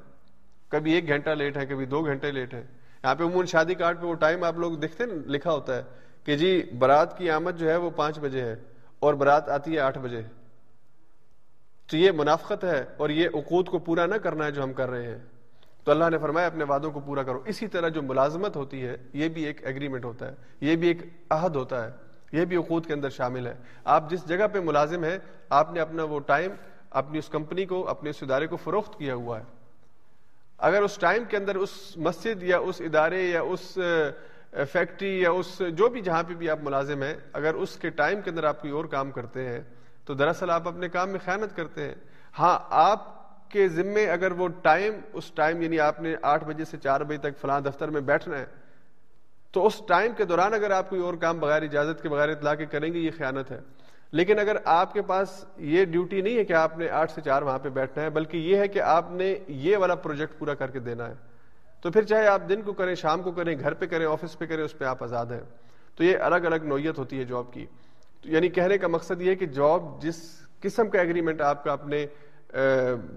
کبھی 0.69 0.93
ایک 0.93 1.07
گھنٹہ 1.07 1.29
لیٹ 1.29 1.57
ہے، 1.57 1.65
کبھی 1.65 1.85
دو 1.85 2.05
گھنٹے 2.05 2.31
لیٹ 2.31 2.53
ہے۔ 2.53 2.67
یہاں 3.03 3.15
پہ 3.15 3.23
عموماً 3.23 3.45
شادی 3.45 3.73
کارڈ 3.73 4.01
پہ 4.01 4.05
وہ 4.05 4.13
ٹائم 4.13 4.43
آپ 4.43 4.57
لوگ 4.57 4.71
دیکھتے 4.71 5.05
نا 5.05 5.13
لکھا 5.25 5.51
ہوتا 5.51 5.75
ہے 5.75 5.83
کہ 6.23 6.37
جی 6.37 6.63
برات 6.79 7.17
کی 7.17 7.29
آمد 7.29 7.51
جو 7.57 7.69
ہے 7.69 7.75
وہ 7.75 7.89
پانچ 7.89 8.19
بجے 8.19 8.41
ہے 8.41 8.55
اور 8.99 9.13
برات 9.13 9.49
آتی 9.49 9.73
ہے 9.73 9.79
آٹھ 9.79 9.97
بجے۔ 9.97 10.21
تو 11.87 11.97
یہ 11.97 12.11
منافقت 12.11 12.63
ہے 12.63 12.85
اور 12.97 13.09
یہ 13.09 13.29
عقود 13.33 13.69
کو 13.69 13.79
پورا 13.79 14.05
نہ 14.05 14.15
کرنا 14.15 14.45
ہے 14.45 14.51
جو 14.51 14.63
ہم 14.63 14.73
کر 14.73 14.89
رہے 14.89 15.05
ہیں۔ 15.05 15.19
تو 15.85 15.91
اللہ 15.91 16.09
نے 16.11 16.17
فرمایا 16.17 16.47
اپنے 16.47 16.63
وعدوں 16.63 16.91
کو 16.91 16.99
پورا 16.99 17.23
کرو۔ 17.23 17.41
اسی 17.45 17.67
طرح 17.67 17.87
جو 17.87 18.01
ملازمت 18.01 18.55
ہوتی 18.55 18.87
ہے، 18.87 18.97
یہ 19.13 19.29
بھی 19.29 19.43
ایک 19.43 19.65
ایگریمنٹ 19.65 20.05
ہوتا 20.05 20.27
ہے۔ 20.27 20.35
یہ 20.61 20.75
بھی 20.75 20.87
ایک 20.87 20.97
عہد 21.29 21.55
ہوتا 21.55 21.85
ہے۔ 21.85 21.91
یہ 22.31 22.45
بھی 22.45 22.57
عقود 22.57 22.85
کے 22.85 22.93
اندر 22.93 23.09
شامل 23.09 23.47
ہے۔ 23.47 23.53
آپ 23.83 24.09
جس 24.09 24.27
جگہ 24.27 24.47
پہ 24.53 24.59
ملازم 24.59 25.03
ہے 25.03 25.19
آپ 25.49 25.71
نے 25.71 25.79
اپنا 25.79 26.03
وہ 26.03 26.19
ٹائم 26.19 26.51
اپنی 26.89 27.17
اس 27.17 27.29
کمپنی 27.29 27.65
کو، 27.65 27.89
اپنے 27.89 28.09
اس 28.09 28.15
ادارے 28.21 28.47
کو 28.47 28.55
فروخت 28.55 28.99
کیا 28.99 29.15
ہوا 29.15 29.39
ہے۔ 29.39 29.43
اگر 30.57 30.81
اس 30.81 30.95
ٹائم 30.95 31.23
کے 31.29 31.37
اندر 31.37 31.55
اس 31.55 31.97
مسجد 31.97 32.43
یا 32.43 32.57
اس 32.57 32.81
ادارے 32.81 33.23
یا 33.23 33.41
اس 33.41 33.77
فیکٹری 34.71 35.21
یا 35.21 35.31
اس 35.31 35.61
جو 35.71 35.89
بھی 35.89 36.01
جہاں 36.01 36.23
پہ 36.27 36.33
بھی 36.33 36.49
آپ 36.49 36.59
ملازم 36.63 37.03
ہیں، 37.03 37.15
اگر 37.33 37.53
اس 37.53 37.77
کے 37.77 37.89
ٹائم 37.89 38.21
کے 38.21 38.29
اندر 38.29 38.43
آپ 38.43 38.61
کوئی 38.61 38.73
اور 38.73 38.85
کام 38.85 39.11
کرتے 39.11 39.49
ہیں، 39.49 39.61
تو 40.05 40.13
دراصل 40.13 40.49
آپ 40.49 40.67
اپنے 40.67 40.89
کام 40.89 41.09
میں 41.09 41.19
خیانت 41.25 41.55
کرتے 41.55 41.87
ہیں۔ 41.87 41.95
ہاں 42.39 42.59
آپ 42.69 43.24
کے 43.55 43.67
ذمے 43.67 44.09
اگر 44.09 44.31
وہ 44.31 44.47
ٹائم، 44.47 44.93
اس 45.13 45.31
ٹائم 45.31 45.61
یعنی 45.61 45.79
آپ 45.79 46.01
نے 46.01 46.15
آٹھ 46.21 46.43
بجے 46.43 46.65
سے 46.65 46.77
چار 46.77 47.01
بجے 47.01 47.17
تک 47.17 47.37
فلاں 47.41 47.61
دفتر 47.61 47.87
میں 47.87 48.01
بیٹھنا 48.01 48.39
ہے، 48.39 48.45
تو 49.51 49.65
اس 49.65 49.81
ٹائم 49.87 50.11
کے 50.17 50.25
دوران 50.25 50.53
اگر 50.53 50.71
آپ 50.71 50.89
کوئی 50.89 51.01
اور 51.01 51.13
کام 51.13 51.39
بغیر 51.39 51.61
اجازت 51.61 52.01
کے، 52.01 52.09
بغیر 52.09 52.29
اطلاع 52.29 52.55
کے 52.55 52.65
کریں 52.65 52.93
گے، 52.93 52.99
یہ 52.99 53.11
خیانت 53.17 53.51
ہے۔ 53.51 53.59
لیکن 54.11 54.39
اگر 54.39 54.55
آپ 54.65 54.93
کے 54.93 55.01
پاس 55.01 55.45
یہ 55.57 55.85
ڈیوٹی 55.85 56.21
نہیں 56.21 56.37
ہے 56.37 56.43
کہ 56.43 56.53
آپ 56.53 56.77
نے 56.77 56.89
آٹھ 56.89 57.11
سے 57.11 57.21
چار 57.21 57.41
وہاں 57.41 57.59
پہ 57.59 57.69
بیٹھنا 57.69 58.03
ہے، 58.03 58.09
بلکہ 58.09 58.37
یہ 58.37 58.57
ہے 58.57 58.67
کہ 58.67 58.79
آپ 58.81 59.11
نے 59.11 59.35
یہ 59.47 59.77
والا 59.77 59.95
پروجیکٹ 59.95 60.39
پورا 60.39 60.53
کر 60.53 60.71
کے 60.71 60.79
دینا 60.79 61.09
ہے، 61.09 61.13
تو 61.81 61.91
پھر 61.91 62.01
چاہے 62.01 62.27
آپ 62.27 62.41
دن 62.49 62.61
کو 62.61 62.73
کریں، 62.73 62.95
شام 62.95 63.21
کو 63.21 63.31
کریں، 63.31 63.59
گھر 63.59 63.73
پہ 63.73 63.85
کریں، 63.85 64.05
آفس 64.05 64.39
پہ 64.39 64.45
کریں، 64.45 64.63
اس 64.63 64.77
پہ 64.77 64.85
آپ 64.85 65.03
آزاد 65.03 65.25
ہیں۔ 65.25 65.43
تو 65.95 66.03
یہ 66.03 66.17
الگ 66.17 66.35
الگ 66.35 66.63
نوعیت 66.63 66.99
ہوتی 66.99 67.19
ہے 67.19 67.23
جاب 67.23 67.53
کی۔ 67.53 67.65
یعنی 68.23 68.49
کہنے 68.49 68.77
کا 68.77 68.87
مقصد 68.87 69.21
یہ 69.21 69.29
ہے 69.29 69.35
کہ 69.35 69.45
جاب 69.45 70.01
جس 70.01 70.15
قسم 70.59 70.89
کا 70.89 70.99
ایگریمنٹ 70.99 71.41
آپ 71.41 71.63
کا 71.63 71.71
اپنے 71.71 72.05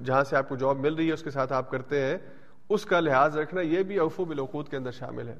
جہاں 0.05 0.25
سے 0.25 0.37
آپ 0.37 0.49
کو 0.49 0.57
جاب 0.57 0.77
مل 0.77 0.95
رہی 0.95 1.09
ہے، 1.09 1.13
اس 1.13 1.23
کے 1.23 1.31
ساتھ 1.31 1.53
آپ 1.53 1.71
کرتے 1.71 2.01
ہیں، 2.01 2.19
اس 2.69 2.87
کا 2.87 3.01
لحاظ 3.01 3.37
رکھنا 3.37 3.61
یہ 3.61 3.83
بھی 3.83 3.99
اوفو 3.99 4.25
بالوقود 4.25 4.69
کے 4.69 4.77
اندر 4.77 4.91
شامل 4.91 5.29
ہے۔ 5.29 5.37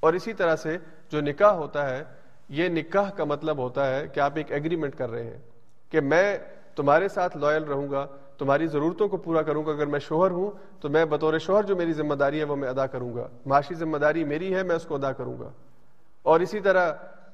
اور 0.00 0.12
اسی 0.12 0.32
طرح 0.32 0.56
سے 0.56 0.78
جو 1.10 1.20
نکاح 1.20 1.50
ہوتا 1.50 1.90
ہے، 1.90 2.04
یہ 2.48 2.68
نکاح 2.68 3.10
کا 3.10 3.24
مطلب 3.24 3.58
ہوتا 3.58 3.96
ہے 3.96 4.08
کہ 4.08 4.20
آپ 4.20 4.32
ایک 4.34 4.52
ایگریمنٹ 4.52 4.96
کر 4.96 5.10
رہے 5.10 5.22
ہیں 5.22 5.38
کہ 5.90 6.00
میں 6.00 6.38
تمہارے 6.74 7.08
ساتھ 7.08 7.36
لائل 7.36 7.64
رہوں 7.64 7.90
گا، 7.90 8.06
تمہاری 8.38 8.66
ضرورتوں 8.66 9.08
کو 9.08 9.16
پورا 9.16 9.42
کروں 9.42 9.66
گا، 9.66 9.70
اگر 9.70 9.86
میں 9.86 10.00
شوہر 10.00 10.30
ہوں 10.30 10.50
تو 10.80 10.88
میں 10.88 11.04
بطور 11.04 11.38
شوہر 11.38 11.62
جو 11.62 11.76
میری 11.76 11.92
ذمہ 11.92 12.14
داری 12.14 12.38
ہے 12.38 12.44
وہ 12.44 12.56
میں 12.56 12.68
ادا 12.68 12.86
کروں 12.86 13.14
گا۔ 13.14 13.28
معاشی 13.46 13.74
ذمہ 13.74 13.98
داری 13.98 14.24
میری 14.24 14.54
ہے، 14.54 14.62
میں 14.62 14.76
اس 14.76 14.84
کو 14.84 14.94
ادا 14.94 15.12
کروں 15.12 15.38
گا۔ 15.38 15.50
اور 16.22 16.40
اسی 16.40 16.60
طرح 16.60 16.92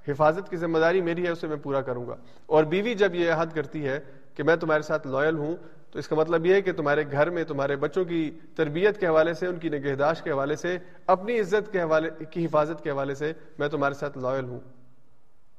حفاظت 0.08 0.50
کی 0.50 0.56
ذمہ 0.56 0.78
داری 0.78 1.00
میری 1.00 1.24
ہے، 1.24 1.30
اسے 1.30 1.46
میں 1.46 1.56
پورا 1.56 1.80
کروں 1.80 2.06
گا۔ 2.06 2.16
اور 2.46 2.64
بیوی 2.64 2.94
جب 2.94 3.14
یہ 3.14 3.32
عہد 3.32 3.52
کرتی 3.52 3.88
ہے 3.88 4.00
کہ 4.34 4.42
میں 4.42 4.56
تمہارے 4.56 4.82
ساتھ 4.82 5.06
لائل 5.06 5.36
ہوں 5.36 5.56
تو 5.90 5.98
اس 5.98 6.08
کا 6.08 6.16
مطلب 6.16 6.46
یہ 6.46 6.54
ہے 6.54 6.62
کہ 6.62 6.72
تمہارے 6.72 7.04
گھر 7.12 7.30
میں 7.30 7.44
تمہارے 7.44 7.76
بچوں 7.76 8.04
کی 8.04 8.30
تربیت 8.56 9.00
کے 9.00 9.06
حوالے 9.06 9.34
سے، 9.34 9.46
ان 9.46 9.58
کی 9.58 9.68
نگہداشت 9.68 10.24
کے 10.24 10.30
حوالے 10.30 10.56
سے، 10.56 10.78
اپنی 11.06 11.40
عزت 11.40 11.72
کے 11.72 11.80
حوالے، 11.80 12.24
کی 12.30 12.44
حفاظت 12.44 12.84
کے 12.84 12.90
حوالے 12.90 13.14
سے 13.14 13.32
میں 13.58 13.68
تمہارے 13.68 13.94
ساتھ 13.94 14.18
لائل 14.18 14.44
ہوں۔ 14.44 14.60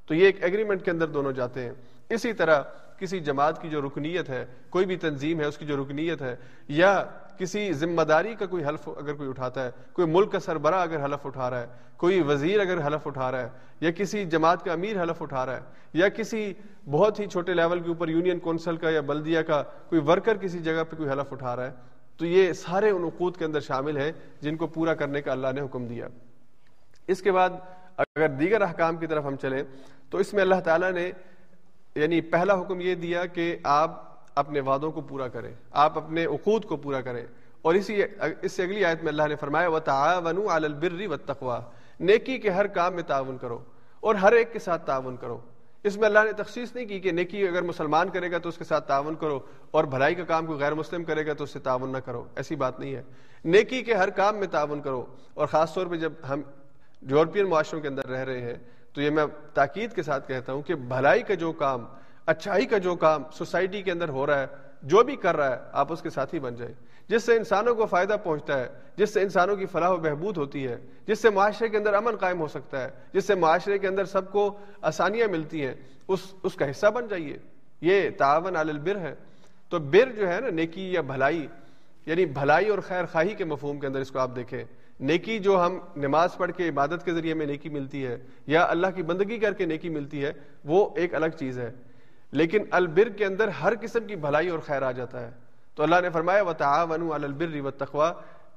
تو 0.06 0.14
یہ 0.14 0.26
ایک 0.26 0.44
ایگریمنٹ 0.44 0.86
کے 0.86 0.92
اندر 0.92 1.08
دونوں 1.08 1.32
جاتے 1.32 1.62
ہیں۔ 1.62 1.74
اسی 2.10 2.34
طرح 2.34 2.62
کسی 2.98 3.20
جماعت 3.20 3.62
کی 3.62 3.70
جو 3.70 3.82
رکنیت 3.82 4.30
ہے، 4.30 4.46
کوئی 4.70 4.86
بھی 4.86 4.96
تنظیم 4.98 5.40
ہے، 5.40 5.46
اس 5.46 5.58
کی 5.58 5.66
جو 5.66 5.84
رکنیت 5.84 6.22
ہے، 6.22 6.36
یا 6.68 7.04
کسی 7.38 7.72
ذمہ 7.74 8.02
داری 8.02 8.34
کا 8.36 8.46
کوئی 8.46 8.64
حلف 8.66 8.88
اگر 8.88 9.14
کوئی 9.14 9.30
اٹھاتا 9.30 9.66
ہے، 9.66 9.72
کوئی 9.94 10.08
ملک 10.08 10.32
کا 10.32 10.40
سربراہ 10.40 10.82
اگر 10.82 11.04
حلف 11.04 11.26
اٹھا 11.26 11.50
رہا 11.50 11.62
ہے، 11.62 11.68
کوئی 11.98 12.22
وزیر 12.22 12.60
اگر 12.60 12.86
حلف 12.88 13.08
اٹھا 13.08 13.32
رہا 13.32 13.42
ہے، 13.42 13.50
یا 13.82 13.92
کسی 13.92 14.24
جماعت 14.26 14.64
کا 14.66 14.72
امیر 14.74 15.02
حلف 15.02 15.22
اٹھا 15.22 15.46
رہا 15.46 15.56
ہے، 15.56 15.62
یا 15.94 16.10
کسی 16.10 16.52
بہت 16.92 17.20
ہی 17.20 17.28
چھوٹے 17.28 17.54
لیول 17.54 17.80
کے 17.80 17.90
اوپر 17.90 18.10
یونین 18.10 18.40
کونسل 18.40 18.78
کا 18.78 18.90
یا 18.90 19.02
بلدیا 19.02 19.42
کا 19.42 19.62
کوئی 19.90 20.02
ورکر 20.08 20.38
کسی 20.38 20.60
جگہ 20.60 20.84
پہ 20.90 20.96
کوئی 20.96 21.10
حلف 21.10 21.34
اٹھا 21.34 21.56
رہا 21.56 21.66
ہے، 21.66 21.72
تو 22.18 22.26
یہ 22.26 22.52
سارے 22.54 22.90
ان 22.90 23.04
عقود 23.04 23.38
کے 23.38 23.46
اندر 23.46 23.60
شامل 23.62 23.98
ہیں 23.98 24.12
جن 24.42 24.58
کو 24.58 24.68
پورا 24.68 24.94
کرنے 24.94 25.22
کا 25.22 25.32
اللہ 25.32 25.52
نے 25.56 25.62
حکم 25.62 25.88
دیا۔ 25.88 26.08
اس 27.08 27.22
کے 27.22 27.32
بعد 27.32 27.50
اگر 27.98 28.28
دیگر 28.40 28.62
احکام 28.62 28.98
کی 28.98 29.08
طرف 29.08 29.26
ہم 29.26 29.36
چلیں، 29.42 29.64
تو 30.10 30.18
اس 30.18 30.34
میں 30.34 30.42
اللہ 30.42 30.60
تعالیٰ 30.66 30.92
نے 30.92 31.12
یعنی 31.96 32.22
پہلا 32.22 32.62
حکم 32.62 32.82
یہ 32.82 32.96
دیا 32.96 33.26
کہ 33.26 33.58
آپ 33.64 34.04
اپنے 34.36 34.60
وعدوں 34.60 34.92
کو 34.92 35.02
پورا 35.02 35.28
کریں، 35.28 35.54
آپ 35.72 35.98
اپنے 35.98 36.26
عقود 36.26 36.66
کو 36.66 36.78
پورا 36.78 37.02
کریں۔ 37.02 37.26
اور 37.62 37.74
اسی 37.74 38.02
اس 38.42 38.52
سے 38.52 38.64
اگلی 38.64 38.86
آیت 38.86 39.04
میں 39.04 39.12
اللہ 39.12 39.24
نے 39.28 39.36
فرمایا 39.36 39.68
و 39.68 39.80
تعاون 39.80 40.38
البر 40.50 41.14
و 41.42 41.58
نیکی 42.00 42.38
کے 42.38 42.50
ہر 42.50 42.68
کام 42.68 42.94
میں 42.94 43.04
تعاون 43.04 43.38
کرو 43.38 43.64
اور 44.00 44.16
ہر 44.16 44.32
ایک 44.32 44.54
کے 44.54 44.60
ساتھ 44.60 44.86
تعاون 44.86 45.16
کرو۔ 45.18 45.40
اس 45.84 45.98
میں 45.98 46.06
اللہ 46.06 46.20
نے 46.24 46.32
تخصیص 46.32 46.76
نہیں 46.76 46.86
کی 46.86 47.00
کہ 47.00 47.12
نیکی 47.12 47.48
اگر 47.48 47.62
مسلمان 47.62 48.10
کرے 48.10 48.32
گا 48.32 48.38
تو 48.38 48.50
اس 48.50 48.58
کے 48.58 48.64
ساتھ 48.64 48.88
تعاون 48.88 49.16
کرو 49.16 49.40
اور 49.72 49.84
بھلائی 49.84 50.16
کا 50.16 50.24
کام 50.24 50.46
کوئی 50.46 50.60
غیر 50.60 50.74
مسلم 50.74 51.04
کرے 51.04 51.28
گا 51.28 51.34
تو 51.34 51.44
اس 51.44 51.50
سے 51.50 51.60
تعاون 51.60 51.92
نہ 51.92 51.98
کرو۔ 51.98 52.26
ایسی 52.36 52.56
بات 52.56 52.80
نہیں 52.80 52.96
ہے۔ 52.96 53.04
نیکی 53.46 53.82
کے 53.82 53.94
ہر 53.94 54.10
کام 54.10 54.36
میں 54.36 54.48
تعاون 54.48 54.82
کرو 54.82 55.06
اور 55.34 55.48
خاص 55.48 55.74
طور 55.74 55.88
پہ 55.88 55.96
جب 55.96 56.14
ہم 56.30 56.42
یورپین 57.02 57.50
معاشروں 57.50 57.82
کے 57.82 57.88
اندر 57.88 58.08
رہ 58.08 58.24
رہے 58.24 58.42
ہیں 58.42 58.56
تو 59.00 59.04
یہ 59.04 59.10
میں 59.10 59.26
تاکید 59.54 59.94
کے 59.94 60.04
ساتھ 60.04 60.28
کہتا 60.28 60.54
ہوں 60.54 60.62
کہ 60.62 60.76
بھلائی 60.76 61.24
کا 61.24 61.34
جو 61.34 61.52
کام، 61.52 61.86
اچھائی 62.26 62.66
کا 62.66 62.78
جو 62.78 62.96
کام 62.96 63.24
سوسائٹی 63.34 63.82
کے 63.82 63.92
اندر 63.92 64.10
ہو 64.10 64.28
رہا 64.28 64.40
ہے، 64.40 64.48
جو 64.84 65.04
بھی 65.04 65.16
کر 65.16 65.38
رہا 65.38 65.52
ہے، 65.52 65.56
آپ 65.72 65.94
اس 65.94 66.02
کے 66.02 66.10
ساتھی 66.10 66.40
بن 66.40 66.56
جائیں۔ 66.56 66.74
جس 67.08 67.24
سے 67.24 67.36
انسانوں 67.36 67.76
کو 67.76 67.86
فائدہ 67.86 68.16
پہنچتا 68.24 68.60
ہے، 68.60 68.68
جس 68.96 69.14
سے 69.14 69.22
انسانوں 69.22 69.56
کی 69.56 69.66
فلاح 69.66 69.90
و 69.90 69.98
بہبود 69.98 70.38
ہوتی 70.38 70.68
ہے، 70.68 70.78
جس 71.06 71.20
سے 71.20 71.30
معاشرے 71.30 71.70
کے 71.70 71.78
اندر 71.78 71.94
امن 71.94 72.16
قائم 72.16 72.40
ہو 72.40 72.48
سکتا 72.48 72.84
ہے، 72.84 72.90
جس 73.14 73.26
سے 73.26 73.36
معاشرے 73.36 73.80
کے 73.80 73.88
اندر 73.88 74.06
سب 74.06 74.32
کو 74.32 74.58
آسانیاں 74.82 75.28
ملتی 75.28 75.66
ہیں، 75.66 75.76
اس 76.08 76.20
اس 76.44 76.56
کا 76.56 76.70
حصہ 76.70 76.88
بن 76.88 77.08
جائیے۔ 77.08 77.38
یہ 77.82 78.10
تعاون 78.18 78.56
عال 78.56 78.70
البر 78.70 79.00
ہے۔ 79.00 79.16
تو 79.70 79.80
بر 79.80 80.12
جو 80.12 80.28
ہے 80.28 80.40
نا، 80.40 80.50
نیکی 80.50 80.94
یا 80.94 81.02
بھلائی 81.02 81.48
یعنی 82.06 82.26
بھلائی 82.26 82.70
اور 82.70 82.80
خیر 82.80 83.06
خواہی 83.06 83.34
کے 83.34 83.46
مفہوم 83.46 83.80
کے 83.80 83.88
اندر 83.88 84.00
اس 84.00 84.12
کو 84.12 84.20
آپ 84.20 84.36
دیکھیں۔ 84.36 84.64
نیکی 85.00 85.40
جو 85.40 85.66
ہم 85.66 85.80
نماز 85.96 86.38
پڑھ 86.38 86.52
کے 86.52 86.70
عبادت 86.70 87.06
کے 87.06 87.14
ذریعے 87.14 87.34
میں 87.34 87.46
نیکی 87.46 87.70
ملتی 87.70 88.06
ہے 88.06 88.18
یا 88.48 88.66
اللہ 88.70 88.88
کی 88.96 89.04
بندگی 89.04 89.38
کر 89.40 89.54
کے 89.54 89.66
نیکی 89.66 89.90
ملتی 89.90 90.26
ہے، 90.26 90.34
وہ 90.66 90.90
ایک 90.96 91.16
الگ 91.16 91.26
چیز 91.40 91.60
ہے۔ 91.60 91.72
لیکن 92.32 92.64
البر 92.72 93.10
کے 93.10 93.26
اندر 93.26 93.48
ہر 93.48 93.74
قسم 93.82 94.06
کی 94.08 94.16
بھلائی 94.16 94.50
اور 94.50 94.60
خیر 94.60 94.82
آ 94.82 94.92
جاتا 94.92 95.22
ہے۔ 95.22 95.32
تو 95.76 95.84
اللہ 95.84 95.96
نے 96.02 96.10
فرمایا 96.10 96.42
و 96.42 96.54
تعاون 96.54 97.24
البر 97.24 97.62
و 97.62 97.72
تخوا 97.72 98.14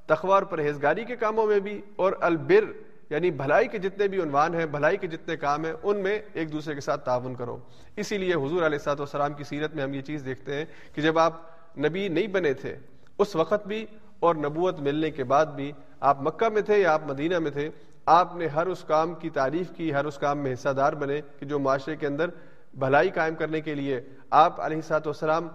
تخوا 0.06 0.34
اور 0.34 0.42
پرہیزگاری 0.42 1.04
کے 1.04 1.16
کاموں 1.16 1.46
میں 1.46 1.60
بھی 1.60 1.80
اور 1.96 2.12
البر 2.20 2.72
یعنی 3.10 3.30
بھلائی 3.30 3.68
کے 3.68 3.78
جتنے 3.78 4.08
بھی 4.08 4.22
عنوان 4.22 4.54
ہیں، 4.54 4.66
بھلائی 4.66 4.96
کے 4.96 5.06
جتنے 5.06 5.36
کام 5.36 5.64
ہیں، 5.64 5.72
ان 5.82 5.96
میں 5.96 6.18
ایک 6.32 6.52
دوسرے 6.52 6.74
کے 6.74 6.80
ساتھ 6.80 7.04
تعاون 7.04 7.34
کرو۔ 7.34 7.58
اسی 7.96 8.18
لیے 8.18 8.34
حضور 8.34 8.62
علیہ 8.62 8.64
السلاط 8.64 9.00
والسلام 9.00 9.32
کی 9.32 9.44
سیرت 9.44 9.74
میں 9.74 9.84
ہم 9.84 9.94
یہ 9.94 10.00
چیز 10.00 10.22
دیکھتے 10.24 10.54
ہیں 10.54 10.64
کہ 10.94 11.02
جب 11.02 11.18
آپ 11.18 11.40
نبی 11.78 12.08
نہیں 12.08 12.26
بنے 12.26 12.52
تھے، 12.52 12.76
اس 13.18 13.36
وقت 13.36 13.66
بھی 13.66 13.86
اور 14.22 14.34
نبوت 14.34 14.78
ملنے 14.80 15.10
کے 15.10 15.24
بعد 15.24 15.46
بھی 15.56 15.70
آپ 16.00 16.20
مکہ 16.22 16.48
میں 16.48 16.62
تھے 16.62 16.78
یا 16.78 16.92
آپ 16.92 17.02
مدینہ 17.06 17.38
میں 17.38 17.50
تھے، 17.50 17.68
آپ 18.06 18.34
نے 18.36 18.46
ہر 18.46 18.66
اس 18.66 18.84
کام 18.84 19.14
کی 19.14 19.30
تعریف 19.30 19.70
کی، 19.76 19.92
ہر 19.94 20.04
اس 20.04 20.18
کام 20.18 20.38
میں 20.38 20.52
حصہ 20.52 20.68
دار 20.76 20.92
بنے 20.92 21.20
کہ 21.38 21.46
جو 21.46 21.58
معاشرے 21.58 21.96
کے 21.96 22.06
اندر 22.06 22.30
بھلائی 22.74 23.10
قائم 23.10 23.34
کرنے 23.34 23.60
کے 23.60 23.74
لیے 23.74 24.00
آپ 24.30 24.60
علیہ 24.60 24.80
سات 24.80 25.06
والسلام 25.06 25.48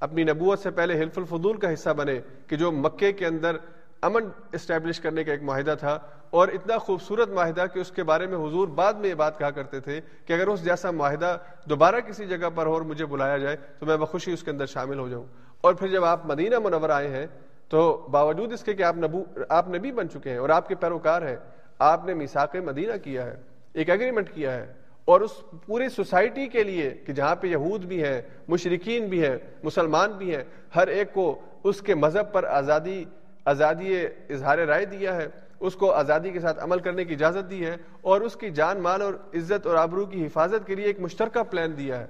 اپنی 0.00 0.24
نبوت 0.24 0.58
سے 0.58 0.70
پہلے 0.70 0.98
حلف 1.00 1.18
الفضول 1.18 1.56
کا 1.56 1.72
حصہ 1.72 1.90
بنے 1.96 2.18
کہ 2.46 2.56
جو 2.56 2.72
مکے 2.72 3.12
کے 3.12 3.26
اندر 3.26 3.56
امن 4.02 4.28
اسٹیبلش 4.52 5.00
کرنے 5.00 5.24
کا 5.24 5.32
ایک 5.32 5.42
معاہدہ 5.42 5.74
تھا 5.80 5.98
اور 6.30 6.48
اتنا 6.48 6.78
خوبصورت 6.78 7.28
معاہدہ 7.28 7.64
کہ 7.74 7.78
اس 7.78 7.90
کے 7.90 8.02
بارے 8.02 8.26
میں 8.26 8.38
حضور 8.38 8.68
بعد 8.68 8.94
میں 8.94 9.08
یہ 9.08 9.14
بات 9.14 9.38
کہا 9.38 9.50
کرتے 9.50 9.80
تھے 9.80 10.00
کہ 10.26 10.32
اگر 10.32 10.46
اس 10.46 10.64
جیسا 10.64 10.90
معاہدہ 10.90 11.36
دوبارہ 11.68 12.00
کسی 12.00 12.26
جگہ 12.26 12.48
پر 12.54 12.66
ہو 12.66 12.72
اور 12.72 12.82
مجھے 12.82 13.06
بلایا 13.06 13.38
جائے 13.38 13.56
تو 13.78 13.86
میں 13.86 13.96
بخوشی 13.96 14.32
اس 14.32 14.42
کے 14.42 14.50
اندر 14.50 14.66
شامل 14.66 14.98
ہو 14.98 15.08
جاؤں۔ 15.08 15.24
اور 15.60 15.74
پھر 15.74 15.88
جب 15.88 16.04
آپ 16.04 16.26
مدینہ 16.26 16.58
منور 16.58 16.90
آئے 16.90 17.08
ہیں 17.08 17.26
تو 17.72 17.82
باوجود 18.12 18.52
اس 18.52 18.62
کے 18.64 18.72
کہ 18.74 18.82
آپ 18.82 18.96
نبو 18.96 19.22
آپ 19.48 19.68
نبی 19.68 19.92
بن 19.92 20.08
چکے 20.10 20.30
ہیں 20.30 20.38
اور 20.38 20.48
آپ 20.50 20.68
کے 20.68 20.74
پیروکار 20.74 21.22
ہیں، 21.22 21.36
آپ 21.78 22.04
نے 22.06 22.14
میساک 22.14 22.56
مدینہ 22.64 22.96
کیا 23.02 23.24
ہے، 23.26 23.36
ایک 23.74 23.90
ایگریمنٹ 23.90 24.30
کیا 24.34 24.52
ہے 24.54 24.66
اور 25.08 25.20
اس 25.20 25.30
پوری 25.66 25.88
سوسائٹی 25.88 26.46
کے 26.46 26.62
لیے 26.64 26.90
کہ 27.06 27.12
جہاں 27.12 27.34
پہ 27.34 27.46
یہود 27.46 27.84
بھی 27.84 28.02
ہیں 28.04 28.20
مشرقین 28.48 29.08
بھی 29.08 29.24
ہیں، 29.24 29.36
مسلمان 29.62 30.12
بھی 30.12 30.34
ہیں، 30.36 30.42
ہر 30.74 30.88
ایک 30.88 31.12
کو 31.14 31.24
اس 31.64 31.80
کے 31.82 31.94
مذہب 31.94 32.32
پر 32.32 32.44
آزادی 32.44 33.04
آزادی 33.44 33.94
اظہار 34.30 34.58
رائے 34.58 34.84
دیا 34.84 35.16
ہے، 35.16 35.26
اس 35.60 35.76
کو 35.76 35.90
آزادی 35.92 36.30
کے 36.30 36.40
ساتھ 36.40 36.62
عمل 36.62 36.78
کرنے 36.78 37.04
کی 37.04 37.14
اجازت 37.14 37.50
دی 37.50 37.64
ہے 37.66 37.76
اور 38.02 38.20
اس 38.20 38.36
کی 38.36 38.50
جان 38.50 38.80
مال 38.82 39.02
اور 39.02 39.14
عزت 39.34 39.66
اور 39.66 39.76
آبرو 39.76 40.04
کی 40.06 40.26
حفاظت 40.26 40.66
کے 40.66 40.74
لیے 40.74 40.84
ایک 40.84 41.00
مشترکہ 41.00 41.42
پلان 41.42 41.76
دیا 41.76 41.98
ہے۔ 42.00 42.06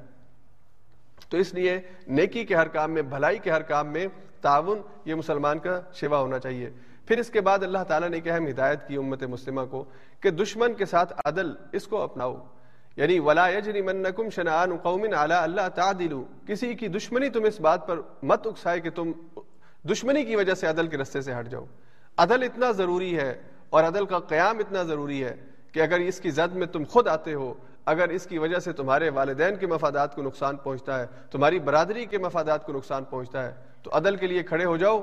تو 1.29 1.37
اس 1.37 1.55
لیے 1.55 1.81
نیکی 2.07 2.45
کے 2.45 2.55
ہر 2.55 2.69
کام 2.69 2.93
میں، 2.93 3.03
بھلائی 3.03 3.39
کے 3.39 3.51
ہر 3.51 3.63
کام 3.63 3.93
میں 3.93 4.07
تعاون 4.41 4.83
یہ 5.05 5.15
مسلمان 5.15 5.59
کا 5.59 5.81
شیوا 5.95 6.19
ہونا 6.19 6.39
چاہیے۔ 6.39 6.71
پھر 7.07 7.19
اس 7.19 7.31
کے 7.31 7.41
بعد 7.41 7.59
اللہ 7.63 7.85
تعالیٰ 7.89 8.09
نے 8.09 8.21
کیا 8.21 8.37
ہدایت 8.37 8.89
کی 8.89 8.97
امت 8.97 9.23
مسلمہ 9.23 9.61
کو 9.71 9.85
کہ 10.21 10.31
دشمن 10.31 10.75
کے 10.75 10.85
ساتھ 10.85 11.13
عدل 11.25 11.51
اس 11.73 11.87
کو 11.87 12.03
اپناؤ۔ 12.03 12.47
یعنی 12.97 13.19
ولا 13.19 13.49
یجرمنکم 13.49 14.31
شنآن 14.31 14.77
قوم 14.77 15.03
علی 15.03 15.35
اللہ 15.35 15.69
تعدلوا۔ 15.75 16.25
کسی 16.47 16.75
کی 16.75 16.89
دشمنی 16.89 17.29
تم 17.29 17.45
اس 17.45 17.61
بات 17.61 17.87
پر 17.87 18.01
مت 18.23 18.47
اکسائے 18.47 18.81
کہ 18.81 18.91
تم 18.91 19.13
دشمنی 19.91 20.25
کی 20.25 20.37
وجہ 20.37 20.55
سے 20.55 20.67
عدل 20.67 20.87
کے 20.87 20.97
رستے 20.97 21.21
سے 21.21 21.33
ہٹ 21.41 21.49
جاؤ۔ 21.49 21.65
عدل 22.17 22.43
اتنا 22.43 22.73
ضروری 22.73 23.17
ہے 23.17 23.43
اور 23.71 23.85
عدل 23.85 24.07
کا 24.07 24.19
قیام 24.19 24.59
اتنا 24.59 24.83
ضروری 24.83 25.25
ہے 25.25 25.37
کہ 25.73 25.81
اگر 25.81 25.99
اس 25.99 26.21
کی 26.21 26.31
زد 26.31 26.57
میں 26.57 26.67
تم 26.67 26.83
خود 26.89 27.09
آتے 27.09 27.35
ہو 27.35 27.55
اگر 27.87 28.09
اس 28.09 28.27
کی 28.27 28.39
وجہ 28.39 28.59
سے 28.59 28.73
تمہارے 28.73 29.09
والدین 29.09 29.57
کے 29.57 29.67
مفادات 29.67 30.15
کو 30.15 30.23
نقصان 30.23 30.57
پہنچتا 30.57 31.01
ہے، 31.01 31.07
تمہاری 31.31 31.59
برادری 31.59 32.07
کے 32.07 32.19
مفادات 32.19 32.67
کو 32.67 32.73
نقصان 32.73 33.05
پہنچتا 33.05 33.47
ہے، 33.47 33.53
تو 33.83 33.91
عدل 33.93 34.17
کے 34.17 34.27
لیے 34.27 34.43
کھڑے 34.43 34.65
ہو 34.65 34.77
جاؤ 34.77 35.01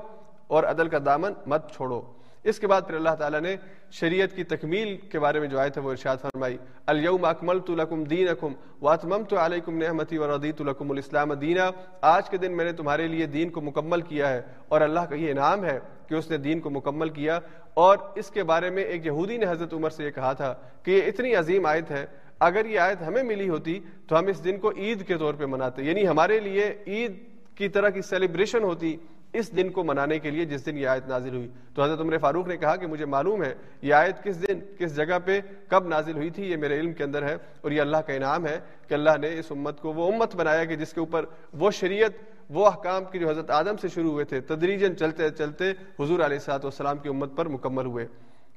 اور 0.48 0.64
عدل 0.64 0.88
کا 0.88 0.98
دامن 1.06 1.34
مت 1.46 1.72
چھوڑو۔ 1.72 2.02
اس 2.44 2.60
کے 2.60 2.68
بعد 2.68 2.82
پھر 2.88 2.96
اللہ 2.96 3.16
تعالیٰ 3.20 3.40
نے 3.40 3.56
شریعت 3.92 4.36
کی 4.36 4.44
تکمیل 4.44 4.98
کے 4.98 5.20
بارے 5.20 5.40
میں 5.40 5.48
جو 5.48 5.60
آئے 5.60 5.70
تھے 5.70 5.82
وہ 5.82 5.92
ارشاد 5.92 6.18
فرمائی 6.22 6.58
الیوم 6.88 7.26
اکملت 7.26 7.70
لکم 7.70 8.04
دینکم 8.04 8.54
واتممت 8.82 9.34
علیکم 9.34 9.78
نعمتی 9.78 10.18
ورضیت 10.18 10.62
لکم 10.62 10.92
الاسلام 10.92 11.34
دینا 11.34 11.72
آج 12.02 12.30
کے 12.30 12.38
دن 12.38 12.58
میں 12.58 12.66
نے 12.66 12.72
تمہارے 12.72 13.08
لیے 13.08 13.26
دین 13.26 13.50
کو 13.50 13.62
مکمل 13.62 14.02
کیا 14.02 14.30
ہے 14.30 14.42
اور 14.68 14.82
اللہ 14.82 15.00
کا 15.00 15.16
یہ 15.16 15.32
انعام 15.32 15.66
ہے 15.66 15.80
کہ 16.08 16.16
اس 16.16 16.30
نے 16.32 16.38
دین 16.38 16.60
کو 16.60 16.70
مکمل 16.70 17.10
کیا۔ 17.10 17.40
اور 17.74 17.98
اس 18.16 18.32
کے 18.32 18.44
بارے 18.44 18.70
میں 18.70 18.84
ایک 18.84 19.06
یہودی 19.06 19.38
نے 19.38 19.46
حضرت 19.50 19.74
عمر 19.74 19.90
سے 19.90 20.04
یہ 20.04 20.10
کہا 20.10 20.34
تھا 20.34 20.54
کہ 20.84 20.92
یہ 20.92 21.02
اتنی 21.08 21.36
عظیم 21.36 21.66
آیت 21.66 21.92
ہے 21.92 22.06
اگر 22.40 22.66
یہ 22.66 22.80
آیت 22.80 23.02
ہمیں 23.08 23.24
ملی 23.24 23.50
ہوتی 23.50 23.80
تو 24.08 24.20
ہم 24.20 24.28
اس 24.28 24.44
دن 24.44 24.58
کو 24.60 24.72
عید 24.72 25.08
کے 25.08 25.18
طور 25.18 25.34
پہ 25.34 25.46
مناتے 25.46 25.84
یعنی 25.84 26.08
ہمارے 26.08 26.40
لیے 26.40 26.74
عید 26.88 27.18
کی 27.56 27.70
طرح 27.70 27.90
کی 27.90 28.02
سیلیبریشن 28.02 28.64
ہوتی 28.64 28.98
اس 29.34 29.56
دن 29.56 29.70
کو 29.70 29.84
منانے 29.84 30.20
کے 30.20 30.32
لیے 30.32 30.46
جس 30.46 30.66
دن 30.66 30.78
یہ 30.78 30.88
آیت 30.88 31.08
نازل 31.08 31.36
ہوئی۔ 31.36 31.50
تو 31.76 31.84
حضرت 31.84 32.00
عمر 32.00 32.18
فاروق 32.18 32.48
نے 32.48 32.58
کہا 32.58 32.76
کہ 32.76 32.88
مجھے 32.88 33.06
معلوم 33.06 33.44
ہے 33.44 33.54
یہ 33.82 33.94
آیت 33.94 34.24
کس 34.24 34.48
دن، 34.48 34.60
کس 34.80 34.96
جگہ 34.96 35.20
پہ 35.26 35.40
کب 35.68 35.88
نازل 35.88 36.16
ہوئی 36.16 36.30
تھی، 36.30 36.52
یہ 36.52 36.58
میرے 36.58 36.80
علم 36.80 36.94
کے 36.94 37.04
اندر 37.04 37.24
ہے 37.24 37.36
اور 37.62 37.72
یہ 37.72 37.82
اللہ 37.82 37.98
کا 37.98 38.14
انعام 38.14 38.48
ہے 38.48 38.60
کہ 38.88 38.94
اللہ 38.94 39.18
نے 39.22 39.40
اس 39.40 39.52
امت 39.52 39.82
کو 39.82 39.94
وہ 39.94 40.12
امت 40.14 40.36
بنایا 40.36 40.64
کہ 40.66 40.76
جس 40.76 40.94
کے 40.94 41.00
اوپر 41.00 41.26
وہ 41.54 41.72
شریعت، 41.72 42.12
وہ 42.50 42.66
احکام 42.66 43.04
کی 43.06 43.20
جو 43.20 43.30
حضرت 43.30 43.52
آدم 43.52 43.78
سے 43.78 43.88
شروع 43.88 44.12
ہوئے 44.12 44.26
تھے 44.26 44.40
تدریجن 44.42 44.98
چلتے 44.98 45.30
چلتے 45.30 45.72
حضور 45.72 46.20
علیہ 46.20 46.40
سات 46.40 46.66
والسلام 46.66 46.98
کی 46.98 47.10
امت 47.10 47.36
پر 47.36 47.48
مکمل 47.48 47.86
ہوئے۔ 47.86 48.08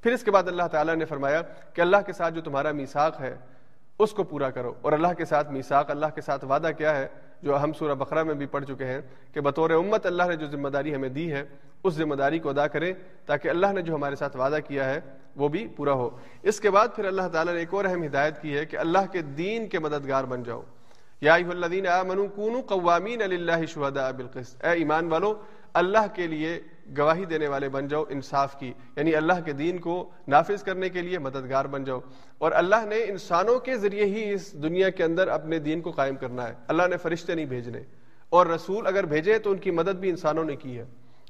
پھر 0.02 0.12
اس 0.12 0.22
کے 0.22 0.30
بعد 0.30 0.42
اللہ 0.46 0.68
تعالیٰ 0.72 0.94
نے 0.94 1.04
فرمایا 1.04 1.42
کہ 1.72 1.80
اللہ 1.80 1.96
کے 2.06 2.12
ساتھ 2.12 2.34
جو 2.34 2.40
تمہارا 2.40 2.72
میساک 2.72 3.20
ہے 3.20 3.36
اس 3.99 4.12
کو 4.12 4.22
پورا 4.22 4.51
کرو۔ 4.51 4.74
اور 4.82 4.93
اللہ 4.93 5.12
کے 5.18 5.24
ساتھ 5.24 5.53
میساک 5.53 5.90
اللہ 5.90 6.07
کے 6.14 6.20
ساتھ 6.20 6.45
وعدہ 6.45 6.70
کیا 6.78 6.97
ہے، 6.97 7.09
جو 7.43 7.62
ہم 7.62 7.72
سورہ 7.72 7.95
بقرہ 7.95 8.22
میں 8.22 8.34
بھی 8.34 8.47
پڑھ 8.47 8.64
چکے 8.64 8.84
ہیں، 8.84 9.01
کہ 9.32 9.40
بطور 9.40 9.70
امت 9.70 10.07
اللہ 10.07 10.22
نے 10.22 10.36
جو 10.36 10.47
ذمہ 10.47 10.68
داری 10.68 10.95
ہمیں 10.95 11.09
دی 11.09 11.32
ہے، 11.32 11.45
اس 11.84 11.95
ذمہ 11.95 12.14
داری 12.14 12.38
کو 12.38 12.49
ادا 12.49 12.66
کریں 12.66 12.93
تاکہ 13.26 13.49
اللہ 13.49 13.66
نے 13.72 13.82
جو 13.82 13.95
ہمارے 13.95 14.16
ساتھ 14.16 14.36
وعدہ 14.36 14.59
کیا 14.68 14.84
ہے، 14.84 15.01
وہ 15.36 15.49
بھی 15.49 15.66
پورا 15.66 15.93
ہو۔ 15.93 16.11
اس 16.43 16.61
کے 16.61 16.70
بعد 16.70 16.88
پھر 16.97 17.05
اللہ 17.05 17.28
تعالیٰ 17.32 17.55
نے 17.55 17.61
ایک 17.61 17.74
اور 17.74 17.84
اہم 17.84 18.05
ہدایت 18.05 18.43
کی 18.43 18.57
ہے، 18.57 18.66
کہ 18.66 18.76
اللہ 18.76 19.12
کے 19.12 19.22
دین 19.22 19.68
کے 19.68 19.78
مددگار 19.78 20.24
بن 20.24 20.43
جاؤ۔ 20.43 20.62
یا 21.20 21.34
الذین 21.34 21.86
آمنوا 21.86 22.26
کونوا 22.34 22.61
قوامین 22.66 23.18
للہ 23.18 23.66
شہداء 23.68 24.11
بالقسط۔ 24.11 24.64
اے 24.64 24.70
ایمان 24.70 25.09
والو 25.09 25.34
اللہ 25.74 26.06
کے 26.14 26.26
لیے 26.26 26.60
گواہی 26.98 27.24
دینے 27.24 27.48
والے 27.48 27.68
بن 27.68 27.88
جاؤ، 27.88 28.04
انصاف 28.08 28.58
کی۔ 28.58 28.72
یعنی 28.96 29.14
اللہ 29.14 29.32
کے 29.44 29.52
دین 29.52 29.78
کو 29.78 30.10
نافذ 30.28 30.62
کرنے 30.62 30.88
کے 30.88 31.02
لیے 31.02 31.18
مددگار 31.18 31.64
بن 31.64 31.84
جاؤ۔ 31.84 32.00
اور 32.38 32.52
اللہ 32.52 32.86
نے 32.86 33.04
انسانوں 33.04 33.58
کے 33.58 33.76
ذریعے 33.76 34.04
ہی 34.04 34.32
اس 34.32 34.62
دنیا 34.62 34.90
کے 34.90 35.04
اندر 35.04 35.28
اپنے 35.28 35.58
دین 35.58 35.80
کو 35.80 35.90
قائم 35.90 36.14
کرنا 36.14 36.48
ہے۔ 36.48 36.54
اللہ 36.68 36.82
نے 36.90 36.96
فرشتے 36.96 37.34
نہیں 37.34 37.46
بھیجنے۔ 37.46 37.80
اور 38.28 38.46
رسول 38.46 38.86
اگر 38.86 39.06
بھیجے 39.06 39.38
تو 39.38 39.50
ان 39.50 39.58
کی 39.58 39.70
مدد 39.70 39.94
بھی 39.94 40.10
انسانوں 40.10 40.44
نے 40.44 40.56
کی 40.56 40.78
ہے۔ 40.78 40.84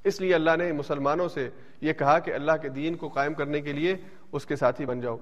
اس 0.05 0.21
لیے 0.21 0.35
اللہ 0.35 0.51
نے 0.59 0.73
مسلمانوں 0.73 1.29
سے 1.29 1.51
یہ 1.81 1.93
کہا 1.93 2.19
کہ 2.19 2.31
اللہ 2.35 2.53
کے 2.63 2.69
دین 2.69 2.95
کو 2.95 3.09
قائم 3.09 3.35
کرنے 3.35 3.61
کے 3.61 3.73
لیے 3.73 3.97
اس 4.33 4.47
کے 4.47 4.57
ساتھی 4.57 4.87
بن 4.87 5.01
جاؤ۔ 5.01 5.17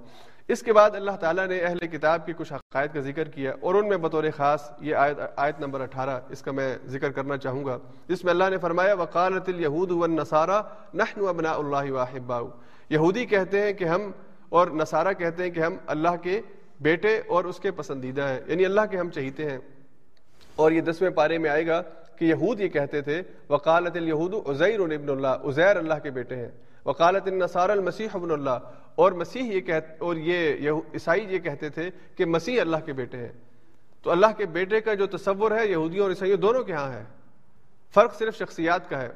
اس 0.53 0.63
کے 0.63 0.73
بعد 0.73 0.91
اللہ 0.95 1.11
تعالیٰ 1.11 1.47
نے 1.47 1.59
اہل 1.59 1.79
کتاب 1.79 2.27
کی 2.27 2.33
کچھ 2.37 2.53
عقائد 2.53 2.95
کا 2.95 3.01
ذکر 3.01 3.29
کیا 3.29 3.53
اور 3.61 3.75
ان 3.75 3.89
میں 3.89 3.97
بطور 3.97 4.25
خاص 4.37 4.61
یہ 4.81 4.95
آیت 4.95 5.19
آیت 5.37 5.61
نمبر 5.61 5.81
اٹھارہ، 5.81 6.21
اس 6.29 6.43
کا 6.43 6.53
میں 6.53 6.79
ذکر 6.87 7.13
کرنا 7.13 7.37
چاہوں 7.37 7.65
گا، 7.65 7.79
جس 8.09 8.25
میں 8.25 8.33
اللہ 8.33 8.45
نے 8.51 8.59
فرمایا، 8.59 8.95
وقالت 8.95 9.49
الیہود 9.49 9.91
والنصارى 9.91 10.59
نحن 10.95 11.29
ابناء 11.29 11.55
اللہ 11.55 11.91
واحباؤ 11.91 12.49
یہودی 12.89 13.27
کہتے 13.27 13.61
ہیں 13.61 13.73
کہ 13.73 13.85
ہم 13.85 14.11
اور 14.49 14.67
نصارہ 14.67 15.13
کہتے 15.13 15.43
ہیں 15.43 15.51
کہ 15.51 15.61
ہم 15.61 15.77
اللہ 15.87 16.17
کے 16.23 16.41
بیٹے 16.81 17.21
اور 17.29 17.45
اس 17.45 17.61
کے 17.61 17.71
پسندیدہ 17.71 18.23
ہیں 18.23 18.41
یعنی 18.47 18.65
اللہ 18.65 18.81
کے 18.91 18.97
ہم 18.97 19.11
چہیتے 19.11 19.51
ہیں۔ 19.51 19.59
اور 20.57 20.73
یہ 20.73 20.81
دسویں 20.81 21.11
پارے 21.11 21.39
میں 21.39 21.51
آئے 21.51 21.67
گا 21.67 21.83
کہ 22.17 22.25
یہود 22.25 22.61
یہ 22.61 22.69
کہتے 22.69 23.01
تھے، 23.01 23.23
وقالت 23.49 23.97
الیہود 23.97 24.35
عزیر 24.47 24.81
ابن 24.81 25.09
اللہ 25.09 25.49
عزیر 25.49 25.77
اللہ 25.77 25.95
کے 26.03 26.11
بیٹے 26.11 26.37
ہیں۔ 26.37 26.51
وکالت 26.87 27.27
النصار 27.27 27.69
المسیح 27.69 28.09
ابن 28.15 28.31
اللہ 28.31 28.59
اور 28.95 29.13
مسیح 29.13 29.43
یہ 29.43 29.61
کہتے 29.61 29.95
اور 29.99 30.17
یہ 30.17 30.71
عیسائی 30.95 31.27
یہ 31.29 31.39
کہتے 31.39 31.69
تھے 31.69 31.91
کہ 32.17 32.25
مسیح 32.25 32.61
اللہ 32.61 32.77
کے 32.87 32.93
بیٹے 32.93 33.17
ہیں۔ 33.17 33.33
تو 34.03 34.11
اللہ 34.11 34.27
کے 34.37 34.47
بیٹے 34.47 34.81
کا 34.81 34.95
جو 34.95 35.07
تصور 35.07 35.51
ہے، 35.51 35.67
یہودیوں 35.67 36.03
اور 36.03 36.11
عیسائیوں 36.11 36.37
دونوں 36.37 36.65
کے 36.65 36.73
ہاں 36.73 36.93
ہے۔ 36.93 37.05
فرق 37.95 38.15
صرف 38.15 38.37
شخصیات 38.37 38.91
کا 38.91 39.03
ہے۔ 39.03 39.09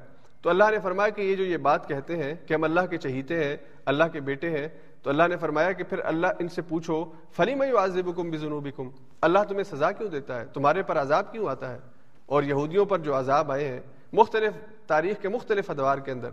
تو 0.43 0.51
اللہ 0.51 0.65
نے 0.71 0.79
فرمایا 0.79 1.09
کہ 1.09 1.23
یہ 1.23 1.35
جو 1.35 1.45
یہ 1.45 1.57
بات 1.57 1.89
کہتے 1.89 2.17
ہیں 2.17 2.35
کہ 2.47 2.55
ہم 2.55 2.65
اللہ 2.65 2.81
کے 2.91 2.97
چہیتے 2.97 3.45
ہیں، 3.45 3.57
اللہ 3.85 4.05
کے 4.13 4.21
بیٹے 4.21 4.51
ہیں، 4.51 4.69
تو 5.03 5.11
اللہ 5.11 5.23
نے 5.29 5.37
فرمایا 5.37 5.73
کہ 5.73 5.85
پھر 5.85 5.99
اللہ 6.05 6.27
ان 6.39 6.49
سے 6.49 6.63
پوچھو 6.63 7.05
فلی 7.33 7.55
میں 7.55 7.73
واضح 7.73 8.01
کم 8.17 8.31
بزنوبکم 8.31 8.91
اللہ 9.21 9.39
تمہیں 9.49 9.63
سزا 9.63 9.93
کیوں 9.93 10.09
دیتا 10.09 10.41
ہے؟ 10.41 10.47
تمہارے 10.47 10.83
پر 10.83 10.99
عذاب 10.99 11.33
کیوں 11.33 11.49
آتا 11.49 11.73
ہے؟ 11.73 11.79
اور 12.27 12.43
یہودیوں 12.43 12.85
پر 12.85 12.99
جو 12.99 13.19
عذاب 13.19 13.53
آئے 13.53 13.69
ہیں، 13.69 13.81
مختلف 14.13 14.53
تاریخ 14.87 15.23
کے 15.23 15.29
مختلف 15.29 15.71
ادوار 15.71 15.99
کے 15.99 16.11
اندر 16.11 16.31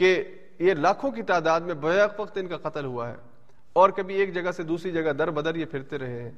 کہ 0.00 0.24
یہ 0.58 0.74
لاکھوں 0.74 1.10
کی 1.10 1.22
تعداد 1.22 1.60
میں 1.60 1.74
بیک 1.74 2.20
وقت 2.20 2.38
ان 2.38 2.48
کا 2.48 2.56
قتل 2.56 2.84
ہوا 2.84 3.08
ہے 3.08 3.16
اور 3.72 3.90
کبھی 3.90 4.14
ایک 4.14 4.34
جگہ 4.34 4.50
سے 4.50 4.62
دوسری 4.62 4.92
جگہ 4.92 5.12
در 5.12 5.30
بدر 5.30 5.54
یہ 5.54 5.64
پھرتے 5.64 5.98
رہے 5.98 6.22
ہیں۔ 6.22 6.30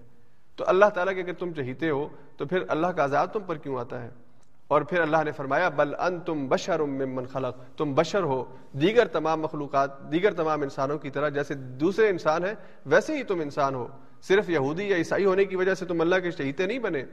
تو 0.56 0.64
اللہ 0.66 0.84
تعالیٰ 0.94 1.14
کے 1.14 1.20
اگر 1.20 1.32
تم 1.32 1.52
چہیتے 1.52 1.90
ہو 1.90 2.08
تو 2.36 2.46
پھر 2.46 2.62
اللہ 2.68 2.86
کا 2.86 3.04
عذاب 3.04 3.32
تم 3.32 3.40
پر 3.40 3.56
کیوں 3.56 3.78
آتا 3.78 4.02
ہے؟ 4.02 4.10
اور 4.68 4.82
پھر 4.82 5.00
اللہ 5.00 5.16
نے 5.24 5.32
فرمایا، 5.32 5.68
بل 5.68 5.94
ان 5.98 6.20
تم 6.20 6.48
بشر 6.48 6.80
ممن 6.80 7.26
خلق۔ 7.26 7.78
تم 7.78 7.94
بشر 7.94 8.22
ہو، 8.22 8.44
دیگر 8.72 9.06
تمام 9.06 9.40
مخلوقات، 9.40 10.12
دیگر 10.12 10.32
تمام 10.32 10.62
انسانوں 10.62 10.98
کی 10.98 11.10
طرح 11.10 11.28
جیسے 11.28 11.54
دوسرے 11.54 12.08
انسان 12.08 12.44
ہیں، 12.44 12.54
ویسے 12.86 13.16
ہی 13.16 13.22
تم 13.22 13.40
انسان 13.40 13.74
ہو۔ 13.74 13.88
صرف 14.22 14.50
یہودی 14.50 14.88
یا 14.88 14.96
عیسائی 14.96 15.24
ہونے 15.24 15.44
کی 15.44 15.56
وجہ 15.56 15.74
سے 15.74 15.86
تم 15.86 16.00
اللہ 16.00 16.16
کے 16.16 16.30
چہیتے 16.30 16.66
نہیں 16.66 16.78
بنے۔ 16.78 17.04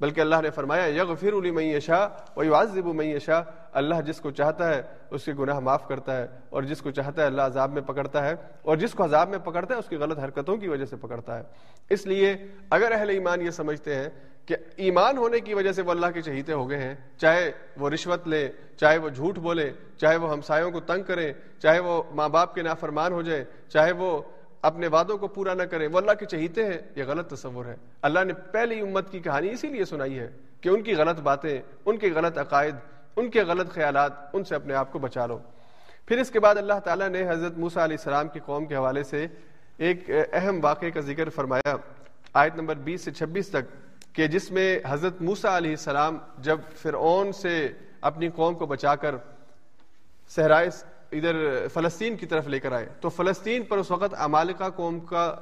بلکہ 0.00 0.20
اللہ 0.20 0.36
نے 0.42 0.50
فرمایا 0.50 0.86
یغفر 0.86 1.32
لمن 1.32 1.62
یشاء 1.62 2.06
ویعذب 2.36 2.86
من 2.86 3.04
یشاء۔ 3.04 3.40
اللہ 3.72 3.94
جس 4.06 4.20
کو 4.20 4.30
چاہتا 4.30 4.68
ہے، 4.68 4.82
اس 5.10 5.24
کے 5.24 5.32
گناہ 5.38 5.60
معاف 5.60 5.88
کرتا 5.88 6.16
ہے۔ 6.16 6.26
اور 6.50 6.62
جس 6.62 6.82
کو 6.82 6.90
چاہتا 6.90 7.22
ہے، 7.22 7.26
اللہ 7.26 7.42
عذاب 7.42 7.72
میں 7.72 7.82
پکڑتا 7.82 8.28
ہے۔ 8.28 8.34
اور 8.62 8.76
جس 8.76 8.92
کو 8.92 9.04
عذاب 9.04 9.28
میں 9.28 9.38
پکڑتا 9.38 9.74
ہے، 9.74 9.78
اس 9.78 9.88
کی 9.88 9.96
غلط 9.96 10.18
حرکتوں 10.18 10.56
کی 10.56 10.68
وجہ 10.68 10.84
سے 10.84 10.96
پکڑتا 10.96 11.38
ہے۔ 11.38 11.42
اس 11.90 12.06
لیے 12.06 12.36
اگر 12.70 12.92
اہل 12.92 13.10
ایمان 13.10 13.40
یہ 13.40 13.50
سمجھتے 13.50 13.94
ہیں 13.94 14.08
کہ 14.46 14.56
ایمان 14.76 15.18
ہونے 15.18 15.40
کی 15.40 15.54
وجہ 15.54 15.72
سے 15.72 15.82
وہ 15.82 15.90
اللہ 15.90 16.06
کے 16.14 16.22
چہیتے 16.22 16.52
ہو 16.52 16.70
گئے 16.70 16.78
ہیں، 16.78 16.94
چاہے 17.16 17.52
وہ 17.76 17.90
رشوت 17.90 18.28
لیں 18.28 18.48
چاہے 18.76 18.98
وہ 18.98 19.08
جھوٹ 19.08 19.38
بولے، 19.38 19.72
چاہے 19.96 20.16
وہ 20.16 20.32
ہمسایوں 20.32 20.70
کو 20.70 20.80
تنگ 20.80 21.02
کریں 21.02 21.32
چاہے 21.58 21.80
وہ 21.80 22.02
ماں 22.14 22.28
باپ 22.28 22.54
کے 22.54 22.62
نافرمان 22.62 23.12
ہو 23.12 23.22
جائیں، 23.22 23.44
چاہے 23.68 23.92
وہ 23.92 24.22
اپنے 24.64 24.86
وعدوں 24.86 25.18
کو 25.18 25.28
پورا 25.28 25.54
نہ 25.54 25.62
کریں۔ 25.62 25.88
وہ 25.88 25.98
اللہ 25.98 26.12
کے 26.12 26.26
چہیتے 26.26 26.64
ہیں۔ 26.64 26.78
یہ 26.96 27.04
غلط 27.04 27.30
تصور 27.30 27.64
ہے۔ 27.66 27.76
اللہ 28.02 28.24
نے 28.24 28.32
پہلی 28.32 28.80
امت 28.80 29.10
کی 29.10 29.20
کہانی 29.20 29.50
اسی 29.50 29.68
لیے 29.68 29.84
سنائی 29.84 30.18
ہے 30.18 30.30
کہ 30.60 30.68
ان 30.68 30.82
کی 30.82 30.94
غلط 30.94 31.20
باتیں، 31.20 31.62
ان 31.86 31.98
کے 31.98 32.12
غلط 32.12 32.38
عقائد، 32.38 32.74
ان 33.16 33.30
کے 33.30 33.42
غلط 33.42 33.72
خیالات 33.72 34.12
ان 34.32 34.44
سے 34.44 34.54
اپنے 34.54 34.74
آپ 34.74 34.92
کو 34.92 34.98
بچا 34.98 35.26
لو۔ 35.26 35.38
پھر 36.06 36.18
اس 36.18 36.30
کے 36.30 36.40
بعد 36.40 36.54
اللہ 36.54 36.78
تعالیٰ 36.84 37.08
نے 37.08 37.30
حضرت 37.30 37.58
موسا 37.58 37.84
علیہ 37.84 37.96
السلام 37.96 38.28
کی 38.28 38.40
قوم 38.46 38.66
کے 38.66 38.76
حوالے 38.76 39.04
سے 39.04 39.26
ایک 39.76 40.10
اہم 40.32 40.60
واقعے 40.62 40.90
کا 40.90 41.00
ذکر 41.00 41.28
فرمایا۔ 41.28 41.76
آیت 42.34 42.56
نمبر 42.56 42.74
بیس 42.74 43.00
سے 43.00 43.10
چھبیس 43.10 43.48
تک 43.48 43.94
کہ 44.14 44.26
جس 44.26 44.50
میں 44.50 44.78
حضرت 44.86 45.22
موسا 45.22 45.56
علیہ 45.56 45.70
السلام 45.70 46.18
جب 46.38 46.58
فرعون 46.76 47.32
سے 47.32 47.68
اپنی 48.00 48.28
قوم 48.28 48.54
کو 48.54 48.66
بچا 48.66 48.96
کر 48.96 49.14
صحرائے 50.28 50.68
ادھر 51.18 51.68
فلسطین 51.68 52.16
کی 52.16 52.26
طرف 52.26 52.46
لے 52.46 52.60
کر 52.60 52.72
آئے۔ 52.72 52.88
تو 53.00 53.08
فلسطین 53.08 53.62
پر 53.62 53.78
اس 53.78 53.90
وقت 53.90 54.14
امالکا 54.18 54.68
قوم 54.68 55.00
کا 55.00 55.36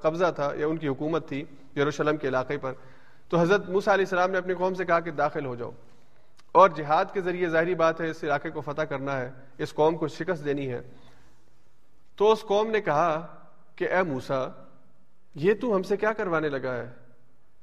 قبضہ 0.00 0.32
تھا 0.34 0.52
یا 0.54 0.66
ان 0.66 0.76
کی 0.76 0.88
حکومت 0.88 1.28
تھی 1.28 1.44
یروشلم 1.76 2.16
کے 2.16 2.28
علاقے 2.28 2.58
پر۔ 2.58 2.72
تو 3.28 3.38
حضرت 3.38 3.68
موسا 3.68 3.94
علیہ 3.94 4.04
السلام 4.04 4.30
نے 4.30 4.38
اپنی 4.38 4.54
قوم 4.54 4.74
سے 4.74 4.84
کہا 4.84 5.00
کہ 5.00 5.10
داخل 5.10 5.46
ہو 5.46 5.54
جاؤ۔ 5.54 5.70
اور 6.52 6.68
جہاد 6.68 7.04
کے 7.12 7.20
ذریعے 7.20 7.48
ظاہری 7.48 7.74
بات 7.74 8.00
ہے، 8.00 8.10
اس 8.10 8.24
علاقے 8.24 8.50
کو 8.50 8.60
فتح 8.60 8.82
کرنا 8.82 9.20
ہے، 9.20 9.30
اس 9.58 9.74
قوم 9.74 9.96
کو 9.96 10.08
شکست 10.08 10.44
دینی 10.44 10.72
ہے۔ 10.72 10.80
تو 12.16 12.32
اس 12.32 12.42
قوم 12.42 12.70
نے 12.70 12.80
کہا 12.80 13.26
کہ 13.76 13.88
اے 13.88 14.02
موسا 14.02 14.48
یہ 15.34 15.54
تو 15.54 15.76
ہم 15.76 15.82
سے 15.82 15.96
کیا 15.96 16.12
کروانے 16.12 16.48
لگا 16.48 16.74
ہے؟ 16.74 16.90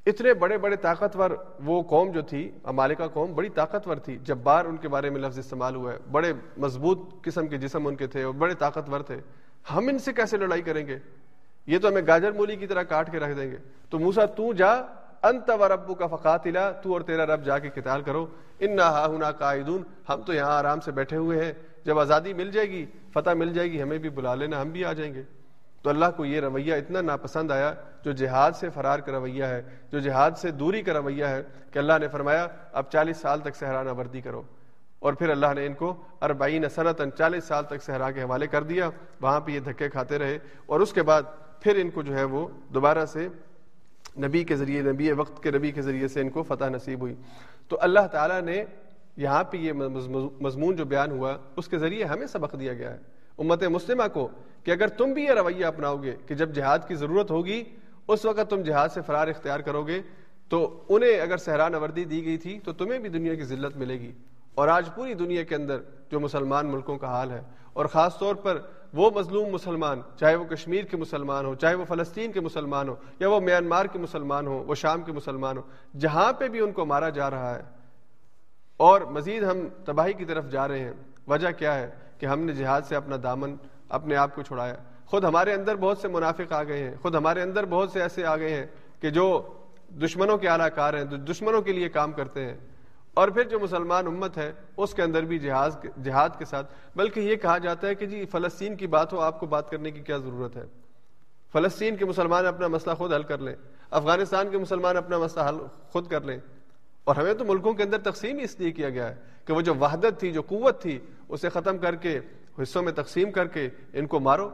اتنے 0.05 0.33
بڑے 0.33 0.57
بڑے 0.57 0.75
طاقتور 0.75 1.31
وہ 1.63 1.83
قوم 1.83 2.11
جو 2.11 2.21
تھی 2.21 2.51
امالکا 2.63 3.07
قوم، 3.07 3.33
بڑی 3.33 3.49
طاقتور 3.49 3.97
تھی۔ 3.97 4.17
جب 4.23 4.37
بار 4.37 4.65
ان 4.65 4.77
کے 4.77 4.87
بارے 4.87 5.09
میں 5.09 5.21
لفظ 5.21 5.39
استعمال 5.39 5.75
ہوا 5.75 5.93
ہے۔ 5.93 5.97
بڑے 6.11 6.33
مضبوط 6.57 6.99
قسم 7.21 7.47
کے 7.47 7.57
جسم 7.57 7.87
ان 7.87 7.95
کے 7.95 8.07
تھے 8.07 8.23
اور 8.23 8.33
بڑے 8.33 8.53
طاقتور 8.53 9.01
تھے۔ 9.01 9.17
ہم 9.75 9.87
ان 9.87 9.99
سے 9.99 10.13
کیسے 10.13 10.37
لڑائی 10.37 10.61
کریں 10.61 10.87
گے؟ 10.87 10.99
یہ 11.67 11.79
تو 11.79 11.87
ہمیں 11.87 12.01
گاجر 12.07 12.31
مولی 12.31 12.55
کی 12.55 12.67
طرح 12.67 12.83
کاٹ 12.83 13.11
کے 13.11 13.19
رکھ 13.19 13.37
دیں 13.37 13.51
گے۔ 13.51 13.57
تو 13.89 13.99
موسا 13.99 14.25
تو 14.25 14.53
جا، 14.53 14.73
انت 15.23 15.49
و 15.59 15.67
ربو 15.67 15.93
کا 15.95 16.07
فقاتلا، 16.07 16.71
تو 16.71 16.93
اور 16.93 17.01
تیرا 17.01 17.25
رب 17.25 17.45
جا 17.45 17.59
کے 17.59 17.69
قتال 17.69 18.01
کرو۔ 18.01 18.27
ان 18.59 18.75
نہ 18.75 18.81
ہا 18.81 19.31
قائدون 19.31 19.83
ہم 20.09 20.21
تو 20.21 20.33
یہاں 20.33 20.57
آرام 20.57 20.79
سے 20.79 20.91
بیٹھے 20.91 21.17
ہوئے 21.17 21.45
ہیں۔ 21.45 21.53
جب 21.83 21.99
آزادی 21.99 22.33
مل 22.33 22.51
جائے 22.51 22.69
گی، 22.69 22.85
فتح 23.13 23.29
مل 23.29 23.53
جائے 23.53 23.71
گی، 23.71 23.81
ہمیں 23.81 23.97
بھی 23.97 24.09
بلا 24.09 24.35
لینا، 24.35 24.61
ہم 24.61 24.69
بھی 24.69 24.85
آ 24.85 24.93
جائیں 24.93 25.13
گے۔ 25.13 25.23
تو 25.81 25.89
اللہ 25.89 26.05
کو 26.15 26.25
یہ 26.25 26.39
رویہ 26.39 26.73
اتنا 26.73 27.01
ناپسند 27.01 27.51
آیا، 27.51 27.73
جو 28.03 28.11
جہاد 28.11 28.51
سے 28.51 28.69
فرار 28.69 28.99
کا 28.99 29.11
رویہ 29.11 29.43
ہے، 29.43 29.61
جو 29.91 29.99
جہاد 29.99 30.31
سے 30.37 30.51
دوری 30.51 30.81
کا 30.81 30.93
رویہ 30.93 31.25
ہے، 31.25 31.43
کہ 31.71 31.79
اللہ 31.79 31.93
نے 32.01 32.07
فرمایا، 32.07 32.47
اب 32.71 32.83
چالیس 32.91 33.17
سال 33.17 33.39
تک 33.39 33.55
سہرانہ 33.55 33.91
وردی 33.91 34.21
کرو۔ 34.21 34.41
اور 34.99 35.13
پھر 35.13 35.29
اللہ 35.29 35.45
نے 35.55 35.65
ان 35.65 35.73
کو 35.73 36.03
اربعین 36.21 36.69
صنعتاً 36.69 37.09
چالیس 37.17 37.43
سال 37.43 37.63
تک 37.65 37.83
صحرا 37.83 38.11
کے 38.11 38.21
حوالے 38.21 38.47
کر 38.47 38.63
دیا۔ 38.63 38.89
وہاں 39.21 39.39
پہ 39.39 39.51
یہ 39.51 39.59
دھکے 39.59 39.89
کھاتے 39.89 40.19
رہے۔ 40.19 40.37
اور 40.65 40.79
اس 40.79 40.93
کے 40.93 41.03
بعد 41.03 41.21
پھر 41.59 41.75
ان 41.75 41.89
کو 41.89 42.01
جو 42.01 42.15
ہے 42.17 42.23
وہ 42.23 42.47
دوبارہ 42.73 43.05
سے 43.05 43.27
نبی 44.17 44.43
کے 44.43 44.55
ذریعے، 44.55 44.81
نبی 44.81 45.11
وقت 45.11 45.43
کے 45.43 45.51
نبی 45.51 45.71
کے 45.71 45.81
ذریعے 45.81 46.07
سے 46.07 46.21
ان 46.21 46.29
کو 46.29 46.43
فتح 46.43 46.65
نصیب 46.65 46.99
ہوئی۔ 46.99 47.15
تو 47.67 47.77
اللہ 47.81 48.07
تعالیٰ 48.11 48.41
نے 48.41 48.65
یہاں 49.17 49.43
پہ 49.43 49.57
یہ 49.57 49.73
مضمون 50.39 50.75
جو 50.75 50.85
بیان 50.85 51.11
ہوا، 51.11 51.37
اس 51.55 51.67
کے 51.67 51.77
ذریعے 51.77 52.03
ہمیں 52.03 52.27
سبق 52.27 52.55
دیا 52.59 52.73
گیا 52.73 52.91
ہے۔ 52.91 53.18
امت 53.39 53.63
مسلمہ 53.63 54.03
کو 54.13 54.27
کہ 54.63 54.71
اگر 54.71 54.87
تم 54.87 55.13
بھی 55.13 55.23
یہ 55.23 55.31
رویہ 55.31 55.65
اپناؤ 55.65 55.97
گے 55.97 56.15
کہ 56.25 56.35
جب 56.35 56.49
جہاد 56.51 56.79
کی 56.87 56.95
ضرورت 56.95 57.31
ہوگی، 57.31 57.63
اس 58.07 58.25
وقت 58.25 58.49
تم 58.49 58.61
جہاد 58.61 58.89
سے 58.89 59.01
فرار 59.01 59.27
اختیار 59.27 59.59
کرو 59.59 59.83
گے، 59.83 60.01
تو 60.49 60.83
انہیں 60.89 61.19
اگر 61.19 61.37
صحرا 61.37 61.69
نوردی 61.69 62.05
دی 62.05 62.25
گئی 62.25 62.37
تھی، 62.37 62.59
تو 62.59 62.73
تمہیں 62.73 62.99
بھی 62.99 63.09
دنیا 63.09 63.35
کی 63.35 63.43
ذلت 63.43 63.77
ملے 63.77 63.99
گی۔ 63.99 64.11
اور 64.55 64.67
آج 64.67 64.89
پوری 64.95 65.13
دنیا 65.13 65.43
کے 65.43 65.55
اندر 65.55 65.77
جو 66.11 66.19
مسلمان 66.19 66.67
ملکوں 66.67 66.97
کا 66.97 67.07
حال 67.07 67.31
ہے، 67.31 67.41
اور 67.73 67.85
خاص 67.85 68.17
طور 68.17 68.35
پر 68.35 68.59
وہ 68.93 69.11
مظلوم 69.15 69.49
مسلمان، 69.49 70.01
چاہے 70.19 70.35
وہ 70.35 70.45
کشمیر 70.45 70.85
کے 70.85 70.97
مسلمان 70.97 71.45
ہو، 71.45 71.55
چاہے 71.55 71.75
وہ 71.75 71.85
فلسطین 71.85 72.31
کے 72.31 72.39
مسلمان 72.39 72.89
ہو، 72.89 72.95
یا 73.19 73.29
وہ 73.29 73.39
میانمار 73.39 73.85
کے 73.85 73.99
مسلمان 73.99 74.47
ہو، 74.47 74.63
وہ 74.67 74.75
شام 74.75 75.01
کے 75.01 75.11
مسلمان 75.11 75.57
ہو، 75.57 75.61
جہاں 75.99 76.33
پہ 76.33 76.47
بھی 76.47 76.59
ان 76.59 76.71
کو 76.71 76.85
مارا 76.85 77.09
جا 77.09 77.29
رہا 77.29 77.55
ہے۔ 77.55 77.63
اور 78.77 79.01
مزید 79.01 79.43
ہم 79.43 79.57
تباہی 79.85 80.13
کی 80.13 80.25
طرف 80.25 80.49
جا 80.49 80.67
رہے 80.67 80.79
ہیں۔ 80.79 80.93
وجہ 81.27 81.51
کیا 81.57 81.75
ہے؟ 81.75 81.89
کہ 82.19 82.25
ہم 82.25 82.39
نے 82.39 82.53
جہاد 82.53 82.81
سے 82.81 82.95
اپنا 82.95 83.15
دامن 83.23 83.55
اپنے 83.89 84.15
آپ 84.15 84.35
کو 84.35 84.41
چھڑایا۔ 84.41 84.75
خود 85.05 85.23
ہمارے 85.23 85.53
اندر 85.53 85.75
بہت 85.75 85.97
سے 85.97 86.07
منافق 86.07 86.51
آ 86.51 86.63
گئے 86.63 86.83
ہیں۔ 86.83 86.95
خود 87.01 87.15
ہمارے 87.15 87.41
اندر 87.41 87.65
بہت 87.65 87.91
سے 87.91 88.01
ایسے 88.01 88.25
آ 88.25 88.37
گئے 88.37 88.53
ہیں 88.53 88.65
کہ 88.99 89.09
جو 89.09 89.53
دشمنوں 89.89 90.37
کے 90.37 90.49
اعلیٰ 90.49 90.67
کار 90.75 90.93
ہیں 90.93 91.03
دشمنوں 91.03 91.61
کے 91.61 91.73
لیے 91.73 91.89
کام 91.89 92.11
کرتے 92.11 92.45
ہیں۔ 92.45 92.57
اور 93.13 93.27
پھر 93.27 93.43
جو 93.43 93.59
مسلمان 93.59 94.07
امت 94.07 94.37
ہے، 94.37 94.53
اس 94.77 94.93
کے 94.93 95.01
اندر 95.01 95.23
بھی 95.23 95.39
جہاز 95.39 95.77
جہاد 96.03 96.29
کے 96.37 96.45
ساتھ۔ 96.45 96.73
بلکہ 96.95 97.19
یہ 97.19 97.35
کہا 97.35 97.57
جاتا 97.57 97.87
ہے 97.87 97.95
کہ 97.95 98.05
جی 98.05 98.25
فلسطین 98.25 98.75
کی 98.75 98.87
بات 98.87 99.13
ہو، 99.13 99.19
آپ 99.19 99.39
کو 99.39 99.45
بات 99.45 99.69
کرنے 99.69 99.91
کی 99.91 99.99
کیا 99.99 100.17
ضرورت 100.17 100.57
ہے؟ 100.57 100.65
فلسطین 101.51 101.95
کے 101.95 102.05
مسلمان 102.05 102.45
اپنا 102.45 102.67
مسئلہ 102.67 102.95
خود 102.95 103.13
حل 103.13 103.23
کر 103.23 103.37
لیں۔ 103.37 103.55
افغانستان 103.91 104.49
کے 104.49 104.57
مسلمان 104.57 104.97
اپنا 104.97 105.17
مسئلہ 105.17 105.43
حل 105.49 105.57
خود 105.89 106.07
کر 106.07 106.21
لیں۔ 106.21 106.37
اور 107.03 107.15
ہمیں 107.15 107.33
تو 107.33 107.45
ملکوں 107.45 107.73
کے 107.73 107.83
اندر 107.83 107.97
تقسیم 107.97 108.39
اس 108.39 108.59
لیے 108.59 108.71
کیا 108.71 108.89
گیا 108.89 109.09
ہے 109.09 109.15
کہ 109.45 109.53
وہ 109.53 109.61
جو 109.61 109.75
وحدت 109.75 110.19
تھی، 110.19 110.31
جو 110.31 110.41
قوت 110.41 110.81
تھی 110.81 110.99
اسے 111.29 111.49
ختم 111.49 111.77
کر 111.77 111.95
کے، 111.95 112.19
حصوں 112.61 112.83
میں 112.83 112.91
تقسیم 112.91 113.31
کر 113.31 113.47
کے 113.47 113.69
ان 113.93 114.07
کو 114.07 114.19
مارو۔ 114.19 114.49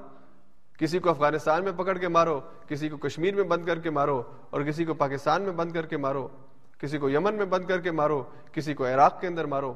کسی 0.78 1.00
کو 1.00 1.10
افغانستان 1.10 1.64
میں 1.64 1.72
پکڑ 1.72 1.98
کے 1.98 2.08
مارو، 2.08 2.40
کسی 2.68 2.90
کو 2.90 2.98
کشمیر 2.98 3.36
میں 3.36 3.44
بند 3.44 3.66
کر 3.66 3.80
کے 3.80 3.90
مارو 3.90 4.24
اور 4.50 4.62
کسی 4.62 4.86
کو 4.86 4.94
پاکستان 4.94 5.42
میں 5.42 5.52
بند 5.52 5.72
کر 5.72 5.86
کے 5.86 5.98
مارو۔ 5.98 6.28
کسی 6.80 6.98
کو 6.98 7.10
یمن 7.10 7.36
میں 7.36 7.46
بند 7.46 7.66
کر 7.66 7.82
کے 7.82 7.92
مارو، 7.92 8.24
کسی 8.52 8.74
کو 8.74 8.86
عراق 8.86 9.22
کے 9.22 9.28
اندر 9.28 9.46
مارو۔ 9.46 9.74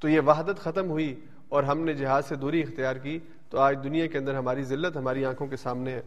تو 0.00 0.08
یہ 0.08 0.20
وحدت 0.20 0.58
ختم 0.58 0.90
ہوئی 0.90 1.20
اور 1.48 1.62
ہم 1.62 1.80
نے 1.80 1.92
جہاد 1.92 2.22
سے 2.22 2.34
دوری 2.34 2.60
اختیار 2.60 2.96
کی۔ 2.96 3.18
تو 3.50 3.58
آج 3.58 3.78
دنیا 3.84 4.06
کے 4.06 4.18
اندر 4.18 4.34
ہماری 4.34 4.62
ذلت 4.62 4.96
ہماری 4.96 5.24
آنکھوں 5.24 5.46
کے 5.46 5.56
سامنے 5.56 5.92
ہے۔ 5.92 6.02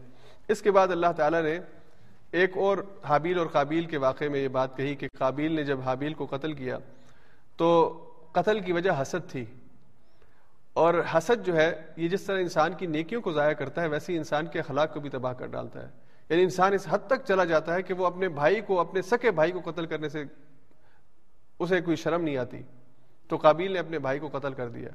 اس 0.48 0.62
کے 0.62 0.70
بعد 0.70 0.88
اللہ 0.88 1.06
تعالیٰ 1.16 1.42
نے 1.42 1.58
ایک 2.30 2.56
اور 2.56 2.78
حابیل 3.04 3.38
اور 3.38 3.46
قابیل 3.46 3.84
کے 3.84 3.96
واقعے 3.96 4.28
میں 4.28 4.40
یہ 4.40 4.48
بات 4.48 4.76
کہی 4.76 4.94
کہ 4.94 5.08
قابیل 5.18 5.52
نے 5.52 5.64
جب 5.64 5.80
حابیل 5.80 6.14
کو 6.14 6.26
قتل 6.30 6.52
کیا 6.52 6.78
تو 7.56 7.96
قتل 8.32 8.60
کی 8.60 8.72
وجہ 8.72 8.90
حسد 9.02 9.30
تھی۔ 9.30 9.44
اور 10.72 10.94
حسد 11.14 11.46
جو 11.46 11.56
ہے، 11.56 11.82
یہ 11.96 12.08
جس 12.08 12.22
طرح 12.22 12.38
انسان 12.40 12.72
کی 12.72 12.86
نیکیوں 12.86 13.22
کو 13.22 13.32
ضائع 13.32 13.52
کرتا 13.52 13.82
ہے، 13.82 13.86
ویسے 13.86 14.16
انسان 14.16 14.46
کے 14.46 14.58
اخلاق 14.58 14.94
کو 14.94 15.00
بھی 15.00 15.10
تباہ 15.10 15.32
کر 15.32 15.46
ڈالتا 15.46 15.82
ہے۔ 15.82 15.88
یعنی 16.28 16.42
انسان 16.42 16.72
اس 16.72 16.86
حد 16.90 16.98
تک 17.06 17.26
چلا 17.28 17.44
جاتا 17.44 17.74
ہے 17.74 17.82
کہ 17.82 17.94
وہ 17.94 18.06
اپنے 18.06 18.28
بھائی 18.28 18.60
کو، 18.60 18.80
اپنے 18.80 19.02
سکے 19.02 19.30
بھائی 19.30 19.52
کو 19.52 19.70
قتل 19.70 19.86
کرنے 19.86 20.08
سے 20.08 20.24
اسے 21.58 21.80
کوئی 21.80 21.96
شرم 21.96 22.22
نہیں 22.22 22.36
آتی۔ 22.36 22.62
تو 23.28 23.36
قابیل 23.36 23.72
نے 23.72 23.78
اپنے 23.78 23.98
بھائی 23.98 24.18
کو 24.18 24.38
قتل 24.38 24.52
کر 24.52 24.68
دیا۔ 24.68 24.88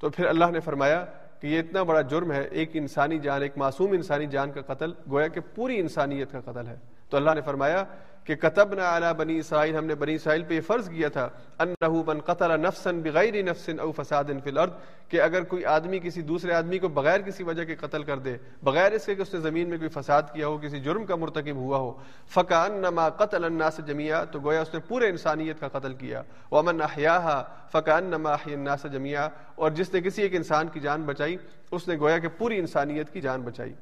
تو 0.00 0.10
پھر 0.10 0.26
اللہ 0.26 0.44
نے 0.44 0.60
فرمایا 0.60 1.04
کہ 1.40 1.46
یہ 1.46 1.58
اتنا 1.58 1.82
بڑا 1.82 2.00
جرم 2.00 2.32
ہے، 2.32 2.42
ایک 2.42 2.70
انسانی 2.74 3.18
جان، 3.18 3.42
ایک 3.42 3.58
معصوم 3.58 3.92
انسانی 3.92 4.26
جان 4.26 4.52
کا 4.52 4.74
قتل، 4.74 4.92
گویا 5.10 5.28
کہ 5.28 5.40
پوری 5.54 5.78
انسانیت 5.78 6.32
کا 6.32 6.40
قتل 6.40 6.66
ہے۔ 6.66 6.76
تو 7.10 7.16
اللہ 7.16 7.30
نے 7.34 7.40
فرمایا 7.40 7.84
کہ 8.24 8.34
کتب 8.34 8.74
نہ 8.74 9.12
بنی 9.16 9.38
اسرائیل، 9.38 9.76
ہم 9.76 9.84
نے 9.84 9.94
بنی 9.94 10.14
اسرائیل 10.14 10.42
پہ 10.42 10.54
یہ 10.54 10.60
فرض 10.60 10.88
کیا 10.88 11.08
تھا، 11.08 11.28
انہو 11.58 12.02
من 12.06 12.20
قتل 12.20 12.60
نفسا 12.60 12.90
بغیر 12.90 13.42
نفس 13.42 13.68
او 13.80 13.92
فساد 13.92 14.24
فی 14.44 14.50
الارض، 14.50 14.70
کہ 15.08 15.20
اگر 15.20 15.44
کوئی 15.44 15.64
آدمی 15.64 15.98
کسی 15.98 16.22
دوسرے 16.22 16.52
آدمی 16.52 16.78
کو 16.78 16.88
بغیر 16.88 17.20
کسی 17.20 17.44
وجہ 17.44 17.64
کے 17.64 17.74
قتل 17.74 18.02
کر 18.02 18.18
دے، 18.18 18.36
بغیر 18.62 18.92
اس 18.92 19.06
کے 19.06 19.14
کہ 19.14 19.22
اس 19.22 19.34
نے 19.34 19.40
زمین 19.40 19.68
میں 19.68 19.78
کوئی 19.78 19.88
فساد 19.88 20.22
کیا 20.32 20.46
ہو، 20.46 20.58
کسی 20.58 20.80
جرم 20.80 21.04
کا 21.06 21.16
مرتکب 21.16 21.56
ہوا 21.56 21.78
ہو، 21.78 21.92
فکانما 22.28 23.08
قتل 23.08 23.44
الناس 23.44 23.80
جميعا 23.86 24.24
تو 24.24 24.40
گویا 24.40 24.60
اس 24.60 24.74
نے 24.74 24.80
پورے 24.80 25.08
انسانیت 25.08 25.60
کا 25.60 25.68
قتل 25.68 25.94
کیا۔ 25.94 26.22
ومن 26.50 26.82
احیاها، 26.82 27.42
فکانما 27.72 28.32
احیا 28.32 28.54
الناس 28.54 28.86
جميعا 28.92 29.28
اور 29.54 29.70
جس 29.70 29.94
نے 29.94 30.00
کسی 30.00 30.22
ایک 30.22 30.34
انسان 30.34 30.68
کی 30.68 30.80
جان 30.80 31.02
بچائی، 31.02 31.36
اس 31.70 31.88
نے 31.88 31.96
گویا 31.96 32.18
کہ 32.18 32.28
پوری 32.28 32.58
انسانیت 32.58 33.12
کی 33.12 33.20
جان 33.20 33.42
بچائی۔ 33.42 33.72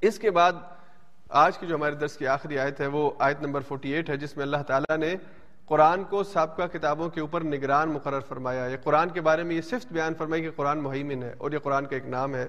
اس 0.00 0.18
کے 0.18 0.30
بعد 0.30 0.52
آج 1.28 1.58
کی 1.58 1.66
جو 1.66 1.74
ہمارے 1.74 1.94
درس 1.94 2.16
کی 2.16 2.26
آخری 2.26 2.58
آیت 2.58 2.80
ہے 2.80 2.86
وہ 2.86 3.10
آیت 3.18 3.42
نمبر 3.42 3.60
48 3.72 4.08
ہے، 4.08 4.16
جس 4.16 4.36
میں 4.36 4.44
اللہ 4.44 4.62
تعالیٰ 4.66 4.96
نے 4.98 5.14
قرآن 5.66 6.04
کو 6.04 6.22
سابقہ 6.24 6.66
کتابوں 6.72 7.08
کے 7.08 7.20
اوپر 7.20 7.42
نگران 7.44 7.88
مقرر 7.88 8.20
فرمایا 8.20 8.66
یہ 8.66 8.76
قرآن 8.84 9.08
کے 9.08 9.20
بارے 9.20 9.42
میں 9.42 9.56
یہ 9.56 9.60
صفت 9.60 9.92
بیان 9.92 10.14
فرمائی 10.14 10.42
کہ 10.42 10.50
قرآن 10.56 10.78
مہیمن 10.78 11.22
ہے 11.22 11.34
اور 11.38 11.52
یہ 11.52 11.58
قرآن 11.58 11.86
کا 11.86 11.96
ایک 11.96 12.06
نام 12.06 12.34
ہے۔ 12.34 12.48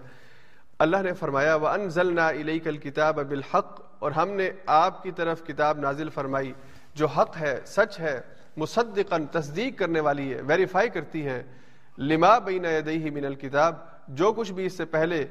اللہ 0.80 0.98
نے 0.98 1.14
فرمایا 1.14 1.56
وہ 1.56 1.68
انزل 1.68 2.16
نا 2.16 2.30
علیہ 2.30 2.60
کل 2.64 2.78
کتاب 2.78 3.16
بالحق۔ 3.16 3.82
اور 4.00 4.12
ہم 4.12 4.30
نے 4.30 4.50
آپ 4.66 5.04
کی 5.04 5.12
طرف 5.12 5.44
کتاب 5.48 5.80
نازل 5.80 6.10
فرمائی، 6.10 6.54
جو 6.94 7.08
حق 7.08 7.38
ہے، 7.42 7.60
سچ 7.66 8.00
ہے، 8.00 8.22
مصدقاً 8.58 9.26
تصدیق 9.26 9.80
کرنے 9.80 10.00
والی 10.00 10.34
ہے، 10.34 10.42
ویریفائی 10.42 10.90
کرتی 10.90 11.26
ہے 11.26 11.44
لما 11.98 12.38
بین 12.40 12.66
یدیہ 12.66 13.12
من 13.12 13.26
الکتاب 13.26 13.76
جو 14.08 14.34
کچھ 14.34 14.52
بھی 14.52 14.66
اس 14.66 14.78
سے 14.78 14.86
پہلے 14.86 15.26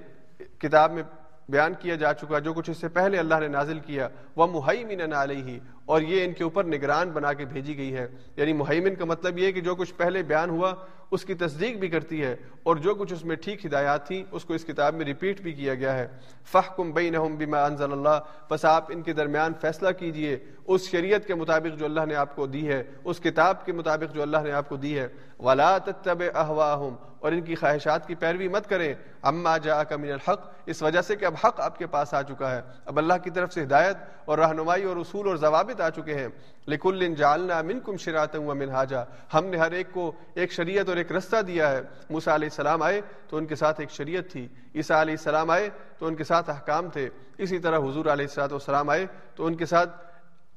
کتاب 0.59 0.93
میں 0.93 1.03
بیان 1.49 1.73
کیا 1.79 1.95
جا 1.95 2.13
چکا، 2.15 2.39
جو 2.39 2.53
کچھ 2.53 2.71
اس 2.71 2.77
سے 2.77 2.89
پہلے 2.89 3.19
اللہ 3.19 3.35
نے 3.41 3.49
نازل 3.49 3.79
کیا 3.79 4.09
وہ 4.37 4.47
مہیمن 4.47 5.13
علیہ 5.13 5.59
اور 5.85 6.03
یہ 6.03 6.25
ان 6.25 6.33
کے 6.33 6.45
اوپر 6.45 6.65
نگران 6.65 7.11
بنا 7.11 7.33
کے 7.33 7.45
بھیجی 7.45 7.77
گئی 7.77 7.95
ہے۔ 7.95 8.07
یعنی 8.37 8.53
مہیمن 8.53 8.95
کا 8.95 9.05
مطلب 9.05 9.39
یہ 9.39 9.53
کہ 9.53 9.61
جو 9.61 9.75
کچھ 9.75 9.95
پہلے 9.95 10.23
بیان 10.23 10.51
ہوا، 10.51 10.75
اس 11.11 11.25
کی 11.25 11.35
تصدیق 11.35 11.77
بھی 11.77 11.89
کرتی 11.89 12.23
ہے، 12.23 12.37
اور 12.63 12.77
جو 12.77 12.95
کچھ 12.95 13.13
اس 13.13 13.25
میں 13.25 13.37
ٹھیک 13.37 13.67
ہدایات 13.67 14.07
تھیں، 14.07 14.25
اس 14.31 14.45
کو 14.45 14.55
اس 14.55 14.65
کتاب 14.65 14.95
میں 14.95 15.05
ریپیٹ 15.05 15.41
بھی 15.41 15.53
کیا 15.53 15.75
گیا 15.75 15.95
ہے۔ 15.95 16.09
فحکم 16.53 16.93
بینہم 16.93 17.37
بما 17.37 17.65
انزل 17.65 17.93
اللہ 17.93 18.19
بس 18.51 18.65
آپ 18.65 18.85
ان 18.89 19.03
کے 19.03 19.13
درمیان 19.13 19.53
فیصلہ 19.61 19.89
کیجیے۔ 19.91 20.39
اس 20.67 20.91
شریعت 20.91 21.27
کے 21.27 21.35
مطابق 21.35 21.79
جو 21.79 21.85
اللہ 21.85 22.01
نے 22.09 22.15
آپ 22.15 22.37
کو 22.37 22.47
دی 22.47 22.69
ہے، 22.69 22.83
اس 23.05 23.21
کتاب 23.21 23.67
کے 23.67 23.73
مطابق 23.73 24.15
جو 24.15 24.23
اللہ 24.23 24.37
نے 24.45 24.53
آپ 24.53 24.69
کو 24.69 24.77
دی 24.77 24.99
ہے۔ 24.99 25.09
ولا 25.39 25.79
تتبع 25.79 26.27
اهواهم 26.35 26.95
اور 27.21 27.33
ان 27.33 27.41
کی 27.41 27.55
خواہشات 27.55 28.07
کی 28.07 28.15
پیروی 28.15 28.49
مت 28.49 28.69
کریں۔ 28.69 28.95
اما 29.23 29.59
جاءک 29.59 29.93
من 29.93 30.11
الحق، 30.11 30.41
اس 30.67 30.83
وجہ 30.83 31.01
سے 31.01 31.17
کہ 31.17 31.25
اب 31.25 31.35
حق 31.45 31.61
آپ 31.61 31.79
کے 31.79 31.87
پاس 31.87 32.15
آ 32.15 32.23
چکا 32.23 32.51
ہے۔ 32.51 32.63
اب 32.85 32.99
اللہ 32.99 33.15
کی 33.25 33.31
طرف 33.31 33.53
سے 33.53 33.63
ہدایت 33.63 33.97
اور 34.25 34.39
رہنمائی 34.39 34.85
اور 34.85 34.97
اصول 34.97 35.29
اور 35.29 35.37
ضوابط 35.37 35.81
آ 35.81 35.91
چکے 35.91 36.15
ہیں۔ 36.15 36.29
لکل 36.69 37.15
جعلنا 37.15 37.63
منکم 37.63 37.97
شراطا 37.97 38.39
ومنهاجا، 38.39 39.03
ہم 39.35 39.47
نے 39.47 39.57
ہر 39.57 39.73
ایک 39.73 39.87
کو 39.93 40.13
ایک 40.35 40.53
شریعت 40.53 40.89
اور 40.89 40.97
ایک 40.97 41.13
رستہ 41.13 41.43
دیا 41.43 41.71
ہے۔ 41.71 41.81
موسیٰ 42.11 42.35
علیہ 42.35 42.49
السلام 42.49 42.83
آئے 42.83 43.01
تو 43.29 43.37
ان 43.37 43.47
کے 43.47 43.55
ساتھ 43.55 43.81
ایک 43.81 43.91
شریعت 43.91 44.33
تھی۔ 44.33 44.49
عیسیٰ 44.75 45.01
علیہ 45.01 45.15
السلام 45.15 45.51
آئے 45.51 45.69
تو 45.99 46.07
ان 46.07 46.15
کے 46.15 46.25
ساتھ 46.25 46.51
احکام 46.51 46.91
تھے۔ 46.91 47.09
اسی 47.39 47.59
طرح 47.59 47.79
حضور 47.79 48.07
علیہ 48.07 48.27
السلام 48.37 48.91
آئے 48.91 49.07
تو 49.35 49.47
ان 49.47 49.55
کے 49.55 49.67
ساتھ 49.67 50.08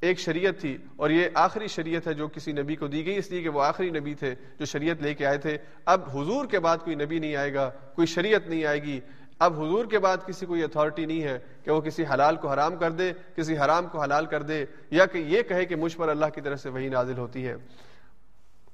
ایک 0.01 0.19
شریعت 0.19 0.61
تھی 0.61 0.77
اور 0.95 1.09
یہ 1.09 1.29
آخری 1.33 1.67
شریعت 1.67 2.07
ہے 2.07 2.13
جو 2.13 2.27
کسی 2.27 2.51
نبی 2.51 2.75
کو 2.75 2.87
دی 2.87 3.05
گئی، 3.05 3.17
اس 3.17 3.31
لیے 3.31 3.41
کہ 3.41 3.49
وہ 3.49 3.63
آخری 3.63 3.89
نبی 3.89 4.13
تھے 4.13 4.35
جو 4.59 4.65
شریعت 4.65 5.01
لے 5.01 5.13
کے 5.13 5.25
آئے 5.25 5.37
تھے۔ 5.37 5.57
اب 5.85 6.09
حضور 6.09 6.45
کے 6.45 6.59
بعد 6.59 6.77
کوئی 6.77 6.95
نبی 6.95 7.19
نہیں 7.19 7.35
آئے 7.35 7.53
گا، 7.53 7.69
کوئی 7.69 8.07
شریعت 8.07 8.47
نہیں 8.47 8.65
آئے 8.65 8.83
گی۔ 8.83 8.99
اب 9.39 9.53
حضور 9.53 9.85
کے 9.85 9.99
بعد 9.99 10.17
کسی 10.27 10.45
کو 10.45 10.57
یہ 10.57 10.63
اتھارٹی 10.63 11.05
نہیں 11.05 11.23
ہے 11.23 11.39
کہ 11.63 11.71
وہ 11.71 11.81
کسی 11.81 12.03
حلال 12.13 12.35
کو 12.35 12.51
حرام 12.51 12.75
کر 12.75 12.91
دے، 12.91 13.11
کسی 13.35 13.57
حرام 13.57 13.87
کو 13.87 14.01
حلال 14.01 14.25
کر 14.25 14.41
دے، 14.41 14.65
یا 14.91 15.05
کہ 15.05 15.17
یہ 15.17 15.41
کہے 15.41 15.65
کہ 15.65 15.75
مجھ 15.75 15.97
پر 15.97 16.09
اللہ 16.09 16.25
کی 16.35 16.41
طرف 16.41 16.59
سے 16.59 16.69
وہی 16.69 16.89
نازل 16.89 17.17
ہوتی 17.17 17.47
ہے۔ 17.47 17.55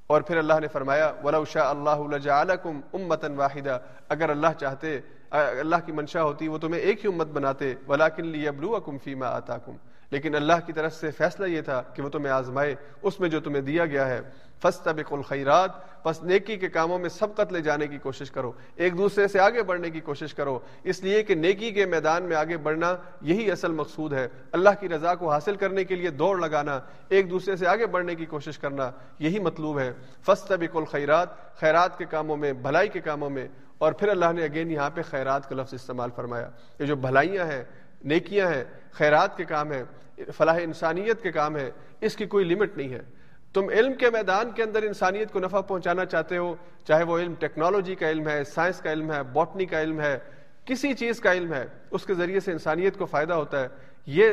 اور 0.07 0.21
پھر 0.21 0.37
اللہ 0.37 0.53
نے 0.61 0.67
فرمایا، 0.67 1.13
ولو 1.23 1.45
شاء 1.45 1.69
اللہ 1.69 2.15
لجعلکم 2.15 2.79
امتا 2.93 3.27
واحدہ 3.35 3.79
اگر 4.09 4.29
اللہ 4.29 4.47
چاہتے 4.59 4.99
اللہ 5.31 5.75
کی 5.85 5.91
منشا 5.91 6.23
ہوتی، 6.23 6.47
وہ 6.47 6.57
تمہیں 6.57 6.81
ایک 6.81 7.05
ہی 7.05 7.09
امت 7.13 7.27
بناتے۔ 7.27 7.73
ولیکن 7.87 8.25
لیبلوکم 8.25 8.97
فیما 8.97 9.25
آتاکم 9.25 9.75
لیکن 10.11 10.35
اللہ 10.35 10.53
کی 10.65 10.73
طرف 10.73 10.93
سے 10.93 11.11
فیصلہ 11.11 11.45
یہ 11.45 11.61
تھا 11.61 11.81
کہ 11.93 12.01
وہ 12.01 12.09
تمہیں 12.09 12.33
آزمائے، 12.33 12.75
اس 13.01 13.19
میں 13.19 13.29
جو 13.29 13.39
تمہیں 13.39 13.61
دیا 13.61 13.85
گیا 13.85 14.09
ہے۔ 14.09 14.21
فستبق 14.61 15.13
الخیرات، 15.13 15.71
پس 16.03 16.23
نیکی 16.23 16.57
کے 16.57 16.69
کاموں 16.69 16.99
میں 16.99 17.09
سبقت 17.09 17.53
لے 17.53 17.61
جانے 17.61 17.87
کی 17.87 17.97
کوشش 17.97 18.31
کرو۔ 18.31 18.51
ایک 18.75 18.97
دوسرے 18.97 19.27
سے 19.27 19.39
آگے 19.39 19.63
بڑھنے 19.63 19.89
کی 19.89 19.99
کوشش 19.99 20.33
کرو۔ 20.33 20.59
اس 20.83 21.03
لیے 21.03 21.23
کہ 21.23 21.35
نیکی 21.35 21.71
کے 21.71 21.85
میدان 21.85 22.23
میں 22.23 22.35
آگے 22.35 22.57
بڑھنا 22.57 22.97
یہی 23.21 23.51
اصل 23.51 23.71
مقصود 23.71 24.13
ہے۔ 24.13 24.27
اللہ 24.51 24.69
کی 24.79 24.89
رضا 24.89 25.15
کو 25.15 25.31
حاصل 25.31 25.55
کرنے 25.55 25.83
کے 25.83 25.95
لیے 25.95 26.09
دوڑ 26.09 26.39
لگانا، 26.39 26.79
ایک 27.09 27.29
دوسرے 27.31 27.55
سے 27.55 27.67
آگے 27.67 27.85
بڑھنے 27.85 28.15
کی 28.15 28.25
کوشش 28.25 28.57
کرنا، 28.57 28.91
یہی 29.19 29.39
مطلوب 29.39 29.79
ہے۔ 29.79 29.93
فستبق 30.25 30.75
الخیرات، 30.75 31.55
خیرات 31.59 31.97
کے 31.97 32.05
کاموں 32.05 32.37
میں، 32.37 32.53
بھلائی 32.53 32.89
کے 32.89 32.99
کاموں 32.99 33.29
میں۔ 33.29 33.47
اور 33.77 33.91
پھر 33.91 34.07
اللہ 34.07 34.25
نے 34.35 34.43
اگین 34.43 34.71
یہاں 34.71 34.89
پہ 34.89 35.01
خیرات 35.09 35.49
کا 35.49 35.55
لفظ 35.55 35.73
استعمال 35.73 36.09
فرمایا۔ 36.15 36.49
یہ 36.79 36.85
جو 36.85 36.95
بھلائیاں 36.95 37.45
ہیں 37.45 37.63
نیکیاں 38.03 38.47
ہیں، 38.51 38.63
خیرات 38.91 39.37
کے 39.37 39.45
کام 39.45 39.71
ہیں، 39.71 39.83
فلاح 40.37 40.59
انسانیت 40.61 41.21
کے 41.21 41.31
کام 41.31 41.57
ہے 41.57 41.71
اس 42.01 42.15
کی 42.15 42.25
کوئی 42.25 42.45
لمٹ 42.45 42.77
نہیں 42.77 42.93
ہے۔ 42.93 43.01
تم 43.53 43.69
علم 43.69 43.93
کے 43.93 44.09
میدان 44.09 44.51
کے 44.51 44.63
اندر 44.63 44.83
انسانیت 44.83 45.31
کو 45.31 45.39
نفع 45.39 45.61
پہنچانا 45.61 46.05
چاہتے 46.05 46.37
ہو، 46.37 46.55
چاہے 46.85 47.03
وہ 47.03 47.19
علم 47.19 47.33
ٹیکنالوجی 47.33 47.95
کا 47.95 48.09
علم 48.09 48.27
ہے 48.27 48.43
سائنس 48.43 48.79
کا 48.79 48.91
علم 48.91 49.11
ہے 49.11 49.23
باٹنی 49.23 49.65
کا 49.65 49.81
علم 49.81 50.01
ہے، 50.01 50.19
کسی 50.65 50.93
چیز 50.93 51.19
کا 51.19 51.33
علم 51.33 51.53
ہے، 51.53 51.65
اس 51.91 52.05
کے 52.05 52.13
ذریعے 52.13 52.39
سے 52.39 52.51
انسانیت 52.51 52.97
کو 52.97 53.05
فائدہ 53.05 53.33
ہوتا 53.33 53.61
ہے۔ 53.61 53.67
یہ 54.05 54.29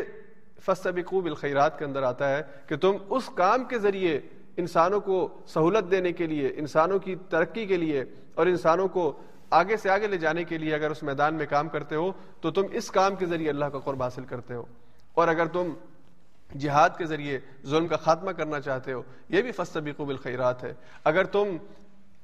فصبقو 0.63 1.21
بالخیرات 1.21 1.79
کے 1.79 1.85
اندر 1.85 2.03
آتا 2.03 2.37
ہے 2.37 2.43
کہ 2.67 2.77
تم 2.77 2.97
اس 3.11 3.31
کام 3.35 3.65
کے 3.65 3.79
ذریعے 3.79 4.21
انسانوں 4.57 5.01
کو 5.01 5.29
سہولت 5.47 5.91
دینے 5.91 6.13
کے 6.13 6.27
لیے، 6.27 6.53
انسانوں 6.57 6.99
کی 6.99 7.15
ترقی 7.29 7.67
کے 7.67 7.77
لیے 7.77 8.05
اور 8.35 8.47
انسانوں 8.47 8.89
کو 8.89 9.21
آگے 9.55 9.77
سے 9.77 9.91
آگے 9.91 10.07
لے 10.07 10.17
جانے 10.17 10.45
کے 10.45 10.59
لیے 10.59 10.75
اگر 10.75 10.91
اس 10.91 11.03
میدان 11.03 11.35
میں 11.35 11.47
کام 11.47 11.69
کرتے 11.69 11.95
ہو 11.95 12.13
تو 12.41 12.51
تم 12.51 12.63
اس 12.73 12.91
کام 12.91 13.17
کے 13.17 13.27
ذریعے 13.27 13.51
اللہ 13.51 13.65
کا 13.65 13.79
قرب 13.79 14.03
حاصل 14.03 14.25
کرتے 14.25 14.55
ہو۔ 14.55 14.65
اور 15.15 15.29
اگر 15.29 15.47
تم 15.47 15.75
جہاد 16.59 16.91
کے 16.99 17.05
ذریعے 17.05 17.39
ظلم 17.67 17.87
کا 17.87 17.97
خاتمہ 17.97 18.31
کرنا 18.31 18.61
چاہتے 18.61 18.93
ہو، 18.93 19.03
یہ 19.29 19.43
بھی 19.43 19.53
فستبیقو 19.53 20.05
بالخیرات 20.05 20.65
ہے۔ 20.65 20.75
اگر 21.05 21.25
تم 21.25 21.45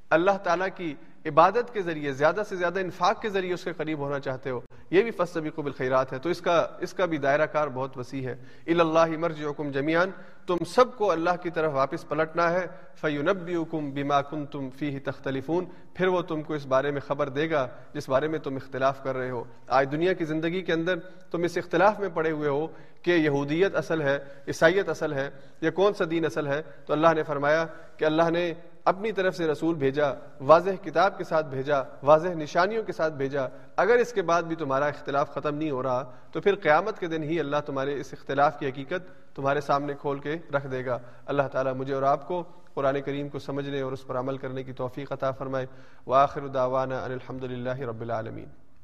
اللہ 0.09 0.37
تعالیٰ 0.43 0.67
کی 0.75 0.95
عبادت 1.25 1.73
کے 1.73 1.81
ذریعے، 1.81 2.11
زیادہ 2.11 2.41
سے 2.49 2.55
زیادہ 2.55 2.79
انفاق 2.79 3.21
کے 3.21 3.29
ذریعے 3.29 3.53
اس 3.53 3.63
کے 3.63 3.73
قریب 3.73 3.99
ہونا 3.99 4.19
چاہتے 4.19 4.49
ہو، 4.49 4.59
یہ 4.89 5.01
بھی 5.01 5.11
فستبیقو 5.11 5.61
بالخیرات 5.61 6.13
ہے۔ 6.13 6.19
تو 6.19 6.29
اس 6.29 6.41
کا 6.41 6.67
اس 6.79 6.93
کا 6.93 7.05
بھی 7.05 7.17
دائرہ 7.17 7.45
کار 7.45 7.67
بہت 7.67 7.97
وسیع 7.97 8.29
ہے۔ 8.29 8.35
اللہ 8.67 9.17
مرجعکم 9.17 9.71
جمیعا، 9.71 10.05
تم 10.47 10.63
سب 10.63 10.97
کو 10.97 11.11
اللہ 11.11 11.29
کی 11.43 11.49
طرف 11.49 11.71
واپس 11.73 12.09
پلٹنا 12.09 12.53
ہے۔ 12.53 12.65
فیونبئکم 12.95 13.91
بما 13.91 14.21
کنتم 14.21 14.69
فیہ 14.69 14.99
تختلفون۔ 15.05 15.65
پھر 15.93 16.07
وہ 16.07 16.21
تم 16.21 16.41
کو 16.41 16.53
اس 16.53 16.65
بارے 16.65 16.91
میں 16.91 17.01
خبر 17.01 17.29
دے 17.29 17.49
گا 17.49 17.67
جس 17.93 18.09
بارے 18.09 18.27
میں 18.27 18.39
تم 18.39 18.55
اختلاف 18.55 19.03
کر 19.03 19.15
رہے 19.15 19.29
ہو۔ 19.29 19.43
آج 19.67 19.89
دنیا 19.91 20.13
کی 20.13 20.25
زندگی 20.25 20.61
کے 20.61 20.73
اندر 20.73 20.99
تم 21.31 21.43
اس 21.43 21.57
اختلاف 21.57 21.99
میں 21.99 22.09
پڑے 22.13 22.31
ہوئے 22.31 22.49
ہو 22.49 22.67
کہ 23.01 23.11
یہودیت 23.11 23.75
اصل 23.75 24.01
ہے، 24.01 24.19
عیسائیت 24.47 24.89
اصل 24.89 25.13
ہے 25.13 25.29
یا 25.61 25.71
کون 25.71 25.93
سا 25.93 26.05
دین 26.11 26.25
اصل 26.25 26.47
ہے؟ 26.47 26.61
تو 26.85 26.93
اللہ 26.93 27.07
نے 27.15 27.23
فرمایا 27.23 27.65
کہ 27.97 28.05
اللہ 28.05 28.29
نے 28.29 28.53
اپنی 28.85 29.11
طرف 29.11 29.35
سے 29.35 29.47
رسول 29.47 29.75
بھیجا، 29.75 30.05
واضح 30.39 30.69
کتاب 30.83 31.17
کے 31.17 31.23
ساتھ 31.23 31.45
بھیجا، 31.45 31.81
واضح 32.03 32.27
نشانیوں 32.27 32.83
کے 32.83 32.91
ساتھ 32.91 33.13
بھیجا۔ 33.13 33.41
اگر 33.75 33.95
اس 33.95 34.13
کے 34.13 34.21
بعد 34.21 34.43
بھی 34.43 34.55
تمہارا 34.55 34.85
اختلاف 34.85 35.33
ختم 35.33 35.55
نہیں 35.55 35.71
ہو 35.71 35.83
رہا، 35.83 36.11
تو 36.31 36.41
پھر 36.41 36.55
قیامت 36.55 36.99
کے 36.99 37.07
دن 37.07 37.23
ہی 37.23 37.39
اللہ 37.39 37.57
تمہارے 37.65 37.99
اس 37.99 38.13
اختلاف 38.13 38.59
کی 38.59 38.69
حقیقت 38.69 39.35
تمہارے 39.35 39.61
سامنے 39.61 39.93
کھول 40.01 40.19
کے 40.19 40.37
رکھ 40.53 40.67
دے 40.67 40.85
گا۔ 40.85 40.97
اللہ 41.25 41.43
تعالیٰ 41.51 41.73
مجھے 41.73 41.93
اور 41.93 42.03
آپ 42.03 42.27
کو 42.27 42.43
قرآن 42.73 43.01
کریم 43.01 43.29
کو 43.29 43.39
سمجھنے 43.39 43.81
اور 43.81 43.91
اس 43.91 44.07
پر 44.07 44.19
عمل 44.19 44.37
کرنے 44.37 44.63
کی 44.63 44.73
توفیق 44.73 45.11
عطا 45.11 45.31
فرمائے۔ 45.31 45.65
وآخر 46.07 46.47
دعوانا 46.47 47.03
ان 47.03 47.11
الحمد 47.11 47.43
للہ 47.43 47.79
رب 47.79 48.01
العالمین۔ 48.01 48.45